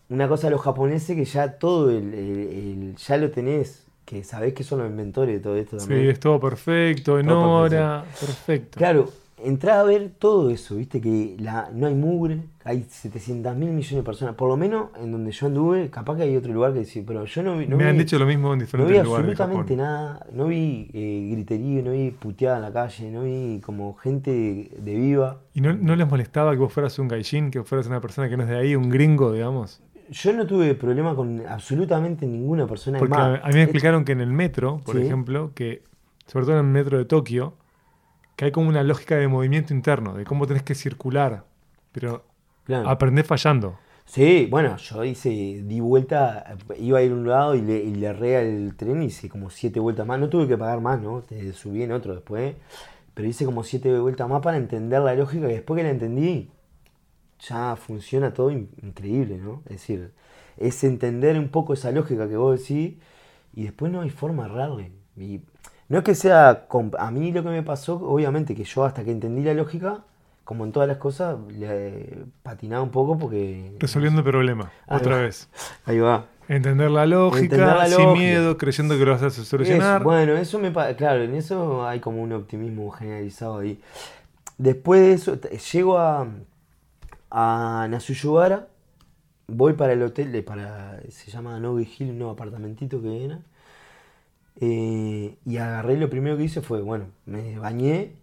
una 0.10 0.28
cosa 0.28 0.48
de 0.48 0.52
los 0.52 0.62
japoneses 0.62 1.16
que 1.16 1.26
ya 1.26 1.58
todo 1.58 1.90
el, 1.92 2.14
el- 2.14 2.50
el- 2.50 2.96
ya 2.96 3.18
lo 3.18 3.30
tenés, 3.32 3.85
que 4.06 4.24
sabés 4.24 4.54
que 4.54 4.64
son 4.64 4.80
los 4.80 4.90
inventores 4.90 5.36
de 5.36 5.42
todo 5.42 5.56
esto 5.58 5.78
Sí, 5.78 5.88
también. 5.88 6.10
es 6.12 6.20
todo 6.20 6.40
perfecto, 6.40 7.20
en 7.20 7.28
Todo 7.28 7.50
hora, 7.62 8.06
perfecto. 8.20 8.78
Claro, 8.78 9.10
entrar 9.44 9.80
a 9.80 9.84
ver 9.84 10.12
todo 10.20 10.50
eso, 10.50 10.76
viste 10.76 11.02
que 11.02 11.36
la, 11.40 11.70
no 11.74 11.88
hay 11.88 11.96
mugre, 11.96 12.40
hay 12.64 12.86
700 12.90 13.56
mil 13.56 13.70
millones 13.70 13.98
de 13.98 14.04
personas, 14.04 14.36
por 14.36 14.48
lo 14.50 14.58
menos 14.58 14.90
en 15.02 15.12
donde 15.12 15.32
yo 15.32 15.48
anduve, 15.48 15.90
capaz 15.90 16.18
que 16.18 16.24
hay 16.24 16.36
otro 16.36 16.54
lugar 16.54 16.74
que 16.74 16.80
decir, 16.80 17.04
pero 17.06 17.26
yo 17.26 17.44
no 17.44 17.58
vi, 17.58 17.68
no 17.68 17.78
Me 17.78 17.86
han 17.86 17.98
vi- 17.98 18.00
dicho 18.04 18.18
lo 18.20 18.26
mismo 18.26 18.54
en 18.54 18.60
no 18.60 18.66
diferentes 18.66 18.92
vi 18.92 18.98
lugares 19.04 19.28
de 19.28 19.32
absolutamente 19.34 19.76
Japón. 19.76 19.78
nada, 19.78 20.26
no 20.34 20.48
vi 20.48 20.90
eh, 20.94 21.30
griterío, 21.32 21.84
no 21.84 21.92
vi 21.92 22.12
puteada 22.12 22.58
en 22.58 22.62
la 22.64 22.74
calle, 22.74 23.12
no 23.12 23.24
vi 23.24 23.60
como 23.64 23.94
gente 23.96 24.32
de, 24.32 24.96
viva. 24.96 25.42
¿Y 25.54 25.62
no, 25.62 25.74
no 25.74 25.96
les 25.96 26.08
molestaba 26.08 26.52
que 26.52 26.58
vos 26.60 26.72
fueras 26.74 26.98
un 27.00 27.08
gaijin, 27.08 27.52
que 27.52 27.64
fueras 27.64 27.88
una 27.88 28.02
persona 28.02 28.30
que 28.30 28.38
no 28.38 28.44
es 28.44 28.50
de 28.50 28.58
ahí, 28.58 28.76
un 28.76 28.90
gringo, 28.90 29.32
digamos? 29.32 29.82
Yo 30.10 30.34
no 30.34 30.46
tuve 30.46 30.76
problema 30.76 31.16
con 31.16 31.46
absolutamente 31.48 32.26
ninguna 32.28 32.68
persona. 32.68 33.00
Porque 33.00 33.16
más, 33.16 33.40
a, 33.44 33.48
mí 33.48 33.54
me 33.56 33.64
explicaron 33.64 34.06
que 34.06 34.12
en 34.12 34.22
el 34.22 34.32
metro, 34.32 34.82
por 34.86 34.96
Sí. 34.96 35.02
ejemplo, 35.02 35.52
que 35.56 35.84
sobre 36.28 36.46
todo 36.46 36.60
en 36.60 36.66
el 36.66 36.72
metro 36.72 36.98
de 36.98 37.06
Tokio, 37.06 37.54
que 38.36 38.46
hay 38.46 38.52
como 38.52 38.70
una 38.70 38.84
lógica 38.84 39.16
de 39.16 39.28
movimiento 39.28 39.74
interno, 39.74 40.14
de 40.14 40.26
cómo 40.26 40.46
tenés 40.48 40.64
que 40.64 40.76
circular, 40.76 41.44
pero 41.92 42.26
claro. 42.66 42.90
aprendés 42.90 43.26
fallando. 43.26 43.78
Sí, 44.06 44.48
bueno, 44.50 44.78
yo 44.78 45.04
hice, 45.04 45.30
di 45.30 45.80
vuelta, 45.80 46.56
iba 46.78 47.00
a 47.00 47.02
ir 47.02 47.12
a 47.12 47.16
un 47.16 47.28
lado 47.28 47.56
y 47.56 47.62
le, 47.62 47.78
y 47.78 47.96
le 47.96 48.08
al 48.08 48.76
tren 48.76 49.02
y 49.02 49.06
hice 49.06 49.30
como 49.30 49.50
siete 49.50 49.80
vueltas 49.80 50.06
más. 50.06 50.20
No 50.20 50.30
tuve 50.30 50.48
que 50.48 50.58
pagar 50.58 50.80
más, 50.80 51.02
¿no? 51.02 51.22
Te 51.22 51.54
subí 51.54 51.82
en 51.82 51.92
otro 51.92 52.14
después. 52.14 52.56
Pero 53.16 53.28
hice 53.28 53.46
como 53.46 53.64
siete 53.64 53.98
vueltas 53.98 54.30
más 54.30 54.42
para 54.42 54.58
entender 54.58 55.02
la 55.02 55.16
lógica 55.16 55.50
y 55.50 55.54
después 55.54 55.78
que 55.78 55.84
la 55.84 55.90
entendí, 55.90 56.50
ya 57.40 57.76
funciona 57.76 58.34
todo 58.34 58.52
in- 58.52 58.70
increíble, 58.82 59.38
¿no? 59.38 59.62
Es 59.66 59.72
decir, 59.82 60.12
es 60.58 60.84
entender 60.84 61.38
un 61.38 61.50
poco 61.50 61.74
esa 61.74 61.92
lógica 61.92 62.28
que 62.30 62.38
vos 62.38 62.60
decís 62.60 62.96
y 63.54 63.64
después 63.64 63.92
no 63.92 64.02
hay 64.02 64.10
forma 64.10 64.44
de 64.46 64.50
errarle. 64.52 64.92
Y 65.18 65.42
no 65.90 66.00
es 66.00 66.04
que 66.04 66.16
sea, 66.16 66.68
a 67.00 67.12
mí 67.12 67.32
lo 67.32 67.44
que 67.44 67.50
me 67.50 67.64
pasó, 67.64 67.96
obviamente 67.96 68.56
que 68.56 68.64
yo 68.64 68.86
hasta 68.86 69.04
que 69.04 69.12
entendí 69.12 69.44
la 69.44 69.54
lógica, 69.54 70.04
como 70.44 70.66
en 70.66 70.72
todas 70.72 70.88
las 70.90 70.98
cosas, 70.98 71.38
le 71.50 72.26
patinaba 72.44 72.84
un 72.84 72.92
poco 72.92 73.18
porque... 73.18 73.72
Resolviendo 73.80 74.22
el 74.22 74.26
problema, 74.26 74.72
Ahí 74.88 74.98
otra 74.98 75.18
va. 75.18 75.22
vez. 75.22 75.50
Ahí 75.86 76.00
va. 76.00 76.26
Entender 76.48 76.92
la 76.92 77.06
lógica, 77.08 77.56
Entender 77.56 77.68
la 77.76 77.88
sin 77.88 78.06
lógica. 78.06 78.14
miedo, 78.14 78.58
creyendo 78.58 78.98
que 78.98 79.06
lo 79.06 79.12
vas 79.12 79.24
a 79.24 79.28
Eso, 79.28 79.44
solucionar. 79.46 80.04
bueno, 80.04 80.34
eso 80.38 80.60
me 80.60 80.72
claro, 80.96 81.24
en 81.24 81.34
eso 81.34 81.86
hay 81.88 82.00
como 82.00 82.22
un 82.22 82.34
optimismo 82.34 82.92
generalizado 82.92 83.60
ahí. 83.60 83.82
Después 84.58 85.02
de 85.02 85.14
eso, 85.14 85.40
llego 85.74 85.98
a, 86.00 86.28
a 87.38 87.88
Nasuyuara, 87.90 88.70
voy 89.48 89.74
para 89.74 89.92
el 89.94 90.02
hotel, 90.04 90.32
de- 90.32 90.42
para, 90.42 91.02
se 91.10 91.30
llama 91.32 91.60
Nogi 91.60 91.88
Hill, 92.00 92.12
un 92.12 92.20
nuevo 92.20 92.32
apartamentito 92.34 93.02
que 93.02 93.26
era. 93.26 93.40
eh, 94.62 95.38
y 95.46 95.58
agarré, 95.58 95.98
lo 95.98 96.10
primero 96.10 96.38
que 96.38 96.44
hice 96.44 96.62
fue, 96.62 96.82
bueno, 96.82 97.08
me 97.26 97.60
bañé, 97.60 98.14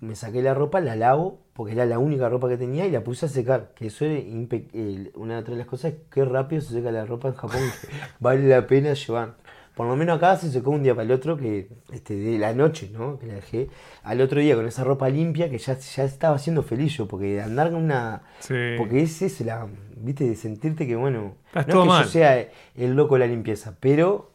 me 0.00 0.14
saqué 0.16 0.42
la 0.42 0.52
ropa, 0.54 0.80
la 0.80 0.96
lavo, 0.96 1.38
porque 1.54 1.72
era 1.72 1.86
la 1.86 1.98
única 1.98 2.28
ropa 2.28 2.48
que 2.48 2.56
tenía, 2.58 2.86
y 2.86 2.90
la 2.90 3.02
puse 3.02 3.26
a 3.26 3.28
secar. 3.28 3.72
Que 3.74 3.86
eso 3.86 4.04
era 4.04 4.14
el- 4.18 5.12
una 5.14 5.42
de 5.42 5.56
las 5.56 5.66
cosas 5.66 5.94
que 6.10 6.24
rápido 6.24 6.60
se 6.62 6.74
seca 6.74 6.92
la 6.92 7.06
ropa 7.06 7.28
en 7.28 7.34
Japón, 7.34 7.60
vale 8.20 8.46
la 8.48 8.66
pena 8.66 8.92
llevar. 8.92 9.36
Por 9.78 9.86
lo 9.86 9.94
menos 9.94 10.16
acá 10.16 10.36
se 10.36 10.50
secó 10.50 10.72
un 10.72 10.82
día 10.82 10.92
para 10.92 11.04
el 11.04 11.12
otro, 11.12 11.36
que 11.36 11.68
este, 11.92 12.16
de 12.16 12.36
la 12.36 12.52
noche, 12.52 12.90
¿no? 12.92 13.16
Que 13.16 13.26
la 13.28 13.34
dejé 13.34 13.70
al 14.02 14.20
otro 14.20 14.40
día 14.40 14.56
con 14.56 14.66
esa 14.66 14.82
ropa 14.82 15.08
limpia, 15.08 15.48
que 15.48 15.56
ya, 15.58 15.78
ya 15.78 16.02
estaba 16.02 16.36
siendo 16.40 16.64
feliz 16.64 16.96
yo, 16.96 17.06
porque 17.06 17.40
andar 17.40 17.70
con 17.70 17.84
una... 17.84 18.22
Sí. 18.40 18.54
Porque 18.76 19.02
es 19.02 19.22
eso, 19.22 19.44
la, 19.44 19.68
viste, 19.96 20.24
de 20.28 20.34
sentirte 20.34 20.84
que, 20.84 20.96
bueno, 20.96 21.34
Estás 21.46 21.68
no 21.68 21.72
todo 21.74 21.82
es 21.82 21.86
que 21.86 21.92
mal. 21.92 22.04
yo 22.06 22.10
sea 22.10 22.48
el 22.74 22.94
loco 22.94 23.14
de 23.14 23.20
la 23.20 23.26
limpieza, 23.28 23.76
pero 23.78 24.32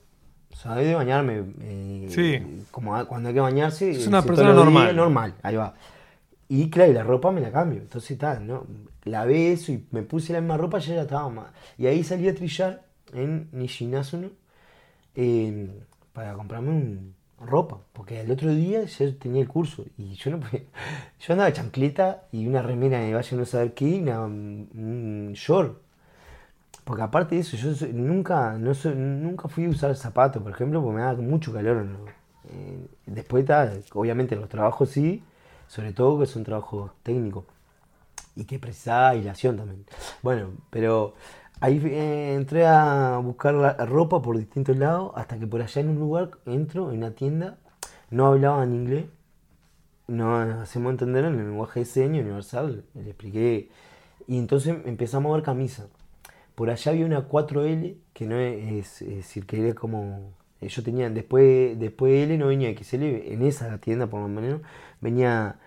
sabés 0.54 0.88
de 0.88 0.96
bañarme. 0.96 1.44
eh, 1.62 2.08
Sí. 2.10 2.66
Como 2.72 3.06
cuando 3.06 3.28
hay 3.28 3.36
que 3.36 3.42
bañarse. 3.42 3.92
Es 3.92 4.06
eh, 4.06 4.08
una 4.08 4.22
persona 4.22 4.52
días, 4.54 4.64
normal. 4.64 4.96
normal, 4.96 5.34
ahí 5.44 5.58
va. 5.58 5.74
Y 6.48 6.70
claro, 6.70 6.90
y 6.90 6.94
la 6.94 7.04
ropa 7.04 7.32
me 7.34 7.42
la 7.42 7.52
cambio. 7.52 7.82
Entonces 7.82 8.12
está, 8.12 8.40
¿no? 8.40 8.66
Lavé 9.04 9.52
eso 9.52 9.74
y 9.74 9.86
me 9.92 10.04
puse 10.04 10.32
la 10.32 10.40
misma 10.40 10.56
ropa, 10.56 10.80
ya 10.80 10.96
ya 10.96 11.02
estaba 11.02 11.28
más. 11.28 11.48
Y 11.78 11.88
ahí 11.88 12.02
salí 12.02 12.30
a 12.30 12.34
trillar 12.34 12.84
en 13.14 13.50
Nishinasuno 13.52 14.30
eh, 15.16 15.70
para 16.14 16.34
comprarme 16.34 16.70
un 16.72 17.16
ropa. 17.40 17.80
Porque 17.94 18.20
al 18.20 18.32
otro 18.32 18.50
día 18.54 18.84
ya 18.86 19.12
tenía 19.20 19.42
el 19.42 19.48
curso. 19.48 19.86
Y 19.98 20.16
yo 20.16 20.32
no 20.32 20.40
podía- 20.40 20.64
Yo 21.20 21.34
andaba 21.34 21.52
chancleta 21.54 22.24
y 22.32 22.48
una 22.48 22.62
remera 22.62 23.00
de 23.00 23.14
vaya 23.14 23.38
no 23.38 23.46
saber 23.46 23.74
qué, 23.74 23.86
y 23.88 24.02
una- 24.02 24.22
un 24.26 25.32
short. 25.36 25.78
Porque 26.84 27.02
aparte 27.02 27.36
de 27.36 27.42
eso, 27.42 27.56
yo 27.56 27.88
nunca, 27.94 28.58
nunca 28.58 29.48
fui 29.48 29.66
a 29.66 29.70
usar 29.70 29.96
zapatos, 29.96 30.44
por 30.44 30.52
ejemplo, 30.52 30.82
porque 30.82 30.96
me 30.98 31.02
daba 31.02 31.22
mucho 31.22 31.54
calor. 31.54 31.86
Eh, 32.50 32.86
después 33.06 33.44
está, 33.44 33.72
obviamente 33.94 34.36
los 34.36 34.50
trabajos 34.50 34.90
sí, 34.90 35.24
sobre 35.68 35.94
todo 35.94 36.20
que 36.20 36.26
son 36.26 36.44
trabajos 36.44 36.92
técnicos 37.04 37.46
y 38.36 38.46
que 38.46 38.60
precisaba 38.60 39.10
aislación 39.10 39.58
también. 39.58 39.86
Bueno, 40.22 40.50
pero 40.70 41.16
ahí 41.60 41.82
eh, 41.86 42.36
entré 42.36 42.66
a 42.66 43.18
buscar 43.24 43.54
la 43.54 43.74
ropa 43.86 44.22
por 44.22 44.38
distintos 44.38 44.78
lados 44.78 45.12
hasta 45.16 45.40
que 45.40 45.48
por 45.48 45.62
allá 45.62 45.82
en 45.82 45.90
un 45.90 46.00
lugar 46.00 46.32
entro 46.46 46.92
en 46.92 46.98
una 46.98 47.12
tienda, 47.12 47.58
no 48.10 48.28
hablaban 48.28 48.74
inglés, 48.74 49.06
no 50.08 50.36
hacemos 50.38 50.92
entender 50.92 51.26
en 51.26 51.40
el 51.40 51.48
lenguaje 51.48 51.82
de 51.82 51.86
señas 51.86 52.24
universal, 52.24 52.84
le 52.94 53.10
expliqué 53.10 53.70
y 54.28 54.38
entonces 54.38 54.76
empezamos 54.86 55.32
a 55.32 55.36
ver 55.36 55.44
camisa. 55.44 55.88
Por 56.56 56.70
allá 56.70 56.92
había 56.92 57.06
una 57.06 57.28
4L 57.28 57.96
que 58.14 58.26
no 58.28 58.38
es, 58.38 59.00
decir, 59.00 59.46
que 59.46 59.66
era 59.66 59.74
como 59.74 60.34
ellos 60.62 60.84
tenían 60.84 61.14
después 61.14 61.78
después 61.80 62.24
L 62.24 62.38
no 62.38 62.48
venía 62.48 62.74
XL, 62.78 63.04
en 63.04 63.42
esa 63.42 63.78
tienda 63.80 64.08
por 64.08 64.22
lo 64.22 64.28
menos 64.28 64.62
venía 65.02 65.58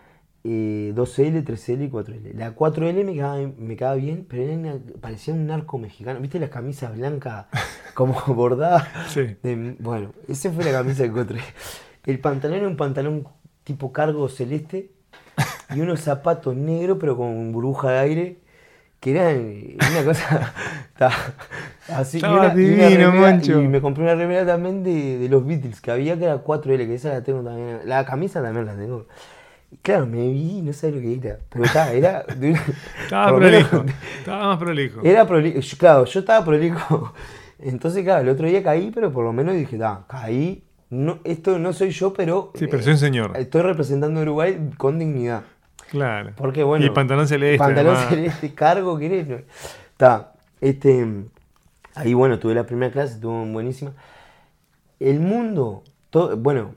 eh, 0.48 0.92
2L, 0.94 1.42
3L 1.44 1.84
y 1.86 1.90
4L. 1.90 2.32
La 2.34 2.54
4L 2.54 3.04
me 3.04 3.14
quedaba, 3.14 3.38
me 3.58 3.76
quedaba 3.76 3.96
bien, 3.96 4.24
pero 4.28 4.42
era 4.44 4.76
parecía 5.00 5.34
un 5.34 5.46
narco 5.46 5.78
mexicano. 5.78 6.20
¿Viste 6.20 6.38
las 6.38 6.50
camisas 6.50 6.96
blancas 6.96 7.46
como 7.94 8.14
bordadas? 8.28 8.86
Sí. 9.08 9.36
De- 9.42 9.76
bueno, 9.80 10.12
esa 10.28 10.50
fue 10.52 10.64
la 10.64 10.72
camisa 10.72 11.02
que 11.02 11.08
encontré. 11.08 11.40
El 12.04 12.20
pantalón 12.20 12.58
era 12.58 12.68
un 12.68 12.76
pantalón 12.76 13.26
tipo 13.64 13.92
cargo 13.92 14.28
celeste 14.28 14.92
y 15.74 15.80
unos 15.80 16.00
zapatos 16.00 16.54
negros 16.54 16.98
pero 17.00 17.16
con 17.16 17.50
burbuja 17.50 17.90
de 17.90 17.98
aire 17.98 18.38
que 19.00 19.10
eran 19.10 19.76
una 19.90 20.04
cosa 20.04 20.52
ta- 20.96 21.34
así 21.88 22.18
y 22.18 22.20
una- 22.24 22.30
y 22.30 22.38
una 22.38 22.54
divino, 22.54 23.10
remera- 23.10 23.44
y 23.64 23.68
me 23.68 23.80
compré 23.80 24.04
una 24.04 24.14
remera 24.14 24.46
también 24.46 24.84
de, 24.84 25.18
de 25.18 25.28
los 25.28 25.44
Beatles 25.44 25.80
que 25.80 25.90
había 25.90 26.16
que 26.16 26.24
era 26.26 26.44
4L 26.44 26.86
que 26.86 26.94
esa 26.94 27.08
la 27.10 27.22
tengo 27.24 27.42
también 27.42 27.80
la 27.84 28.04
camisa 28.06 28.40
también 28.40 28.66
la 28.66 28.76
tengo 28.76 29.06
claro 29.82 30.06
me 30.06 30.28
vi 30.28 30.62
no 30.62 30.72
sé 30.72 30.90
lo 30.92 31.00
que 31.00 31.14
era 31.14 31.38
pero 31.50 31.64
está, 31.64 31.92
era 31.92 32.22
de 32.24 32.50
una- 32.50 32.62
Estaba 33.04 33.32
menos- 33.38 33.68
prolijo. 33.68 33.84
Estaba 34.18 34.46
más 34.48 34.58
prolijo. 34.58 35.00
era 35.04 35.26
prolijo, 35.26 35.60
claro, 35.78 36.04
yo 36.04 36.20
estaba 36.20 36.44
prolijo. 36.44 37.12
Entonces, 37.58 38.04
claro, 38.04 38.20
el 38.22 38.28
otro 38.28 38.46
día 38.46 38.62
caí, 38.62 38.90
pero 38.94 39.10
por 39.10 39.24
lo 39.24 39.32
menos 39.32 39.54
dije, 39.56 39.78
da, 39.78 40.04
caí. 40.08 40.62
No, 40.90 41.18
esto 41.24 41.58
no 41.58 41.72
soy 41.72 41.90
yo, 41.90 42.12
pero. 42.12 42.52
Sí, 42.54 42.66
pero 42.68 42.82
soy 42.82 42.92
un 42.92 42.98
señor. 42.98 43.32
Estoy 43.36 43.62
representando 43.62 44.20
a 44.20 44.22
Uruguay 44.22 44.70
con 44.76 44.98
dignidad. 44.98 45.42
Claro. 45.90 46.32
Porque 46.36 46.62
bueno. 46.62 46.84
Y 46.84 46.90
pantalón 46.90 47.26
celeste. 47.26 47.58
Pantalón 47.58 47.94
además. 47.96 48.10
celeste, 48.14 48.54
cargo, 48.54 48.98
querés. 48.98 49.26
No. 49.26 49.36
Está. 49.92 50.34
Este. 50.60 51.06
Ahí, 51.94 52.12
bueno, 52.14 52.38
tuve 52.38 52.54
la 52.54 52.64
primera 52.66 52.92
clase, 52.92 53.14
estuvo 53.14 53.44
buenísima. 53.46 53.92
El 55.00 55.20
mundo. 55.20 55.82
todo- 56.10 56.36
bueno, 56.36 56.74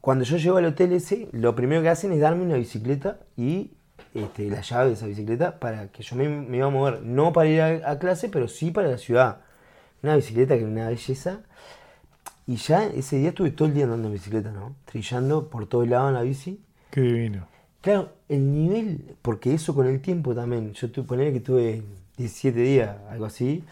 cuando 0.00 0.24
yo 0.24 0.36
llego 0.36 0.56
al 0.56 0.66
hotel 0.66 0.92
ese, 0.92 1.28
lo 1.32 1.54
primero 1.54 1.82
que 1.82 1.88
hacen 1.88 2.12
es 2.12 2.20
darme 2.20 2.44
una 2.44 2.56
bicicleta 2.56 3.18
y 3.36 3.72
este, 4.14 4.48
la 4.50 4.60
llave 4.60 4.88
de 4.88 4.92
esa 4.94 5.06
bicicleta 5.06 5.58
para 5.58 5.88
que 5.88 6.02
yo 6.02 6.16
me, 6.16 6.28
me 6.28 6.58
iba 6.58 6.66
a 6.66 6.70
mover, 6.70 7.02
no 7.02 7.32
para 7.32 7.48
ir 7.48 7.60
a, 7.60 7.90
a 7.90 7.98
clase, 7.98 8.28
pero 8.28 8.48
sí 8.48 8.70
para 8.70 8.88
la 8.88 8.98
ciudad. 8.98 9.40
Una 10.02 10.16
bicicleta 10.16 10.54
que 10.54 10.62
era 10.62 10.70
una 10.70 10.88
belleza. 10.88 11.40
Y 12.46 12.56
ya 12.56 12.86
ese 12.86 13.18
día 13.18 13.28
estuve 13.28 13.50
todo 13.50 13.68
el 13.68 13.74
día 13.74 13.84
andando 13.84 14.08
en 14.08 14.14
bicicleta, 14.14 14.50
¿no? 14.50 14.74
Trillando 14.84 15.48
por 15.48 15.66
todos 15.66 15.86
lados 15.88 16.08
en 16.08 16.14
la 16.14 16.22
bici. 16.22 16.60
Qué 16.90 17.00
divino. 17.00 17.46
Claro, 17.80 18.12
el 18.28 18.52
nivel, 18.52 19.16
porque 19.22 19.54
eso 19.54 19.74
con 19.74 19.86
el 19.86 20.00
tiempo 20.00 20.34
también, 20.34 20.72
yo 20.72 20.90
tuve, 20.90 21.06
poner 21.06 21.32
que 21.32 21.40
tuve 21.40 21.82
17 22.16 22.60
días, 22.60 22.96
algo 23.08 23.24
así, 23.24 23.64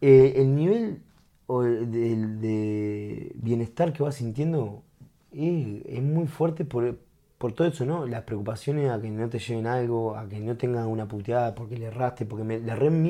eh, 0.00 0.34
el 0.36 0.54
nivel 0.54 1.02
de, 1.48 2.16
de 2.38 3.32
bienestar 3.34 3.92
que 3.92 4.02
vas 4.02 4.14
sintiendo 4.14 4.82
es, 5.32 5.86
es 5.86 6.02
muy 6.02 6.26
fuerte 6.26 6.64
por, 6.64 6.98
por 7.38 7.52
todo 7.52 7.68
eso, 7.68 7.84
¿no? 7.86 8.06
Las 8.06 8.22
preocupaciones 8.24 8.90
a 8.90 9.00
que 9.00 9.10
no 9.10 9.28
te 9.28 9.38
lleven 9.38 9.66
algo, 9.66 10.16
a 10.16 10.28
que 10.28 10.40
no 10.40 10.56
tengan 10.56 10.86
una 10.88 11.06
puteada 11.08 11.54
porque 11.54 11.76
le 11.76 11.86
erraste, 11.86 12.26
porque 12.26 12.44
me, 12.44 12.58
le 12.58 12.72
erré 12.72 12.88
un 12.88 13.02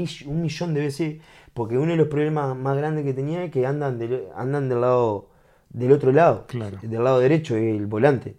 millón 0.42 0.74
de 0.74 0.80
veces, 0.80 1.20
porque 1.54 1.76
uno 1.78 1.92
de 1.92 1.96
los 1.96 2.08
problemas 2.08 2.56
más 2.56 2.76
grandes 2.76 3.04
que 3.04 3.12
tenía 3.14 3.44
es 3.44 3.50
que 3.50 3.66
andan 3.66 3.98
del, 3.98 4.24
andan 4.36 4.68
del 4.68 4.80
lado, 4.80 5.28
del 5.70 5.92
otro 5.92 6.12
lado, 6.12 6.46
Claro. 6.46 6.78
del 6.82 7.02
lado 7.04 7.18
derecho, 7.20 7.56
el 7.56 7.86
volante. 7.86 8.36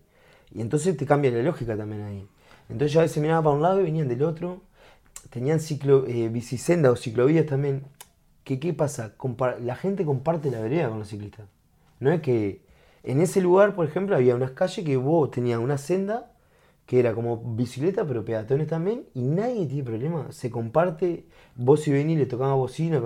Y 0.53 0.61
entonces 0.61 0.95
te 0.97 1.05
cambia 1.05 1.31
la 1.31 1.41
lógica 1.43 1.75
también 1.77 2.01
ahí. 2.03 2.27
Entonces 2.69 2.93
yo 2.93 2.99
a 2.99 3.03
veces 3.03 3.21
miraba 3.21 3.43
para 3.43 3.55
un 3.55 3.61
lado 3.61 3.79
y 3.81 3.83
venían 3.83 4.07
del 4.07 4.23
otro. 4.23 4.61
Tenían 5.29 5.59
ciclo, 5.59 6.05
eh, 6.07 6.29
bicisendas 6.29 6.91
o 6.91 6.95
ciclovías 6.95 7.45
también. 7.45 7.83
Que, 8.43 8.59
¿Qué 8.59 8.73
pasa? 8.73 9.13
La 9.61 9.75
gente 9.75 10.03
comparte 10.05 10.51
la 10.51 10.59
vereda 10.59 10.89
con 10.89 10.99
los 10.99 11.07
ciclistas. 11.09 11.45
No 11.99 12.11
es 12.11 12.21
que 12.21 12.61
en 13.03 13.21
ese 13.21 13.41
lugar, 13.41 13.75
por 13.75 13.85
ejemplo, 13.87 14.15
había 14.15 14.35
unas 14.35 14.51
calles 14.51 14.85
que 14.85 14.97
vos 14.97 15.31
tenías 15.31 15.59
una 15.59 15.77
senda 15.77 16.31
que 16.85 16.99
era 16.99 17.13
como 17.13 17.37
bicicleta, 17.55 18.05
pero 18.05 18.25
peatones 18.25 18.67
también, 18.67 19.05
y 19.13 19.21
nadie 19.21 19.65
tiene 19.65 19.83
problema. 19.83 20.31
Se 20.31 20.49
comparte, 20.51 21.25
vos 21.55 21.81
si 21.81 21.91
venís 21.91 22.17
le 22.19 22.25
tocaba 22.25 22.53
bocina 22.55 23.01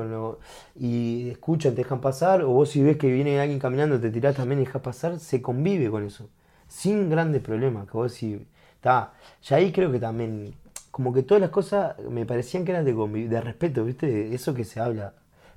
y 0.76 1.30
escuchan, 1.30 1.76
te 1.76 1.84
dejan 1.84 2.02
pasar, 2.02 2.42
o 2.44 2.50
vos 2.50 2.70
si 2.70 2.82
ves 2.82 2.98
que 2.98 3.12
viene 3.12 3.40
alguien 3.40 3.60
caminando, 3.60 4.00
te 4.00 4.10
tirás 4.10 4.36
también 4.36 4.62
y 4.62 4.66
dejas 4.66 4.82
pasar, 4.82 5.20
se 5.20 5.42
convive 5.42 5.92
con 5.92 6.04
eso. 6.04 6.30
Sin 6.68 7.10
grandes 7.12 7.42
problemas, 7.44 7.86
que 7.86 7.94
vos 7.94 8.12
si 8.12 8.48
está. 8.76 9.14
Ya 9.44 9.58
ahí 9.58 9.72
creo 9.72 9.92
que 9.92 10.00
también, 10.00 10.56
como 10.92 11.14
que 11.14 11.22
todas 11.24 11.42
las 11.42 11.52
cosas 11.52 11.96
me 12.10 12.26
parecían 12.26 12.66
que 12.66 12.72
eran 12.72 12.86
de, 12.86 12.94
de 13.28 13.42
respeto, 13.42 13.86
¿viste? 13.86 14.34
Eso 14.34 14.54
que 14.56 14.64
se 14.64 14.80
habla. 14.80 15.14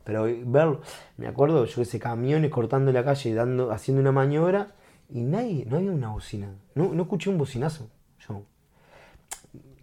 Pero 0.08 0.26
verlo, 0.46 0.80
me 1.18 1.28
acuerdo, 1.28 1.66
yo 1.66 1.82
ese 1.82 1.98
camiones 1.98 2.50
cortando 2.50 2.90
la 2.92 3.04
calle, 3.04 3.34
dando, 3.34 3.70
haciendo 3.72 4.00
una 4.00 4.10
maniobra, 4.10 4.68
y 5.10 5.20
nadie, 5.20 5.66
no 5.66 5.76
había 5.76 5.90
una 5.90 6.08
bocina. 6.08 6.48
No, 6.74 6.94
no 6.94 7.02
escuché 7.02 7.28
un 7.28 7.36
bocinazo. 7.36 7.90
Yo. 8.26 8.42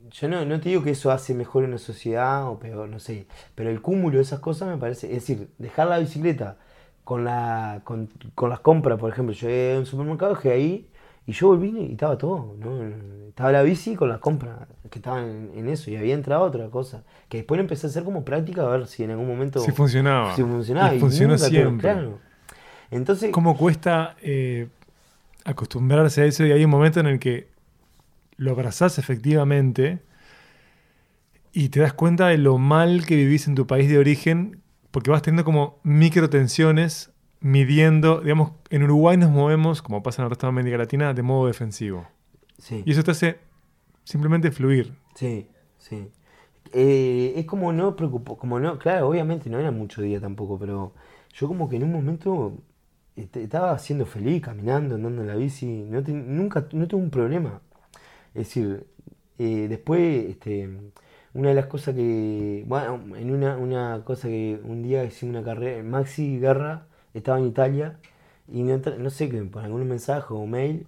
Yo 0.09 0.27
no, 0.27 0.43
no 0.43 0.59
te 0.59 0.69
digo 0.69 0.81
que 0.81 0.89
eso 0.89 1.11
hace 1.11 1.35
mejor 1.35 1.63
una 1.65 1.77
sociedad 1.77 2.49
o 2.49 2.57
peor, 2.57 2.89
no 2.89 2.97
sé. 2.97 3.27
Pero 3.53 3.69
el 3.69 3.83
cúmulo 3.83 4.17
de 4.17 4.23
esas 4.23 4.39
cosas 4.39 4.67
me 4.67 4.77
parece. 4.77 5.05
Es 5.15 5.27
decir, 5.27 5.51
dejar 5.59 5.89
la 5.89 5.99
bicicleta 5.99 6.57
con, 7.03 7.23
la, 7.23 7.81
con, 7.83 8.09
con 8.33 8.49
las 8.49 8.61
compras, 8.61 8.97
por 8.97 9.11
ejemplo. 9.11 9.35
Yo 9.35 9.47
llegué 9.47 9.75
a 9.75 9.79
un 9.79 9.85
supermercado, 9.85 10.33
dejé 10.33 10.51
ahí 10.53 10.89
y 11.27 11.31
yo 11.31 11.47
volví 11.47 11.69
y 11.77 11.91
estaba 11.93 12.17
todo. 12.17 12.55
¿no? 12.59 12.81
Estaba 13.27 13.51
la 13.51 13.63
bici 13.63 13.95
con 13.95 14.09
las 14.09 14.19
compras 14.19 14.67
que 14.89 14.99
estaban 14.99 15.49
en, 15.55 15.67
eso 15.67 15.89
y 15.89 15.95
había 15.95 16.13
entrado 16.13 16.43
otra 16.43 16.69
cosa. 16.69 17.03
Que 17.29 17.37
después 17.37 17.59
empecé 17.59 17.87
a 17.87 17.89
hacer 17.89 18.03
como 18.03 18.23
práctica 18.23 18.61
a 18.63 18.69
ver 18.69 18.87
si 18.87 19.03
en 19.03 19.11
algún 19.11 19.27
momento. 19.27 19.59
Si 19.59 19.71
funcionaba. 19.71 20.35
Si 20.35 20.43
funcionaba. 20.43 20.93
Y 20.93 20.99
funcionó 20.99 21.37
siempre. 21.37 21.81
claro. 21.81 22.19
Entonces. 22.91 23.31
¿Cómo 23.31 23.57
cuesta 23.57 24.15
eh, 24.21 24.67
acostumbrarse 25.43 26.21
a 26.21 26.25
eso? 26.25 26.45
Y 26.45 26.51
hay 26.51 26.63
un 26.63 26.71
momento 26.71 26.99
en 26.99 27.07
el 27.07 27.19
que 27.19 27.47
lo 28.37 28.51
abrazás 28.51 28.99
efectivamente 28.99 29.99
y 31.51 31.69
te 31.69 31.79
das 31.79 31.93
cuenta 31.93 32.27
de 32.27 32.37
lo 32.37 32.57
mal 32.57 33.05
que 33.05 33.15
vivís 33.15 33.47
en 33.47 33.55
tu 33.55 33.65
país 33.65 33.89
de 33.89 33.97
origen, 33.97 34.61
porque 34.91 35.09
vas 35.09 35.21
teniendo 35.21 35.45
como 35.45 35.79
micro 35.83 36.29
tensiones 36.29 37.11
midiendo, 37.45 38.21
digamos, 38.21 38.53
en 38.71 38.81
Uruguay 38.83 39.17
nos 39.17 39.29
movemos, 39.29 39.83
como 39.83 40.01
pasa 40.01 40.21
en 40.21 40.25
el 40.25 40.29
resto 40.31 40.47
de 40.47 40.49
América 40.49 40.77
Latina, 40.79 41.13
de 41.13 41.21
modo 41.21 41.45
defensivo. 41.45 42.07
Sí. 42.57 42.81
Y 42.85 42.91
eso 42.91 43.03
te 43.03 43.11
hace 43.11 43.37
simplemente 44.03 44.49
fluir. 44.51 44.93
Sí, 45.13 45.47
sí. 45.77 46.09
Eh, 46.73 47.33
es 47.35 47.45
como 47.45 47.71
no 47.71 47.95
preocupó, 47.95 48.35
como 48.37 48.59
no, 48.59 48.79
claro, 48.79 49.07
obviamente 49.09 49.49
no 49.51 49.59
era 49.59 49.69
mucho 49.71 50.01
día 50.01 50.19
tampoco, 50.19 50.57
pero 50.57 50.93
yo 51.35 51.47
como 51.47 51.69
que 51.69 51.75
en 51.75 51.83
un 51.83 51.91
momento 51.93 52.57
estaba 53.15 53.77
siendo 53.79 54.07
feliz, 54.07 54.41
caminando, 54.41 54.95
andando 54.95 55.21
en 55.21 55.27
la 55.27 55.35
bici, 55.35 55.83
no 55.87 56.03
te- 56.03 56.13
nunca, 56.13 56.67
no 56.73 56.87
tuve 56.87 57.03
un 57.03 57.11
problema. 57.11 57.61
Es 58.33 58.47
decir, 58.47 58.87
eh, 59.37 59.67
después, 59.69 60.29
este, 60.31 60.69
una 61.33 61.49
de 61.49 61.55
las 61.55 61.67
cosas 61.67 61.95
que, 61.95 62.63
bueno, 62.67 63.15
en 63.17 63.31
una, 63.31 63.57
una 63.57 64.03
cosa 64.05 64.27
que 64.29 64.59
un 64.63 64.83
día 64.83 65.03
hicimos 65.05 65.35
una 65.37 65.43
carrera, 65.45 65.83
Maxi 65.83 66.39
Guerra 66.39 66.87
estaba 67.15 67.39
en 67.39 67.45
Italia 67.47 67.97
y 68.47 68.63
no, 68.63 68.77
no 68.77 69.09
sé, 69.09 69.27
por 69.51 69.63
algún 69.63 69.87
mensaje 69.87 70.27
o 70.33 70.45
mail, 70.45 70.85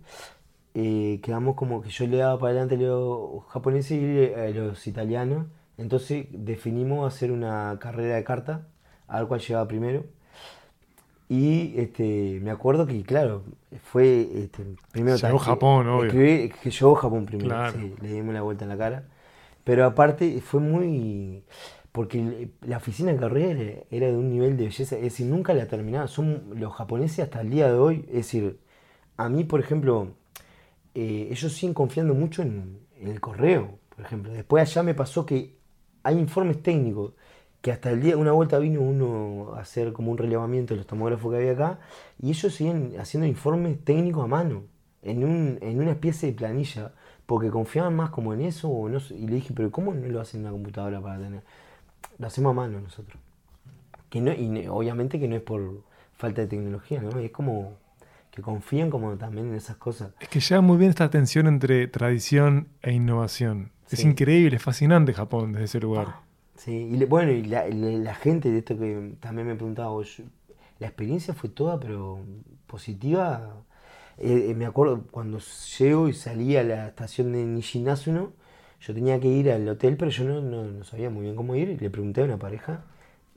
eh, 0.75 1.19
quedamos 1.23 1.55
como 1.55 1.81
que 1.81 1.89
yo 1.89 2.05
le 2.07 2.17
daba 2.17 2.39
para 2.39 2.51
adelante 2.51 2.75
a 2.75 2.79
los 2.79 3.43
japoneses 3.49 3.91
y 3.91 4.33
a 4.39 4.49
los 4.49 4.85
italianos. 4.87 5.47
Entonces 5.77 6.27
definimos 6.31 7.11
hacer 7.11 7.31
una 7.31 7.77
carrera 7.79 8.15
de 8.15 8.23
carta, 8.23 8.67
a 9.07 9.19
ver 9.19 9.27
cuál 9.27 9.39
llegaba 9.39 9.67
primero. 9.67 10.05
Y 11.29 11.77
este, 11.77 12.39
me 12.41 12.51
acuerdo 12.51 12.87
que, 12.87 13.03
claro, 13.03 13.43
fue 13.83 14.29
este, 14.33 14.63
primero. 14.91 15.17
Llegó 15.17 15.37
Japón, 15.39 15.87
obvio. 15.89 16.05
escribí 16.05 16.49
que 16.49 16.71
llegó 16.71 16.95
Japón 16.95 17.25
primero, 17.25 17.49
Claro. 17.49 17.73
sí, 17.77 17.93
le 18.01 18.13
dimos 18.13 18.33
la 18.33 18.41
vuelta 18.43 18.63
en 18.63 18.69
la 18.69 18.77
cara. 18.77 19.03
Pero 19.65 19.85
aparte 19.85 20.39
fue 20.39 20.61
muy. 20.61 21.43
Porque 21.97 22.19
el- 22.19 22.51
la 22.61 22.77
oficina 22.77 23.11
de 23.11 23.17
carrera 23.17 23.59
era, 23.89 24.07
de 24.07 24.15
un 24.15 24.29
nivel 24.29 24.55
de 24.55 24.65
belleza, 24.65 24.97
es 24.97 25.01
decir, 25.01 25.25
nunca 25.25 25.55
la 25.55 25.65
terminaba. 25.67 26.07
Son 26.07 26.43
los 26.53 26.71
japoneses 26.75 27.21
hasta 27.21 27.41
el 27.41 27.49
día 27.49 27.69
de 27.69 27.79
hoy, 27.79 28.05
es 28.09 28.17
decir, 28.17 28.59
a 29.17 29.29
mí, 29.29 29.43
por 29.45 29.59
ejemplo, 29.59 30.09
eh, 30.95 31.29
ellos 31.31 31.53
siguen 31.53 31.73
confiando 31.73 32.13
mucho 32.13 32.43
en, 32.43 32.79
el 33.01 33.19
correo, 33.19 33.79
por 33.95 34.05
ejemplo. 34.05 34.31
Después 34.31 34.61
allá 34.69 34.83
me 34.83 34.93
pasó 34.93 35.25
que 35.25 35.57
hay 36.03 36.19
informes 36.19 36.61
técnicos 36.61 37.13
que 37.61 37.71
hasta 37.71 37.89
el 37.91 38.01
día, 38.01 38.15
una 38.17 38.31
vuelta 38.31 38.59
vino 38.59 38.81
uno 38.81 39.55
a 39.55 39.61
hacer 39.61 39.91
como 39.93 40.11
un 40.11 40.19
relevamiento 40.19 40.75
de 40.75 40.77
los 40.79 40.87
tomógrafos 40.87 41.31
que 41.31 41.37
había 41.37 41.53
acá, 41.53 41.79
y 42.21 42.29
ellos 42.29 42.53
siguen 42.53 42.93
haciendo 42.99 43.27
informes 43.27 43.83
técnicos 43.83 44.23
a 44.23 44.27
mano, 44.27 44.65
en, 45.01 45.23
un, 45.23 45.57
en 45.61 45.79
una 45.81 45.91
especie 45.91 46.29
de 46.29 46.35
planilla, 46.37 46.93
porque 47.25 47.49
confiaban 47.49 47.95
más 47.95 48.11
como 48.11 48.33
en 48.35 48.41
eso, 48.41 48.69
y 49.11 49.27
le 49.27 49.35
dije, 49.35 49.53
pero 49.55 49.71
¿cómo 49.71 49.95
no 49.95 50.07
lo 50.07 50.21
hacen 50.21 50.41
en 50.41 50.45
una 50.45 50.51
computadora 50.53 51.01
para 51.01 51.19
tener? 51.19 51.43
Lo 52.17 52.27
hacemos 52.27 52.51
a 52.51 52.53
mano 52.53 52.79
nosotros. 52.81 53.19
Que 54.09 54.21
no, 54.21 54.31
y 54.33 54.67
obviamente 54.67 55.19
que 55.19 55.27
no 55.27 55.35
es 55.35 55.41
por 55.41 55.83
falta 56.13 56.41
de 56.41 56.47
tecnología, 56.47 57.01
¿no? 57.01 57.17
Es 57.19 57.31
como 57.31 57.77
que 58.31 58.41
confían 58.41 58.89
como 58.89 59.15
también 59.17 59.47
en 59.47 59.55
esas 59.55 59.77
cosas. 59.77 60.11
Es 60.19 60.29
que 60.29 60.39
lleva 60.39 60.61
muy 60.61 60.77
bien 60.77 60.89
esta 60.89 61.09
tensión 61.09 61.47
entre 61.47 61.87
tradición 61.87 62.67
e 62.81 62.93
innovación. 62.93 63.71
Es 63.91 63.99
Sí. 63.99 64.07
increíble, 64.07 64.57
es 64.57 64.61
fascinante 64.63 65.13
Japón 65.13 65.53
desde 65.53 65.65
ese 65.65 65.79
lugar. 65.79 66.15
Sí, 66.55 66.71
y 66.71 66.97
le- 66.97 67.05
bueno, 67.05 67.31
y 67.31 67.43
la, 67.43 67.67
la- 67.67 67.89
la 67.91 68.15
gente 68.15 68.49
de 68.51 68.59
esto 68.59 68.77
que 68.77 69.13
también 69.19 69.47
me 69.47 69.55
preguntaba 69.55 69.89
vos, 69.89 70.21
la 70.79 70.87
experiencia 70.87 71.33
fue 71.33 71.49
toda, 71.49 71.79
pero 71.79 72.19
positiva. 72.67 73.53
Eh, 74.17 74.47
eh, 74.49 74.55
me 74.55 74.65
acuerdo 74.65 75.03
cuando 75.11 75.39
llego 75.77 76.09
y 76.09 76.13
salí 76.13 76.57
a 76.57 76.63
la 76.63 76.87
estación 76.87 77.31
de 77.33 77.43
Nishinazuno, 77.45 78.31
yo 78.81 78.93
tenía 78.93 79.19
que 79.19 79.27
ir 79.27 79.51
al 79.51 79.67
hotel, 79.67 79.97
pero 79.97 80.11
yo 80.11 80.23
no, 80.25 80.41
no- 80.41 80.63
no 80.65 80.83
sabía 80.83 81.09
muy 81.09 81.23
bien 81.23 81.35
cómo 81.35 81.55
ir, 81.55 81.69
y 81.69 81.77
le 81.77 81.89
pregunté 81.89 82.21
a 82.21 82.25
una 82.25 82.37
pareja, 82.37 82.81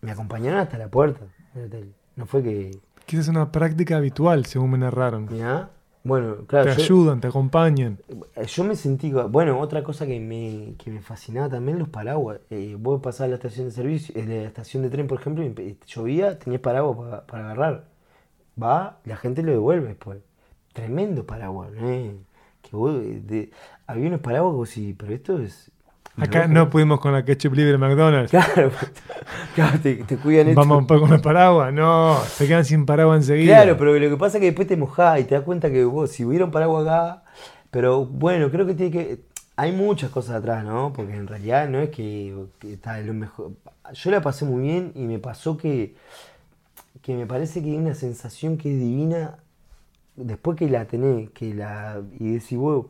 me 0.01 0.11
acompañaron 0.11 0.61
hasta 0.61 0.78
la 0.78 0.88
puerta 0.88 1.20
del 1.55 1.64
hotel. 1.66 1.93
No 2.16 2.26
fue 2.26 2.43
que, 2.43 2.70
Quizás 3.07 3.24
es 3.24 3.28
una 3.30 3.51
práctica 3.51 3.97
habitual, 3.97 4.47
según 4.47 4.70
me 4.72 4.78
narraron. 4.78 5.26
mirá, 5.30 5.70
bueno, 6.05 6.47
claro, 6.47 6.70
Te 6.70 6.76
yo- 6.78 6.82
ayudan, 6.84 7.20
te 7.20 7.28
acompañan. 7.28 7.99
Eh, 8.36 8.47
Yo 8.47 8.64
me 8.64 8.74
sentí, 8.76 9.12
bueno, 9.12 9.59
otra 9.61 9.82
cosa 9.82 10.07
que 10.07 10.18
me, 10.20 10.74
que 10.78 10.91
me 10.91 11.01
fascinaba 11.03 11.49
también, 11.49 11.78
los 11.78 11.88
paraguas. 11.88 12.41
Eh, 12.51 12.76
vos 12.78 13.01
pasabas 13.03 13.26
a 13.26 13.28
la 13.30 13.34
estación 13.34 13.66
de 13.66 13.72
servicio, 13.72 14.14
eh, 14.16 14.24
la 14.26 14.43
estación 14.49 14.82
de 14.82 14.91
tren, 14.91 15.07
por 15.07 15.20
ejemplo, 15.20 15.45
y 15.45 15.76
llovía, 15.86 16.38
tenías 16.38 16.62
paraguas 16.62 16.97
para, 16.99 17.26
para 17.26 17.45
agarrar. 17.45 17.84
Va, 18.62 18.99
la 19.05 19.16
gente 19.16 19.43
lo 19.43 19.53
devuelve 19.53 19.88
después. 19.88 20.18
Tremendo 20.72 21.26
paraguas, 21.26 21.70
¿no? 21.72 21.80
Que 22.62 22.76
vos, 22.76 22.95
eh, 23.03 23.20
de- 23.24 23.51
había 23.91 24.09
unos 24.09 24.20
vos 24.22 24.70
sí, 24.70 24.95
pero 24.99 25.14
esto 25.14 25.38
es... 25.38 25.70
Acá 26.16 26.49
no 26.49 26.68
pudimos 26.68 27.01
con 27.01 27.12
la 27.12 27.24
ketchup 27.24 27.55
libre 27.55 27.72
de 27.72 27.78
McDonald's. 27.78 28.30
Claro, 28.30 28.70
claro 29.55 29.78
te, 29.82 29.97
te 29.97 30.16
cuidan 30.16 30.49
esto. 30.49 30.61
Vamos 30.61 30.84
a 30.84 30.86
poner 30.86 31.03
con 31.03 31.12
el 31.14 31.20
paraguas. 31.20 31.72
No, 31.72 32.18
se 32.24 32.47
quedan 32.47 32.64
sin 32.64 32.84
paraguas 32.84 33.18
enseguida. 33.18 33.57
Claro, 33.57 33.76
pero 33.78 33.99
lo 33.99 34.11
que 34.11 34.16
pasa 34.16 34.36
es 34.36 34.41
que 34.41 34.47
después 34.47 34.68
te 34.68 34.76
mojás 34.76 35.20
y 35.20 35.24
te 35.24 35.34
das 35.34 35.45
cuenta 35.45 35.70
que 35.70 35.84
vos, 35.84 36.11
si 36.11 36.24
hubiera 36.24 36.45
un 36.45 36.51
paraguas 36.51 36.86
acá, 36.86 37.22
pero 37.70 38.05
bueno, 38.05 38.51
creo 38.51 38.66
que 38.66 38.74
tiene 38.74 38.93
que. 38.93 39.20
Hay 39.57 39.72
muchas 39.72 40.11
cosas 40.11 40.36
atrás, 40.36 40.64
¿no? 40.64 40.93
Porque 40.93 41.14
en 41.14 41.26
realidad 41.26 41.68
no 41.68 41.78
es 41.78 41.91
que, 41.91 42.34
que 42.59 42.74
está 42.74 42.99
lo 43.01 43.14
mejor. 43.14 43.53
Yo 43.93 44.11
la 44.11 44.20
pasé 44.20 44.45
muy 44.45 44.62
bien 44.62 44.93
y 44.95 45.05
me 45.05 45.18
pasó 45.18 45.57
que, 45.57 45.95
que 47.03 47.14
me 47.14 47.26
parece 47.26 47.62
que 47.62 47.70
hay 47.70 47.76
una 47.76 47.95
sensación 47.95 48.59
que 48.59 48.72
es 48.72 48.78
divina 48.78 49.38
después 50.16 50.57
que 50.57 50.68
la 50.68 50.86
tenés, 50.86 51.30
que 51.30 51.55
la. 51.55 52.01
y 52.18 52.32
decís, 52.32 52.59
vos, 52.59 52.86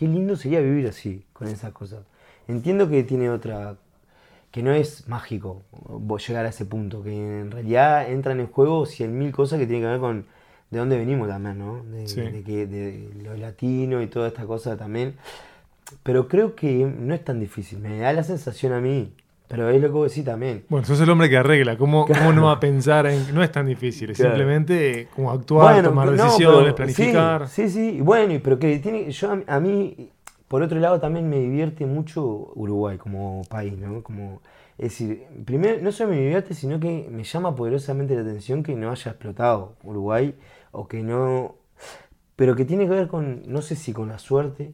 qué 0.00 0.08
lindo 0.08 0.34
sería 0.34 0.60
vivir 0.60 0.86
así, 0.88 1.22
con 1.34 1.46
esas 1.46 1.72
cosas. 1.72 2.00
Entiendo 2.48 2.88
que 2.88 3.02
tiene 3.02 3.28
otra. 3.28 3.76
que 4.50 4.62
no 4.62 4.72
es 4.72 5.06
mágico 5.08 5.62
llegar 6.26 6.46
a 6.46 6.48
ese 6.48 6.64
punto, 6.64 7.02
que 7.02 7.12
en 7.12 7.50
realidad 7.50 8.10
entran 8.10 8.40
en 8.40 8.46
juego 8.46 8.86
cien 8.86 9.16
mil 9.18 9.30
cosas 9.30 9.58
que 9.58 9.66
tienen 9.66 9.82
que 9.84 9.90
ver 9.90 10.00
con 10.00 10.24
de 10.70 10.78
dónde 10.78 10.96
venimos 10.98 11.28
también, 11.28 11.58
¿no? 11.58 11.84
De, 11.84 12.08
Sí. 12.08 12.22
de 12.22 12.42
que, 12.42 12.66
de 12.66 13.10
lo 13.22 13.36
latino 13.36 14.00
y 14.00 14.06
toda 14.06 14.28
esta 14.28 14.46
cosa 14.46 14.76
también. 14.78 15.16
Pero 16.02 16.28
creo 16.28 16.54
que 16.56 16.86
no 16.86 17.12
es 17.14 17.22
tan 17.22 17.38
difícil, 17.38 17.78
me 17.78 17.98
da 17.98 18.12
la 18.14 18.22
sensación 18.22 18.72
a 18.72 18.80
mí. 18.80 19.12
Pero 19.50 19.68
es 19.68 19.80
lo 19.82 19.88
que 19.88 19.92
vos 19.94 20.08
decís 20.10 20.24
también. 20.24 20.64
Bueno, 20.68 20.86
sos 20.86 21.00
el 21.00 21.10
hombre 21.10 21.28
que 21.28 21.36
arregla. 21.36 21.76
¿Cómo, 21.76 22.06
cómo 22.06 22.32
no 22.32 22.44
va 22.44 22.52
a 22.52 22.60
pensar 22.60 23.06
en.? 23.06 23.34
No 23.34 23.42
es 23.42 23.50
tan 23.50 23.66
difícil, 23.66 24.10
es 24.10 24.16
Claro. 24.16 24.30
simplemente 24.36 25.08
como 25.14 25.32
actuar, 25.32 25.82
tomar 25.82 26.06
no, 26.12 26.12
decisiones, 26.12 26.62
pero- 26.62 26.74
planificar. 26.76 27.48
Sí, 27.48 27.68
sí, 27.68 27.90
sí. 27.96 28.00
Bueno, 28.00 28.40
pero 28.44 28.58
que 28.60 28.78
tiene. 28.78 29.10
Yo 29.10 29.32
a, 29.32 29.56
a 29.56 29.58
mí, 29.58 30.10
por 30.46 30.62
otro 30.62 30.78
lado, 30.78 31.00
también 31.00 31.28
me 31.28 31.40
divierte 31.40 31.84
mucho 31.84 32.22
Uruguay 32.54 32.96
como 32.96 33.42
país, 33.48 33.76
¿no? 33.76 34.02
Como, 34.04 34.40
es 34.78 34.90
decir, 34.90 35.24
primero, 35.44 35.78
no 35.82 35.90
solo 35.90 36.10
me 36.10 36.16
divierte, 36.20 36.54
sino 36.54 36.78
que 36.78 37.08
me 37.10 37.24
llama 37.24 37.54
poderosamente 37.56 38.14
la 38.14 38.20
atención 38.22 38.62
que 38.62 38.76
no 38.76 38.92
haya 38.92 39.10
explotado 39.10 39.74
Uruguay 39.82 40.32
o 40.70 40.86
que 40.86 41.02
no. 41.02 41.56
Pero 42.36 42.54
que 42.54 42.64
tiene 42.64 42.84
que 42.84 42.90
ver 42.92 43.08
con, 43.08 43.42
no 43.46 43.62
sé 43.62 43.74
si 43.74 43.92
con 43.92 44.08
la 44.08 44.18
suerte, 44.20 44.72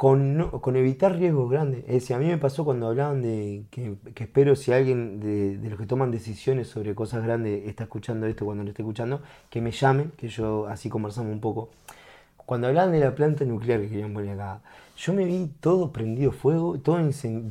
con, 0.00 0.34
no- 0.38 0.50
con 0.62 0.76
evitar 0.76 1.14
riesgos 1.18 1.50
grandes. 1.50 1.80
Es 1.86 1.92
decir, 1.92 2.16
a 2.16 2.18
mí 2.18 2.24
me 2.24 2.38
pasó 2.38 2.64
cuando 2.64 2.86
hablaban 2.88 3.20
de 3.20 3.64
que, 3.70 3.96
que 4.14 4.24
espero 4.24 4.56
si 4.56 4.72
alguien 4.72 5.20
de, 5.20 5.58
de 5.58 5.68
los 5.68 5.78
que 5.78 5.84
toman 5.84 6.10
decisiones 6.10 6.68
sobre 6.68 6.94
cosas 6.94 7.22
grandes 7.22 7.66
está 7.66 7.82
escuchando 7.84 8.26
esto 8.26 8.46
cuando 8.46 8.64
lo 8.64 8.70
esté 8.70 8.80
escuchando, 8.80 9.20
que 9.50 9.60
me 9.60 9.72
llamen, 9.72 10.10
que 10.16 10.28
yo 10.28 10.66
así 10.68 10.88
conversamos 10.88 11.30
un 11.30 11.40
poco. 11.42 11.68
Cuando 12.46 12.68
hablaban 12.68 12.92
de 12.92 13.00
la 13.00 13.14
planta 13.14 13.44
nuclear 13.44 13.78
que 13.82 13.90
querían 13.90 14.14
poner 14.14 14.40
acá, 14.40 14.62
yo 14.96 15.12
me 15.12 15.26
vi 15.26 15.50
todo 15.60 15.92
prendido 15.92 16.32
fuego, 16.32 16.78
todo, 16.78 16.98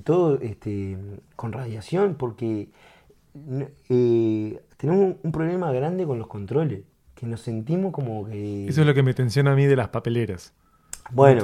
todo 0.03 0.39
este, 0.41 0.97
con 1.35 1.51
radiación, 1.51 2.15
porque 2.15 2.69
eh, 3.89 4.59
tenemos 4.77 5.17
un 5.21 5.31
problema 5.31 5.71
grande 5.71 6.03
con 6.07 6.17
los 6.17 6.27
controles, 6.27 6.81
que 7.13 7.27
nos 7.27 7.41
sentimos 7.41 7.91
como 7.93 8.25
que... 8.25 8.67
Eso 8.67 8.81
es 8.81 8.87
lo 8.87 8.95
que 8.95 9.03
me 9.03 9.13
tensiona 9.13 9.51
a 9.51 9.55
mí 9.55 9.67
de 9.67 9.75
las 9.75 9.89
papeleras. 9.89 10.53
Bueno, 11.11 11.43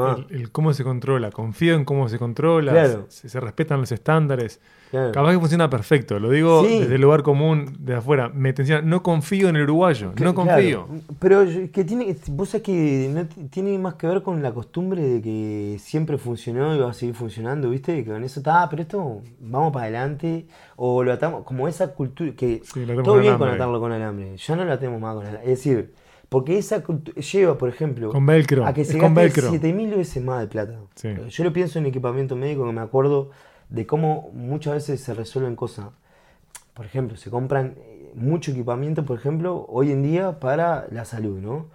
va. 0.00 0.16
el, 0.30 0.36
el 0.40 0.50
cómo 0.52 0.72
se 0.74 0.84
controla. 0.84 1.30
Confío 1.30 1.74
en 1.74 1.84
cómo 1.84 2.08
se 2.08 2.18
controla, 2.18 2.72
Claro. 2.72 3.06
se 3.08 3.40
respetan 3.40 3.80
los 3.80 3.92
estándares. 3.92 4.60
claro. 4.90 5.12
Capaz 5.12 5.32
que 5.32 5.38
funciona 5.38 5.70
perfecto, 5.70 6.18
lo 6.20 6.28
digo 6.30 6.64
Sí. 6.66 6.80
desde 6.80 6.96
el 6.96 7.00
lugar 7.00 7.22
común, 7.22 7.76
de 7.80 7.94
afuera. 7.96 8.28
Me 8.28 8.52
tensiona, 8.52 8.82
no 8.82 9.02
confío 9.02 9.48
en 9.48 9.56
el 9.56 9.62
uruguayo, 9.62 10.12
no 10.20 10.34
confío. 10.34 10.86
claro, 10.86 11.02
Pero 11.18 11.44
que 11.72 11.84
tiene, 11.84 12.14
vos 12.28 12.50
sabés 12.50 12.62
que 12.62 13.10
no 13.12 13.24
tiene 13.48 13.78
más 13.78 13.94
que 13.94 14.06
ver 14.06 14.22
con 14.22 14.42
la 14.42 14.52
costumbre 14.52 15.02
de 15.02 15.22
que 15.22 15.76
siempre 15.80 16.18
funcionó 16.18 16.76
y 16.76 16.78
va 16.78 16.90
a 16.90 16.92
seguir 16.92 17.14
funcionando, 17.14 17.70
¿viste? 17.70 18.04
Que 18.04 18.10
con 18.12 18.22
eso 18.22 18.40
está, 18.40 18.62
"Ah, 18.62 18.68
pero 18.70 18.82
esto 18.82 19.22
vamos 19.40 19.72
para 19.72 19.84
adelante. 19.86 20.46
O 20.76 21.02
lo 21.02 21.12
atamos, 21.12 21.44
como 21.44 21.68
esa 21.68 21.88
cultura, 21.94 22.32
que 22.36 22.60
Sí, 22.64 22.84
todo 23.04 23.18
bien 23.18 23.38
con 23.38 23.48
atarlo 23.48 23.80
con 23.80 23.92
alambre, 23.92 24.36
ya 24.36 24.56
no 24.56 24.64
lo 24.64 24.72
atemos 24.72 25.00
más 25.00 25.14
con 25.14 25.24
alambre. 25.26 25.50
Es 25.52 25.58
decir, 25.58 25.94
porque 26.32 26.56
esa 26.56 26.82
lleva, 27.32 27.58
por 27.58 27.68
ejemplo, 27.68 28.10
Con 28.10 28.24
velcro, 28.24 28.64
a 28.64 28.72
que 28.72 28.86
se 28.86 28.98
gaste 28.98 29.14
velcro. 29.14 29.50
7000 29.50 29.96
veces 29.96 30.24
más 30.24 30.40
de 30.40 30.46
plata. 30.46 30.78
Sí. 30.94 31.10
Yo 31.28 31.44
lo 31.44 31.52
pienso 31.52 31.78
en 31.78 31.84
equipamiento 31.84 32.36
médico 32.36 32.64
que 32.64 32.72
me 32.72 32.80
acuerdo 32.80 33.30
de 33.68 33.86
cómo 33.86 34.30
muchas 34.32 34.72
veces 34.72 35.02
se 35.02 35.12
resuelven 35.12 35.56
cosas. 35.56 35.88
Por 36.72 36.86
ejemplo, 36.86 37.18
se 37.18 37.28
compran 37.28 37.74
eh, 37.76 38.12
mucho 38.14 38.50
equipamiento, 38.50 39.04
por 39.04 39.18
ejemplo, 39.18 39.66
hoy 39.68 39.92
en 39.92 40.02
día 40.02 40.40
para 40.40 40.86
la 40.90 41.04
salud, 41.04 41.38
¿no? 41.38 41.66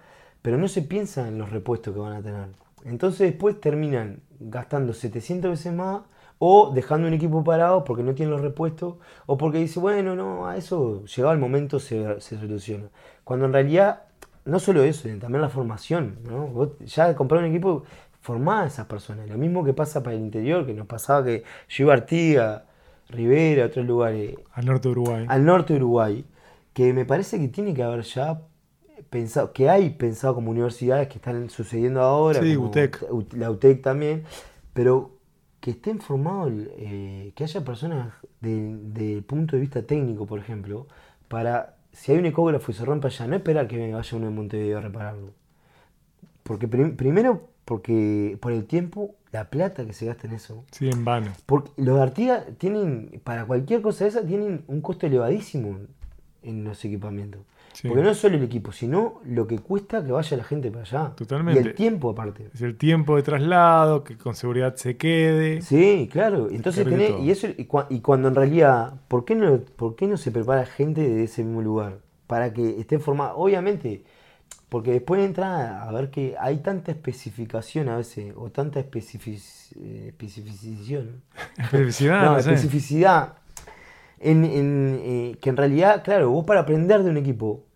Pero 0.42 0.58
no 0.58 0.66
se 0.66 0.82
piensa 0.82 1.28
en 1.28 1.38
los 1.38 1.52
repuestos 1.52 1.94
que 1.94 2.00
van 2.00 2.14
a 2.14 2.20
tener. 2.20 2.48
Entonces 2.84 3.30
después 3.30 3.60
terminan 3.60 4.22
gastando 4.40 4.92
700 4.92 5.52
veces 5.52 5.72
más 5.72 6.00
o 6.40 6.72
dejando 6.74 7.06
un 7.06 7.14
equipo 7.14 7.44
parado 7.44 7.84
porque 7.84 8.02
no 8.02 8.16
tienen 8.16 8.32
los 8.32 8.40
repuestos 8.40 8.96
o 9.26 9.38
porque 9.38 9.58
dice, 9.58 9.78
bueno, 9.78 10.16
no, 10.16 10.48
a 10.48 10.56
eso 10.56 11.04
llegado 11.04 11.32
el 11.32 11.38
momento 11.38 11.78
se, 11.78 12.20
se 12.20 12.40
soluciona. 12.40 12.88
Cuando 13.22 13.46
en 13.46 13.52
realidad, 13.52 14.07
no 14.48 14.58
solo 14.58 14.82
eso, 14.82 15.08
también 15.20 15.42
la 15.42 15.48
formación, 15.48 16.18
¿no? 16.24 16.46
Vos 16.46 16.70
ya 16.80 17.14
comprar 17.14 17.42
un 17.42 17.50
equipo, 17.50 17.84
formá 18.20 18.62
a 18.62 18.66
esas 18.66 18.86
personas. 18.86 19.28
Lo 19.28 19.38
mismo 19.38 19.64
que 19.64 19.72
pasa 19.72 20.02
para 20.02 20.16
el 20.16 20.22
interior, 20.22 20.66
que 20.66 20.74
nos 20.74 20.86
pasaba 20.86 21.24
que 21.24 21.44
yo 21.68 21.84
iba 21.84 21.92
a 21.94 21.96
Artigas, 21.96 22.62
Rivera, 23.10 23.66
otros 23.66 23.86
lugares, 23.86 24.34
Al 24.52 24.66
norte 24.66 24.88
de 24.88 24.92
Uruguay. 24.92 25.26
al 25.28 25.44
norte 25.44 25.72
de 25.72 25.78
Uruguay, 25.78 26.24
que 26.72 26.92
me 26.92 27.04
parece 27.04 27.38
que 27.38 27.48
tiene 27.48 27.72
que 27.74 27.82
haber 27.82 28.02
ya 28.02 28.42
pensado, 29.08 29.52
que 29.52 29.70
hay 29.70 29.90
pensado 29.90 30.34
como 30.34 30.50
universidades 30.50 31.08
que 31.08 31.14
están 31.16 31.48
sucediendo 31.48 32.00
ahora, 32.02 32.42
Sí, 32.42 32.56
UTEC. 32.56 33.06
La 33.32 33.50
UTEC 33.50 33.82
también, 33.82 34.24
pero 34.74 35.12
que 35.60 35.70
estén 35.72 36.00
formados, 36.00 36.52
eh, 36.76 37.32
que 37.34 37.44
haya 37.44 37.64
personas 37.64 38.12
del 38.40 38.92
de 38.92 39.22
punto 39.22 39.56
de 39.56 39.60
vista 39.60 39.82
técnico, 39.82 40.26
por 40.26 40.38
ejemplo, 40.38 40.86
para, 41.28 41.77
si 42.00 42.12
hay 42.12 42.18
un 42.18 42.26
ecógrafo 42.26 42.70
y 42.70 42.74
se 42.74 42.84
rompe 42.84 43.08
allá, 43.08 43.26
no 43.26 43.36
esperar 43.36 43.66
que 43.66 43.92
vaya 43.92 44.16
uno 44.16 44.26
de 44.26 44.32
Montevideo 44.32 44.78
a 44.78 44.80
repararlo. 44.82 45.32
Porque 46.42 46.68
prim- 46.68 46.96
primero, 46.96 47.48
porque 47.64 48.38
por 48.40 48.52
el 48.52 48.64
tiempo, 48.64 49.14
la 49.32 49.50
plata 49.50 49.84
que 49.84 49.92
se 49.92 50.06
gasta 50.06 50.26
en 50.26 50.34
eso. 50.34 50.64
Sí, 50.70 50.88
en 50.88 51.04
vano. 51.04 51.32
Porque 51.44 51.70
los 51.76 51.96
de 51.96 52.02
Artigas 52.02 52.44
tienen, 52.58 53.20
para 53.24 53.44
cualquier 53.44 53.82
cosa 53.82 54.04
de 54.04 54.10
esa, 54.10 54.22
tienen 54.24 54.62
un 54.68 54.80
costo 54.80 55.06
elevadísimo 55.06 55.78
en 56.42 56.64
los 56.64 56.84
equipamientos. 56.84 57.40
Sí. 57.80 57.86
Porque 57.86 58.02
no 58.02 58.10
es 58.10 58.18
solo 58.18 58.36
el 58.36 58.42
equipo, 58.42 58.72
sino 58.72 59.20
lo 59.24 59.46
que 59.46 59.60
cuesta 59.60 60.04
que 60.04 60.10
vaya 60.10 60.36
la 60.36 60.42
gente 60.42 60.68
para 60.68 60.82
allá. 60.82 61.12
Totalmente. 61.14 61.60
Y 61.60 61.64
el 61.64 61.74
tiempo 61.74 62.10
aparte. 62.10 62.50
Es 62.52 62.60
el 62.62 62.76
tiempo 62.76 63.14
de 63.14 63.22
traslado, 63.22 64.02
que 64.02 64.16
con 64.18 64.34
seguridad 64.34 64.74
se 64.74 64.96
quede. 64.96 65.62
Sí, 65.62 66.08
claro. 66.10 66.48
Entonces 66.50 66.84
tenés, 66.84 67.12
y 67.20 67.30
eso 67.30 67.46
y, 67.46 67.66
cua- 67.68 67.86
y 67.88 68.00
cuando 68.00 68.26
en 68.26 68.34
realidad, 68.34 68.94
¿por 69.06 69.24
qué 69.24 69.36
no, 69.36 69.60
por 69.76 69.94
qué 69.94 70.08
no 70.08 70.16
se 70.16 70.32
prepara 70.32 70.66
gente 70.66 71.02
de 71.08 71.22
ese 71.22 71.44
mismo 71.44 71.62
lugar? 71.62 71.98
Para 72.26 72.52
que 72.52 72.80
esté 72.80 72.98
formada. 72.98 73.34
Obviamente, 73.36 74.02
porque 74.68 74.90
después 74.90 75.24
entra 75.24 75.84
a 75.84 75.92
ver 75.92 76.10
que 76.10 76.34
hay 76.40 76.56
tanta 76.58 76.90
especificación 76.90 77.88
a 77.90 77.96
veces, 77.98 78.34
o 78.36 78.50
tanta 78.50 78.80
especific- 78.80 79.72
eh, 79.80 80.06
especificación. 80.08 81.22
Especificidad, 81.56 82.22
no, 82.24 82.32
no 82.32 82.42
sé. 82.42 82.54
especificidad. 82.54 83.34
En, 84.20 84.44
en, 84.44 84.98
eh, 85.00 85.36
que 85.40 85.48
en 85.50 85.56
realidad, 85.56 86.02
claro, 86.02 86.30
vos 86.30 86.44
para 86.44 86.58
aprender 86.60 87.04
de 87.04 87.10
un 87.10 87.16
equipo, 87.18 87.66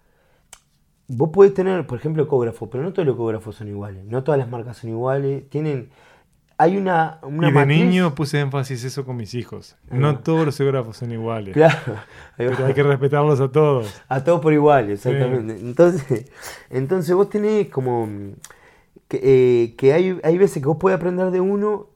vos 1.09 1.30
podés 1.30 1.55
tener, 1.55 1.86
por 1.86 1.98
ejemplo, 1.98 2.22
ecógrafos, 2.22 2.68
pero 2.70 2.82
no 2.84 2.92
todos 2.92 3.07
los 3.07 3.14
ecógrafos 3.16 3.57
son 3.57 3.68
iguales. 3.68 4.05
No 4.05 4.22
todas 4.24 4.38
las 4.38 4.48
marcas 4.48 4.78
son 4.78 4.90
iguales. 4.90 5.48
Tienen. 5.50 5.90
Hay 6.59 6.76
una. 6.76 7.18
una 7.22 7.48
y 7.48 7.50
de 7.53 7.59
matriz- 7.59 7.66
niño 7.86 8.14
puse 8.14 8.38
énfasis 8.40 8.84
eso 8.84 9.05
con 9.05 9.16
mis 9.16 9.34
hijos. 9.34 9.76
No 9.90 10.09
Ah. 10.11 10.20
todos 10.22 10.44
los 10.46 10.57
geógrafos 10.57 10.96
son 10.98 11.11
iguales. 11.11 11.55
Claro. 11.55 11.96
Pero 12.36 12.64
hay 12.66 12.74
que 12.74 12.82
respetarlos 12.82 13.40
a 13.40 13.50
todos. 13.50 14.03
A 14.09 14.22
todos 14.22 14.40
por 14.40 14.53
igual, 14.53 14.90
exactamente. 14.90 15.55
Entonces, 15.59 16.30
entonces 16.70 17.14
vos 17.16 17.28
tenés 17.30 17.68
como 17.68 18.07
mm, 18.07 18.32
que, 19.09 19.20
eh, 19.64 19.74
que 19.76 19.92
hay, 19.92 20.20
hay 20.22 20.38
veces 20.38 20.62
que 20.62 20.68
vos 20.68 20.76
podés 20.76 20.96
aprender 20.96 21.30
de 21.30 21.40
uno 21.40 21.88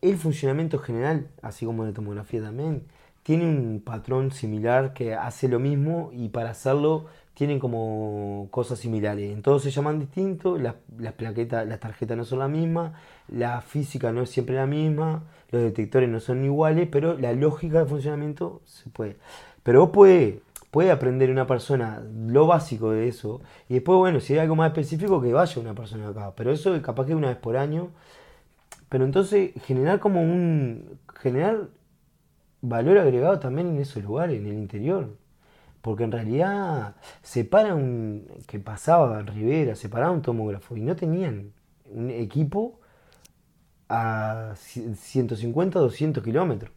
el 0.00 0.16
funcionamiento 0.16 0.78
general, 0.78 1.28
así 1.42 1.66
como 1.66 1.84
la 1.84 1.92
tomografía 1.92 2.40
también, 2.40 2.84
tiene 3.22 3.44
un 3.44 3.80
patrón 3.84 4.30
similar 4.32 4.94
que 4.94 5.14
hace 5.14 5.46
lo 5.48 5.58
mismo 5.60 6.10
y 6.12 6.28
para 6.30 6.50
hacerlo 6.50 7.06
tienen 7.42 7.58
como 7.58 8.46
cosas 8.52 8.78
similares. 8.78 9.32
En 9.32 9.42
todos 9.42 9.64
se 9.64 9.72
llaman 9.72 9.98
distintos, 9.98 10.62
las, 10.62 10.76
plaquetas, 11.16 11.66
las 11.66 11.80
tarjetas 11.80 12.16
no 12.16 12.24
son 12.24 12.38
las 12.38 12.48
mismas, 12.48 12.92
la 13.26 13.60
física 13.62 14.12
no 14.12 14.22
es 14.22 14.30
siempre 14.30 14.54
la 14.54 14.66
misma, 14.66 15.24
los 15.50 15.60
detectores 15.60 16.08
no 16.08 16.20
son 16.20 16.44
iguales, 16.44 16.88
pero 16.88 17.18
la 17.18 17.32
lógica 17.32 17.80
de 17.80 17.86
funcionamiento 17.86 18.62
se 18.64 18.90
puede. 18.90 19.16
Pero 19.64 19.80
vos 19.80 19.90
puede, 19.90 20.42
puede 20.70 20.92
aprender 20.92 21.32
una 21.32 21.44
persona 21.48 22.00
lo 22.28 22.46
básico 22.46 22.92
de 22.92 23.08
eso 23.08 23.40
y 23.68 23.74
después, 23.74 23.98
bueno, 23.98 24.20
si 24.20 24.34
hay 24.34 24.38
algo 24.38 24.54
más 24.54 24.68
específico, 24.68 25.20
que 25.20 25.32
vaya 25.32 25.60
una 25.60 25.74
persona 25.74 26.10
acá. 26.10 26.32
Pero 26.36 26.52
eso 26.52 26.80
capaz 26.80 27.06
que 27.06 27.16
una 27.16 27.26
vez 27.26 27.38
por 27.38 27.56
año. 27.56 27.90
Pero 28.88 29.04
entonces 29.04 29.50
generar 29.64 29.98
como 29.98 30.22
un... 30.22 31.00
generar 31.16 31.70
valor 32.60 32.98
agregado 32.98 33.40
también 33.40 33.66
en 33.70 33.78
esos 33.78 34.00
lugares, 34.04 34.38
en 34.38 34.46
el 34.46 34.54
interior. 34.54 35.21
Porque 35.82 36.04
en 36.04 36.12
realidad 36.12 36.96
se 37.22 37.44
para 37.44 37.74
un... 37.74 38.26
que 38.46 38.60
pasaba 38.60 39.22
Rivera, 39.22 39.74
se 39.76 39.88
paraba 39.90 40.12
un 40.12 40.22
tomógrafo 40.22 40.76
y 40.76 40.82
no 40.82 40.96
tenían 40.96 41.52
un 41.86 42.10
equipo 42.10 42.80
a 43.88 44.54
ci- 44.56 44.94
150, 44.94 45.78
200 45.78 46.22
kilómetros. 46.24 46.72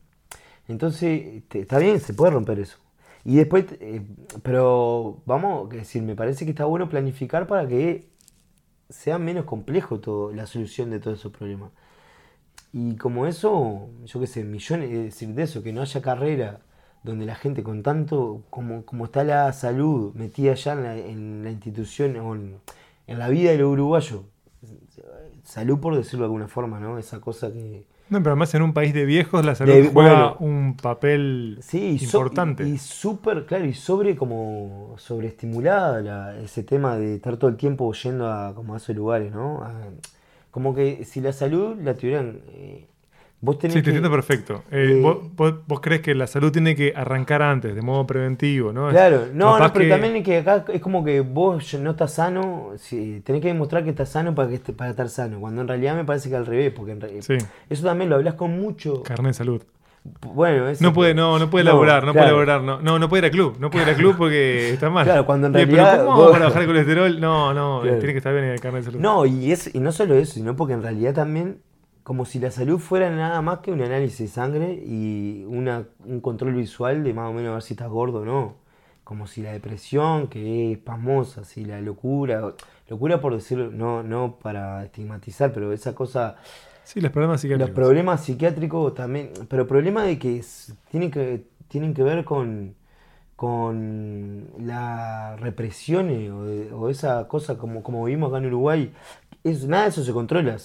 Entonces, 0.68 1.43
te- 1.49 1.62
está 1.62 1.80
bien, 1.80 1.99
se 1.99 2.14
puede 2.14 2.32
romper 2.34 2.60
eso. 2.60 2.80
Y 3.26 3.38
después, 3.38 3.66
eh, 3.82 4.03
pero 4.43 5.22
vamos, 5.26 5.70
que 5.70 5.78
decir, 5.78 6.03
me 6.03 6.16
parece 6.16 6.45
que 6.45 6.51
está 6.51 6.66
bueno 6.66 6.89
planificar 6.89 7.47
para 7.47 7.68
que 7.68 8.10
sea 8.89 9.20
menos 9.20 9.45
complejo 9.45 9.99
todo, 10.01 10.34
la 10.34 10.47
solución 10.47 10.89
de 10.91 10.99
todos 10.99 11.20
esos 11.20 11.32
problemas. 11.32 11.72
Y 12.74 12.95
como 12.97 13.26
eso, 13.26 13.89
yo 14.06 14.20
qué 14.20 14.28
sé, 14.28 14.43
millones, 14.43 14.91
es 14.91 15.03
decir, 15.06 15.30
de 15.34 15.43
eso, 15.43 15.64
que 15.64 15.72
no 15.74 15.82
haya 15.82 16.01
carrera 16.01 16.60
donde 17.06 17.26
la 17.26 17.36
gente 17.36 17.64
con 17.64 17.84
tanto, 17.84 18.41
como, 18.49 18.84
como 18.86 19.06
está 19.06 19.24
la 19.24 19.53
salud 19.53 20.14
metida 20.16 20.53
ya 20.56 20.74
en 20.74 20.84
la, 20.84 20.97
en 20.97 21.43
la 21.43 21.51
institución 21.51 22.18
o 22.18 22.36
en, 22.36 22.56
en 23.08 23.20
la 23.20 23.30
vida 23.30 23.51
de 23.51 23.58
los 23.60 23.72
uruguayos, 23.72 24.22
salud 25.43 25.80
por 25.80 25.95
decirlo 25.95 26.22
de 26.22 26.26
alguna 26.26 26.47
forma, 26.47 26.80
¿no? 26.80 26.97
Esa 26.97 27.20
cosa 27.22 27.51
que... 27.51 27.86
No, 28.10 28.20
pero 28.20 28.32
además 28.32 28.53
en 28.53 28.62
un 28.62 28.74
país 28.74 28.93
de 28.93 29.03
viejos 29.06 29.43
la 29.43 29.56
salud 29.56 29.74
De- 29.74 29.89
juega 29.89 30.34
bueno. 30.34 30.38
un 30.39 30.78
papel 30.78 31.58
Sí, 31.62 31.97
y 31.99 31.99
so- 31.99 32.18
importante. 32.20 32.64
y, 32.68 32.74
y 32.74 32.78
súper, 32.78 33.45
claro, 33.47 33.66
y 33.66 33.74
sobre 33.74 34.16
como 34.16 34.93
sobreestimulada 34.97 36.01
la- 36.01 36.39
ese 36.39 36.62
tema 36.64 36.97
de 36.97 37.16
estar 37.16 37.38
todo 37.38 37.49
el 37.49 37.58
tiempo 37.58 37.91
yendo 37.93 38.32
a 38.32 38.53
como 38.53 38.74
a 38.76 38.78
esos 38.78 38.95
lugares, 38.95 39.32
¿no? 39.34 39.64
A- 39.64 39.74
como 40.51 40.74
que 40.76 41.03
si 41.03 41.20
la 41.20 41.34
salud 41.34 41.76
la 41.82 41.95
tuvieran, 41.95 42.39
eh, 42.49 42.88
vos 43.46 43.58
tenés 43.60 43.74
Sí, 43.74 43.80
te 43.80 43.84
que- 43.86 43.89
entiendo 43.91 44.12
perfecto. 44.12 44.64
Eh, 44.72 44.96
eh, 44.98 45.02
vos, 45.02 45.18
vos- 45.36 45.54
vos 45.68 45.80
crees 45.80 46.02
que 46.02 46.14
la 46.16 46.28
salud 46.28 46.52
tiene 46.52 46.76
que 46.76 46.93
arrancar 46.96 47.41
antes, 47.41 47.76
de 47.76 47.82
modo 47.82 48.06
preventivo, 48.08 48.74
¿no? 48.74 48.89
Claro, 48.89 49.28
no, 49.34 49.58
no, 49.60 49.72
pero 49.74 49.86
que- 49.86 49.89
también 49.91 50.16
es 50.18 50.24
que 50.24 50.38
acá 50.39 50.66
es 50.74 50.82
como 50.82 51.06
que 51.06 51.22
vos 51.22 51.74
no 51.76 51.91
estás 51.91 52.14
sano, 52.14 52.72
si, 52.78 53.22
tenés 53.22 53.41
que 53.41 53.48
demostrar 53.50 53.84
que 53.84 53.91
estás 53.91 54.10
sano 54.10 54.34
para, 54.36 54.50
que 54.50 54.56
esté- 54.56 54.74
para 54.74 54.89
estar 54.91 55.08
sano, 55.10 55.39
cuando 55.39 55.62
en 55.62 55.68
realidad 55.68 55.96
me 55.96 56.04
parece 56.04 56.30
que 56.30 56.36
al 56.36 56.46
revés, 56.46 56.74
porque 56.76 56.91
en 56.93 57.02
re- 57.02 57.22
Sí, 57.22 57.38
eso 57.70 57.84
también 57.86 58.10
lo 58.10 58.16
hablas 58.18 58.34
con 58.34 58.60
mucho... 58.60 59.04
carnet 59.04 59.28
de 59.30 59.34
salud. 59.34 59.62
Bueno, 60.22 60.70
eso- 60.70 60.84
No 60.84 60.93
puede, 60.93 61.16
no, 61.16 61.39
no 61.39 61.50
puede 61.50 61.66
No, 61.66 61.72
laburar, 61.72 62.04
no 62.06 62.12
claro. 62.14 62.36
puede 62.36 62.46
laburar, 62.46 62.62
no, 62.62 62.80
no, 62.80 63.00
no 63.00 63.10
puede 63.10 63.22
ir 63.22 63.26
al 63.26 63.32
club, 63.32 63.58
no 63.60 63.72
puede 63.72 63.86
ir 63.86 63.89
al 63.89 63.96
club 63.96 64.16
porque 64.16 64.70
está 64.70 64.89
mal. 64.91 65.04
Claro, 65.04 65.26
cuando 65.26 65.48
en 65.48 65.56
Eh, 65.56 65.58
realidad 65.66 65.93
Pero 65.93 66.06
¿cómo 66.06 66.18
vos- 66.18 66.32
para 66.32 66.46
bajar 66.46 66.62
el 66.62 66.68
colesterol? 66.68 67.20
No, 67.20 67.54
no, 67.56 67.82
Claro. 67.82 67.98
tiene 67.98 68.14
que 68.14 68.18
estar 68.20 68.32
bien 68.32 68.46
en 68.46 68.52
el 68.52 68.60
carnet 68.60 68.82
de 68.84 68.91
salud. 68.91 69.00
No, 69.02 69.26
y, 69.26 69.52
es, 69.52 69.74
y 69.74 69.80
no 69.80 69.91
solo 69.91 70.14
eso, 70.14 70.34
sino 70.34 70.56
porque 70.56 70.74
en 70.74 70.84
realidad 70.84 71.16
también, 71.16 71.58
como 72.06 72.26
si 72.26 72.39
la 72.39 72.51
salud 72.51 72.80
fuera 72.80 73.12
nada 73.12 73.41
más 73.43 73.60
que 73.62 73.74
un 73.74 73.82
análisis 73.82 74.20
de 74.20 74.28
sangre 74.30 74.74
y 74.86 75.43
una, 75.47 75.88
un 76.06 76.22
control 76.22 76.56
visual 76.56 77.03
de 77.03 77.14
más 77.16 77.32
o 77.32 77.34
menos 77.34 77.51
a 77.51 77.56
ver 77.56 77.64
si 77.64 77.74
estás 77.76 77.89
gordo 77.89 78.22
o 78.22 78.26
no. 78.26 78.56
Como 79.03 79.28
si 79.28 79.41
la 79.43 79.53
depresión, 79.53 80.28
que 80.30 80.74
es 80.74 80.80
pasmosa, 80.80 81.43
si 81.45 81.66
la 81.66 81.82
locura, 81.82 82.56
locura 82.89 83.22
por 83.22 83.36
decirlo, 83.36 83.72
no, 83.72 84.03
no 84.03 84.38
para 84.41 84.86
estigmatizar, 84.86 85.53
pero 85.53 85.74
esa 85.74 85.95
cosa, 85.95 86.38
Sí, 86.84 87.01
los 87.01 87.12
problemas 87.12 87.41
los 87.53 87.70
psiquiátricos. 87.70 87.72
problemas 87.72 88.24
psiquiátricos 88.24 88.93
también, 88.95 89.32
pero 89.49 89.68
problemas 89.68 90.06
de 90.06 90.20
que 90.20 90.43
tienen 90.91 91.12
que, 91.12 91.47
tienen 91.68 91.93
que 91.93 92.03
ver 92.03 92.26
con, 92.26 92.76
con 93.36 94.47
la 94.60 95.36
represión 95.38 96.10
eh, 96.10 96.32
o, 96.32 96.78
o 96.78 96.89
esa 96.89 97.28
cosa 97.28 97.58
como, 97.58 97.84
como 97.84 98.06
vimos 98.06 98.30
acá 98.30 98.39
en 98.39 98.47
Uruguay. 98.47 98.93
Es, 99.46 99.66
nada 99.68 99.84
de 99.84 99.89
eso 99.89 100.04
se 100.04 100.12
controla. 100.12 100.58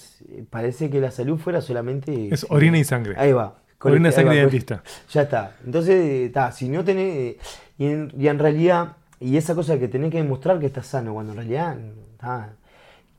Parece 0.49 0.89
que 0.89 0.99
la 0.99 1.11
salud 1.11 1.37
fuera 1.37 1.61
solamente... 1.61 2.33
Es 2.33 2.45
orina 2.49 2.77
y 2.79 2.83
sangre. 2.83 3.13
Ahí 3.15 3.31
va. 3.31 3.61
Orina, 3.79 4.09
ahí 4.09 4.15
sangre 4.15 4.33
y 4.33 4.37
va, 4.37 4.41
dentista. 4.41 4.83
Ya 5.11 5.21
está. 5.21 5.55
Entonces, 5.65 6.25
está, 6.25 6.51
si 6.51 6.67
no 6.67 6.83
tenés... 6.83 7.37
Y 7.77 7.85
en, 7.85 8.11
y 8.17 8.27
en 8.27 8.39
realidad, 8.39 8.97
y 9.19 9.37
esa 9.37 9.55
cosa 9.55 9.77
que 9.77 9.87
tenés 9.87 10.11
que 10.11 10.17
demostrar 10.17 10.59
que 10.59 10.65
estás 10.65 10.87
sano, 10.87 11.13
cuando 11.13 11.31
en 11.33 11.37
realidad... 11.37 11.77
está, 12.13 12.55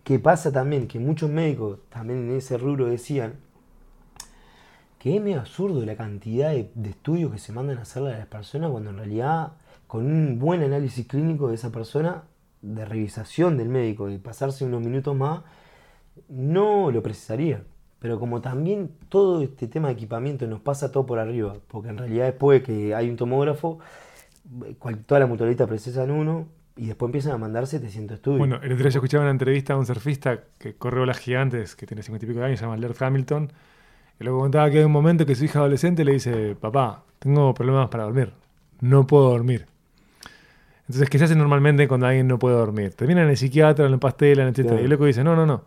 que 0.02 0.18
pasa 0.18 0.50
también, 0.50 0.88
que 0.88 0.98
muchos 0.98 1.30
médicos 1.30 1.78
también 1.88 2.28
en 2.28 2.36
ese 2.36 2.58
rubro 2.58 2.86
decían 2.86 3.34
que 4.98 5.16
es 5.16 5.22
medio 5.22 5.38
absurdo 5.38 5.84
la 5.86 5.94
cantidad 5.94 6.50
de, 6.50 6.70
de 6.74 6.90
estudios 6.90 7.30
que 7.30 7.38
se 7.38 7.52
mandan 7.52 7.78
a 7.78 7.82
hacerle 7.82 8.14
a 8.14 8.18
las 8.18 8.26
personas 8.26 8.72
cuando 8.72 8.90
en 8.90 8.96
realidad 8.96 9.52
con 9.86 10.06
un 10.06 10.40
buen 10.40 10.62
análisis 10.62 11.06
clínico 11.06 11.48
de 11.48 11.54
esa 11.54 11.70
persona, 11.70 12.22
de 12.62 12.84
revisación 12.84 13.56
del 13.58 13.68
médico, 13.68 14.06
de 14.06 14.18
pasarse 14.18 14.64
unos 14.64 14.80
minutos 14.80 15.14
más, 15.14 15.42
no 16.28 16.90
lo 16.90 17.02
precisaría. 17.02 17.62
Pero 17.98 18.18
como 18.18 18.40
también 18.40 18.90
todo 19.08 19.42
este 19.42 19.68
tema 19.68 19.88
de 19.88 19.94
equipamiento 19.94 20.46
nos 20.46 20.60
pasa 20.60 20.90
todo 20.90 21.06
por 21.06 21.18
arriba, 21.18 21.54
porque 21.68 21.90
en 21.90 21.98
realidad 21.98 22.26
después 22.26 22.62
que 22.62 22.94
hay 22.94 23.08
un 23.08 23.16
tomógrafo, 23.16 23.78
todas 25.06 25.20
las 25.20 25.28
mutualistas 25.28 25.68
precisan 25.68 26.10
uno 26.10 26.48
y 26.76 26.86
después 26.86 27.08
empiezan 27.08 27.32
a 27.32 27.38
mandar 27.38 27.66
700 27.66 28.16
estudios. 28.16 28.38
Bueno, 28.38 28.56
el 28.56 28.72
otro 28.72 28.84
día 28.84 28.88
yo 28.88 28.98
escuchaba 28.98 29.22
una 29.22 29.30
entrevista 29.30 29.74
a 29.74 29.76
un 29.76 29.86
surfista 29.86 30.40
que 30.58 30.74
corre 30.74 31.00
olas 31.00 31.18
gigantes, 31.18 31.76
que 31.76 31.86
tiene 31.86 32.02
50 32.02 32.24
y 32.24 32.28
pico 32.28 32.40
de 32.40 32.46
años, 32.46 32.58
se 32.58 32.64
llama 32.64 32.76
Laird 32.76 33.00
Hamilton, 33.00 33.52
y 34.18 34.24
luego 34.24 34.40
contaba 34.40 34.70
que 34.70 34.78
hay 34.78 34.84
un 34.84 34.92
momento 34.92 35.24
que 35.24 35.34
su 35.34 35.44
hija 35.44 35.60
adolescente 35.60 36.04
le 36.04 36.12
dice, 36.12 36.56
papá, 36.56 37.04
tengo 37.18 37.54
problemas 37.54 37.88
para 37.88 38.04
dormir, 38.04 38.32
no 38.80 39.06
puedo 39.06 39.30
dormir. 39.30 39.66
Entonces, 40.92 41.08
¿qué 41.08 41.18
se 41.18 41.24
hace 41.24 41.34
normalmente 41.34 41.88
cuando 41.88 42.06
alguien 42.06 42.28
no 42.28 42.38
puede 42.38 42.54
dormir? 42.54 42.92
Termina 42.92 43.22
en 43.22 43.30
el 43.30 43.36
psiquiatra, 43.38 43.86
en 43.86 43.94
el 43.94 43.98
pastel, 43.98 44.40
etc. 44.40 44.56
Claro. 44.56 44.78
Y 44.78 44.84
el 44.84 44.90
loco 44.90 45.06
dice, 45.06 45.24
no, 45.24 45.34
no, 45.34 45.46
no. 45.46 45.64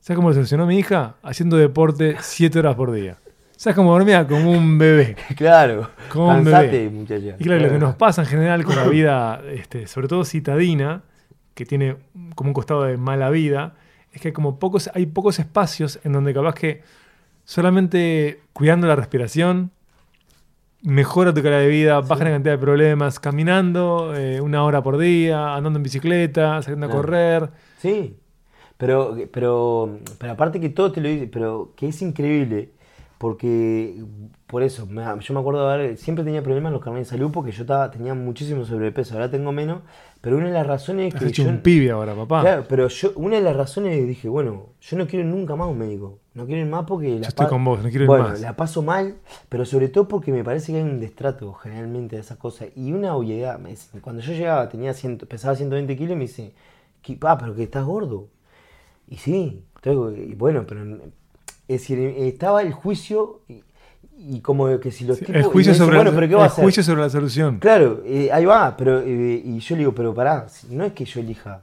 ¿Sabes 0.00 0.16
cómo 0.16 0.30
lo 0.30 0.34
solucionó 0.34 0.66
mi 0.66 0.76
hija? 0.76 1.14
Haciendo 1.22 1.56
deporte 1.56 2.16
7 2.18 2.58
horas 2.58 2.74
por 2.74 2.90
día. 2.90 3.18
¿Sabes 3.56 3.76
cómo 3.76 3.92
dormía? 3.92 4.26
Como 4.26 4.50
un 4.50 4.76
bebé. 4.76 5.14
claro, 5.36 5.90
Como 6.08 6.30
un 6.36 6.42
bebé. 6.42 6.90
muchacha. 6.90 7.36
Y 7.38 7.44
claro, 7.44 7.66
lo 7.66 7.70
que 7.70 7.78
nos 7.78 7.94
pasa 7.94 8.22
en 8.22 8.26
general 8.26 8.64
con 8.64 8.74
la 8.74 8.82
vida, 8.88 9.40
este, 9.48 9.86
sobre 9.86 10.08
todo 10.08 10.24
citadina, 10.24 11.02
que 11.54 11.64
tiene 11.64 11.94
como 12.34 12.50
un 12.50 12.54
costado 12.54 12.82
de 12.82 12.96
mala 12.96 13.30
vida, 13.30 13.76
es 14.10 14.20
que 14.20 14.32
como 14.32 14.58
pocos, 14.58 14.90
hay 14.92 15.06
pocos 15.06 15.38
espacios 15.38 16.00
en 16.02 16.10
donde 16.14 16.34
capaz 16.34 16.56
que 16.56 16.82
solamente 17.44 18.40
cuidando 18.52 18.88
la 18.88 18.96
respiración 18.96 19.70
mejora 20.82 21.34
tu 21.34 21.42
calidad 21.42 21.60
de 21.60 21.68
vida, 21.68 22.00
baja 22.00 22.24
la 22.24 22.30
cantidad 22.30 22.54
de 22.54 22.58
problemas, 22.58 23.18
caminando 23.20 24.14
eh, 24.16 24.40
una 24.40 24.64
hora 24.64 24.82
por 24.82 24.98
día, 24.98 25.54
andando 25.54 25.78
en 25.78 25.82
bicicleta, 25.82 26.62
saliendo 26.62 26.86
a 26.86 26.90
correr. 26.90 27.50
Sí, 27.78 28.16
pero, 28.76 29.16
pero, 29.32 29.98
pero 30.18 30.32
aparte 30.32 30.60
que 30.60 30.68
todo 30.70 30.92
te 30.92 31.00
lo 31.00 31.08
dice, 31.08 31.26
pero 31.26 31.72
que 31.76 31.88
es 31.88 32.02
increíble, 32.02 32.70
porque 33.18 34.02
por 34.46 34.62
eso, 34.62 34.86
me- 34.86 35.02
yo 35.20 35.34
me 35.34 35.40
acuerdo 35.40 35.66
de 35.68 35.74
haber, 35.74 35.96
siempre 35.96 36.24
tenía 36.24 36.42
problemas 36.42 36.70
en 36.70 36.74
los 36.74 36.82
carnets 36.82 37.10
de 37.10 37.16
salud 37.18 37.30
porque 37.32 37.50
yo 37.52 37.62
estaba, 37.62 37.90
tenía 37.90 38.14
muchísimo 38.14 38.64
sobrepeso, 38.64 39.14
ahora 39.14 39.30
tengo 39.30 39.52
menos, 39.52 39.82
pero 40.20 40.36
una 40.36 40.46
de 40.46 40.52
las 40.52 40.66
razones 40.66 41.14
Has 41.14 41.20
que 41.20 41.28
hecho 41.28 41.42
yo... 41.42 41.48
un 41.50 41.60
pibe 41.60 41.90
ahora, 41.90 42.14
papá. 42.14 42.40
Claro, 42.40 42.64
pero 42.68 42.88
yo, 42.88 43.12
una 43.16 43.36
de 43.36 43.42
las 43.42 43.56
razones 43.56 44.06
dije, 44.06 44.28
bueno, 44.28 44.66
yo 44.80 44.96
no 44.96 45.06
quiero 45.06 45.24
nunca 45.26 45.56
más 45.56 45.68
un 45.68 45.78
médico, 45.78 46.18
no 46.34 46.46
quiero 46.46 46.60
ir 46.62 46.66
más 46.68 46.84
porque 46.86 47.08
la 47.16 47.22
Yo 47.22 47.28
estoy 47.28 47.46
con 47.48 47.64
vos, 47.64 47.82
no 47.82 47.88
quiero 47.90 48.04
ir 48.04 48.08
bueno, 48.08 48.24
más. 48.28 48.40
la 48.40 48.56
paso 48.56 48.82
mal, 48.82 49.16
pero 49.48 49.64
sobre 49.64 49.88
todo 49.88 50.06
porque 50.08 50.32
me 50.32 50.44
parece 50.44 50.72
que 50.72 50.78
hay 50.78 50.84
un 50.84 51.00
destrato 51.00 51.52
generalmente 51.54 52.16
de 52.16 52.22
esas 52.22 52.38
cosas 52.38 52.68
y 52.76 52.92
una 52.92 53.14
obviedad. 53.16 53.58
Cuando 54.00 54.22
yo 54.22 54.32
llegaba, 54.32 54.68
tenía 54.68 54.94
100 54.94 55.18
pesaba 55.18 55.56
120 55.56 55.96
kilos 55.96 56.12
y 56.12 56.16
me 56.16 56.22
dice, 56.26 56.54
"¿Qué- 57.02 57.18
ah, 57.22 57.36
pero 57.38 57.54
que 57.54 57.64
estás 57.64 57.84
gordo. 57.84 58.28
Y 59.08 59.16
sí, 59.16 59.64
y 59.84 60.34
bueno, 60.34 60.64
pero 60.68 60.84
es 61.68 61.80
decir, 61.82 61.98
estaba 61.98 62.62
el 62.62 62.72
juicio 62.72 63.40
y, 63.48 63.62
y 64.18 64.40
como 64.40 64.80
que 64.80 64.90
si 64.90 65.04
los 65.04 65.18
Sí, 65.18 65.24
tipos... 65.26 65.36
el 65.36 65.44
juicio, 65.44 65.74
sobre, 65.74 65.96
bueno, 65.96 66.10
la, 66.10 66.16
pero 66.16 66.28
¿qué 66.28 66.34
va 66.34 66.42
a 66.42 66.46
el 66.46 66.52
hacer? 66.52 66.64
juicio 66.64 66.82
sobre 66.82 67.02
la 67.02 67.10
solución. 67.10 67.58
Claro, 67.58 68.02
eh, 68.04 68.30
ahí 68.32 68.44
va, 68.44 68.76
pero 68.76 69.00
eh, 69.00 69.42
y 69.44 69.58
yo 69.60 69.74
le 69.76 69.80
digo, 69.80 69.94
pero 69.94 70.14
pará, 70.14 70.46
no 70.70 70.84
es 70.84 70.92
que 70.92 71.04
yo 71.04 71.20
elija 71.20 71.62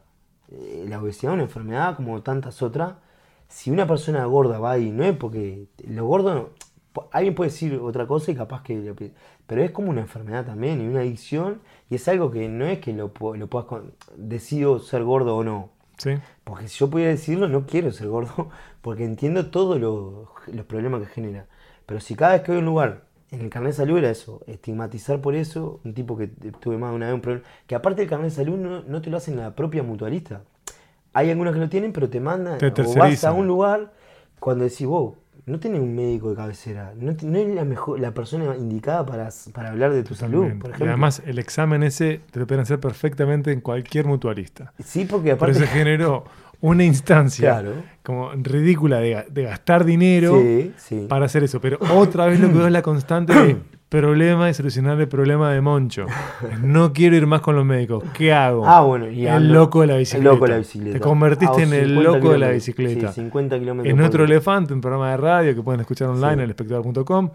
eh, 0.52 0.86
la 0.88 1.02
obesidad, 1.02 1.34
una 1.34 1.44
enfermedad 1.44 1.96
como 1.96 2.22
tantas 2.22 2.62
otras. 2.62 2.94
Si 3.48 3.72
una 3.72 3.88
persona 3.88 4.26
gorda 4.26 4.60
va 4.60 4.72
ahí, 4.72 4.92
no 4.92 5.04
es 5.04 5.16
porque 5.18 5.68
lo 5.88 6.06
gordo, 6.08 6.52
po- 6.94 7.10
alguien 7.12 7.36
puede 7.36 7.52
decir 7.52 7.76
otra 7.82 8.08
cosa 8.08 8.32
y 8.32 8.36
capaz 8.36 8.64
que, 8.64 8.94
pero 9.48 9.62
es 9.64 9.72
como 9.72 9.90
una 9.90 10.02
enfermedad 10.02 10.46
también 10.46 10.82
y 10.82 10.88
una 10.88 11.02
adicción 11.02 11.62
y 11.90 11.96
es 11.96 12.08
algo 12.08 12.32
que 12.32 12.50
no 12.50 12.66
es 12.66 12.80
que 12.80 12.94
lo, 12.94 13.12
lo 13.36 13.48
puedas, 13.48 13.68
decido 14.18 14.80
ser 14.80 15.04
gordo 15.04 15.38
o 15.38 15.44
no. 15.44 15.70
¿Sí? 15.98 16.12
Porque 16.44 16.68
si 16.68 16.80
yo 16.80 16.90
pudiera 16.90 17.12
decirlo, 17.12 17.48
no 17.48 17.66
quiero 17.66 17.92
ser 17.92 18.08
gordo, 18.08 18.50
porque 18.82 19.06
entiendo 19.06 19.48
todos 19.48 19.80
los, 19.80 20.28
los 20.48 20.66
problemas 20.66 21.02
que 21.02 21.08
genera. 21.08 21.48
Pero 21.86 22.00
si 22.00 22.16
cada 22.16 22.34
vez 22.34 22.42
que 22.42 22.52
voy 22.52 22.58
a 22.58 22.60
un 22.60 22.66
lugar, 22.66 23.04
en 23.32 23.42
el 23.42 23.50
carnet 23.50 23.72
de 23.72 23.78
salud 23.78 23.98
era 23.98 24.10
eso, 24.10 24.42
estigmatizar 24.48 25.22
por 25.22 25.36
eso, 25.36 25.80
un 25.84 25.94
tipo 25.94 26.18
que 26.18 26.28
tuve 26.28 26.78
más 26.78 26.92
de 26.92 26.96
una 26.96 27.06
vez 27.08 27.16
un 27.16 27.22
problema, 27.22 27.46
que 27.68 27.76
aparte 27.76 28.04
el 28.04 28.10
carnet 28.10 28.30
de 28.30 28.36
salud 28.36 28.58
no, 28.58 28.82
no 28.84 29.02
te 29.02 29.10
lo 29.10 29.18
hacen 29.18 29.38
la 29.38 29.56
propia 29.56 29.84
mutualista. 29.84 30.42
Hay 31.14 31.32
algunos 31.32 31.54
que 31.54 31.60
lo 31.60 31.70
tienen, 31.70 31.94
pero 31.94 32.10
te 32.10 32.20
mandan, 32.20 32.58
Te 32.58 32.68
o 32.68 32.94
vas 32.96 33.24
a 33.24 33.32
un 33.32 33.48
lugar 33.48 33.94
cuando 34.40 34.66
decís, 34.66 34.86
wow, 34.86 35.16
no 35.48 35.60
tenés 35.60 35.80
un 35.80 35.96
médico 35.96 36.30
de 36.32 36.36
cabecera, 36.36 36.94
no, 37.00 37.16
no 37.22 37.38
es 37.38 37.48
la, 37.56 37.66
mejor, 37.66 38.00
la 38.00 38.12
persona 38.14 38.56
indicada 38.58 39.06
para, 39.06 39.30
para 39.54 39.70
hablar 39.70 39.94
de 39.94 40.04
tu 40.04 40.16
salud, 40.16 40.46
por 40.60 40.70
Y 40.70 40.74
ejemplo. 40.74 40.88
además, 40.88 41.22
el 41.26 41.38
examen 41.40 41.84
ese 41.84 42.22
te 42.32 42.40
lo 42.40 42.48
pueden 42.48 42.64
hacer 42.64 42.80
perfectamente 42.80 43.52
en 43.52 43.62
cualquier 43.62 44.06
mutualista. 44.06 44.74
sí, 44.84 45.06
porque 45.06 45.36
Por 45.36 45.50
aparte... 45.50 45.64
eso 45.64 45.72
generó 45.74 46.26
una 46.62 46.84
instancia 46.84 47.52
Claro. 47.52 47.74
como 48.02 48.32
ridícula 48.34 49.00
de, 49.00 49.16
ga- 49.18 49.28
de 49.28 49.44
gastar 49.44 49.86
dinero 49.86 50.40
Sí, 50.42 50.74
sí. 50.78 51.06
para 51.08 51.26
hacer 51.26 51.44
eso. 51.44 51.62
Pero 51.62 51.78
otra 51.94 52.26
vez 52.26 52.40
lo 52.40 52.48
que 52.48 52.54
veo 52.56 52.66
es 52.68 52.72
la 52.74 52.82
constante 52.82 53.34
de 53.36 53.58
problema 53.90 54.50
y 54.50 54.54
solucionar 54.54 55.00
el 55.00 55.08
problema 55.08 55.52
de 55.54 55.62
Moncho. 55.62 56.06
No 56.62 56.92
quiero 56.94 57.16
ir 57.16 57.28
más 57.28 57.42
con 57.42 57.56
los 57.56 57.66
médicos. 57.66 58.04
¿Qué 58.14 58.34
hago? 58.34 58.68
Ah, 58.68 58.82
bueno, 58.82 59.10
y 59.10 59.26
el 59.28 59.52
loco 59.54 59.82
de 59.82 59.88
la 59.88 59.94
el 59.94 60.00
bicicleta. 60.00 60.32
loco 60.34 60.46
de 60.46 60.52
la 60.52 60.58
bicicleta. 60.58 60.94
Te 60.94 61.00
convertiste 61.00 61.62
A 61.62 61.64
en 61.66 61.74
el 61.74 61.88
50 61.90 62.12
loco 62.12 62.32
de 62.32 62.38
la 62.40 62.50
bicicleta. 62.50 63.08
Sí, 63.12 63.22
50 63.22 63.60
kilómetros 63.60 63.94
en 63.94 64.02
otro 64.02 64.24
elefante, 64.26 64.74
un 64.74 64.82
programa 64.82 65.12
de 65.12 65.18
radio 65.18 65.56
que 65.56 65.62
pueden 65.62 65.82
escuchar 65.82 66.10
online 66.10 66.28
Sí. 66.28 66.34
en 66.34 66.40
elespectador.com, 66.42 67.30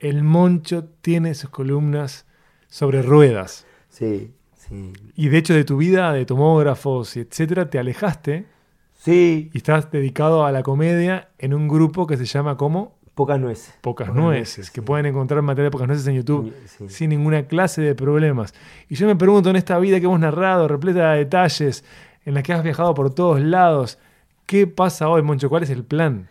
el 0.00 0.22
Moncho 0.24 0.84
tiene 1.02 1.34
sus 1.34 1.50
columnas 1.50 2.26
sobre 2.68 3.02
ruedas. 3.02 3.66
Sí, 3.88 4.32
sí. 4.54 4.92
Y 5.16 5.28
de 5.28 5.38
hecho 5.38 5.52
de 5.54 5.64
tu 5.64 5.76
vida, 5.76 6.12
de 6.12 6.24
tomógrafos 6.24 7.16
y 7.16 7.20
etcétera, 7.20 7.68
te 7.68 7.78
alejaste 7.78 8.46
Sí, 9.02 9.50
y 9.54 9.56
estás 9.56 9.90
dedicado 9.90 10.44
a 10.44 10.52
la 10.52 10.62
comedia 10.62 11.30
en 11.38 11.54
un 11.54 11.68
grupo 11.68 12.06
que 12.06 12.18
se 12.18 12.26
llama 12.26 12.58
como 12.58 12.98
Pocas 13.14 13.38
nueces. 13.38 13.74
Pocas 13.82 14.14
Nueces, 14.14 14.70
que 14.70 14.80
pueden 14.82 15.04
encontrar 15.06 15.42
material 15.42 15.66
de 15.66 15.70
Pocas 15.72 15.88
Nueces 15.88 16.06
en 16.06 16.14
YouTube 16.14 16.54
Sí. 16.66 16.88
sin 16.88 17.10
ninguna 17.10 17.42
clase 17.46 17.82
de 17.82 17.94
problemas. 17.94 18.54
Y 18.88 18.94
yo 18.94 19.06
me 19.06 19.16
pregunto, 19.16 19.50
en 19.50 19.56
esta 19.56 19.78
vida 19.78 19.98
que 20.00 20.06
hemos 20.06 20.20
narrado, 20.20 20.68
repleta 20.68 21.12
de 21.12 21.18
detalles, 21.18 21.84
en 22.24 22.34
la 22.34 22.42
que 22.42 22.52
has 22.52 22.62
viajado 22.62 22.94
por 22.94 23.12
todos 23.14 23.40
lados, 23.40 23.98
¿qué 24.46 24.66
pasa 24.66 25.08
hoy, 25.08 25.22
Moncho? 25.22 25.48
¿Cuál 25.50 25.64
es 25.64 25.70
el 25.70 25.84
plan? 25.84 26.28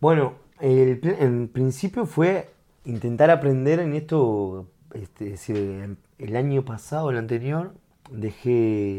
Bueno, 0.00 0.34
el, 0.60 1.00
en 1.18 1.48
principio 1.48 2.06
fue 2.06 2.50
intentar 2.84 3.30
aprender 3.30 3.80
en 3.80 3.94
esto, 3.94 4.66
este, 4.94 5.24
es 5.26 5.30
decir, 5.32 5.56
el- 5.56 5.96
el 6.18 6.36
año 6.36 6.64
pasado, 6.64 7.10
el 7.10 7.16
anterior, 7.18 7.72
dejé 8.10 8.50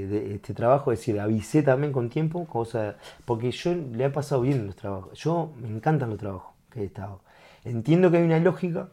de- 0.07 0.35
este 0.35 0.53
trabajo, 0.53 0.91
es 0.91 0.99
decir, 0.99 1.19
avisé 1.19 1.63
también 1.63 1.93
con 1.93 2.09
tiempo, 2.09 2.45
cosa, 2.45 2.97
porque 3.25 3.51
yo 3.51 3.73
le 3.75 4.05
he 4.05 4.09
pasado 4.09 4.41
bien 4.41 4.65
los 4.67 4.75
trabajos. 4.75 5.17
Yo 5.19 5.51
me 5.61 5.69
encantan 5.69 6.09
los 6.09 6.19
trabajos 6.19 6.53
que 6.71 6.81
he 6.81 6.85
estado. 6.85 7.21
Entiendo 7.65 8.11
que 8.11 8.17
hay 8.17 8.23
una 8.23 8.39
lógica 8.39 8.89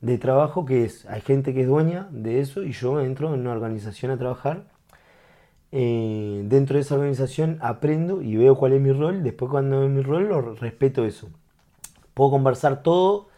de 0.00 0.18
trabajo 0.18 0.64
que 0.64 0.84
es, 0.84 1.06
hay 1.06 1.20
gente 1.20 1.54
que 1.54 1.62
es 1.62 1.66
dueña 1.68 2.08
de 2.10 2.40
eso 2.40 2.62
y 2.64 2.72
yo 2.72 3.00
entro 3.00 3.34
en 3.34 3.40
una 3.40 3.52
organización 3.52 4.12
a 4.12 4.18
trabajar. 4.18 4.64
Eh, 5.72 6.42
dentro 6.46 6.74
de 6.76 6.80
esa 6.82 6.96
organización 6.96 7.58
aprendo 7.60 8.22
y 8.22 8.36
veo 8.36 8.56
cuál 8.56 8.72
es 8.72 8.80
mi 8.80 8.92
rol. 8.92 9.22
Después 9.22 9.50
cuando 9.50 9.80
veo 9.80 9.88
mi 9.88 10.02
rol 10.02 10.28
lo 10.28 10.54
respeto 10.54 11.04
eso 11.04 11.28
puedo 12.14 12.30
conversar 12.32 12.82
todo 12.82 13.28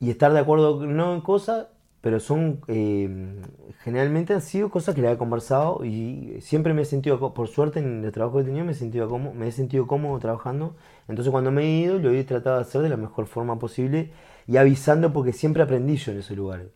y 0.00 0.10
estar 0.10 0.32
de 0.32 0.40
acuerdo 0.40 0.86
no 0.86 1.14
en 1.14 1.20
cosas, 1.22 1.68
pero 2.06 2.20
son 2.20 2.60
eh, 2.68 3.42
generalmente 3.82 4.32
han 4.32 4.40
sido 4.40 4.70
cosas 4.70 4.94
que 4.94 5.02
le 5.02 5.10
he 5.10 5.18
conversado 5.18 5.84
y 5.84 6.36
siempre 6.40 6.72
me 6.72 6.82
he 6.82 6.84
sentido, 6.84 7.34
por 7.34 7.48
suerte 7.48 7.80
en 7.80 8.04
el 8.04 8.12
trabajo 8.12 8.36
que 8.36 8.42
he 8.42 8.44
tenido 8.44 8.64
me 8.64 8.70
he 8.70 8.74
sentido 8.76 9.08
cómodo, 9.08 9.34
me 9.34 9.48
he 9.48 9.50
sentido 9.50 9.88
cómodo 9.88 10.16
trabajando. 10.20 10.76
Entonces 11.08 11.32
cuando 11.32 11.50
me 11.50 11.64
he 11.64 11.80
ido 11.80 11.98
lo 11.98 12.12
he 12.12 12.22
tratado 12.22 12.58
de 12.58 12.62
hacer 12.62 12.82
de 12.82 12.90
la 12.90 12.96
mejor 12.96 13.26
forma 13.26 13.58
posible 13.58 14.12
y 14.46 14.56
avisando 14.56 15.12
porque 15.12 15.32
siempre 15.32 15.64
aprendí 15.64 15.96
yo 15.96 16.12
en 16.12 16.18
ese 16.18 16.36
lugar. 16.36 16.66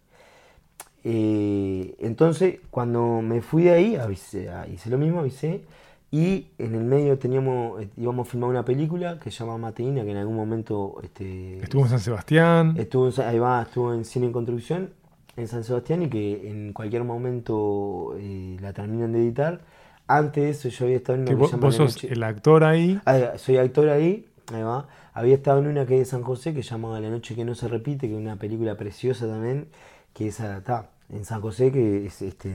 Eh, 1.04 1.94
entonces, 2.00 2.58
cuando 2.68 3.22
me 3.22 3.40
fui 3.40 3.62
de 3.62 3.70
ahí, 3.70 3.94
avisé, 3.94 4.50
ah, 4.50 4.66
hice 4.66 4.90
lo 4.90 4.98
mismo, 4.98 5.20
avisé. 5.20 5.64
Y 6.10 6.48
en 6.58 6.74
el 6.74 6.82
medio 6.82 7.20
teníamos, 7.20 7.80
eh, 7.82 7.88
íbamos 7.96 8.26
a 8.26 8.30
filmar 8.32 8.50
una 8.50 8.64
película 8.64 9.20
que 9.20 9.30
se 9.30 9.44
llama 9.44 9.58
Mateína, 9.58 10.02
que 10.02 10.10
en 10.10 10.16
algún 10.16 10.34
momento 10.34 10.96
este, 11.04 11.58
Estuvo 11.62 11.84
en 11.84 11.88
San 11.90 12.00
Sebastián. 12.00 12.74
estuvo, 12.76 13.06
en, 13.06 13.20
ahí 13.20 13.38
va, 13.38 13.62
estuvo 13.62 13.94
en 13.94 14.04
Cine 14.04 14.26
en 14.26 14.32
Construcción 14.32 14.99
en 15.40 15.48
San 15.48 15.64
Sebastián 15.64 16.02
y 16.02 16.08
que 16.08 16.48
en 16.50 16.72
cualquier 16.72 17.04
momento 17.04 18.14
eh, 18.18 18.56
la 18.60 18.72
terminan 18.72 19.12
de 19.12 19.20
editar. 19.20 19.60
Antes 20.06 20.42
de 20.44 20.50
eso 20.50 20.68
yo 20.68 20.84
había 20.86 20.96
estado 20.98 21.16
en 21.16 21.22
una 21.22 21.30
que 21.30 21.36
que 21.36 21.40
vos, 21.40 21.50
se 21.50 21.56
llama 21.56 21.66
vos 21.66 21.78
La 21.78 21.86
sos 21.88 21.96
Noche- 21.96 22.12
el 22.12 22.22
actor 22.22 22.64
ahí. 22.64 23.00
Ah, 23.06 23.32
soy 23.36 23.56
actor 23.58 23.88
ahí, 23.88 24.26
ahí 24.52 24.62
va. 24.62 24.88
Había 25.12 25.34
estado 25.34 25.58
en 25.60 25.66
una 25.68 25.86
que 25.86 25.94
es 25.94 26.00
de 26.00 26.04
San 26.06 26.22
José, 26.22 26.54
que 26.54 26.62
se 26.62 26.70
llama 26.70 26.98
La 27.00 27.10
Noche 27.10 27.34
que 27.34 27.44
no 27.44 27.54
se 27.54 27.68
repite, 27.68 28.08
que 28.08 28.14
es 28.14 28.20
una 28.20 28.36
película 28.36 28.76
preciosa 28.76 29.26
también, 29.26 29.68
que 30.14 30.28
esa 30.28 30.58
está 30.58 30.90
en 31.08 31.24
San 31.24 31.40
José, 31.40 31.70
que 31.72 32.06
es 32.06 32.22
este. 32.22 32.50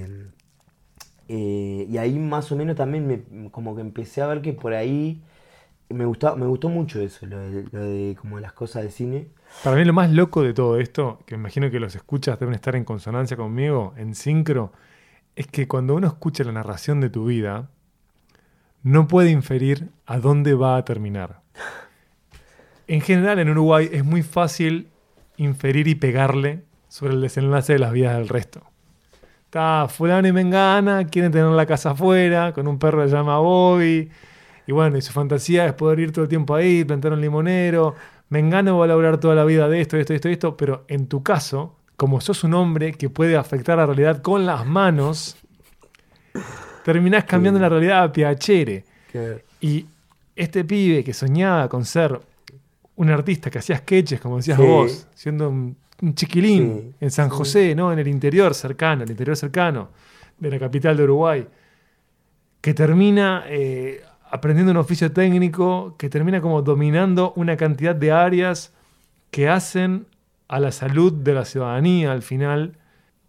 eh, 1.28 1.88
y 1.90 1.98
ahí 1.98 2.20
más 2.20 2.52
o 2.52 2.56
menos 2.56 2.76
también 2.76 3.08
me, 3.08 3.50
como 3.50 3.76
que 3.76 3.82
empecé 3.82 4.22
a 4.22 4.28
ver 4.28 4.42
que 4.42 4.54
por 4.54 4.74
ahí 4.74 5.22
me 5.90 6.06
gustaba, 6.06 6.36
me 6.36 6.46
gustó 6.46 6.70
mucho 6.70 7.00
eso, 7.00 7.26
lo 7.26 7.40
de, 7.40 8.16
como 8.20 8.40
las 8.40 8.54
cosas 8.54 8.84
de 8.84 8.92
cine. 8.92 9.28
Para 9.64 9.76
mí 9.76 9.86
lo 9.86 9.94
más 9.94 10.10
loco 10.12 10.42
de 10.42 10.54
todo 10.54 10.80
esto, 10.80 11.20
que 11.26 11.36
me 11.36 11.42
imagino 11.42 11.70
que 11.70 11.80
los 11.80 11.96
escuchas 11.96 12.40
deben 12.40 12.56
estar 12.56 12.76
en 12.76 12.84
consonancia 12.84 13.38
conmigo, 13.38 13.94
en 13.98 14.16
sincro, 14.16 14.72
es 15.36 15.48
que 15.48 15.68
cuando 15.68 15.96
uno 15.96 16.08
escucha 16.08 16.44
la 16.44 16.52
narración 16.52 17.02
de 17.02 17.10
tu 17.10 17.26
vida, 17.26 17.70
no 18.84 19.08
puede 19.08 19.32
inferir 19.32 19.90
a 20.06 20.20
dónde 20.20 20.54
va 20.54 20.78
a 20.78 20.86
terminar. 20.86 21.42
En 22.88 23.02
general 23.02 23.40
en 23.40 23.50
Uruguay 23.50 23.90
es 23.92 24.06
muy 24.06 24.22
fácil 24.22 24.90
inferir 25.38 25.88
y 25.88 25.96
pegarle 25.96 26.64
sobre 26.88 27.14
el 27.14 27.22
desenlace 27.22 27.74
de 27.74 27.80
las 27.80 27.92
vidas 27.92 28.16
del 28.16 28.30
resto. 28.30 28.62
Está 29.46 29.88
fulano 29.90 30.28
y 30.28 30.32
mengana, 30.32 31.06
quieren 31.08 31.32
tener 31.32 31.48
la 31.48 31.66
casa 31.66 31.92
afuera, 31.92 32.54
con 32.54 32.68
un 32.68 32.78
perro 32.78 33.04
que 33.04 33.10
llama 33.10 33.40
Bobby, 33.40 34.10
y 34.68 34.72
bueno, 34.72 34.98
y 34.98 35.02
su 35.02 35.12
fantasía 35.14 35.66
es 35.66 35.74
poder 35.74 36.00
ir 36.00 36.12
todo 36.12 36.24
el 36.24 36.30
tiempo 36.30 36.56
ahí, 36.56 36.84
plantar 36.84 37.14
un 37.14 37.22
limonero. 37.22 37.96
Mengano 38.30 38.78
va 38.80 38.86
a 38.86 38.88
lograr 38.88 39.20
toda 39.20 39.36
la 39.36 39.46
vida 39.46 39.70
de 39.70 39.82
esto, 39.82 39.98
esto, 39.98 40.14
esto, 40.14 40.30
esto, 40.30 40.58
pero 40.58 40.84
en 40.88 41.08
tu 41.08 41.22
caso, 41.22 41.76
como 41.96 42.20
sos 42.22 42.44
un 42.44 42.54
hombre 42.56 42.94
que 42.94 43.10
puede 43.10 43.38
afectar 43.38 43.78
la 43.78 43.86
realidad 43.86 44.22
con 44.22 44.46
las 44.46 44.66
manos, 44.66 45.38
terminás 46.84 47.26
cambiando 47.26 47.60
la 47.60 47.70
realidad 47.70 48.04
a 48.04 48.12
piacere. 48.12 48.84
Y 49.62 49.86
este 50.36 50.64
pibe 50.66 51.04
que 51.04 51.14
soñaba 51.14 51.70
con 51.70 51.86
ser 51.86 52.20
un 52.98 53.10
artista 53.10 53.50
que 53.50 53.60
hacía 53.60 53.78
sketches, 53.78 54.20
como 54.20 54.38
decías 54.38 54.58
Sí. 54.58 54.64
vos, 54.66 55.08
siendo 55.14 55.50
un, 55.50 55.78
un 56.02 56.16
chiquilín 56.16 56.94
Sí, 57.00 57.06
en 57.06 57.12
San. 57.12 57.30
José, 57.30 57.76
¿no? 57.76 57.92
En 57.94 58.00
el 58.00 58.08
interior 58.08 58.54
cercano, 58.54 59.04
el 59.04 59.12
interior 59.12 59.36
cercano 59.38 59.90
de 60.40 60.50
la 60.50 60.60
capital 60.60 60.98
de 60.98 61.04
Uruguay, 61.04 61.48
que 62.62 62.74
termina 62.74 63.44
eh, 63.48 64.02
aprendiendo 64.36 64.72
un 64.72 64.78
oficio 64.78 65.12
técnico, 65.12 65.96
que 65.98 66.10
termina 66.10 66.42
como 66.42 66.62
dominando 66.62 67.34
una 67.36 67.58
cantidad 67.58 67.96
de 67.96 68.12
áreas 68.12 68.74
que 69.32 69.50
hacen 69.50 70.08
a 70.48 70.60
la 70.60 70.72
salud 70.72 71.12
de 71.12 71.34
la 71.34 71.46
ciudadanía 71.46 72.12
al 72.12 72.22
final, 72.22 72.78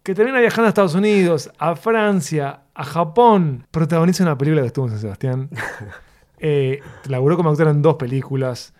que 0.03 0.13
termina 0.15 0.39
viajando 0.39 0.67
a 0.67 0.69
Estados 0.69 0.95
Unidos, 0.95 1.51
a 1.57 1.75
Francia, 1.75 2.61
a 2.73 2.83
Japón, 2.83 3.65
protagoniza 3.71 4.23
una 4.23 4.37
película 4.37 4.61
que 4.61 4.67
estuvo 4.67 4.85
en 4.85 4.91
San 4.91 5.01
Sebastián, 5.01 5.49
eh, 6.39 6.79
laburó 7.07 7.35
como 7.37 7.49
actor 7.49 7.67
en 7.67 7.81
dos 7.81 7.95
películas, 7.95 8.73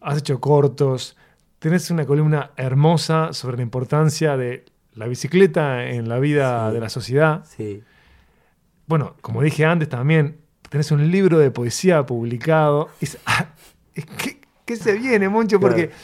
has 0.00 0.18
hecho 0.18 0.40
cortos, 0.40 1.16
tenés 1.58 1.90
una 1.90 2.04
columna 2.04 2.50
hermosa 2.56 3.32
sobre 3.32 3.56
la 3.56 3.62
importancia 3.62 4.36
de 4.36 4.64
la 4.94 5.06
bicicleta 5.06 5.84
en 5.86 6.08
la 6.08 6.18
vida 6.18 6.68
Sí. 6.68 6.74
de 6.74 6.80
la 6.80 6.88
sociedad. 6.88 7.44
Sí. 7.46 7.82
Bueno, 8.86 9.14
como 9.22 9.40
dije 9.42 9.64
antes 9.64 9.88
también, 9.88 10.36
tenés 10.74 10.90
un 10.90 11.08
libro 11.08 11.38
de 11.38 11.52
poesía 11.52 12.04
publicado. 12.04 12.88
Es- 13.00 13.16
ah, 13.26 13.46
¿qué, 13.94 14.40
qué 14.64 14.74
se 14.74 14.94
viene, 14.94 15.28
Moncho? 15.28 15.60
Porque 15.60 15.86
Claro. 15.90 16.00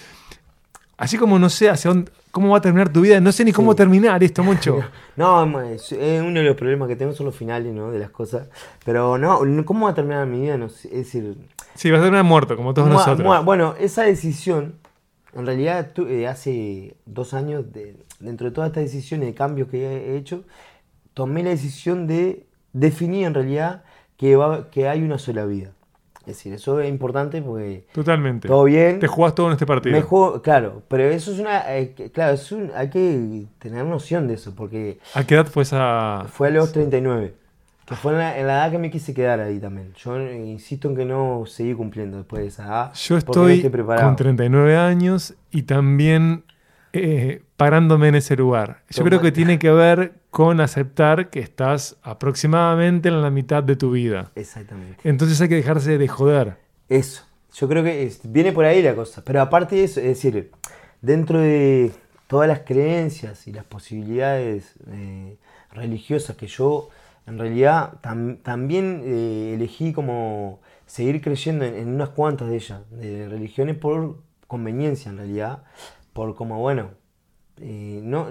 así 0.97 1.19
como 1.19 1.41
no 1.41 1.49
sé 1.51 1.69
hacia 1.69 1.89
dónde, 1.91 2.13
cómo 2.31 2.51
va 2.51 2.59
a 2.59 2.61
terminar 2.61 2.89
tu 2.89 3.01
vida, 3.01 3.19
no 3.21 3.33
sé 3.33 3.45
ni 3.45 3.51
cómo 3.51 3.73
Sí. 3.73 3.79
terminar 3.79 4.23
esto, 4.23 4.45
Moncho. 4.45 4.79
No, 5.17 5.45
ma- 5.45 5.69
es- 5.73 5.91
es 5.91 6.23
uno 6.23 6.39
de 6.39 6.47
los 6.47 6.55
problemas 6.57 6.87
que 6.89 6.95
tengo 6.95 7.13
son 7.13 7.27
los 7.27 7.35
finales, 7.35 7.75
¿no? 7.75 7.91
De 7.91 7.99
las 7.99 8.11
cosas. 8.11 8.49
Pero 8.85 9.19
no, 9.19 9.41
¿cómo 9.65 9.87
va 9.87 9.91
a 9.91 9.95
terminar 9.95 10.25
mi 10.29 10.41
vida? 10.43 10.57
No 10.57 10.69
sé, 10.69 10.87
es 10.89 10.95
decir, 11.07 11.37
Sí, 11.75 11.91
vas 11.91 11.99
a 11.99 12.05
terminar 12.05 12.25
muerto, 12.25 12.55
como 12.57 12.73
todos 12.73 12.89
nosotros. 12.89 13.27
mua- 13.27 13.41
bueno, 13.45 13.75
esa 13.81 14.03
decisión, 14.05 14.77
en 15.35 15.47
realidad 15.47 15.91
eh, 16.09 16.29
hace 16.29 16.95
dos 17.07 17.35
años, 17.35 17.73
de- 17.73 17.97
dentro 18.21 18.49
de 18.49 18.55
todas 18.55 18.69
estas 18.71 18.85
decisiones 18.85 19.27
de 19.27 19.35
cambios 19.35 19.69
que 19.69 19.85
he 19.85 20.17
hecho, 20.17 20.45
tomé 21.13 21.43
la 21.43 21.51
decisión 21.51 22.07
de 22.07 22.47
definir 22.73 23.27
en 23.27 23.35
realidad 23.35 23.83
que, 24.21 24.37
va, 24.37 24.69
que 24.71 24.87
hay 24.87 25.03
una 25.03 25.19
sola 25.19 25.47
vida. 25.47 25.71
Es 26.21 26.37
decir, 26.37 26.53
eso 26.53 26.79
es 26.79 26.89
importante 26.91 27.41
porque 27.41 27.87
Totalmente. 27.95 28.47
todo 28.47 28.65
bien. 28.65 28.99
Te 29.01 29.07
jugás 29.07 29.35
todo 29.35 29.47
en 29.47 29.53
este 29.55 29.65
partido. 29.65 29.97
Me 29.97 30.03
juego, 30.03 30.43
claro, 30.43 30.83
pero 30.87 31.05
eso 31.05 31.33
es 31.33 31.39
una, 31.39 31.75
eh, 31.75 31.95
claro, 32.13 32.35
es 32.35 32.53
un- 32.53 32.71
hay 32.77 32.91
que 32.91 33.47
tener 33.59 33.87
noción 33.87 34.29
de 34.29 34.35
eso 34.35 34.55
porque 34.55 34.99
¿A 35.15 35.25
qué 35.25 35.37
edad 35.37 35.47
fue 35.47 35.63
esa...? 35.63 36.27
fue 36.31 36.49
a 36.49 36.51
los 36.51 36.71
39. 36.73 37.35
Que 37.87 37.97
fue 37.97 38.13
en 38.13 38.19
la, 38.19 38.39
en 38.39 38.47
la 38.47 38.53
edad 38.53 38.71
que 38.71 38.79
me 38.79 38.91
quise 38.91 39.15
quedar 39.15 39.41
ahí 39.41 39.59
también. 39.59 39.95
Yo 39.95 40.21
insisto 40.21 40.89
en 40.91 40.97
que 40.97 41.07
no 41.07 41.45
seguí 41.47 41.73
cumpliendo 41.73 42.19
después 42.19 42.43
de 42.43 42.49
esa 42.49 42.65
edad. 42.67 42.93
Yo 42.95 43.19
porque 43.21 43.41
no 43.41 43.49
estoy 43.49 43.97
con 44.05 44.17
39 44.17 44.77
años 44.77 45.35
y 45.51 45.63
también 45.63 46.45
eh, 46.93 47.43
parándome 47.65 48.09
en 48.09 48.15
ese 48.17 48.37
lugar. 48.37 48.83
Yo 48.91 48.99
Toma. 48.99 49.09
creo 49.11 49.21
que 49.21 49.33
tiene 49.33 49.59
que 49.59 49.71
ver 49.71 50.15
con 50.31 50.61
aceptar 50.61 51.31
que 51.31 51.41
estás 51.41 51.97
aproximadamente 52.03 53.09
en 53.09 53.21
la 53.23 53.31
mitad 53.31 53.63
de 53.63 53.77
tu 53.77 53.91
vida. 53.91 54.31
Exactamente. 54.35 54.97
Entonces 55.09 55.41
hay 55.41 55.49
que 55.49 55.57
dejarse 55.57 55.99
de 55.99 56.09
joder. 56.09 56.57
Eso. 56.89 57.25
Yo 57.55 57.69
creo 57.69 57.83
que 57.85 58.05
es- 58.05 58.21
viene 58.25 58.53
por 58.53 58.65
ahí 58.65 58.81
la 58.83 58.95
cosa. 58.95 59.23
Pero 59.25 59.41
aparte 59.43 59.77
de 59.77 59.85
eso, 59.85 60.01
es 60.01 60.07
decir, 60.07 60.51
dentro 61.03 61.39
de 61.39 61.93
todas 62.29 62.49
las 62.49 62.61
creencias 62.61 63.47
y 63.47 63.53
las 63.53 63.65
posibilidades 63.65 64.75
eh, 64.91 65.37
religiosas 65.73 66.37
que 66.37 66.47
yo 66.47 66.89
en 67.27 67.39
realidad 67.39 67.95
tam- 68.03 68.39
también 68.43 69.03
eh, 69.05 69.53
elegí 69.55 69.93
como 69.93 70.61
seguir 70.87 71.21
creyendo 71.21 71.65
en, 71.65 71.75
en 71.75 71.89
unas 71.95 72.09
cuantas 72.11 72.49
de 72.49 72.57
ellas, 72.57 72.81
de 72.91 73.29
religiones 73.29 73.77
por 73.77 74.17
conveniencia 74.47 75.11
en 75.11 75.19
realidad, 75.19 75.63
por 76.13 76.35
como 76.35 76.59
bueno, 76.61 76.91
eh, 77.61 78.01
no, 78.03 78.27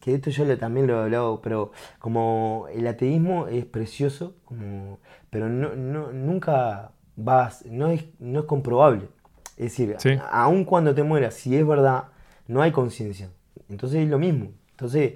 que 0.00 0.14
esto 0.14 0.30
yo 0.30 0.58
también 0.58 0.86
lo 0.86 1.00
he 1.00 1.02
hablado, 1.04 1.40
pero 1.40 1.72
como 1.98 2.66
el 2.72 2.86
ateísmo 2.86 3.46
es 3.48 3.64
precioso, 3.64 4.34
como, 4.44 4.98
pero 5.30 5.48
no, 5.48 5.74
no, 5.74 6.12
nunca 6.12 6.92
vas, 7.16 7.64
no 7.66 7.88
es, 7.88 8.04
no 8.18 8.40
es 8.40 8.44
comprobable. 8.46 9.08
Es 9.56 9.70
decir, 9.70 9.96
Sí. 9.98 10.18
aun 10.30 10.64
cuando 10.64 10.94
te 10.94 11.02
mueras, 11.02 11.34
si 11.34 11.56
es 11.56 11.66
verdad, 11.66 12.04
no 12.48 12.60
hay 12.60 12.70
conciencia. 12.72 13.30
Entonces 13.70 14.00
es 14.00 14.08
lo 14.10 14.18
mismo. 14.18 14.50
Entonces, 14.72 15.14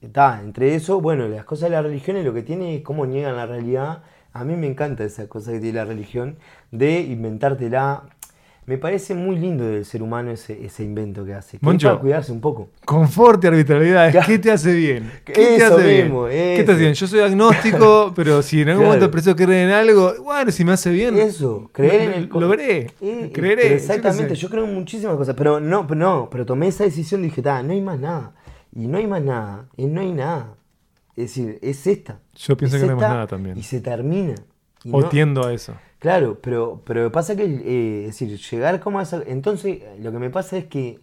está, 0.00 0.40
entre 0.42 0.74
eso, 0.74 1.00
bueno, 1.00 1.28
las 1.28 1.44
cosas 1.44 1.70
de 1.70 1.76
la 1.76 1.82
religión 1.82 2.22
lo 2.24 2.34
que 2.34 2.42
tiene 2.42 2.76
es 2.76 2.82
cómo 2.82 3.06
niegan 3.06 3.36
la 3.36 3.46
realidad. 3.46 4.02
A 4.32 4.44
mí 4.44 4.56
me 4.56 4.66
encanta 4.66 5.04
esa 5.04 5.28
cosa 5.28 5.52
que 5.52 5.60
tiene 5.60 5.76
la 5.78 5.84
religión 5.84 6.38
de 6.72 7.00
inventártela. 7.02 8.04
Me 8.66 8.78
parece 8.78 9.14
muy 9.14 9.36
lindo 9.36 9.64
del 9.64 9.84
ser 9.84 10.02
humano 10.02 10.30
ese, 10.30 10.64
ese 10.64 10.84
invento 10.84 11.24
que 11.24 11.34
hace. 11.34 11.50
Que 11.52 11.56
es 11.56 11.62
Moncho. 11.62 11.88
para 11.88 12.00
cuidarse 12.00 12.32
un 12.32 12.40
poco. 12.40 12.70
Confort 12.84 13.42
y 13.44 13.46
arbitrariedad. 13.48 14.24
¿Qué 14.26 14.38
te 14.38 14.50
hace 14.50 14.72
bien? 14.72 15.10
¿Qué 15.24 15.32
te 15.32 15.56
Eso 15.56 15.76
hace 15.76 16.02
mismo, 16.02 16.24
bien? 16.26 16.56
¿Qué 16.56 16.56
te 16.56 16.62
eso. 16.62 16.72
hace 16.72 16.80
bien? 16.80 16.94
Yo 16.94 17.06
soy 17.06 17.20
agnóstico, 17.20 18.12
pero 18.16 18.42
si 18.42 18.62
en 18.62 18.68
algún 18.70 18.84
Claro. 18.84 18.94
momento 18.94 19.10
preciso 19.10 19.36
creer 19.36 19.68
en 19.68 19.74
algo, 19.74 20.14
bueno, 20.22 20.50
si 20.50 20.64
me 20.64 20.72
hace 20.72 20.90
bien. 20.90 21.18
Eso, 21.18 21.68
creer 21.72 22.00
en 22.02 22.12
el... 22.14 22.28
Lo 22.28 22.48
veré. 22.48 22.90
Eh, 23.00 23.30
creeré. 23.34 23.68
yo 23.70 23.74
exactamente, 23.76 24.34
yo, 24.34 24.48
creo 24.48 24.64
en 24.64 24.74
muchísimas 24.74 25.16
cosas, 25.16 25.34
pero 25.36 25.60
no, 25.60 25.86
pero 25.86 26.00
no, 26.00 26.28
pero 26.30 26.46
tomé 26.46 26.68
esa 26.68 26.84
decisión 26.84 27.20
y 27.20 27.24
dije, 27.24 27.42
"Ta, 27.42 27.62
no 27.62 27.72
hay 27.72 27.80
más 27.80 27.98
nada. 28.00 28.32
Y 28.74 28.86
no 28.88 28.98
hay 28.98 29.06
más 29.06 29.22
nada, 29.22 29.66
y 29.76 29.86
no 29.86 30.00
hay 30.00 30.12
nada. 30.12 30.54
Es 31.16 31.34
decir, 31.36 31.58
es 31.62 31.86
esta. 31.86 32.18
Yo 32.34 32.56
pienso 32.56 32.76
Es 32.76 32.82
que 32.82 32.86
no 32.88 32.94
hay 32.94 33.00
más 33.00 33.08
nada 33.10 33.26
también. 33.28 33.56
Y 33.56 33.62
se 33.62 33.80
termina. 33.80 34.34
Y 34.82 34.90
O 34.92 35.00
no- 35.00 35.08
tiendo 35.08 35.46
a 35.46 35.52
eso. 35.52 35.74
Claro, 36.04 36.38
pero, 36.42 36.82
pero 36.84 37.10
pasa 37.10 37.34
que, 37.34 37.44
eh, 37.44 38.00
es 38.00 38.06
decir, 38.08 38.38
llegar 38.38 38.78
como 38.78 38.98
a 38.98 39.04
esa... 39.04 39.22
Entonces, 39.26 39.80
lo 40.00 40.12
que 40.12 40.18
me 40.18 40.28
pasa 40.28 40.58
es 40.58 40.66
que 40.66 41.00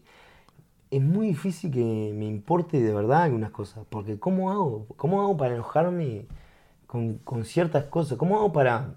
es 0.91 1.01
muy 1.01 1.25
difícil 1.29 1.71
que 1.71 2.13
me 2.15 2.25
importe 2.25 2.79
de 2.79 2.93
verdad 2.93 3.23
algunas 3.23 3.49
cosas, 3.49 3.83
porque 3.89 4.19
¿cómo 4.19 4.51
hago? 4.51 4.85
¿Cómo 4.97 5.19
hago 5.23 5.35
para 5.37 5.55
enojarme 5.55 6.27
con, 6.85 7.17
con 7.23 7.45
ciertas 7.45 7.85
cosas? 7.85 8.15
¿Cómo 8.19 8.37
hago 8.37 8.53
para, 8.53 8.93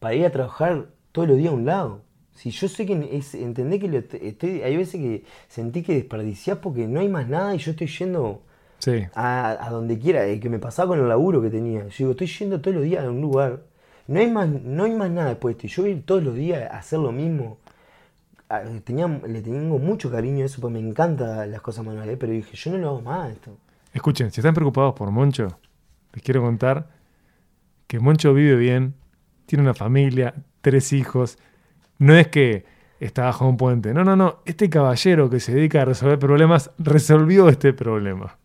para 0.00 0.14
ir 0.16 0.26
a 0.26 0.30
trabajar 0.32 0.86
todos 1.12 1.28
los 1.28 1.36
días 1.36 1.52
a 1.52 1.54
un 1.54 1.64
lado? 1.64 2.00
Si 2.32 2.50
yo 2.50 2.66
sé 2.66 2.84
que 2.84 3.10
es, 3.12 3.36
entendé 3.36 3.78
que 3.78 3.86
lo 3.86 3.98
estoy, 3.98 4.62
hay 4.62 4.76
veces 4.76 5.00
que 5.00 5.24
sentí 5.46 5.84
que 5.84 5.94
desperdiciás 5.94 6.58
porque 6.58 6.88
no 6.88 6.98
hay 6.98 7.08
más 7.08 7.28
nada 7.28 7.54
y 7.54 7.58
yo 7.58 7.70
estoy 7.70 7.86
yendo 7.86 8.42
Sí. 8.80 9.04
a, 9.14 9.64
a 9.64 9.70
donde 9.70 9.96
quiera, 9.96 10.24
que 10.40 10.50
me 10.50 10.58
pasaba 10.58 10.88
con 10.88 10.98
el 10.98 11.08
laburo 11.08 11.40
que 11.40 11.50
tenía. 11.50 11.82
Yo 11.86 11.94
digo, 11.98 12.10
estoy 12.10 12.26
yendo 12.26 12.60
todos 12.60 12.74
los 12.74 12.84
días 12.84 13.04
a 13.04 13.08
un 13.10 13.20
lugar, 13.20 13.62
no 14.06 14.20
hay 14.20 14.30
más, 14.30 14.48
no 14.48 14.84
hay 14.84 14.94
más 14.94 15.10
nada 15.10 15.30
después 15.30 15.56
de 15.56 15.66
esto. 15.66 15.82
Yo 15.82 15.88
ir 15.88 16.02
todos 16.04 16.22
los 16.22 16.34
días 16.34 16.70
a 16.70 16.78
hacer 16.78 16.98
lo 16.98 17.12
mismo. 17.12 17.58
Le 19.26 19.42
tengo 19.42 19.78
mucho 19.78 20.10
cariño 20.10 20.42
a 20.42 20.46
eso, 20.46 20.60
porque 20.60 20.74
me 20.74 20.88
encantan 20.88 21.50
las 21.50 21.60
cosas 21.60 21.84
manuales, 21.84 22.16
pero 22.20 22.32
dije, 22.32 22.56
yo 22.56 22.70
no 22.72 22.78
lo 22.78 22.88
hago 22.90 23.00
más 23.02 23.32
esto. 23.32 23.56
Escuchen, 23.92 24.30
si 24.30 24.40
están 24.40 24.54
preocupados 24.54 24.94
por 24.94 25.10
Moncho, 25.10 25.58
les 26.12 26.22
quiero 26.22 26.42
contar 26.42 26.88
que 27.86 27.98
Moncho 27.98 28.34
vive 28.34 28.56
bien, 28.56 28.94
tiene 29.46 29.62
una 29.62 29.74
familia, 29.74 30.34
tres 30.60 30.92
hijos. 30.92 31.38
No 31.98 32.14
es 32.14 32.28
que 32.28 32.64
está 33.00 33.24
bajo 33.24 33.48
un 33.48 33.56
puente. 33.56 33.94
No, 33.94 34.04
no, 34.04 34.16
no. 34.16 34.40
Este 34.44 34.68
caballero 34.68 35.30
que 35.30 35.40
se 35.40 35.54
dedica 35.54 35.82
a 35.82 35.84
resolver 35.84 36.18
problemas 36.18 36.70
resolvió 36.78 37.48
este 37.48 37.72
problema. 37.72 38.36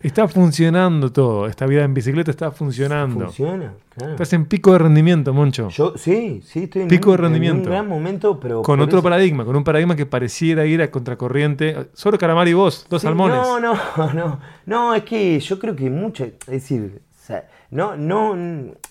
Está 0.00 0.28
funcionando 0.28 1.10
todo. 1.10 1.46
Esta 1.46 1.66
vida 1.66 1.82
en 1.82 1.94
bicicleta 1.94 2.30
está 2.30 2.50
funcionando. 2.50 3.24
Funciona, 3.26 3.72
claro. 3.94 4.12
Estás 4.12 4.32
en 4.34 4.44
pico 4.44 4.72
de 4.72 4.78
rendimiento, 4.78 5.32
Moncho. 5.32 5.68
Yo, 5.70 5.94
sí, 5.96 6.42
sí, 6.44 6.64
estoy 6.64 6.82
en, 6.82 6.88
Pico 6.88 7.10
un, 7.10 7.16
de 7.16 7.22
rendimiento. 7.22 7.62
en 7.62 7.66
un 7.68 7.72
gran 7.72 7.88
momento, 7.88 8.38
pero... 8.38 8.62
con 8.62 8.80
otro 8.80 8.98
eso- 8.98 9.02
paradigma, 9.02 9.44
con 9.44 9.56
un 9.56 9.64
paradigma 9.64 9.96
que 9.96 10.04
pareciera 10.06 10.66
ir 10.66 10.82
a 10.82 10.90
contracorriente. 10.90 11.88
Solo 11.94 12.18
Calamar 12.18 12.46
y 12.46 12.52
vos, 12.52 12.86
dos 12.90 13.00
Sí, 13.00 13.06
salmones. 13.08 13.36
No, 13.38 13.58
no, 13.58 13.74
no. 14.14 14.40
No, 14.66 14.94
es 14.94 15.02
que 15.04 15.40
yo 15.40 15.58
creo 15.58 15.74
que 15.74 15.88
mucho. 15.88 16.24
Es 16.24 16.46
decir, 16.46 17.00
o 17.14 17.26
sea, 17.26 17.48
no, 17.70 17.96
no. 17.96 18.36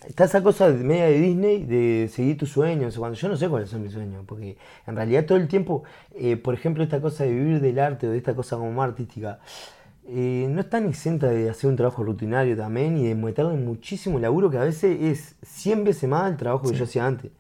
Está 0.08 0.24
esa 0.26 0.42
cosa 0.42 0.72
de- 0.72 0.84
media 0.84 1.06
de 1.06 1.20
Disney 1.20 1.64
de 1.66 2.10
seguir 2.12 2.36
tus 2.38 2.50
sueños. 2.52 2.98
Cuando 2.98 3.16
yo 3.18 3.30
no 3.30 3.38
sé 3.38 3.48
cuáles 3.48 3.70
son 3.70 3.84
mis 3.84 3.94
sueños. 3.94 4.24
Porque 4.26 4.58
en 4.88 4.96
realidad 4.96 5.26
todo 5.26 5.38
el 5.38 5.48
tiempo, 5.48 5.84
eh, 6.16 6.36
por 6.36 6.56
ejemplo, 6.56 6.84
esta 6.84 7.00
cosa 7.00 7.24
de 7.26 7.32
vivir 7.34 7.62
del 7.62 7.78
arte 7.78 8.08
o 8.08 8.12
de 8.12 8.18
esta 8.18 8.34
cosa 8.36 8.58
como 8.58 8.72
más 8.72 8.90
artística. 8.90 9.40
Eh, 10.08 10.48
no 10.50 10.62
está 10.62 10.78
exenta 10.80 11.28
de 11.28 11.50
hacer 11.50 11.70
un 11.70 11.76
trabajo 11.76 12.04
rutinario 12.04 12.56
también 12.56 12.98
y 12.98 13.08
de 13.08 13.16
meterle 13.16 13.56
muchísimo 13.58 14.20
laburo 14.20 14.50
que 14.50 14.58
a 14.58 14.64
veces 14.64 14.98
es 15.02 15.36
100 15.44 15.84
veces 15.84 16.10
más 16.10 16.30
el 16.32 16.38
trabajo 16.38 16.70
que 16.70 16.76
yo 16.76 16.84
hacía 16.84 17.06
antes. 17.06 17.32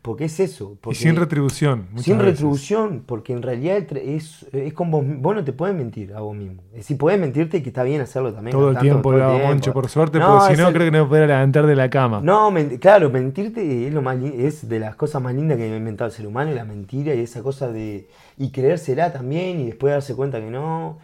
Porque 0.00 0.26
es 0.26 0.38
eso. 0.38 0.72
y 0.74 0.76
porque- 0.82 0.98
sin 0.98 1.16
retribución. 1.16 1.86
sin 1.96 2.18
veces. 2.18 2.32
retribución, 2.32 3.02
porque 3.06 3.32
en 3.32 3.40
realidad 3.40 3.78
es, 3.96 4.44
es 4.52 4.74
con 4.74 4.90
vos, 4.90 5.02
vos 5.06 5.34
no 5.34 5.42
te 5.44 5.54
puedes 5.54 5.74
mentir 5.74 6.12
a 6.12 6.20
vos 6.20 6.36
mismo. 6.36 6.60
Es 6.72 6.78
decir, 6.80 6.98
podés 6.98 7.18
mentirte 7.18 7.56
y 7.56 7.62
que 7.62 7.70
está 7.70 7.82
bien 7.84 8.02
hacerlo 8.02 8.30
también. 8.34 8.52
Todo 8.54 8.68
el 8.68 8.74
tanto, 8.74 8.82
tiempo 8.84 9.02
todo 9.08 9.12
lo 9.12 9.18
el 9.18 9.22
hago, 9.24 9.32
tiempo. 9.36 9.48
Moncho, 9.54 9.72
por 9.72 9.88
suerte, 9.88 10.18
No, 10.18 10.26
porque 10.32 10.46
si 10.48 10.52
es 10.52 10.58
no, 10.58 10.68
el- 10.68 10.74
creo 10.74 10.86
que 10.86 10.90
no 10.90 11.04
me 11.04 11.08
podría 11.08 11.26
levantar 11.28 11.66
de 11.66 11.74
la 11.76 11.88
cama. 11.88 12.20
No, 12.22 12.50
men- 12.50 12.76
claro, 12.76 13.08
mentirte 13.08 13.86
es 13.86 13.94
lo 13.94 14.02
más 14.02 14.18
es 14.22 14.68
de 14.68 14.78
las 14.78 14.94
cosas 14.94 15.22
más 15.22 15.34
lindas 15.34 15.56
que 15.56 15.64
ha 15.72 15.74
inventado 15.74 16.10
el 16.10 16.14
ser 16.14 16.26
humano, 16.26 16.52
la 16.52 16.66
mentira 16.66 17.14
y 17.14 17.20
esa 17.20 17.42
cosa 17.42 17.72
de 17.72 18.06
y 18.36 18.50
creérsela 18.50 19.10
también 19.10 19.58
y 19.60 19.66
después 19.66 19.90
darse 19.94 20.14
cuenta 20.14 20.38
que 20.38 20.50
no. 20.50 20.98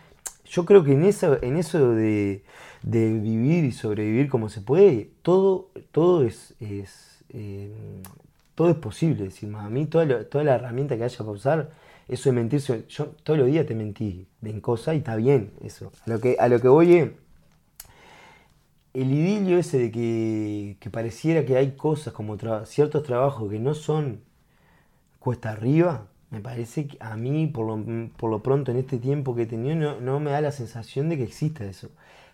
Yo 0.50 0.64
creo 0.64 0.82
que 0.82 0.92
en 0.92 1.04
eso, 1.04 1.40
en 1.42 1.56
eso 1.56 1.94
de, 1.94 2.42
de 2.82 3.12
vivir 3.12 3.64
y 3.64 3.70
sobrevivir 3.70 4.28
como 4.28 4.48
se 4.48 4.60
puede, 4.60 5.10
todo, 5.22 5.70
todo 5.92 6.24
es, 6.24 6.54
es, 6.58 7.24
eh, 7.28 7.72
todo 8.56 8.68
es 8.68 8.76
posible. 8.76 9.26
Es 9.26 9.34
decir, 9.34 9.54
a 9.54 9.70
mí 9.70 9.86
toda, 9.86 10.24
toda 10.24 10.42
la 10.42 10.56
herramienta 10.56 10.96
que 10.96 11.04
haya 11.04 11.18
para 11.18 11.30
usar, 11.30 11.70
eso 12.08 12.30
de 12.30 12.34
mentirse, 12.34 12.84
yo 12.88 13.06
todos 13.22 13.38
los 13.38 13.46
días 13.46 13.64
te 13.64 13.76
mentí 13.76 14.26
en 14.42 14.60
cosas 14.60 14.96
y 14.96 14.98
está 14.98 15.14
bien 15.14 15.52
eso. 15.62 15.92
A 16.04 16.10
lo 16.10 16.20
que, 16.20 16.36
a 16.40 16.48
lo 16.48 16.60
que 16.60 16.66
voy 16.66 16.94
es, 16.94 17.10
el 18.92 19.12
idilio 19.12 19.56
ese 19.56 19.78
de 19.78 19.92
que, 19.92 20.76
que 20.80 20.90
pareciera 20.90 21.44
que 21.46 21.56
hay 21.56 21.76
cosas 21.76 22.12
como 22.12 22.36
ciertos 22.66 23.04
trabajos 23.04 23.48
que 23.48 23.60
no 23.60 23.74
son 23.74 24.20
cuesta 25.20 25.50
arriba, 25.50 26.08
me 26.30 26.40
parece 26.40 26.86
que 26.86 26.96
a 27.00 27.16
mí, 27.16 27.46
por 27.48 27.66
lo, 27.66 28.08
por 28.16 28.30
lo 28.30 28.42
pronto 28.42 28.70
en 28.70 28.78
este 28.78 28.98
tiempo 28.98 29.34
que 29.34 29.42
he 29.42 29.46
tenido, 29.46 29.74
no, 29.74 30.00
no 30.00 30.20
me 30.20 30.30
da 30.30 30.40
la 30.40 30.52
sensación 30.52 31.08
de 31.08 31.16
que 31.16 31.24
exista 31.24 31.64
eso. 31.64 31.90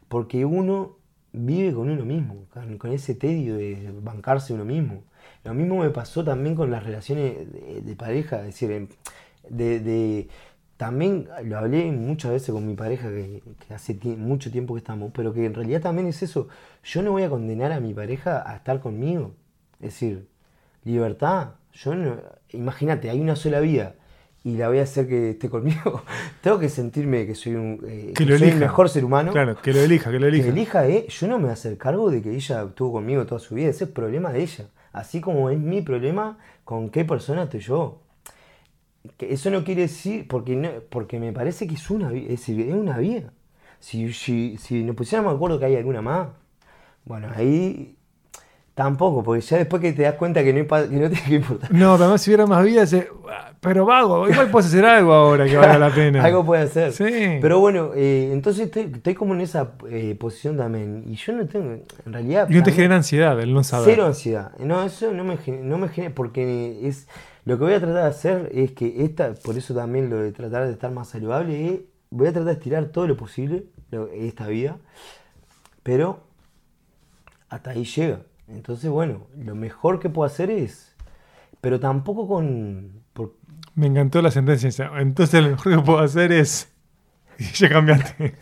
Porque 0.09 0.45
uno 0.45 0.97
vive 1.33 1.75
con 1.75 1.91
uno 1.91 2.05
mismo, 2.05 2.47
con, 2.79 2.93
ese 2.93 3.15
tedio 3.15 3.57
de 3.57 3.93
bancarse 4.03 4.55
uno 4.55 4.65
mismo. 4.65 5.05
Lo 5.45 5.55
mismo 5.55 5.79
me 5.79 5.91
pasó 5.91 6.25
también 6.25 6.55
con 6.57 6.71
las 6.71 6.85
relaciones 6.85 7.35
de, 7.85 7.97
pareja, 7.97 8.41
es 8.41 8.47
decir, 8.47 8.71
em, 8.73 8.89
de, 9.49 10.29
también 10.77 11.29
lo 11.45 11.59
hablé 11.59 11.91
muchas 11.93 12.33
veces 12.33 12.53
con 12.53 12.67
mi 12.67 12.75
pareja 12.75 13.09
que, 13.09 13.43
que 13.67 13.75
hace 13.75 13.95
mucho 14.17 14.51
tiempo 14.51 14.75
que 14.75 14.79
estamos, 14.79 15.11
pero 15.15 15.33
que 15.33 15.47
en 15.47 15.55
realidad 15.55 15.81
también 15.83 16.09
es 16.09 16.23
eso. 16.23 16.49
Yo 16.85 17.03
no 17.03 17.13
voy 17.13 17.23
a 17.23 17.31
condenar 17.31 17.73
a 17.73 17.81
mi 17.81 17.95
pareja 17.95 18.43
a 18.49 18.57
estar 18.57 18.81
conmigo. 18.81 19.33
Es 19.81 19.95
decir, 19.95 20.29
libertad. 20.85 21.55
Yo 21.77 21.95
no, 21.95 22.16
imagínate, 22.53 23.11
hay 23.11 23.20
una 23.20 23.37
sola 23.37 23.61
vida 23.61 23.95
y 24.45 24.57
la 24.57 24.68
voy 24.68 24.79
a 24.79 24.83
hacer 24.85 25.07
que 25.09 25.31
esté 25.31 25.49
conmigo. 25.51 26.03
Tengo 26.41 26.59
que 26.59 26.68
sentirme 26.68 27.27
que 27.27 27.35
soy 27.35 27.55
un 27.55 27.81
eh, 27.87 28.12
Que 28.14 28.24
que 28.24 28.27
lo 28.27 28.39
soy 28.39 28.49
el 28.49 28.57
mejor 28.59 28.89
ser 28.89 29.05
humano. 29.05 29.33
Claro, 29.33 29.57
que 29.61 29.72
lo 29.72 29.81
elija, 29.81 30.11
que 30.11 30.18
lo 30.20 30.27
elija. 30.27 30.45
Que 30.45 30.51
elija, 30.51 30.89
¿eh? 30.89 31.07
Yo 31.09 31.27
no 31.29 31.37
me 31.39 31.45
voy 31.45 31.51
a 31.51 31.55
hacer 31.55 31.77
cargo 31.77 32.11
de 32.11 32.22
que 32.22 32.35
ella 32.35 32.62
estuvo 32.62 32.93
conmigo 32.93 33.27
toda 33.27 33.41
su 33.41 33.55
vida. 33.55 33.68
Ese 33.70 33.85
es 33.85 33.91
problema 33.91 34.33
de 34.33 34.43
ella. 34.43 34.66
Así 34.93 35.20
como 35.20 35.51
es 35.51 35.59
mi 35.59 35.83
problema 35.83 36.39
con 36.64 36.89
qué 36.91 37.05
persona 37.05 37.43
estoy 37.45 37.61
yo. 37.61 38.01
Que 39.18 39.33
eso 39.33 39.51
no 39.51 39.64
quiere 39.64 39.83
decir, 39.83 40.27
porque, 40.29 40.57
no- 40.57 40.70
porque 40.91 41.18
me 41.20 41.33
parece 41.33 41.66
que 41.66 41.74
es 41.74 41.91
una, 41.91 42.12
es, 42.12 42.49
es 42.49 42.72
una 42.74 42.99
vida. 42.99 43.33
Si, 43.81 44.12
si, 44.12 44.57
si 44.59 44.83
nos 44.85 44.97
pusiéramos 44.97 45.33
de 45.33 45.37
acuerdo 45.37 45.59
que 45.59 45.66
hay 45.66 45.77
alguna 45.77 46.03
más, 46.03 46.29
bueno, 47.05 47.29
ahí 47.37 47.96
tampoco, 48.77 49.24
porque 49.24 49.41
ya 49.41 49.57
después 49.57 49.81
que 49.81 49.93
te 49.95 50.03
das 50.03 50.14
cuenta 50.16 50.45
que 50.45 50.53
no, 50.53 50.61
que 50.68 50.97
no 50.97 51.09
tiene 51.11 51.22
que 51.27 51.35
importar. 51.43 51.72
No, 51.72 51.93
pero 51.95 52.05
además 52.05 52.20
si 52.22 52.31
hubiera 52.31 52.47
más 52.47 52.62
vida, 52.62 52.87
se- 52.87 53.09
pero 53.61 53.87
vago, 53.87 54.29
igual 54.29 54.51
puedes 54.51 54.66
hacer 54.68 54.85
algo 54.85 55.12
ahora 55.14 55.47
que 55.47 55.57
valga 55.57 55.79
la 55.79 55.91
pena. 55.91 56.22
Algo 56.24 56.45
puede 56.45 56.62
hacer. 56.64 56.93
Sí. 56.93 57.39
Pero 57.41 57.59
bueno, 57.59 57.93
eh, 57.97 58.29
entonces 58.33 58.66
estoy, 58.66 58.93
estoy 58.95 59.14
como 59.14 59.35
en 59.35 59.41
esa 59.41 59.72
eh, 59.89 60.14
posición 60.20 60.59
también. 60.59 61.05
Y 61.09 61.14
yo 61.16 61.33
no 61.33 61.47
tengo, 61.47 61.72
en 62.05 62.12
realidad... 62.12 62.49
Y 62.51 62.55
no 62.55 62.62
te 62.62 62.70
genera 62.70 62.97
ansiedad 62.97 63.41
el 63.41 63.53
no 63.55 63.64
saber. 63.64 63.87
Cero 63.89 64.07
ansiedad. 64.07 64.53
No, 64.59 64.83
eso 64.85 65.11
no 65.11 65.24
me, 65.24 65.39
no 65.62 65.79
me 65.79 65.89
genera, 65.89 66.14
porque 66.14 66.87
es 66.87 67.09
lo 67.47 67.57
que 67.59 67.64
voy 67.64 67.72
a 67.72 67.81
tratar 67.81 68.03
de 68.03 68.09
hacer 68.09 68.51
es 68.53 68.72
que 68.72 69.03
esta, 69.05 69.33
por 69.43 69.57
eso 69.57 69.74
también 69.74 70.11
lo 70.11 70.18
de 70.18 70.33
tratar 70.33 70.66
de 70.66 70.72
estar 70.72 70.93
más 70.93 71.09
saludable, 71.09 71.66
es, 71.66 71.81
voy 72.11 72.29
a 72.29 72.33
tratar 72.33 72.49
de 72.49 72.53
estirar 72.53 72.85
todo 72.87 73.07
lo 73.09 73.16
posible 73.16 73.64
lo- 73.91 74.09
esta 74.09 74.47
vida, 74.49 74.77
pero 75.83 76.20
hasta 77.49 77.70
ahí 77.70 77.85
llega. 77.85 78.20
Entonces, 78.49 78.91
bueno, 78.91 79.27
lo 79.37 79.55
mejor 79.55 79.99
que 79.99 80.09
puedo 80.09 80.27
hacer 80.27 80.51
es, 80.51 80.95
pero 81.61 81.81
tampoco 81.81 82.29
con... 82.29 83.03
por- 83.13 83.35
Me 83.75 83.87
encantó 83.87 84.23
la 84.23 84.31
sentencia. 84.31 84.91
Entonces 84.99 85.43
lo 85.43 85.51
mejor 85.51 85.77
que 85.77 85.83
puedo 85.83 85.99
hacer 86.01 86.33
es... 86.33 86.73
Y 87.39 87.45
ya 87.55 87.69
cambiaste. 87.69 88.35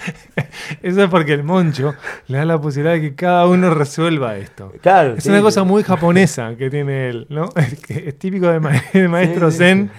Eso 0.82 1.02
es 1.04 1.10
porque 1.10 1.34
el 1.34 1.44
moncho 1.44 1.94
le 2.28 2.38
da 2.38 2.44
la 2.46 2.60
posibilidad 2.60 2.94
de 2.94 3.00
que 3.02 3.14
cada 3.14 3.46
uno 3.46 3.74
resuelva 3.74 4.36
esto. 4.36 4.72
Claro, 4.80 5.14
Es 5.14 5.24
sí, 5.24 5.30
una 5.30 5.42
cosa 5.42 5.64
muy 5.64 5.82
japonesa 5.82 6.56
que 6.56 6.70
tiene 6.70 7.08
él, 7.10 7.26
¿no? 7.28 7.50
Es, 7.88 8.18
típico 8.18 8.48
de, 8.48 8.60
ma- 8.60 8.82
de 8.92 9.08
maestro 9.08 9.50
Sí, 9.50 9.58
sí, 9.58 9.58
zen. 9.58 9.90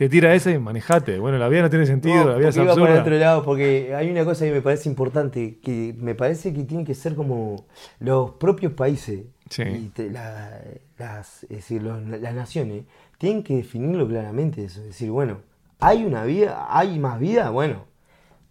Te 0.00 0.08
tira 0.08 0.34
esa 0.34 0.50
y 0.50 0.58
manejate. 0.58 1.18
Bueno, 1.18 1.36
la 1.36 1.46
vida 1.50 1.60
no 1.60 1.68
tiene 1.68 1.84
sentido, 1.84 2.24
No, 2.24 2.30
la 2.30 2.36
vida 2.38 2.48
es 2.48 2.54
porque 2.56 2.64
iba 2.64 2.72
para 2.74 2.84
absurda. 2.84 2.94
el 2.94 3.00
otro 3.02 3.18
lado, 3.18 3.44
porque 3.44 3.94
hay 3.94 4.10
una 4.10 4.24
cosa 4.24 4.46
que 4.46 4.50
me 4.50 4.62
parece 4.62 4.88
importante, 4.88 5.58
que 5.62 5.94
me 5.98 6.14
parece 6.14 6.54
que 6.54 6.64
tienen 6.64 6.86
que 6.86 6.94
ser 6.94 7.14
como 7.14 7.66
los 7.98 8.30
propios 8.30 8.72
países, 8.72 9.24
Sí. 9.50 9.62
y 9.62 9.88
te- 9.90 10.08
la- 10.08 10.58
las, 10.96 11.42
es 11.42 11.48
decir, 11.50 11.82
los- 11.82 12.02
las 12.02 12.34
naciones, 12.34 12.84
tienen 13.18 13.42
que 13.42 13.56
definirlo 13.56 14.08
claramente 14.08 14.64
eso. 14.64 14.80
Es 14.80 14.86
decir, 14.86 15.10
bueno, 15.10 15.42
hay 15.80 16.02
una 16.02 16.24
vida, 16.24 16.66
hay 16.70 16.98
más 16.98 17.20
vida, 17.20 17.50
bueno, 17.50 17.84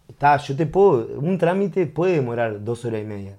está, 0.07 0.37
yo 0.37 0.55
te 0.55 0.67
puedo, 0.67 1.17
un 1.19 1.39
trámite 1.39 1.87
puede 1.87 2.13
demorar 2.13 2.63
dos 2.63 2.85
horas 2.85 3.01
y 3.01 3.05
media, 3.05 3.37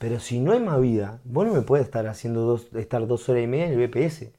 pero 0.00 0.18
si 0.18 0.40
no 0.40 0.50
hay 0.50 0.58
más 0.58 0.80
vida, 0.80 1.20
vos 1.22 1.46
no 1.46 1.52
me 1.52 1.62
puedes 1.62 1.86
estar 1.86 2.08
haciendo 2.08 2.40
dos, 2.40 2.66
estar 2.74 3.06
dos 3.06 3.28
horas 3.28 3.44
y 3.44 3.46
media 3.46 3.66
en 3.66 3.78
el 3.80 3.86
BPS, 3.88 4.32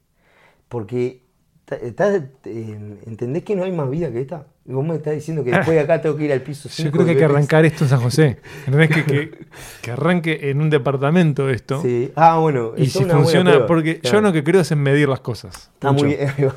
porque 0.68 1.23
estás, 1.70 2.22
eh, 2.44 2.78
¿entendés 3.06 3.42
que 3.42 3.56
no 3.56 3.64
hay 3.64 3.72
más 3.72 3.88
vida 3.90 4.10
que 4.12 4.20
esta? 4.20 4.46
Y 4.66 4.72
vos 4.72 4.84
me 4.84 4.94
estás 4.96 5.14
diciendo 5.14 5.44
que 5.44 5.50
después 5.50 5.74
de 5.76 5.80
acá 5.80 6.00
tengo 6.00 6.16
que 6.16 6.24
ir 6.24 6.32
al 6.32 6.40
piso 6.40 6.68
Yo 6.70 6.74
cinco 6.74 6.92
creo 6.92 7.04
que 7.04 7.10
hay 7.12 7.16
que 7.18 7.24
arrancar 7.24 7.64
esto 7.66 7.84
en 7.84 7.90
San 7.90 8.00
José. 8.00 8.38
¿Entendés? 8.66 8.88
Que, 8.90 9.04
que, 9.04 9.38
que 9.82 9.90
arranque 9.90 10.50
en 10.50 10.60
un 10.62 10.70
departamento 10.70 11.50
esto. 11.50 11.82
Sí. 11.82 12.10
Ah, 12.16 12.38
bueno. 12.38 12.72
Y 12.76 12.86
si 12.86 13.04
una 13.04 13.14
funciona, 13.14 13.50
prueba. 13.50 13.66
porque 13.66 14.00
yo 14.02 14.20
lo 14.22 14.32
que 14.32 14.42
creo 14.42 14.62
es 14.62 14.72
en 14.72 14.78
medir 14.82 15.08
las 15.08 15.20
cosas. 15.20 15.70
Está 15.74 15.92
Mucho. 15.92 16.06
muy 16.06 16.14
bien. 16.16 16.30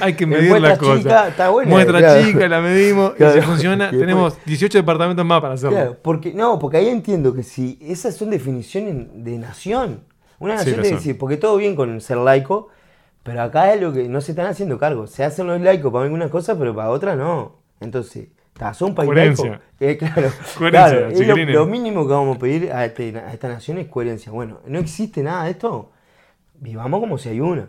Hay 0.00 0.14
que 0.14 0.26
medir 0.26 0.60
las 0.60 0.78
cosas. 0.78 0.98
chica, 0.98 1.28
está 1.28 1.48
buena, 1.50 1.70
Muestra 1.70 1.98
claro. 1.98 2.24
chica, 2.26 2.48
la 2.48 2.60
medimos. 2.60 3.12
Claro. 3.14 3.36
Y 3.38 3.40
si 3.40 3.46
funciona, 3.46 3.90
tenemos 3.90 4.36
18 4.44 4.78
departamentos 4.78 5.24
más 5.24 5.40
para 5.40 5.54
hacerlo. 5.54 5.76
Claro, 5.76 5.96
porque, 6.02 6.32
no, 6.34 6.58
porque 6.58 6.78
ahí 6.78 6.88
entiendo 6.88 7.34
que 7.34 7.42
si 7.42 7.78
esas 7.80 8.14
son 8.16 8.30
definiciones 8.30 9.06
de 9.14 9.38
nación. 9.38 10.00
Una 10.38 10.54
Sí, 10.58 10.70
nación 10.70 10.76
lo 10.76 10.82
te 10.82 10.88
dice, 10.96 11.14
porque 11.14 11.36
todo 11.38 11.56
bien 11.56 11.74
con 11.76 11.98
ser 12.02 12.18
laico, 12.18 12.68
pero 13.26 13.42
acá 13.42 13.74
es 13.74 13.80
lo 13.80 13.92
que 13.92 14.08
no 14.08 14.20
se 14.20 14.32
están 14.32 14.46
haciendo 14.46 14.78
cargo. 14.78 15.06
Se 15.08 15.24
hacen 15.24 15.48
los 15.48 15.60
laicos 15.60 15.92
para 15.92 16.04
algunas 16.04 16.30
cosas, 16.30 16.56
pero 16.58 16.74
para 16.74 16.90
otras 16.90 17.18
no. 17.18 17.56
Entonces, 17.80 18.28
son 18.74 18.90
un 18.90 18.94
país 18.94 19.08
Coherencia. 19.08 19.50
laico. 19.50 19.64
Eh, 19.80 19.98
claro, 19.98 20.30
Coherencia, 20.58 21.08
claro, 21.34 21.52
lo 21.52 21.66
mínimo 21.66 22.06
que 22.06 22.12
vamos 22.12 22.36
a 22.36 22.38
pedir 22.38 22.72
a, 22.72 22.84
este- 22.84 23.18
a 23.18 23.32
esta 23.32 23.48
nación 23.48 23.78
es 23.78 23.88
coherencia. 23.88 24.30
Bueno, 24.32 24.60
no 24.66 24.78
existe 24.78 25.22
nada 25.22 25.44
de 25.44 25.50
esto. 25.50 25.90
Vivamos 26.54 27.00
como 27.00 27.18
si 27.18 27.28
hay 27.28 27.40
una. 27.40 27.68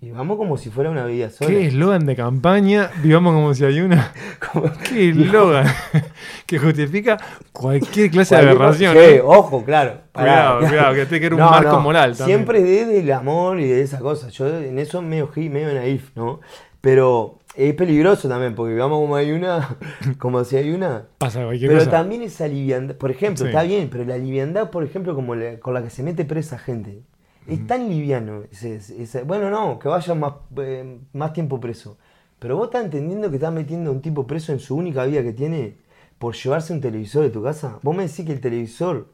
Vivamos 0.00 0.36
como 0.36 0.56
si 0.56 0.70
fuera 0.70 0.90
una 0.90 1.04
vida 1.06 1.28
sola. 1.28 1.50
¿Qué 1.50 1.66
eslogan 1.66 2.06
de 2.06 2.14
campaña? 2.14 2.88
Vivamos 3.02 3.34
como 3.34 3.52
si 3.52 3.64
hay 3.64 3.80
una. 3.80 4.12
¿Qué 4.88 5.08
eslogan? 5.10 5.66
que 6.46 6.58
justifica 6.58 7.16
cualquier 7.52 8.08
clase 8.10 8.36
de 8.36 8.42
aberración. 8.42 8.96
¿eh? 8.96 9.20
ojo, 9.24 9.64
claro. 9.64 10.02
Cuidado, 10.12 10.60
cuidado, 10.60 10.94
que 10.94 11.06
tiene 11.06 11.28
que 11.28 11.34
un 11.34 11.40
marco 11.40 11.80
moral 11.80 12.16
también. 12.16 12.38
Siempre 12.38 12.62
desde 12.62 13.00
el 13.00 13.10
amor 13.12 13.58
y 13.58 13.66
de 13.66 13.82
esa 13.82 13.98
cosa. 13.98 14.28
Yo 14.28 14.46
en 14.48 14.78
eso 14.78 15.02
medio, 15.02 15.30
hi- 15.34 15.48
medio 15.48 15.74
naif, 15.74 16.14
¿no? 16.14 16.40
Pero 16.80 17.40
es 17.56 17.74
peligroso 17.74 18.28
también, 18.28 18.54
porque 18.54 18.74
digamos 18.74 19.00
como 19.00 19.16
hay 19.16 19.32
una, 19.32 19.76
como 20.18 20.44
si 20.44 20.56
hay 20.56 20.70
una. 20.70 21.06
Pasa 21.18 21.42
cualquier 21.42 21.70
Pero 21.70 21.80
cosa. 21.80 21.90
también 21.90 22.22
esa 22.22 22.46
liviandad, 22.46 22.94
por 22.94 23.10
ejemplo, 23.10 23.44
Sí. 23.44 23.48
está 23.50 23.64
bien, 23.64 23.88
pero 23.90 24.04
la 24.04 24.16
liviandad, 24.16 24.70
por 24.70 24.84
ejemplo, 24.84 25.16
como 25.16 25.34
la- 25.34 25.58
con 25.58 25.74
la 25.74 25.82
que 25.82 25.90
se 25.90 26.04
mete 26.04 26.24
presa 26.24 26.56
gente, 26.56 27.00
es 27.48 27.66
tan 27.66 27.88
liviano. 27.88 28.42
ese- 28.52 28.76
ese- 28.76 29.22
bueno, 29.22 29.50
no, 29.50 29.78
que 29.78 29.88
vaya 29.88 30.14
más, 30.14 30.34
eh, 30.58 30.98
más 31.12 31.32
tiempo 31.32 31.58
preso. 31.60 31.96
Pero 32.38 32.56
vos 32.56 32.66
estás 32.68 32.84
entendiendo 32.84 33.30
que 33.30 33.36
estás 33.36 33.52
metiendo 33.52 33.90
a 33.90 33.92
un 33.94 34.00
tipo 34.02 34.26
preso 34.26 34.52
en 34.52 34.60
su 34.60 34.76
única 34.76 35.04
vida 35.04 35.22
que 35.22 35.32
tiene 35.32 35.74
por 36.18 36.34
llevarse 36.36 36.72
un 36.72 36.80
televisor 36.80 37.22
de 37.24 37.30
tu 37.30 37.42
casa. 37.42 37.78
Vos 37.82 37.96
me 37.96 38.06
decís 38.06 38.24
que 38.26 38.32
el 38.32 38.40
televisor, 38.40 39.06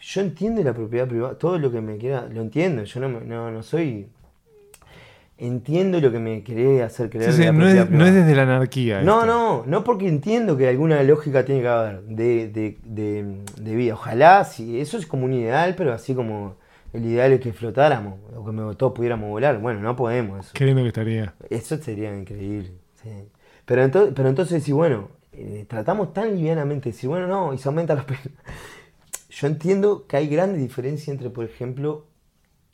yo 0.00 0.20
entiendo 0.20 0.62
la 0.62 0.74
propiedad 0.74 1.06
privada, 1.08 1.38
todo 1.38 1.58
lo 1.58 1.70
que 1.70 1.80
me 1.80 1.96
quiera, 1.96 2.26
lo 2.30 2.42
entiendo, 2.42 2.84
yo 2.84 3.00
no, 3.00 3.08
no, 3.20 3.50
no 3.50 3.62
soy... 3.62 4.08
Entiendo 5.38 6.00
lo 6.00 6.10
que 6.10 6.18
me 6.18 6.42
querés 6.42 6.82
hacer 6.82 7.10
creer. 7.10 7.30
Sí, 7.30 7.42
sí, 7.42 7.52
no, 7.52 7.68
es, 7.68 7.74
no 7.76 7.86
privada. 7.86 8.08
es 8.08 8.14
desde 8.14 8.34
la 8.34 8.42
anarquía. 8.44 9.02
No, 9.02 9.20
esto. 9.20 9.26
no, 9.26 9.64
no 9.66 9.84
porque 9.84 10.08
entiendo 10.08 10.56
que 10.56 10.66
alguna 10.66 11.02
lógica 11.02 11.44
tiene 11.44 11.60
que 11.60 11.68
haber 11.68 12.02
de, 12.04 12.48
de, 12.48 12.78
de, 12.84 13.36
de 13.60 13.76
vida. 13.76 13.92
Ojalá, 13.94 14.44
si 14.44 14.80
eso 14.80 14.96
es 14.96 15.04
como 15.06 15.26
un 15.26 15.34
ideal, 15.34 15.74
pero 15.76 15.92
así 15.92 16.14
como 16.14 16.54
el 16.92 17.04
ideal 17.06 17.32
es 17.32 17.40
que 17.40 17.52
flotáramos 17.52 18.18
o 18.34 18.44
que 18.44 18.52
me- 18.52 18.74
todos 18.74 18.92
pudiéramos 18.92 19.28
volar. 19.28 19.58
Bueno, 19.60 19.80
no 19.80 19.94
podemos 19.96 20.40
eso. 20.40 20.50
Qué 20.54 20.64
lindo 20.66 20.82
que 20.82 20.88
estaría. 20.88 21.34
Eso 21.50 21.76
sería 21.78 22.16
increíble. 22.16 22.72
sí. 23.02 23.10
Pero, 23.64 23.82
entonces, 23.82 24.12
pero 24.14 24.28
entonces, 24.28 24.62
si 24.62 24.72
bueno, 24.72 25.08
eh, 25.32 25.66
tratamos 25.68 26.12
tan 26.14 26.34
livianamente, 26.36 26.92
si 26.92 27.06
bueno, 27.06 27.26
no, 27.26 27.52
y 27.52 27.58
se 27.58 27.68
aumenta 27.68 27.94
las 27.94 28.04
penas. 28.04 28.28
Yo 29.30 29.46
entiendo 29.48 30.06
que 30.06 30.16
hay 30.16 30.28
grandes 30.28 30.60
diferencias 30.62 31.08
entre, 31.08 31.30
por 31.30 31.44
ejemplo, 31.44 32.06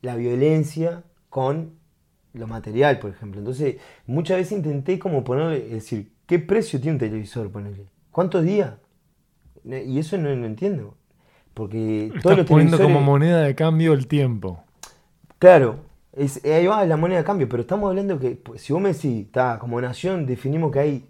la 0.03 0.17
violencia 0.17 1.03
con 1.29 1.73
lo 2.35 2.47
material, 2.47 2.99
por 2.99 3.11
ejemplo. 3.11 3.41
Entonces, 3.41 3.77
muchas 4.07 4.37
veces 4.37 4.53
intenté 4.59 4.99
como 4.99 5.25
ponerle, 5.25 5.65
es 5.67 5.73
decir, 5.73 6.13
¿qué 6.27 6.39
precio 6.39 6.81
tiene 6.81 6.95
un 6.97 6.99
televisor? 7.01 7.51
Ponerle. 7.51 7.87
¿Cuántos 8.11 8.45
días? 8.45 8.75
Y 9.65 9.99
eso 9.99 10.19
no 10.19 10.29
lo 10.35 10.45
entiendo. 10.47 10.97
Porque 11.55 12.13
Estás 12.15 12.37
los 12.37 12.47
poniendo 12.47 12.79
como 12.81 13.01
moneda 13.01 13.43
de 13.43 13.55
cambio 13.55 13.93
el 13.93 14.07
tiempo. 14.07 14.63
Claro, 15.39 15.77
es, 16.13 16.45
ahí 16.45 16.67
va 16.67 16.85
la 16.85 16.97
moneda 16.97 17.19
de 17.19 17.25
cambio, 17.25 17.49
pero 17.49 17.63
estamos 17.63 17.89
hablando 17.89 18.19
que 18.19 18.31
pues, 18.33 18.63
si 18.63 18.73
vos 18.73 18.81
me 18.81 18.93
decís, 18.93 19.27
está, 19.27 19.59
como 19.59 19.81
nación 19.81 20.27
definimos 20.27 20.73
que 20.73 20.79
hay 20.79 21.07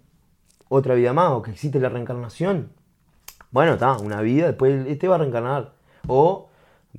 otra 0.69 0.95
vida 0.95 1.13
más 1.13 1.31
o 1.31 1.41
que 1.41 1.51
existe 1.51 1.79
la 1.79 1.89
reencarnación, 1.89 2.69
bueno, 3.51 3.73
está, 3.73 3.97
una 3.97 4.21
vida, 4.21 4.47
después 4.47 4.87
este 4.87 5.07
va 5.07 5.15
a 5.15 5.19
reencarnar 5.19 5.73
o 6.07 6.49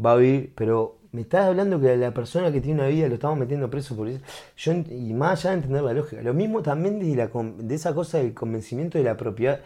va 0.05 0.12
a 0.12 0.16
vivir, 0.16 0.53
pero 0.55 0.99
me 1.11 1.22
estás 1.22 1.47
hablando 1.47 1.80
que 1.80 1.97
la 1.97 2.12
persona 2.12 2.51
que 2.53 2.61
tiene 2.61 2.80
una 2.80 2.88
vida 2.88 3.09
lo 3.09 3.14
estamos 3.14 3.38
metiendo 3.38 3.70
preso 3.70 3.97
por 3.97 4.09
eso. 4.09 4.20
Yo, 4.57 4.72
y 4.72 5.12
más 5.14 5.40
allá 5.40 5.51
de 5.51 5.57
entender 5.57 5.82
la 5.82 5.92
lógica, 5.92 6.22
lo 6.22 6.34
mismo 6.34 6.62
también 6.62 6.99
de, 6.99 7.14
la, 7.14 7.28
de 7.28 7.74
esa 7.74 7.95
cosa 7.95 8.18
del 8.18 8.34
convencimiento 8.34 8.99
de 8.99 9.05
la 9.05 9.16
propiedad. 9.16 9.61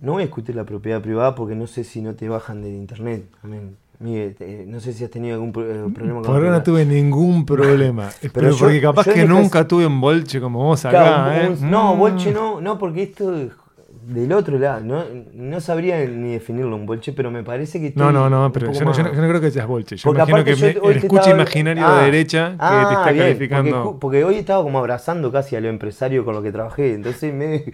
No 0.00 0.12
voy 0.12 0.22
a 0.22 0.26
discutir 0.26 0.54
la 0.54 0.64
propiedad 0.64 1.00
privada 1.02 1.34
porque 1.34 1.54
no 1.54 1.66
sé 1.66 1.82
si 1.84 2.00
no 2.02 2.14
te 2.14 2.28
bajan 2.28 2.62
del 2.62 2.74
internet. 2.74 3.24
También. 3.42 3.76
Miguel, 4.00 4.36
eh, 4.38 4.64
no 4.68 4.78
sé 4.78 4.92
si 4.92 5.02
has 5.02 5.10
tenido 5.10 5.34
algún 5.34 5.50
pro- 5.52 5.64
eh, 5.68 5.90
problema 5.92 6.20
con 6.20 6.22
Por 6.22 6.36
ahora 6.36 6.50
no 6.52 6.62
tuve 6.62 6.84
ningún 6.84 7.44
problema. 7.44 8.08
Pero, 8.32 8.50
yo- 8.50 8.58
porque 8.58 8.80
capaz 8.80 9.08
que 9.08 9.24
nunca 9.26 9.66
tuve 9.66 9.86
un 9.86 10.00
bolche 10.00 10.40
como 10.40 10.62
vos 10.62 10.84
acá, 10.84 11.26
un- 11.26 11.32
¿eh? 11.34 11.48
un- 11.60 11.70
No, 11.70 11.96
Mm. 11.96 11.98
bolche 11.98 12.32
no, 12.32 12.60
no, 12.60 12.78
porque 12.78 13.02
esto 13.02 13.34
es 13.36 13.50
del 14.06 14.32
otro 14.32 14.56
lado, 14.56 14.82
no, 14.82 15.02
no 15.34 15.60
sabría 15.60 15.98
ni 16.06 16.30
definirlo 16.32 16.76
un 16.76 16.86
bolche, 16.86 17.12
pero 17.12 17.32
me 17.32 17.42
parece 17.42 17.80
que 17.80 17.92
No, 17.96 18.12
no, 18.12 18.30
no, 18.30 18.52
pero 18.52 18.72
yo 18.72 18.84
no, 18.84 18.92
yo 18.92 19.02
no- 19.02 19.08
más- 19.08 19.16
yo 19.16 19.22
no 19.22 19.28
creo 19.28 19.40
que 19.40 19.50
seas 19.50 19.66
bolche. 19.66 19.96
Yo 19.96 20.02
Porque 20.04 20.18
imagino 20.30 20.44
que 20.44 20.56
me- 20.56 20.90
el 20.90 20.96
escucha 20.98 21.30
imaginario 21.30 21.84
Ah, 21.84 21.98
de 21.98 22.04
derecha 22.04 22.50
que 22.52 22.56
ah, 22.60 22.84
te 22.88 22.94
está 22.94 23.10
bien, 23.10 23.24
calificando. 23.26 23.82
Porque, 23.82 23.98
porque 23.98 24.24
hoy 24.24 24.36
estaba 24.36 24.62
como 24.62 24.78
abrazando 24.78 25.32
casi 25.32 25.56
a 25.56 25.60
lo 25.60 25.68
empresario 25.68 26.24
con 26.24 26.34
lo 26.36 26.42
que 26.42 26.52
trabajé, 26.52 26.94
entonces 26.94 27.34
me, 27.34 27.64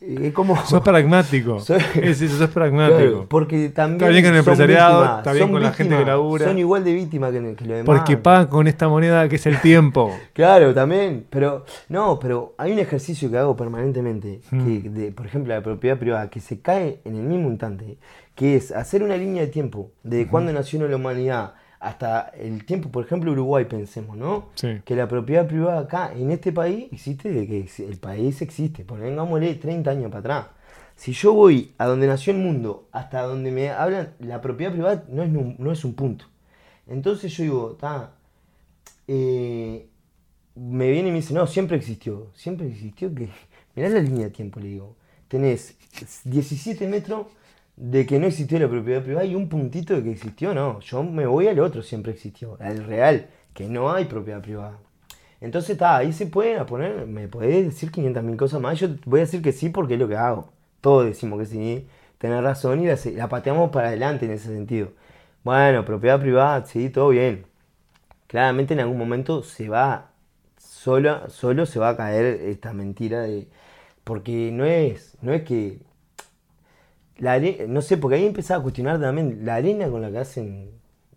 es 0.00 0.32
como... 0.32 0.56
Sos 0.64 0.80
pragmático. 0.82 1.60
Soy- 1.60 1.80
Es 2.00 2.20
eso, 2.22 2.36
sos 2.38 2.50
pragmático. 2.50 2.98
Claro, 2.98 3.26
porque 3.28 3.68
también 3.70 3.96
Está 4.00 4.08
bien 4.10 4.24
con 4.24 4.32
el 4.32 4.38
empresariado, 4.38 5.00
víctimas, 5.00 5.18
está 5.18 5.32
bien 5.32 5.42
son 5.44 5.52
con 5.52 5.62
la 5.62 5.72
gente 5.72 5.96
que 5.98 6.04
labura. 6.04 6.44
Son 6.46 6.58
igual 6.58 6.84
de 6.84 6.94
víctimas 6.94 7.32
que, 7.32 7.54
que 7.56 7.64
lo 7.64 7.74
demás. 7.74 7.84
Porque 7.86 8.16
pagan 8.16 8.46
con 8.46 8.68
esta 8.68 8.88
moneda 8.88 9.28
que 9.28 9.36
es 9.36 9.46
el 9.46 9.60
tiempo. 9.60 10.14
Claro, 10.32 10.72
también, 10.72 11.26
pero 11.30 11.64
no, 11.88 12.18
pero 12.20 12.54
hay 12.58 12.70
un 12.72 12.78
ejercicio 12.78 13.28
que 13.30 13.38
hago 13.38 13.56
permanentemente, 13.56 14.40
Hmm. 14.50 14.64
que 14.82 14.88
de, 14.90 15.12
por 15.12 15.26
ejemplo, 15.26 15.52
la 15.54 15.62
propiedad 15.62 15.98
privada, 15.98 16.30
que 16.30 16.38
se 16.40 16.60
cae 16.60 17.00
en 17.04 17.16
el 17.16 17.22
mismo 17.22 17.48
instante, 17.48 17.98
que 18.36 18.54
es 18.56 18.70
hacer 18.70 19.02
una 19.02 19.16
línea 19.16 19.42
de 19.42 19.48
tiempo 19.48 19.90
de 20.04 20.28
cuándo 20.28 20.52
nació 20.52 20.86
la 20.86 20.94
humanidad 20.96 21.54
hasta 21.80 22.28
el 22.30 22.64
tiempo, 22.64 22.88
por 22.90 23.04
ejemplo, 23.04 23.30
Uruguay, 23.32 23.64
pensemos, 23.66 24.16
¿no? 24.16 24.48
Sí. 24.54 24.80
Que 24.84 24.96
la 24.96 25.06
propiedad 25.06 25.46
privada 25.46 25.80
acá, 25.80 26.12
en 26.14 26.30
este 26.30 26.52
país, 26.52 26.88
existe 26.92 27.30
desde 27.30 27.46
que 27.46 27.84
el 27.84 27.96
país 27.98 28.42
existe, 28.42 28.84
pongámosle 28.84 29.54
30 29.54 29.90
años 29.92 30.08
para 30.10 30.18
atrás. 30.20 30.46
Si 30.96 31.12
yo 31.12 31.32
voy 31.32 31.72
a 31.78 31.86
donde 31.86 32.08
nació 32.08 32.32
el 32.32 32.40
mundo, 32.40 32.88
hasta 32.90 33.22
donde 33.22 33.52
me 33.52 33.70
hablan, 33.70 34.14
la 34.18 34.40
propiedad 34.40 34.72
privada 34.72 35.04
no 35.08 35.22
es, 35.22 35.28
un- 35.30 35.54
no 35.58 35.70
es 35.70 35.84
un 35.84 35.94
punto. 35.94 36.24
Entonces 36.88 37.32
yo 37.36 37.42
digo, 37.44 37.72
está, 37.74 38.10
eh, 39.06 39.86
me 40.56 40.90
viene 40.90 41.08
y 41.08 41.12
me 41.12 41.18
dice, 41.18 41.34
no, 41.34 41.46
siempre 41.46 41.76
existió. 41.76 42.30
Siempre 42.34 42.66
existió 42.66 43.14
que. 43.14 43.28
Mirá 43.76 43.88
la 43.90 44.00
línea 44.00 44.24
de 44.24 44.30
tiempo, 44.30 44.58
le 44.58 44.68
digo. 44.68 44.96
Tenés 45.28 45.76
17 46.24 46.88
metros 46.88 47.26
de 47.78 48.06
que 48.06 48.18
no 48.18 48.26
existió 48.26 48.58
la 48.58 48.68
propiedad 48.68 49.02
privada 49.02 49.24
y 49.26 49.34
un 49.34 49.48
puntito 49.48 49.94
de 49.94 50.02
que 50.02 50.10
existió, 50.12 50.54
no. 50.54 50.80
Yo 50.80 51.02
me 51.02 51.26
voy 51.26 51.48
al 51.48 51.60
otro, 51.60 51.82
siempre 51.82 52.12
existió. 52.12 52.56
Al 52.60 52.84
real, 52.84 53.28
que 53.54 53.68
no 53.68 53.90
hay 53.92 54.06
propiedad 54.06 54.42
privada. 54.42 54.78
Entonces 55.40 55.70
está, 55.70 55.96
ahí 55.96 56.12
se 56.12 56.26
pueden 56.26 56.64
poner, 56.66 57.06
me 57.06 57.28
podés 57.28 57.66
decir 57.66 57.92
500.000 57.92 58.36
cosas 58.36 58.60
más. 58.60 58.78
Yo 58.80 58.88
voy 59.06 59.20
a 59.20 59.24
decir 59.24 59.42
que 59.42 59.52
sí 59.52 59.68
porque 59.70 59.94
es 59.94 60.00
lo 60.00 60.08
que 60.08 60.16
hago. 60.16 60.52
Todos 60.80 61.06
decimos 61.06 61.38
que 61.40 61.46
sí, 61.46 61.86
tenés 62.18 62.42
razón 62.42 62.80
y 62.82 62.86
la, 62.86 62.98
la 63.14 63.28
pateamos 63.28 63.70
para 63.70 63.88
adelante 63.88 64.26
en 64.26 64.32
ese 64.32 64.48
sentido. 64.48 64.90
Bueno, 65.44 65.84
propiedad 65.84 66.20
privada, 66.20 66.64
sí, 66.66 66.90
todo 66.90 67.10
bien 67.10 67.48
claramente 68.28 68.74
en 68.74 68.80
algún 68.80 68.98
momento 68.98 69.42
se 69.42 69.68
va, 69.68 70.12
solo, 70.58 71.28
solo 71.30 71.66
se 71.66 71.80
va 71.80 71.90
a 71.90 71.96
caer 71.96 72.26
esta 72.42 72.72
mentira 72.72 73.22
de, 73.22 73.48
porque 74.04 74.50
no 74.52 74.64
es, 74.66 75.16
no 75.22 75.32
es 75.32 75.42
que, 75.42 75.80
la 77.18 77.32
are- 77.32 77.66
no 77.68 77.82
sé, 77.82 77.96
porque 77.96 78.16
ahí 78.16 78.26
empezaba 78.26 78.60
a 78.60 78.62
cuestionar 78.62 79.00
también 79.00 79.40
la 79.44 79.56
arena 79.56 79.88
con 79.88 80.02
la 80.02 80.10
que 80.10 80.18
hacen 80.18 80.70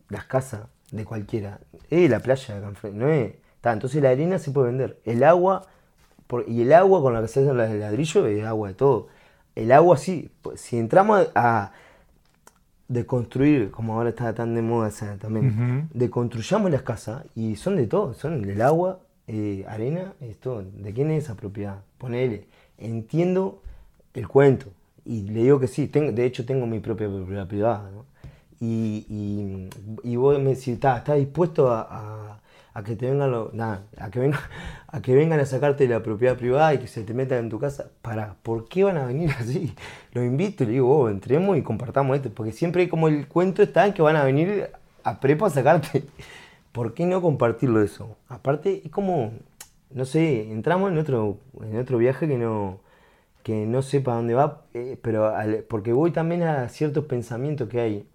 las 0.10 0.26
casas 0.26 0.62
de 0.92 1.06
cualquiera, 1.06 1.60
es 1.90 2.10
la 2.10 2.20
playa 2.20 2.54
de 2.56 2.60
acá 2.60 2.70
enfrente, 2.70 3.00
no 3.00 3.08
es, 3.08 3.34
está, 3.56 3.72
entonces 3.72 4.02
la 4.02 4.10
arena 4.10 4.40
se 4.40 4.52
puede 4.52 4.68
vender, 4.68 5.00
el 5.06 5.24
agua, 5.24 5.68
por- 6.28 6.48
y 6.50 6.62
el 6.62 6.74
agua 6.74 7.02
con 7.02 7.14
la 7.14 7.22
que 7.22 7.28
se 7.28 7.42
hacen 7.42 7.56
los 7.56 7.70
ladrillos 7.70 8.28
es 8.28 8.44
agua 8.46 8.68
de 8.70 8.74
todo, 8.74 9.08
el 9.56 9.72
agua 9.72 9.98
sí, 9.98 10.30
pues, 10.42 10.60
si 10.62 10.78
entramos 10.78 11.30
a 11.36 11.72
de 12.88 13.06
construir, 13.06 13.72
como 13.72 13.94
ahora 13.94 14.10
está 14.10 14.34
tan 14.34 14.54
de 14.54 14.62
moda 14.62 14.90
esa 14.90 15.16
también, 15.18 15.88
de 15.94 16.10
construyamos 16.10 16.72
las 16.72 16.82
casas 16.82 17.24
y 17.36 17.56
son 17.56 17.78
de 17.78 17.88
todo, 17.88 18.14
son 18.14 18.42
del 18.42 18.62
agua, 18.62 19.00
eh, 19.28 19.64
arena, 19.70 20.14
es 20.20 20.38
todo. 20.38 20.62
¿De 20.64 20.92
quién 20.94 21.10
es 21.12 21.24
esa 21.24 21.36
propiedad? 21.36 21.84
Ponele, 21.98 22.48
entiendo 22.78 23.62
el 24.14 24.28
cuento 24.28 24.68
y 25.14 25.22
le 25.30 25.44
digo 25.44 25.60
que 25.60 25.68
sí, 25.68 25.88
tengo, 25.88 26.12
de 26.12 26.26
hecho 26.26 26.46
tengo 26.46 26.66
mi 26.68 26.80
propia 26.80 27.08
propiedad 27.10 27.48
privada, 27.48 27.90
¿no? 27.92 28.06
Y, 28.60 29.06
y, 29.10 29.70
y 30.12 30.16
vos 30.18 30.38
me 30.40 30.52
decís, 30.52 30.70
¿estás 30.70 31.00
está 31.00 31.16
dispuesto 31.16 31.72
a, 31.72 31.82
a- 31.90 32.38
a 32.74 32.84
que 32.84 32.96
te 32.96 33.10
vengan 33.10 33.32
nada, 33.54 33.84
a 33.98 34.10
que 34.10 34.20
vengan, 34.20 34.40
a 34.88 35.02
que 35.02 35.14
vengan 35.14 35.40
a 35.42 35.46
sacarte 35.46 35.88
la 35.90 36.02
propiedad 36.02 36.38
privada 36.38 36.74
y 36.74 36.78
que 36.80 36.88
se 36.88 37.04
te 37.04 37.14
metan 37.14 37.40
en 37.40 37.50
tu 37.50 37.60
casa. 37.60 37.88
Para, 38.02 38.36
¿por 38.44 38.70
qué 38.70 38.84
van 38.86 38.98
a 38.98 39.06
venir 39.06 39.32
así? 39.40 39.74
Los 40.14 40.24
invito 40.26 40.64
y 40.64 40.68
le 40.68 40.74
digo, 40.74 40.88
vos, 40.88 41.12
entremos 41.12 41.58
y 41.58 41.64
compartamos 41.64 42.16
esto, 42.16 42.30
porque 42.34 42.52
siempre 42.54 42.88
como 42.90 43.08
el 43.10 43.28
cuento 43.28 43.62
está 43.64 43.86
en 43.88 43.94
que 43.94 44.02
van 44.02 44.16
a 44.16 44.24
venir 44.24 44.70
a 45.04 45.20
prepo 45.20 45.46
a 45.46 45.50
sacarte. 45.50 46.06
¿Por 46.72 46.94
qué 46.94 47.06
no 47.06 47.22
compartirlo 47.22 47.82
eso? 47.82 48.16
Aparte, 48.30 48.82
es 48.86 48.92
como, 48.92 49.34
no 49.94 50.06
sé, 50.06 50.52
entramos 50.52 50.92
en 50.92 50.98
otro, 50.98 51.38
en 51.62 51.78
otro 51.78 51.98
viaje 51.98 52.28
que 52.28 52.38
no, 52.38 52.80
que 53.44 53.66
no 53.66 53.82
sé 53.82 54.02
para 54.02 54.18
dónde 54.18 54.34
va, 54.36 54.66
eh, 54.74 54.98
pero 55.02 55.28
al- 55.36 55.64
porque 55.70 55.94
voy 55.94 56.12
también 56.12 56.44
a 56.44 56.68
ciertos 56.70 57.06
pensamientos 57.06 57.70
que 57.70 57.80
hay 57.82 58.08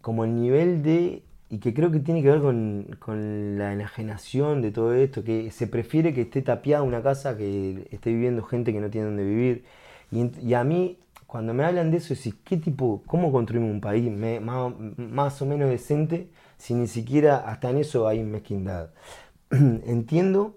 como 0.00 0.24
el 0.24 0.34
nivel 0.40 0.82
de, 0.82 1.22
y 1.50 1.58
que 1.58 1.74
creo 1.74 1.90
que 1.90 2.00
tiene 2.00 2.22
que 2.22 2.30
ver 2.30 2.40
con, 2.40 2.96
con 2.98 3.58
la 3.58 3.72
enajenación 3.72 4.62
de 4.62 4.70
todo 4.70 4.94
esto, 4.94 5.24
que 5.24 5.50
se 5.50 5.66
prefiere 5.66 6.14
que 6.14 6.22
esté 6.22 6.42
tapiada 6.42 6.82
una 6.82 7.02
casa 7.02 7.36
que 7.36 7.88
esté 7.90 8.12
viviendo 8.12 8.42
gente 8.44 8.72
que 8.72 8.80
no 8.80 8.90
tiene 8.90 9.06
donde 9.08 9.24
vivir. 9.24 9.64
Y, 10.12 10.30
y 10.46 10.54
a 10.54 10.62
mí, 10.64 10.98
cuando 11.26 11.54
me 11.54 11.64
hablan 11.64 11.90
de 11.90 11.96
eso, 11.98 12.14
decís, 12.14 12.34
¿qué 12.44 12.56
tipo, 12.56 13.02
cómo 13.06 13.32
construimos 13.32 13.70
un 13.70 13.80
país 13.80 14.10
me- 14.10 14.40
más, 14.40 14.72
más 14.96 15.42
o 15.42 15.46
menos 15.46 15.68
decente 15.70 16.28
si 16.56 16.74
ni 16.74 16.86
siquiera 16.86 17.38
hasta 17.38 17.70
en 17.70 17.78
eso 17.78 18.06
hay 18.08 18.22
mezquindad? 18.22 18.90
Entiendo 19.50 20.54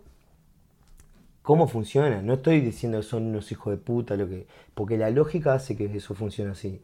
cómo 1.50 1.68
funciona. 1.68 2.22
No 2.22 2.36
estoy 2.36 2.62
diciendo 2.62 3.00
que 3.00 3.04
son 3.04 3.28
unos 3.28 3.52
hijos 3.52 3.72
de 3.74 3.78
puta, 3.78 4.16
lo 4.16 4.28
que, 4.30 4.48
porque 4.76 4.98
la 4.98 5.10
lógica 5.10 5.54
hace 5.54 5.76
que 5.78 5.86
eso 5.86 6.14
funcione 6.16 6.52
así. 6.52 6.82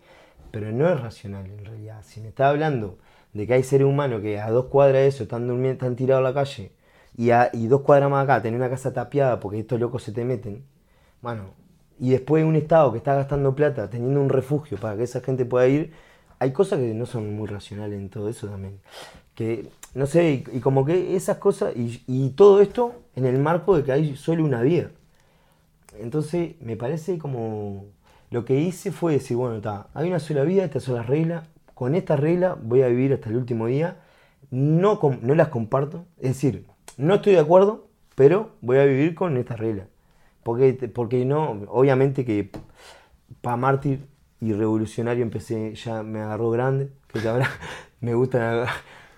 Pero 0.51 0.71
no 0.71 0.89
es 0.89 0.99
racional 0.99 1.45
en 1.47 1.65
realidad. 1.65 2.01
Si 2.03 2.21
me 2.21 2.29
está 2.29 2.49
hablando 2.49 2.97
de 3.33 3.45
que 3.47 3.53
hay 3.55 3.63
seres 3.63 3.87
humanos 3.87 4.21
que 4.21 4.39
a 4.39 4.49
dos 4.51 4.67
cuadras 4.67 5.01
de 5.03 5.07
eso 5.07 5.23
están 5.23 5.47
durmiendo, 5.47 5.73
están 5.73 5.95
tirados 5.95 6.21
a 6.25 6.29
la 6.29 6.33
calle, 6.33 6.71
y, 7.17 7.31
a- 7.31 7.49
y 7.53 7.67
dos 7.67 7.81
cuadras 7.81 8.09
más 8.09 8.23
acá 8.25 8.41
tener 8.41 8.59
una 8.59 8.69
casa 8.69 8.93
tapiada 8.93 9.39
porque 9.39 9.59
estos 9.59 9.79
locos 9.79 10.03
se 10.03 10.11
te 10.13 10.25
meten, 10.25 10.63
bueno, 11.21 11.45
y 11.99 12.11
después 12.11 12.43
un 12.45 12.55
Estado 12.55 12.91
que 12.91 12.97
está 12.99 13.15
gastando 13.15 13.55
plata 13.55 13.89
teniendo 13.89 14.21
un 14.21 14.29
refugio 14.29 14.77
para 14.77 14.97
que 14.97 15.03
esa 15.03 15.21
gente 15.21 15.45
pueda 15.45 15.67
ir, 15.67 15.93
hay 16.39 16.51
cosas 16.53 16.79
que 16.79 16.93
no 16.93 17.05
son 17.05 17.35
muy 17.35 17.47
racionales 17.47 17.99
en 17.99 18.09
todo 18.09 18.29
eso 18.29 18.47
también. 18.47 18.79
Que, 19.35 19.69
no 19.93 20.07
sé, 20.07 20.43
y, 20.51 20.59
como 20.59 20.85
que 20.85 21.15
esas 21.15 21.37
cosas, 21.37 21.73
y, 21.75 22.29
todo 22.31 22.61
esto 22.61 22.93
en 23.15 23.25
el 23.25 23.37
marco 23.39 23.77
de 23.77 23.83
que 23.83 23.91
hay 23.91 24.15
solo 24.15 24.43
una 24.43 24.61
vida. 24.61 24.91
Entonces, 25.99 26.55
me 26.61 26.75
parece 26.75 27.17
como. 27.17 27.85
Lo 28.31 28.43
que 28.43 28.59
hice 28.59 28.91
fue 28.91 29.13
decir, 29.13 29.37
bueno, 29.37 29.57
está, 29.57 29.87
hay 29.93 30.09
una 30.09 30.19
sola 30.19 30.43
vida, 30.43 30.65
estas 30.65 30.83
son 30.83 30.95
las 30.95 31.07
reglas. 31.07 31.47
Con 31.73 31.95
esta 31.95 32.15
regla 32.15 32.57
voy 32.61 32.81
a 32.81 32.87
vivir 32.87 33.13
hasta 33.13 33.29
el 33.29 33.37
último 33.37 33.67
día. 33.67 33.99
No, 34.51 34.99
no 35.21 35.35
las 35.35 35.49
comparto. 35.49 36.05
Es 36.17 36.29
decir, 36.29 36.65
no 36.97 37.15
estoy 37.15 37.33
de 37.33 37.39
acuerdo, 37.39 37.87
pero 38.15 38.51
voy 38.61 38.79
a 38.79 38.85
vivir 38.85 39.15
con 39.15 39.37
esta 39.37 39.55
regla. 39.55 39.87
Porque, 40.43 40.73
porque 40.93 41.25
no, 41.25 41.63
obviamente 41.69 42.25
que 42.25 42.51
para 43.41 43.57
mártir 43.57 44.07
y 44.39 44.53
revolucionario 44.53 45.23
empecé, 45.23 45.75
ya 45.75 46.03
me 46.03 46.21
agarró 46.21 46.49
grande, 46.51 46.89
que 47.11 47.27
ahora 47.27 47.49
me 48.01 48.13
gusta 48.13 48.67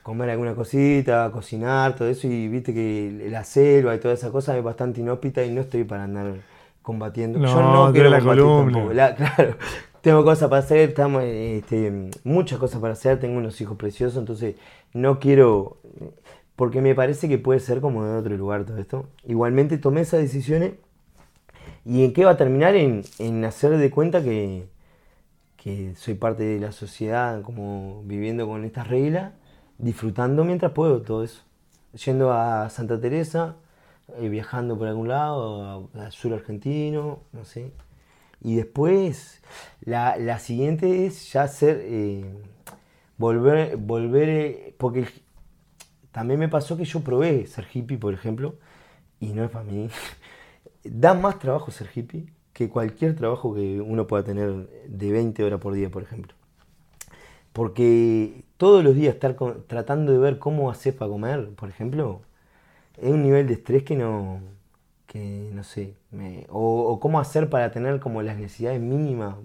comer 0.07 0.29
alguna 0.29 0.55
cosita, 0.55 1.29
cocinar, 1.33 1.93
todo 1.93 2.07
eso, 2.07 2.27
y 2.27 2.47
viste 2.47 2.73
que 2.73 3.27
la 3.29 3.43
selva 3.43 3.93
y 3.93 3.99
toda 3.99 4.13
esa 4.13 4.31
cosa 4.31 4.57
es 4.57 4.63
bastante 4.63 5.01
inhóspita 5.01 5.43
y 5.43 5.51
no 5.51 5.59
estoy 5.59 5.83
para 5.83 6.05
andar 6.05 6.35
combatiendo. 6.81 7.39
No, 7.39 7.91
la 8.09 8.19
combatir 8.19 8.23
columna. 8.43 8.71
tampoco. 8.73 8.93
La- 8.93 9.15
claro, 9.35 9.57
tengo 9.99 10.23
cosas 10.23 10.49
para 10.49 10.61
hacer, 10.61 10.87
estamos, 10.91 11.23
este, 11.25 12.09
muchas 12.23 12.57
cosas 12.57 12.79
para 12.79 12.93
hacer, 12.93 13.19
tengo 13.19 13.37
unos 13.37 13.59
hijos 13.59 13.75
preciosos, 13.75 14.17
entonces 14.17 14.55
no 14.93 15.19
quiero, 15.19 15.75
porque 16.55 16.79
me 16.79 16.95
parece 16.95 17.27
que 17.27 17.37
puede 17.37 17.59
ser 17.59 17.81
como 17.81 18.05
de 18.05 18.15
otro 18.15 18.37
lugar 18.37 18.63
todo 18.63 18.77
esto. 18.77 19.07
Igualmente 19.25 19.77
tomé 19.77 19.99
esas 20.01 20.21
decisiones 20.21 20.71
y 21.83 22.05
en 22.05 22.13
qué 22.13 22.23
va 22.23 22.31
a 22.31 22.37
terminar 22.37 22.77
en, 22.77 23.01
en 23.19 23.43
hacer 23.43 23.75
de 23.77 23.91
cuenta 23.91 24.23
que, 24.23 24.69
que 25.57 25.95
soy 25.95 26.13
parte 26.13 26.43
de 26.43 26.61
la 26.61 26.71
sociedad, 26.71 27.41
como 27.41 28.03
viviendo 28.05 28.47
con 28.47 28.63
estas 28.63 28.87
reglas, 28.87 29.33
disfrutando 29.77 30.43
mientras 30.43 30.71
puedo 30.71 31.01
todo 31.01 31.23
eso. 31.23 31.41
Yendo 32.05 32.31
a 32.31 32.69
Santa 32.69 32.99
Teresa, 32.99 33.55
eh, 34.17 34.29
viajando 34.29 34.77
por 34.77 34.87
algún 34.87 35.07
lado, 35.07 35.89
al 35.93 36.11
sur 36.11 36.33
argentino, 36.33 37.19
no 37.33 37.45
sé. 37.45 37.71
Y 38.41 38.55
después, 38.55 39.41
la, 39.81 40.17
la 40.17 40.39
siguiente 40.39 41.05
es 41.05 41.31
ya 41.31 41.43
hacer, 41.43 41.79
eh, 41.83 42.25
volver, 43.17 43.77
volver, 43.77 44.29
eh, 44.29 44.75
porque 44.77 45.07
también 46.11 46.39
me 46.39 46.49
pasó 46.49 46.77
que 46.77 46.85
yo 46.85 47.01
probé 47.01 47.47
ser 47.47 47.67
hippie, 47.73 47.97
por 47.97 48.13
ejemplo, 48.13 48.55
y 49.19 49.33
no 49.33 49.43
es 49.43 49.49
para 49.49 49.65
mí. 49.65 49.89
da 50.83 51.13
más 51.13 51.39
trabajo 51.39 51.71
ser 51.71 51.89
hippie 51.93 52.27
que 52.53 52.69
cualquier 52.69 53.15
trabajo 53.15 53.53
que 53.53 53.81
uno 53.81 54.07
pueda 54.07 54.23
tener 54.23 54.67
de 54.87 55.11
20 55.11 55.43
horas 55.43 55.59
por 55.59 55.73
día, 55.73 55.89
por 55.91 56.03
ejemplo. 56.03 56.33
Porque 57.53 58.45
todos 58.57 58.83
los 58.83 58.95
días 58.95 59.13
estar 59.15 59.35
con- 59.35 59.63
tratando 59.67 60.11
de 60.11 60.17
ver 60.19 60.39
cómo 60.39 60.69
hacer 60.71 60.95
para 60.97 61.09
comer, 61.11 61.49
por 61.55 61.69
ejemplo, 61.69 62.21
es 62.97 63.11
un 63.11 63.23
nivel 63.23 63.47
de 63.47 63.55
estrés 63.55 63.83
que 63.83 63.95
no, 63.97 64.41
que 65.07 65.49
no 65.53 65.63
sé, 65.63 65.95
me- 66.11 66.47
o, 66.49 66.83
o 66.91 66.99
cómo 66.99 67.19
hacer 67.19 67.49
para 67.49 67.71
tener 67.71 67.99
como 67.99 68.21
las 68.23 68.37
necesidades 68.37 68.81
mínimas, 68.81 69.35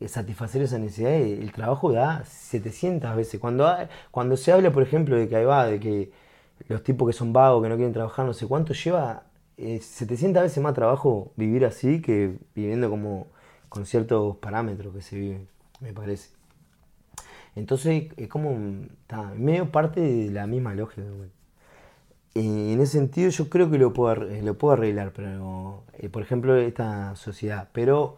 eh, 0.00 0.08
satisfacer 0.08 0.62
esas 0.62 0.80
necesidades, 0.80 1.38
el 1.40 1.52
trabajo 1.52 1.92
da 1.92 2.24
700 2.24 3.14
veces. 3.16 3.40
Cuando, 3.40 3.68
cuando 4.10 4.36
se 4.36 4.52
habla, 4.52 4.72
por 4.72 4.82
ejemplo, 4.82 5.16
de 5.16 5.28
que 5.28 5.36
ahí 5.36 5.44
va, 5.44 5.66
de 5.66 5.80
que 5.80 6.12
los 6.68 6.82
tipos 6.82 7.08
que 7.08 7.12
son 7.12 7.32
vagos, 7.32 7.62
que 7.62 7.68
no 7.68 7.76
quieren 7.76 7.92
trabajar, 7.92 8.26
no 8.26 8.34
sé 8.34 8.46
cuánto, 8.46 8.74
lleva 8.74 9.24
eh, 9.56 9.80
700 9.80 10.42
veces 10.42 10.62
más 10.62 10.74
trabajo 10.74 11.32
vivir 11.36 11.64
así 11.66 12.00
que 12.02 12.36
viviendo 12.54 12.90
como 12.90 13.28
con 13.68 13.86
ciertos 13.86 14.36
parámetros 14.38 14.94
que 14.94 15.02
se 15.02 15.16
viven, 15.16 15.48
me 15.80 15.92
parece. 15.92 16.30
Entonces 17.54 18.04
es 18.16 18.28
como, 18.28 18.56
está, 19.02 19.32
medio 19.36 19.70
parte 19.70 20.00
de 20.00 20.30
la 20.30 20.46
misma 20.46 20.74
lógica. 20.74 21.02
güey. 21.16 21.28
Eh, 22.34 22.72
en 22.72 22.80
ese 22.80 22.92
sentido 22.92 23.28
yo 23.30 23.48
creo 23.50 23.70
que 23.70 23.78
lo 23.78 23.92
puedo, 23.92 24.26
eh, 24.28 24.42
lo 24.42 24.56
puedo 24.56 24.72
arreglar, 24.74 25.12
pero 25.14 25.84
eh, 25.98 26.08
por 26.08 26.22
ejemplo 26.22 26.56
esta 26.56 27.14
sociedad. 27.16 27.68
Pero 27.72 28.16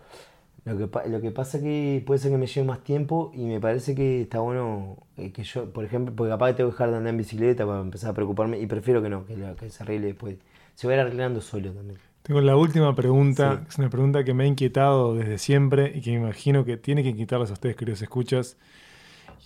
lo 0.64 0.78
que, 0.78 1.08
lo 1.10 1.20
que 1.20 1.30
pasa 1.32 1.60
que 1.60 2.02
puede 2.06 2.20
ser 2.20 2.30
que 2.30 2.38
me 2.38 2.46
lleve 2.46 2.66
más 2.66 2.84
tiempo 2.84 3.32
y 3.34 3.44
me 3.46 3.60
parece 3.60 3.94
que 3.96 4.22
está 4.22 4.38
bueno 4.38 4.98
eh, 5.16 5.32
que 5.32 5.42
yo, 5.42 5.70
por 5.72 5.84
ejemplo, 5.84 6.14
porque 6.14 6.30
capaz 6.30 6.48
que 6.48 6.54
tengo 6.54 6.70
que 6.70 6.74
dejar 6.74 6.90
de 6.90 6.96
andar 6.98 7.10
en 7.10 7.18
bicicleta 7.18 7.66
para 7.66 7.80
empezar 7.80 8.10
a 8.10 8.14
preocuparme 8.14 8.58
y 8.60 8.66
prefiero 8.66 9.02
que 9.02 9.08
no, 9.10 9.26
que, 9.26 9.36
lo- 9.36 9.56
que 9.56 9.68
se 9.68 9.82
arregle 9.82 10.06
después. 10.08 10.36
Se 10.76 10.86
va 10.86 10.92
a 10.92 10.96
ir 10.96 11.00
arreglando 11.02 11.40
solo 11.40 11.72
también. 11.72 11.98
Tengo 12.22 12.40
la 12.40 12.56
última 12.56 12.94
pregunta, 12.96 13.58
Sí. 13.62 13.66
es 13.68 13.78
una 13.78 13.90
pregunta 13.90 14.24
que 14.24 14.32
me 14.32 14.44
ha 14.44 14.46
inquietado 14.46 15.14
desde 15.14 15.38
siempre 15.38 15.92
y 15.94 16.00
que 16.00 16.12
me 16.12 16.16
imagino 16.20 16.64
que 16.64 16.76
tiene 16.78 17.02
que 17.02 17.10
inquietarles 17.10 17.50
a 17.50 17.52
ustedes, 17.54 17.76
queridos 17.76 18.00
escuchas. 18.00 18.56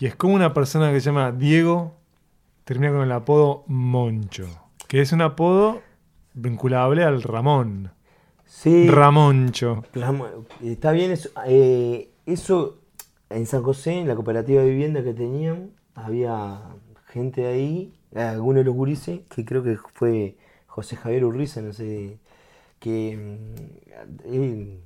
Y 0.00 0.06
es 0.06 0.14
como 0.16 0.34
una 0.34 0.54
persona 0.54 0.92
que 0.92 1.00
se 1.00 1.06
llama 1.06 1.32
Diego 1.32 1.96
termina 2.64 2.92
con 2.92 3.02
el 3.02 3.12
apodo 3.12 3.64
Moncho, 3.66 4.46
que 4.86 5.00
es 5.00 5.12
un 5.12 5.22
apodo 5.22 5.80
vinculable 6.34 7.02
al 7.04 7.22
Ramón. 7.22 7.90
Sí. 8.44 8.88
Ramoncho. 8.88 9.84
Ramo- 9.94 10.28
Está 10.62 10.92
bien 10.92 11.10
eso. 11.10 11.30
eh, 11.46 12.10
eso 12.26 12.78
en 13.30 13.46
San 13.46 13.62
José, 13.62 14.00
en 14.00 14.08
la 14.08 14.14
cooperativa 14.14 14.62
de 14.62 14.70
vivienda 14.70 15.02
que 15.02 15.14
teníamos, 15.14 15.70
había 15.94 16.60
gente 17.08 17.46
ahí, 17.46 17.92
algunos 18.14 18.60
de 18.60 18.64
los 18.64 18.74
gurises, 18.74 19.20
que 19.28 19.44
creo 19.44 19.62
que 19.62 19.76
fue 19.94 20.36
José 20.66 20.96
Javier 20.96 21.24
Urriza, 21.24 21.60
no 21.60 21.72
sé, 21.72 22.18
que 22.78 23.16
mm, 24.26 24.78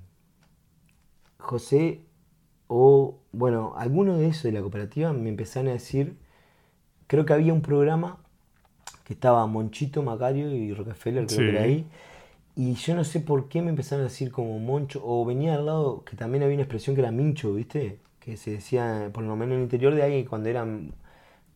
José 1.38 2.00
o, 2.72 3.18
bueno, 3.32 3.74
algunos 3.76 4.18
de 4.18 4.28
esos 4.28 4.44
de 4.44 4.52
la 4.52 4.60
cooperativa 4.62 5.12
me 5.12 5.28
empezaron 5.28 5.68
a 5.68 5.72
decir, 5.72 6.16
creo 7.06 7.24
que 7.26 7.32
había 7.34 7.52
un 7.52 7.62
programa 7.62 8.18
que 9.04 9.14
estaba 9.14 9.46
Monchito, 9.46 10.02
Macario 10.02 10.50
y 10.52 10.74
Rockefeller, 10.74 11.26
creo 11.26 11.40
Sí. 11.40 11.44
que 11.44 11.50
era 11.50 11.62
ahí, 11.62 11.86
y 12.56 12.74
yo 12.74 12.94
no 12.96 13.04
sé 13.04 13.20
por 13.20 13.48
qué 13.48 13.62
me 13.62 13.70
empezaron 13.70 14.02
a 14.06 14.08
decir 14.08 14.32
como 14.32 14.58
Moncho, 14.60 15.02
o 15.04 15.24
venía 15.24 15.54
al 15.54 15.66
lado, 15.66 16.04
que 16.04 16.16
también 16.16 16.42
había 16.44 16.54
una 16.56 16.64
expresión 16.64 16.96
que 16.96 17.02
era 17.02 17.12
Mincho, 17.12 17.54
¿viste? 17.54 17.98
Que 18.20 18.36
se 18.36 18.52
decía, 18.52 19.10
por 19.14 19.24
lo 19.24 19.36
menos 19.36 19.52
en 19.54 19.58
el 19.60 19.64
interior 19.64 19.94
de 19.94 20.02
alguien 20.04 20.26
cuando 20.26 20.48
era, 20.50 20.66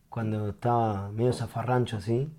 cuando 0.09 0.49
estaba 0.49 1.11
medio 1.11 1.33
zafarrancho 1.33 1.97
así. 1.97 2.29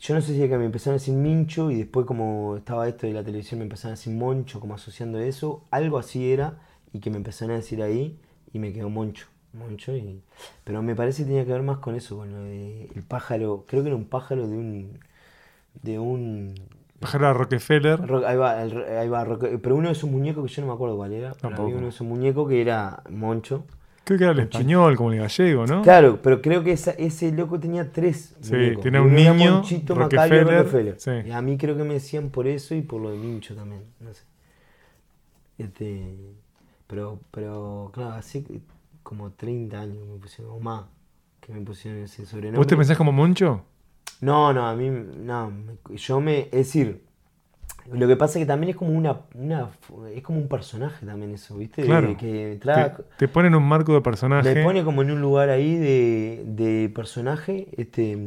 Yo 0.00 0.14
no 0.14 0.20
sé 0.22 0.34
si 0.34 0.42
es 0.42 0.48
que 0.50 0.58
me 0.58 0.64
empezaron 0.66 0.94
a 0.96 0.98
decir 1.00 1.14
Mincho 1.14 1.70
y 1.70 1.76
después 1.78 2.06
como 2.06 2.56
estaba 2.56 2.88
esto 2.88 3.06
de 3.06 3.12
la 3.14 3.24
televisión 3.24 3.58
me 3.60 3.64
empezaron 3.64 3.92
a 3.94 3.96
decir 3.96 4.14
Moncho, 4.14 4.60
como 4.60 4.74
asociando 4.74 5.18
eso. 5.18 5.64
Algo 5.70 5.98
así 5.98 6.32
era 6.32 6.58
y 6.92 7.00
que 7.00 7.10
me 7.10 7.16
empezaron 7.18 7.52
a 7.54 7.56
decir 7.58 7.82
ahí 7.82 8.18
y 8.52 8.58
me 8.58 8.72
quedó 8.72 8.88
Moncho. 8.90 9.26
Moncho 9.52 9.96
y... 9.96 10.20
Pero 10.64 10.82
me 10.82 10.94
parece 10.94 11.22
que 11.22 11.28
tenía 11.28 11.44
que 11.44 11.52
ver 11.52 11.62
más 11.62 11.78
con 11.78 11.94
eso, 11.96 12.16
con 12.16 12.30
lo 12.32 12.42
de 12.42 12.84
el 12.94 13.02
pájaro. 13.02 13.64
Creo 13.66 13.82
que 13.82 13.88
era 13.88 13.96
un 13.96 14.04
pájaro 14.06 14.46
de 14.48 14.56
un... 14.56 14.98
De 15.82 15.98
un... 15.98 16.54
Pájaro 17.00 17.28
a 17.28 17.32
Rockefeller. 17.32 18.00
Ro- 18.06 18.26
Ahí 18.26 18.36
va, 18.36 18.62
el- 18.62 18.84
ahí 18.84 19.08
va, 19.08 19.24
Roque- 19.24 19.58
pero 19.62 19.74
uno 19.76 19.88
de 19.88 19.92
esos 19.94 20.10
muñecos 20.10 20.46
que 20.46 20.52
yo 20.54 20.62
no 20.62 20.68
me 20.68 20.74
acuerdo 20.74 20.96
cuál 20.96 21.12
era, 21.12 21.32
pero 21.40 21.54
había 21.62 21.74
uno 21.76 21.84
de 21.84 21.88
esos 21.90 22.06
muñecos 22.06 22.48
que 22.48 22.60
era 22.60 23.02
Moncho 23.10 23.64
Creo 24.04 24.18
que 24.18 24.24
era 24.24 24.32
el 24.32 24.40
español, 24.40 24.96
como 24.96 25.12
el 25.12 25.20
gallego, 25.20 25.66
¿no? 25.66 25.82
Claro, 25.82 26.20
pero 26.22 26.42
creo 26.42 26.62
que 26.64 26.72
esa- 26.72 26.90
ese 26.92 27.32
loco 27.32 27.58
tenía 27.60 27.90
tres. 27.92 28.34
Sí, 28.40 28.50
muñecos. 28.52 28.82
tenía 28.82 29.00
un 29.02 29.08
Uno 29.08 29.18
era 29.18 29.32
niño, 29.32 29.52
Monchito, 29.54 29.94
Macario 29.96 30.44
Rockefeller, 30.44 30.58
Rockefeller. 30.64 31.00
sí. 31.00 31.28
Y 31.28 31.30
a 31.30 31.40
mí 31.42 31.56
creo 31.56 31.76
que 31.76 31.84
me 31.84 31.94
decían 31.94 32.30
por 32.30 32.46
eso 32.48 32.74
y 32.74 32.82
por 32.82 33.00
lo 33.00 33.10
de 33.10 33.18
Mincho 33.18 33.54
también. 33.54 33.82
No 34.00 34.12
sé. 34.12 34.22
Este, 35.58 36.16
pero, 36.90 37.20
pero, 37.30 37.90
claro, 37.94 38.14
hace 38.14 38.44
como 39.04 39.30
30 39.30 39.80
años 39.80 40.04
me 40.08 40.18
pusieron, 40.18 40.52
o 40.54 40.58
más, 40.58 40.86
que 41.40 41.52
me 41.52 41.60
pusieron 41.60 42.02
ese 42.02 42.26
sobrenombre. 42.26 42.58
¿Vos 42.58 42.66
te 42.66 42.76
pensás 42.76 42.98
como 42.98 43.12
Moncho? 43.12 43.62
No, 44.20 44.52
no, 44.52 44.66
a 44.66 44.74
mí, 44.74 44.90
no, 44.90 45.52
yo 45.94 46.20
me, 46.20 46.40
es 46.46 46.50
decir, 46.50 47.04
lo 47.92 48.06
que 48.08 48.16
pasa 48.16 48.38
es 48.38 48.44
que 48.44 48.46
también 48.46 48.70
es 48.70 48.76
como 48.76 48.90
una, 48.92 49.16
una 49.34 49.68
es 50.14 50.22
como 50.22 50.38
un 50.38 50.48
personaje 50.48 51.04
también 51.06 51.32
eso, 51.32 51.56
¿viste? 51.56 51.82
Claro. 51.82 52.16
que 52.16 52.58
Te, 52.62 52.92
te 53.18 53.28
ponen 53.28 53.54
un 53.54 53.64
marco 53.66 53.92
de 53.94 54.00
personaje. 54.00 54.54
me 54.54 54.62
pone 54.64 54.84
como 54.84 55.02
en 55.02 55.10
un 55.10 55.20
lugar 55.20 55.48
ahí 55.50 55.76
de, 55.76 56.42
de 56.46 56.88
personaje, 56.94 57.66
este, 57.76 58.18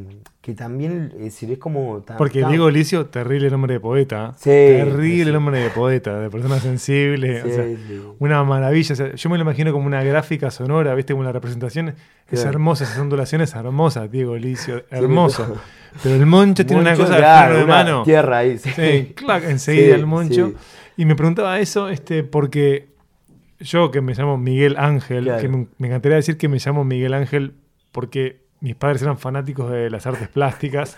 que 0.41 0.53
también, 0.53 1.11
es 1.15 1.23
decir, 1.23 1.51
es 1.51 1.57
como... 1.59 2.01
tan- 2.01 2.17
Porque 2.17 2.41
tan- 2.41 2.49
Diego 2.51 2.69
Licio, 2.69 3.05
terrible 3.05 3.49
nombre 3.49 3.73
de 3.75 3.79
poeta. 3.79 4.33
Sí, 4.37 4.49
terrible 4.49 5.25
sí. 5.25 5.31
nombre 5.31 5.59
de 5.59 5.69
poeta, 5.69 6.19
de 6.19 6.29
persona 6.29 6.59
sensible. 6.59 7.41
o 7.41 7.45
Sí, 7.45 7.51
sea, 7.51 7.63
sí. 7.63 8.01
Una 8.19 8.43
maravilla. 8.43 8.93
o 8.93 8.95
sea, 8.95 9.15
yo 9.15 9.29
me 9.29 9.37
lo 9.37 9.43
imagino 9.43 9.71
como 9.71 9.85
una 9.87 10.03
gráfica 10.03 10.51
sonora, 10.51 10.93
¿viste? 10.95 11.13
Como 11.13 11.21
una 11.21 11.31
representación. 11.31 11.95
Es 12.29 12.43
hermosa, 12.43 12.83
esas 12.83 12.99
ondulaciones 12.99 13.53
hermosas, 13.55 14.09
Diego 14.11 14.35
Licio. 14.35 14.83
Hermoso. 14.89 15.55
Pero 16.01 16.15
el 16.15 16.25
Moncho 16.25 16.65
tiene 16.65 16.81
una 16.81 16.95
cosa 16.95 17.13
de 17.13 17.17
claro, 17.19 17.57
de 17.57 17.65
mano. 17.65 18.03
Tierra 18.03 18.39
ahí, 18.39 18.57
sí. 18.57 18.69
Sí, 18.75 19.13
clac, 19.15 19.43
enseguida 19.47 19.85
Sí, 19.85 19.91
el 19.91 20.05
Moncho. 20.05 20.47
sí. 20.49 20.55
Y 20.97 21.05
me 21.05 21.15
preguntaba 21.15 21.59
eso 21.59 21.89
este, 21.89 22.23
porque 22.23 22.87
yo 23.59 23.91
que 23.91 24.01
me 24.01 24.13
llamo 24.13 24.37
Miguel 24.37 24.75
Ángel, 24.77 25.23
Claro. 25.25 25.41
que 25.41 25.47
me, 25.47 25.67
me 25.77 25.87
encantaría 25.87 26.15
decir 26.17 26.37
que 26.37 26.47
me 26.47 26.57
llamo 26.59 26.83
Miguel 26.83 27.13
Ángel 27.13 27.53
porque 27.91 28.41
mis 28.59 28.75
padres 28.75 29.01
eran 29.01 29.17
fanáticos 29.17 29.69
de 29.71 29.89
las 29.89 30.05
artes 30.07 30.27
plásticas, 30.29 30.97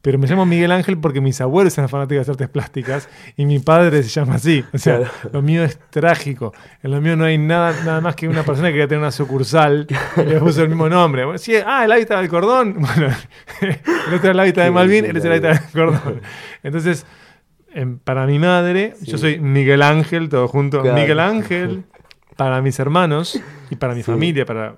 pero 0.00 0.18
me 0.18 0.26
llamo 0.26 0.46
Miguel 0.46 0.70
Ángel 0.72 0.96
porque 0.98 1.20
mis 1.20 1.40
abuelos 1.40 1.76
eran 1.76 1.88
fanáticos 1.88 2.14
de 2.14 2.18
las 2.20 2.28
artes 2.28 2.48
plásticas 2.48 3.08
y 3.36 3.44
mi 3.46 3.58
padre 3.58 4.02
se 4.04 4.08
llama 4.08 4.36
así. 4.36 4.64
O 4.72 4.78
sea, 4.78 4.98
Claro. 4.98 5.12
lo 5.32 5.42
mío 5.42 5.64
es 5.64 5.78
trágico. 5.90 6.52
En 6.82 6.92
lo 6.92 7.00
mío 7.00 7.16
no 7.16 7.24
hay 7.24 7.36
nada, 7.38 7.72
nada 7.84 8.00
más 8.00 8.14
que 8.14 8.28
una 8.28 8.42
persona 8.44 8.68
que 8.68 8.74
quería 8.74 8.86
tener 8.88 9.00
una 9.00 9.10
sucursal 9.10 9.86
y 10.16 10.20
le 10.22 10.38
puso 10.38 10.62
el 10.62 10.68
mismo 10.68 10.88
nombre. 10.88 11.24
Bueno, 11.24 11.38
sí, 11.38 11.54
ah, 11.56 11.84
el 11.84 11.92
hábitat 11.92 12.20
del 12.20 12.28
cordón. 12.28 12.76
Bueno, 12.80 13.14
el 13.60 14.14
otro 14.14 14.18
era 14.22 14.30
el 14.30 14.40
hábitat 14.40 14.64
de 14.64 14.70
Malvin, 14.70 15.04
él 15.04 15.16
es 15.16 15.24
el 15.24 15.32
hábitat 15.32 15.60
del 15.62 15.70
cordón. 15.72 16.20
Entonces, 16.62 17.04
em, 17.74 17.98
para 17.98 18.26
mi 18.26 18.38
madre, 18.38 18.94
Sí. 19.00 19.10
yo 19.10 19.18
soy 19.18 19.40
Miguel 19.40 19.82
Ángel, 19.82 20.28
todo 20.28 20.48
junto. 20.48 20.80
Claro. 20.82 20.96
Miguel 20.96 21.18
Ángel, 21.20 21.84
para 22.36 22.62
mis 22.62 22.78
hermanos 22.78 23.40
y 23.68 23.76
para 23.76 23.94
mi 23.94 24.02
Sí. 24.02 24.10
familia, 24.12 24.46
para 24.46 24.76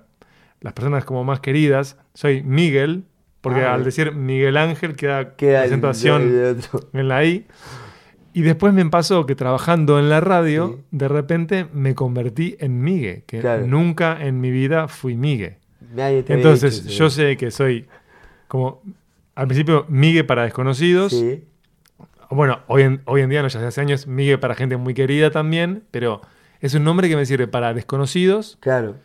las 0.61 0.73
personas 0.73 1.05
como 1.05 1.23
más 1.23 1.39
queridas, 1.39 1.97
soy 2.15 2.41
Miguel, 2.43 3.03
porque 3.41 3.61
Ah, 3.61 3.73
al 3.73 3.83
decir 3.83 4.13
Miguel 4.13 4.55
Ángel 4.57 4.95
queda, 4.95 5.35
Queda 5.35 5.63
acentuación 5.63 6.21
el- 6.21 6.35
el 6.35 6.57
en 6.93 7.07
la 7.07 7.25
I. 7.25 7.45
Y 8.33 8.43
después 8.43 8.73
me 8.73 8.85
pasó 8.85 9.25
que 9.25 9.35
trabajando 9.35 9.99
en 9.99 10.09
la 10.09 10.21
radio, 10.21 10.77
Sí. 10.79 10.83
de 10.91 11.07
repente 11.09 11.67
me 11.73 11.95
convertí 11.95 12.55
en 12.59 12.81
Migue, 12.81 13.23
que 13.27 13.39
Claro. 13.41 13.67
nunca 13.67 14.17
en 14.25 14.39
mi 14.39 14.51
vida 14.51 14.87
fui 14.87 15.15
Migue. 15.17 15.57
Entonces, 15.97 16.85
dicho, 16.85 16.95
yo 16.97 17.09
sé 17.09 17.35
que 17.35 17.51
soy 17.51 17.87
como 18.47 18.81
al 19.35 19.47
principio 19.47 19.85
Migue 19.89 20.23
para 20.23 20.43
desconocidos. 20.43 21.11
Sí, 21.11 21.43
Bueno, 22.29 22.59
hoy 22.67 22.83
en, 22.83 23.01
hoy 23.03 23.19
en 23.21 23.29
día, 23.29 23.41
no, 23.41 23.49
ya 23.49 23.67
hace 23.67 23.81
años, 23.81 24.07
Migue 24.07 24.37
para 24.37 24.55
gente 24.55 24.77
muy 24.77 24.93
querida 24.93 25.31
también, 25.31 25.83
pero 25.91 26.21
es 26.61 26.73
un 26.73 26.85
nombre 26.85 27.09
que 27.09 27.17
me 27.17 27.25
sirve 27.25 27.47
para 27.47 27.73
desconocidos 27.73 28.57
claro. 28.61 28.95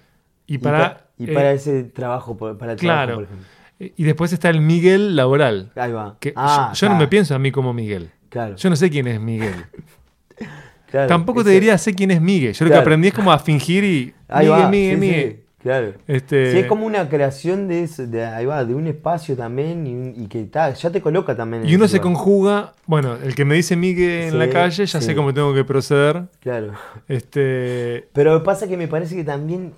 y 0.47 0.59
para. 0.59 0.79
pa- 0.79 1.07
y 1.19 1.31
eh, 1.31 1.35
para 1.35 1.51
ese 1.53 1.83
trabajo, 1.83 2.37
para 2.37 2.53
el 2.53 2.59
trabajo, 2.59 2.79
claro. 2.79 3.15
por 3.17 3.25
ejemplo. 3.25 3.47
Y 3.79 4.05
después 4.05 4.33
está 4.33 4.49
el 4.51 4.61
Miguel 4.61 5.17
laboral. 5.17 5.73
Ahí 5.77 5.93
va. 5.93 6.17
Que 6.21 6.33
Ah, 6.37 6.73
yo, 6.75 6.87
yo 6.87 6.93
no 6.93 6.99
me 6.99 7.09
pienso 7.09 7.35
a 7.35 7.39
mí 7.39 7.51
como 7.53 7.73
Miguel. 7.73 8.11
Claro. 8.29 8.57
Yo 8.57 8.71
no 8.71 8.77
sé 8.77 8.91
quién 8.91 9.07
es 9.07 9.21
Miguel. 9.21 9.55
claro, 10.91 11.09
Tampoco 11.09 11.43
te 11.43 11.51
ese- 11.51 11.61
diría 11.61 11.79
sé 11.79 11.95
quién 11.95 12.11
es 12.11 12.21
Miguel. 12.21 12.53
Yo 12.55 12.65
lo 12.65 12.69
que 12.69 12.73
Claro. 12.73 12.83
aprendí 12.83 13.09
es 13.09 13.15
como 13.15 13.33
a 13.33 13.39
fingir 13.39 13.85
y. 13.85 14.15
Ahí 14.29 14.47
Miguel, 14.47 14.63
va. 14.65 14.69
Miguel, 14.71 14.95
sí, 14.95 15.01
Miguel. 15.01 15.33
sí, 15.37 15.43
claro. 15.63 15.93
Este, 16.07 16.53
Sí, 16.53 16.59
es 16.59 16.67
como 16.67 16.87
una 16.87 17.09
creación 17.09 17.69
de, 17.69 17.83
eso, 17.85 18.07
de, 18.07 18.25
ahí 18.25 18.47
va, 18.47 18.65
de 18.65 18.75
un 18.75 18.87
espacio 18.87 19.37
también 19.37 20.15
y, 20.17 20.27
que 20.27 20.45
ta, 20.45 20.73
ya 20.75 20.91
te 20.91 21.01
coloca 21.01 21.37
también. 21.37 21.63
en 21.65 21.69
Y 21.69 21.75
uno 21.77 21.85
ese 21.87 21.97
se 21.97 22.01
conjuga. 22.01 22.73
Bueno, 22.87 23.17
el 23.23 23.35
que 23.35 23.45
me 23.45 23.55
dice 23.55 23.77
Miguel 23.77 24.29
en 24.35 24.39
la 24.39 24.49
calle, 24.51 24.87
ya 24.87 25.01
sí. 25.01 25.07
sé 25.07 25.15
cómo 25.15 25.33
tengo 25.35 25.55
que 25.55 25.65
proceder. 25.65 26.25
Claro. 26.41 26.73
Este. 27.09 28.09
Pero 28.13 28.43
pasa 28.43 28.67
que 28.69 28.77
me 28.77 28.89
parece 28.89 29.17
que 29.17 29.25
también, 29.25 29.73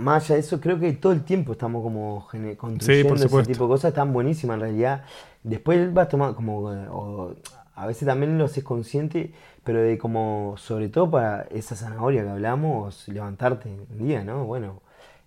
más 0.00 0.24
allá 0.24 0.34
de 0.34 0.40
eso, 0.40 0.60
creo 0.60 0.78
que 0.78 0.92
todo 0.94 1.12
el 1.12 1.22
tiempo 1.22 1.52
estamos 1.52 1.82
como 1.82 2.26
construyendo 2.56 3.14
ese 3.14 3.24
supuesto. 3.24 3.52
tipo 3.52 3.64
de 3.64 3.68
cosas, 3.68 3.90
están 3.90 4.12
buenísimas 4.12 4.54
en 4.54 4.60
realidad. 4.60 5.04
Después 5.42 5.92
vas 5.92 6.08
tomando 6.08 6.34
como, 6.36 6.72
eh, 6.72 6.86
o 6.90 7.34
a 7.74 7.86
veces 7.86 8.06
también 8.06 8.36
lo 8.38 8.44
haces 8.46 8.64
consciente, 8.64 9.32
pero 9.64 9.80
de 9.80 9.98
como, 9.98 10.54
sobre 10.58 10.88
todo 10.88 11.10
para 11.10 11.42
esa 11.50 11.76
zanahoria 11.76 12.22
que 12.24 12.30
hablamos, 12.30 13.08
levantarte 13.08 13.68
un 13.68 13.98
día, 13.98 14.24
¿no? 14.24 14.44
Bueno, 14.44 14.82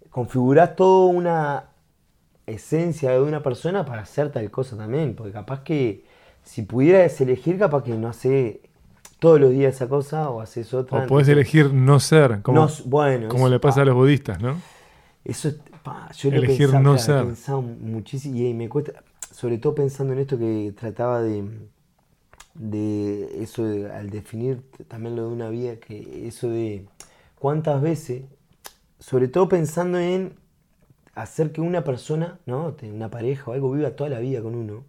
configurás 0.09 0.75
toda 0.75 1.11
una 1.11 1.63
esencia 2.45 3.11
de 3.11 3.21
una 3.21 3.41
persona 3.41 3.85
para 3.85 4.01
hacer 4.01 4.31
tal 4.31 4.51
cosa 4.51 4.77
también, 4.77 5.15
porque 5.15 5.31
capaz 5.31 5.63
que 5.63 6.05
si 6.43 6.63
pudieras 6.63 7.19
elegir, 7.21 7.57
capaz 7.57 7.83
que 7.83 7.93
no 7.93 8.09
hace 8.09 8.61
todos 9.23 9.39
los 9.39 9.51
días 9.51 9.73
esa 9.75 9.87
cosa 9.87 10.29
o 10.29 10.41
haces 10.41 10.73
otra. 10.73 11.05
O 11.05 11.07
podés 11.07 11.27
entonces- 11.29 11.29
elegir 11.55 11.73
no 11.73 11.99
ser, 11.99 12.41
como, 12.41 12.59
no, 12.65 12.69
bueno, 12.85 13.29
como 13.29 13.45
eso, 13.45 13.53
le 13.53 13.59
pasa 13.59 13.75
pa, 13.77 13.81
a 13.81 13.85
los 13.85 13.95
budistas, 13.95 14.41
¿no? 14.41 14.57
Eso, 15.23 15.47
es- 15.47 15.59
pa, 15.81 16.11
yo 16.11 16.29
lo 16.29 16.37
Elegir 16.37 16.73
no 16.73 16.81
claro, 16.81 16.97
ser. 16.97 17.25
pensado 17.25 17.61
muchísimo 17.61 18.37
y 18.37 18.53
me 18.53 18.67
cuesta, 18.69 19.01
sobre 19.31 19.57
todo 19.57 19.73
pensando 19.75 20.11
en 20.13 20.19
esto 20.19 20.37
que 20.37 20.73
trataba 20.77 21.21
de, 21.21 21.45
de 22.53 23.41
eso, 23.41 23.63
de- 23.63 23.91
al 23.91 24.09
definir 24.09 24.61
también 24.87 25.15
lo 25.15 25.27
de 25.27 25.33
una 25.33 25.49
vida, 25.49 25.77
que 25.77 26.27
eso 26.27 26.49
de 26.49 26.85
cuántas 27.39 27.81
veces, 27.81 28.23
sobre 28.99 29.27
todo 29.27 29.47
pensando 29.49 29.97
en 29.99 30.33
hacer 31.15 31.51
que 31.51 31.61
una 31.61 31.83
persona, 31.83 32.39
¿no? 32.45 32.75
Una 32.83 33.09
pareja 33.09 33.49
o 33.51 33.53
algo 33.53 33.71
viva 33.71 33.91
toda 33.91 34.09
la 34.09 34.19
vida 34.19 34.41
con 34.41 34.55
uno, 34.55 34.83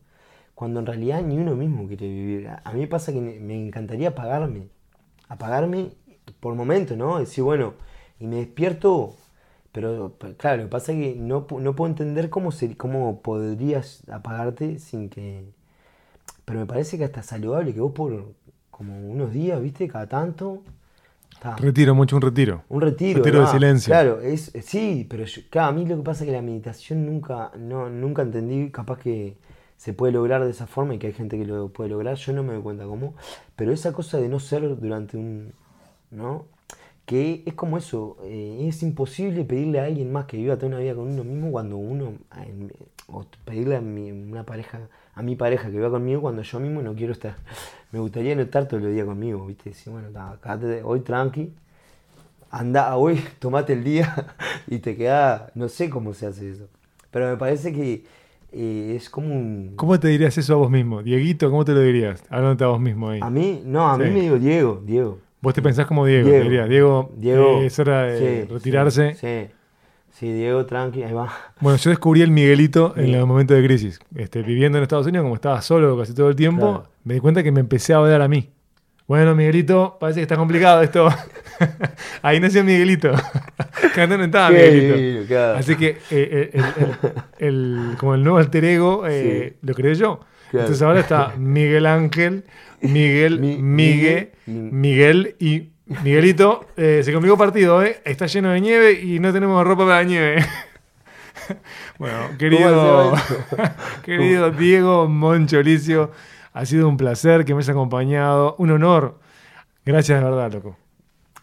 cuando 0.54 0.80
en 0.80 0.86
realidad 0.86 1.22
ni 1.22 1.38
uno 1.38 1.56
mismo 1.56 1.86
quiere 1.88 2.08
vivir. 2.08 2.48
A 2.48 2.72
mí 2.72 2.80
me 2.80 2.86
pasa 2.88 3.12
que 3.12 3.20
me 3.20 3.66
encantaría 3.66 4.08
apagarme, 4.10 4.68
apagarme 5.28 5.90
por 6.40 6.54
momento, 6.54 6.96
¿no? 6.96 7.18
Decir, 7.18 7.44
bueno, 7.44 7.74
y 8.20 8.26
me 8.26 8.36
despierto, 8.36 9.16
pero, 9.72 10.14
pero 10.18 10.36
claro, 10.36 10.58
lo 10.58 10.62
que 10.64 10.70
pasa 10.70 10.92
es 10.92 10.98
que 10.98 11.16
no, 11.16 11.46
no 11.60 11.76
puedo 11.76 11.90
entender 11.90 12.30
cómo, 12.30 12.52
ser, 12.52 12.76
cómo 12.76 13.20
podrías 13.22 14.02
apagarte 14.10 14.78
sin 14.78 15.08
que... 15.10 15.44
Pero 16.44 16.60
me 16.60 16.66
parece 16.66 16.98
que 16.98 17.04
hasta 17.04 17.22
saludable 17.22 17.72
que 17.74 17.80
vos 17.80 17.92
por 17.92 18.34
como 18.70 18.98
unos 19.10 19.32
días, 19.32 19.60
¿viste? 19.62 19.88
Cada 19.88 20.08
tanto... 20.08 20.62
ta, 21.40 21.56
Retiro, 21.56 21.94
mucho 21.94 22.16
un 22.16 22.22
retiro. 22.22 22.62
un 22.68 22.80
retiro. 22.80 23.18
Retiro 23.18 23.40
de 23.42 23.46
silencio. 23.48 23.90
Claro, 23.92 24.20
es, 24.20 24.52
sí, 24.62 25.06
pero 25.08 25.24
yo- 25.24 25.42
claro, 25.50 25.68
a 25.68 25.72
mí 25.72 25.86
lo 25.86 25.96
que 25.96 26.02
pasa 26.02 26.24
es 26.24 26.28
que 26.28 26.36
la 26.36 26.42
meditación 26.42 27.06
nunca, 27.06 27.52
no, 27.58 27.88
nunca 27.90 28.22
entendí, 28.22 28.70
capaz 28.70 28.98
que 28.98 29.36
se 29.76 29.92
puede 29.92 30.12
lograr 30.12 30.44
de 30.44 30.50
esa 30.50 30.66
forma 30.66 30.94
y 30.94 30.98
que 30.98 31.08
hay 31.08 31.12
gente 31.12 31.38
que 31.38 31.44
lo 31.44 31.68
puede 31.68 31.90
lograr, 31.90 32.16
yo 32.16 32.32
no 32.32 32.42
me 32.42 32.54
doy 32.54 32.62
cuenta 32.62 32.84
cómo, 32.84 33.14
pero 33.56 33.72
esa 33.72 33.92
cosa 33.92 34.18
de 34.18 34.28
no 34.28 34.40
ser 34.40 34.80
durante 34.80 35.16
un, 35.16 35.52
¿no? 36.10 36.46
Que 37.06 37.42
es 37.44 37.54
como 37.54 37.76
eso, 37.76 38.16
eh, 38.24 38.66
es 38.66 38.82
imposible 38.82 39.44
pedirle 39.44 39.80
a 39.80 39.84
alguien 39.84 40.10
más 40.10 40.24
que 40.24 40.38
viva 40.38 40.56
toda 40.56 40.68
una 40.68 40.78
vida 40.78 40.94
con 40.94 41.08
uno 41.08 41.22
mismo 41.22 41.50
cuando 41.52 41.76
uno, 41.76 42.14
o 43.08 43.26
pedirle 43.44 43.76
a 43.76 43.80
mi, 43.80 44.10
una 44.10 44.44
pareja, 44.44 44.88
a 45.14 45.22
mi 45.22 45.36
pareja 45.36 45.64
que 45.64 45.76
viva 45.76 45.90
conmigo 45.90 46.22
cuando 46.22 46.42
yo 46.42 46.60
mismo 46.60 46.80
no 46.80 46.94
quiero 46.94 47.12
estar, 47.12 47.36
me 47.92 47.98
gustaría 47.98 48.34
no 48.34 48.42
estar 48.42 48.66
todos 48.66 48.82
los 48.82 48.92
días 48.92 49.06
conmigo, 49.06 49.46
¿viste? 49.46 49.70
Decir, 49.70 49.92
bueno, 49.92 50.08
ta, 50.10 50.38
quédate 50.42 50.82
hoy 50.82 51.00
tranqui, 51.00 51.52
anda 52.50 52.96
hoy, 52.96 53.22
tomate 53.38 53.74
el 53.74 53.84
día 53.84 54.34
y 54.66 54.78
te 54.78 54.96
queda, 54.96 55.50
no 55.54 55.68
sé 55.68 55.90
cómo 55.90 56.14
se 56.14 56.26
hace 56.26 56.50
eso, 56.50 56.68
pero 57.10 57.28
me 57.28 57.36
parece 57.36 57.72
que 57.72 58.04
eh, 58.56 58.94
es 58.96 59.10
como 59.10 59.34
un... 59.34 59.72
¿Cómo 59.76 59.98
te 59.98 60.08
dirías 60.08 60.36
eso 60.38 60.54
a 60.54 60.56
vos 60.56 60.70
mismo? 60.70 61.02
Dieguito, 61.02 61.50
¿cómo 61.50 61.64
te 61.64 61.72
lo 61.72 61.80
dirías? 61.80 62.22
Hablándote 62.30 62.64
a 62.64 62.68
vos 62.68 62.80
mismo 62.80 63.08
ahí. 63.10 63.20
A 63.22 63.28
mí, 63.30 63.62
no, 63.64 63.88
a 63.88 63.98
mí 63.98 64.04
Sí. 64.06 64.10
me 64.12 64.20
digo 64.20 64.38
Diego, 64.38 64.82
Diego. 64.84 65.18
Vos 65.40 65.52
te 65.54 65.60
pensás 65.60 65.86
como 65.86 66.06
Diego, 66.06 66.26
Diego. 66.28 66.38
te 66.44 66.48
dirías. 66.48 66.68
Diego, 66.68 67.12
Diego, 67.16 67.60
eh, 67.62 67.66
es 67.66 67.78
hora 67.78 68.04
de 68.04 68.44
sí, 68.46 68.52
retirarse. 68.52 69.14
Sí, 69.14 69.52
sí, 70.12 70.32
Diego, 70.32 70.64
tranqui, 70.64 71.02
ahí 71.02 71.12
va. 71.12 71.30
Bueno, 71.60 71.76
yo 71.78 71.90
descubrí 71.90 72.22
el 72.22 72.30
Miguelito 72.30 72.94
en 72.96 73.12
los 73.12 73.26
momentos 73.26 73.56
de 73.56 73.64
crisis. 73.64 73.98
Este, 74.14 74.42
viviendo 74.42 74.78
en 74.78 74.82
Estados 74.82 75.06
Unidos, 75.06 75.24
como 75.24 75.34
estaba 75.34 75.60
solo 75.60 75.98
casi 75.98 76.14
todo 76.14 76.28
el 76.28 76.36
tiempo, 76.36 76.60
Claro. 76.66 76.84
me 77.04 77.14
di 77.14 77.20
cuenta 77.20 77.42
que 77.42 77.52
me 77.52 77.60
empecé 77.60 77.92
a 77.92 78.00
odiar 78.00 78.22
a 78.22 78.28
mí. 78.28 78.50
Bueno, 79.06 79.34
Miguelito, 79.34 79.98
parece 80.00 80.20
que 80.20 80.22
está 80.22 80.36
complicado 80.36 80.82
esto. 80.82 81.08
Ahí 82.22 82.40
nació 82.40 82.64
Miguelito. 82.64 83.12
antes 83.96 84.18
no 84.18 84.24
estaba 84.24 84.50
Miguelito. 84.50 85.26
claro. 85.28 85.58
Así 85.58 85.76
que 85.76 85.98
eh, 86.10 86.50
el, 86.52 86.64
el- 86.64 87.12
el- 87.38 87.96
como 87.98 88.14
el 88.14 88.22
nuevo 88.24 88.38
alter 88.38 88.64
ego 88.64 89.04
eh, 89.06 89.56
lo 89.62 89.74
creé 89.74 89.94
yo. 89.94 90.20
Claro. 90.50 90.66
Entonces 90.66 90.82
ahora 90.82 91.00
está 91.00 91.34
Miguel 91.36 91.84
Ángel, 91.86 92.44
Miguel, 92.80 93.40
Mi- 93.40 93.56
Miguel 94.46 95.36
y 95.38 95.68
Miguelito, 96.02 96.66
eh, 96.78 97.02
se 97.04 97.12
complicó 97.12 97.36
partido, 97.36 97.82
¿eh? 97.82 98.00
Está 98.06 98.24
lleno 98.26 98.50
de 98.52 98.60
nieve 98.62 98.92
y 98.92 99.18
no 99.20 99.32
tenemos 99.34 99.62
ropa 99.66 99.84
para 99.84 99.96
la 99.98 100.04
nieve. 100.04 100.36
bueno, 101.98 102.30
querido, 102.38 103.10
¿Cómo 103.10 103.16
se 103.16 104.02
querido 104.02 104.50
Diego 104.50 105.08
Moncholicio, 105.08 106.10
ha 106.54 106.66
sido 106.66 106.88
un 106.88 106.96
placer 106.98 107.44
que 107.44 107.54
me 107.54 107.60
hayas 107.60 107.70
acompañado, 107.70 108.56
un 108.58 108.70
honor. 108.72 109.20
Gracias 109.86 110.18
de 110.20 110.24
verdad, 110.24 110.52
loco. 110.52 110.76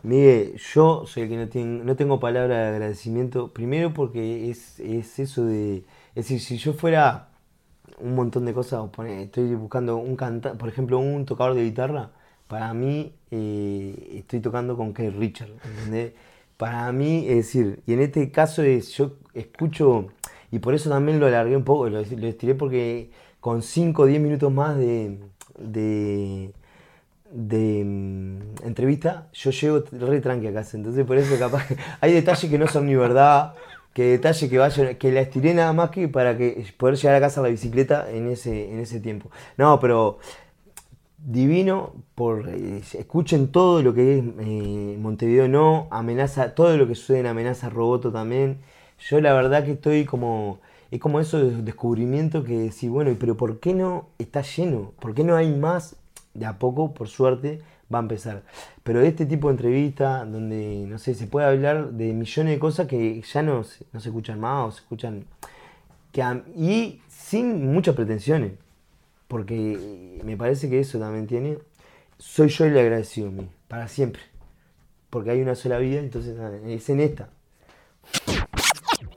Miguel, 0.04 0.56
yo 0.74 1.06
soy 1.06 1.24
el 1.24 1.30
que 1.30 1.38
no, 1.38 1.48
ten- 1.50 1.86
no 1.86 1.96
tengo 1.96 2.20
palabra 2.20 2.58
de 2.64 2.68
agradecimiento. 2.70 3.54
Primero 3.54 3.94
porque 3.94 4.50
es, 4.50 4.80
es 4.80 5.20
eso 5.20 5.46
de. 5.46 5.78
Es 6.16 6.26
decir, 6.26 6.40
si 6.42 6.58
yo 6.58 6.74
fuera 6.74 7.30
un 8.00 8.16
montón 8.16 8.46
de 8.46 8.54
cosas, 8.54 8.90
estoy 9.10 9.56
buscando 9.56 9.98
un 9.98 10.16
cantante, 10.18 10.58
por 10.60 10.70
ejemplo, 10.70 11.00
un 11.00 11.26
tocador 11.26 11.56
de 11.56 11.64
guitarra, 11.66 12.12
para 12.48 12.74
mí 12.74 13.14
eh, 13.32 14.10
estoy 14.20 14.42
tocando 14.42 14.78
con 14.78 14.94
Keith 14.94 15.16
Richard, 15.18 15.52
¿entendés? 15.66 16.14
Para 16.58 16.92
mí, 16.94 17.26
es 17.30 17.38
decir, 17.38 17.84
y 17.88 17.94
en 17.94 18.02
este 18.02 18.32
caso 18.32 18.64
es, 18.64 18.92
yo 18.98 19.18
escucho, 19.34 20.08
y 20.52 20.60
por 20.60 20.74
eso 20.76 20.90
también 20.90 21.20
lo 21.20 21.28
alargué 21.28 21.56
un 21.58 21.64
poco, 21.66 21.90
lo 21.90 22.00
estiré 22.02 22.56
porque 22.56 23.12
con 23.42 23.62
5 23.62 24.04
o 24.04 24.06
10 24.06 24.22
minutos 24.22 24.52
más 24.54 24.78
de, 24.78 25.20
de, 25.60 26.54
mm, 27.84 28.66
entrevista, 28.66 29.28
yo 29.34 29.52
llego 29.52 29.84
re 29.92 30.22
tranqui 30.22 30.48
a 30.48 30.54
casa. 30.54 30.78
Entonces, 30.78 31.06
por 31.06 31.18
eso, 31.18 31.38
capaz, 31.38 31.68
que 31.68 31.76
hay 32.02 32.14
detalles 32.14 32.50
que 32.50 32.58
no 32.58 32.68
son 32.68 32.86
ni 32.86 32.96
verdad, 32.96 33.56
que 33.94 34.04
detalles 34.12 34.50
que 34.50 34.58
vayan, 34.58 34.96
que 34.96 35.12
la 35.12 35.22
estiré 35.22 35.54
nada 35.54 35.74
más 35.74 35.90
que 35.90 36.08
para 36.08 36.38
que 36.38 36.66
poder 36.78 36.96
llegar 36.96 37.16
a 37.16 37.20
casa 37.20 37.42
a 37.42 37.44
la 37.44 37.50
bicicleta 37.50 38.10
en 38.12 38.30
ese, 38.30 38.72
en 38.72 38.80
ese 38.80 39.00
tiempo. 39.02 39.30
No, 39.58 39.80
pero 39.80 40.20
divino, 41.18 41.94
por 42.16 42.50
eh, 42.50 42.82
escuchen 42.94 43.50
todo 43.52 43.82
lo 43.82 43.94
que 43.94 44.20
es 44.20 44.24
eh, 44.40 44.98
Montevideo 45.00 45.48
No, 45.48 45.88
amenaza, 45.92 46.56
todo 46.56 46.78
lo 46.78 46.88
que 46.88 46.96
sucede 46.96 47.20
en 47.20 47.28
Amenaza 47.28 47.70
Roboto 47.70 48.12
también. 48.12 48.60
Yo 49.00 49.20
la 49.22 49.34
verdad 49.34 49.66
que 49.66 49.72
estoy 49.74 50.06
como, 50.06 50.60
es 50.92 51.00
como 51.00 51.20
eso 51.20 51.40
de 51.40 51.62
descubrimiento 51.62 52.44
que 52.44 52.58
decir, 52.58 52.90
bueno, 52.90 53.16
pero 53.20 53.38
¿por 53.38 53.60
qué 53.60 53.74
no 53.74 54.10
está 54.20 54.42
lleno? 54.42 54.94
¿Por 55.00 55.14
qué 55.14 55.24
no 55.24 55.36
hay 55.36 55.52
más? 55.54 55.96
De 56.34 56.46
a 56.46 56.60
poco, 56.60 56.94
por 56.94 57.08
suerte, 57.08 57.62
va 57.94 58.00
a 58.00 58.02
empezar. 58.02 58.44
Pero 58.84 59.02
este 59.02 59.26
tipo 59.26 59.48
de 59.48 59.54
entrevista, 59.54 60.26
donde, 60.26 60.86
no 60.88 60.98
sé, 60.98 61.16
se 61.16 61.28
puede 61.28 61.48
hablar 61.48 61.92
de 61.92 62.14
millones 62.14 62.54
de 62.54 62.60
cosas 62.60 62.88
que 62.88 63.22
ya 63.22 63.42
no, 63.42 63.64
no 63.92 64.00
se 64.00 64.10
escuchan 64.10 64.40
más 64.40 64.68
o 64.68 64.72
se 64.72 64.82
escuchan... 64.82 65.26
Que 66.12 66.22
y 66.58 67.02
sin 67.08 67.72
muchas 67.72 67.96
pretensiones 67.96 68.52
porque 69.32 70.20
me 70.26 70.36
parece 70.36 70.70
que 70.70 70.82
eso 70.82 71.00
también 71.00 71.26
tiene. 71.26 71.58
Soy 72.18 72.50
yo 72.50 72.66
el 72.66 72.78
agradecido, 72.78 73.30
a 73.30 73.32
mí, 73.32 73.48
para 73.70 73.88
siempre. 73.88 74.22
Porque 75.10 75.32
hay 75.32 75.42
una 75.42 75.56
sola 75.56 75.78
vida, 75.78 76.02
entonces 76.02 76.36
nada, 76.36 76.58
es 76.68 76.90
en 76.90 77.00
esta. 77.00 77.30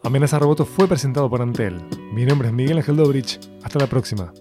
Amenaza 0.04 0.38
Roboto 0.38 0.66
fue 0.66 0.86
presentado 0.86 1.30
por 1.30 1.40
Antel. 1.40 1.80
Mi 2.12 2.26
nombre 2.26 2.48
es 2.48 2.54
Miguel 2.54 2.76
Ángel 2.76 2.96
Dobrich. 2.96 3.40
Hasta 3.62 3.78
la 3.78 3.86
próxima. 3.86 4.34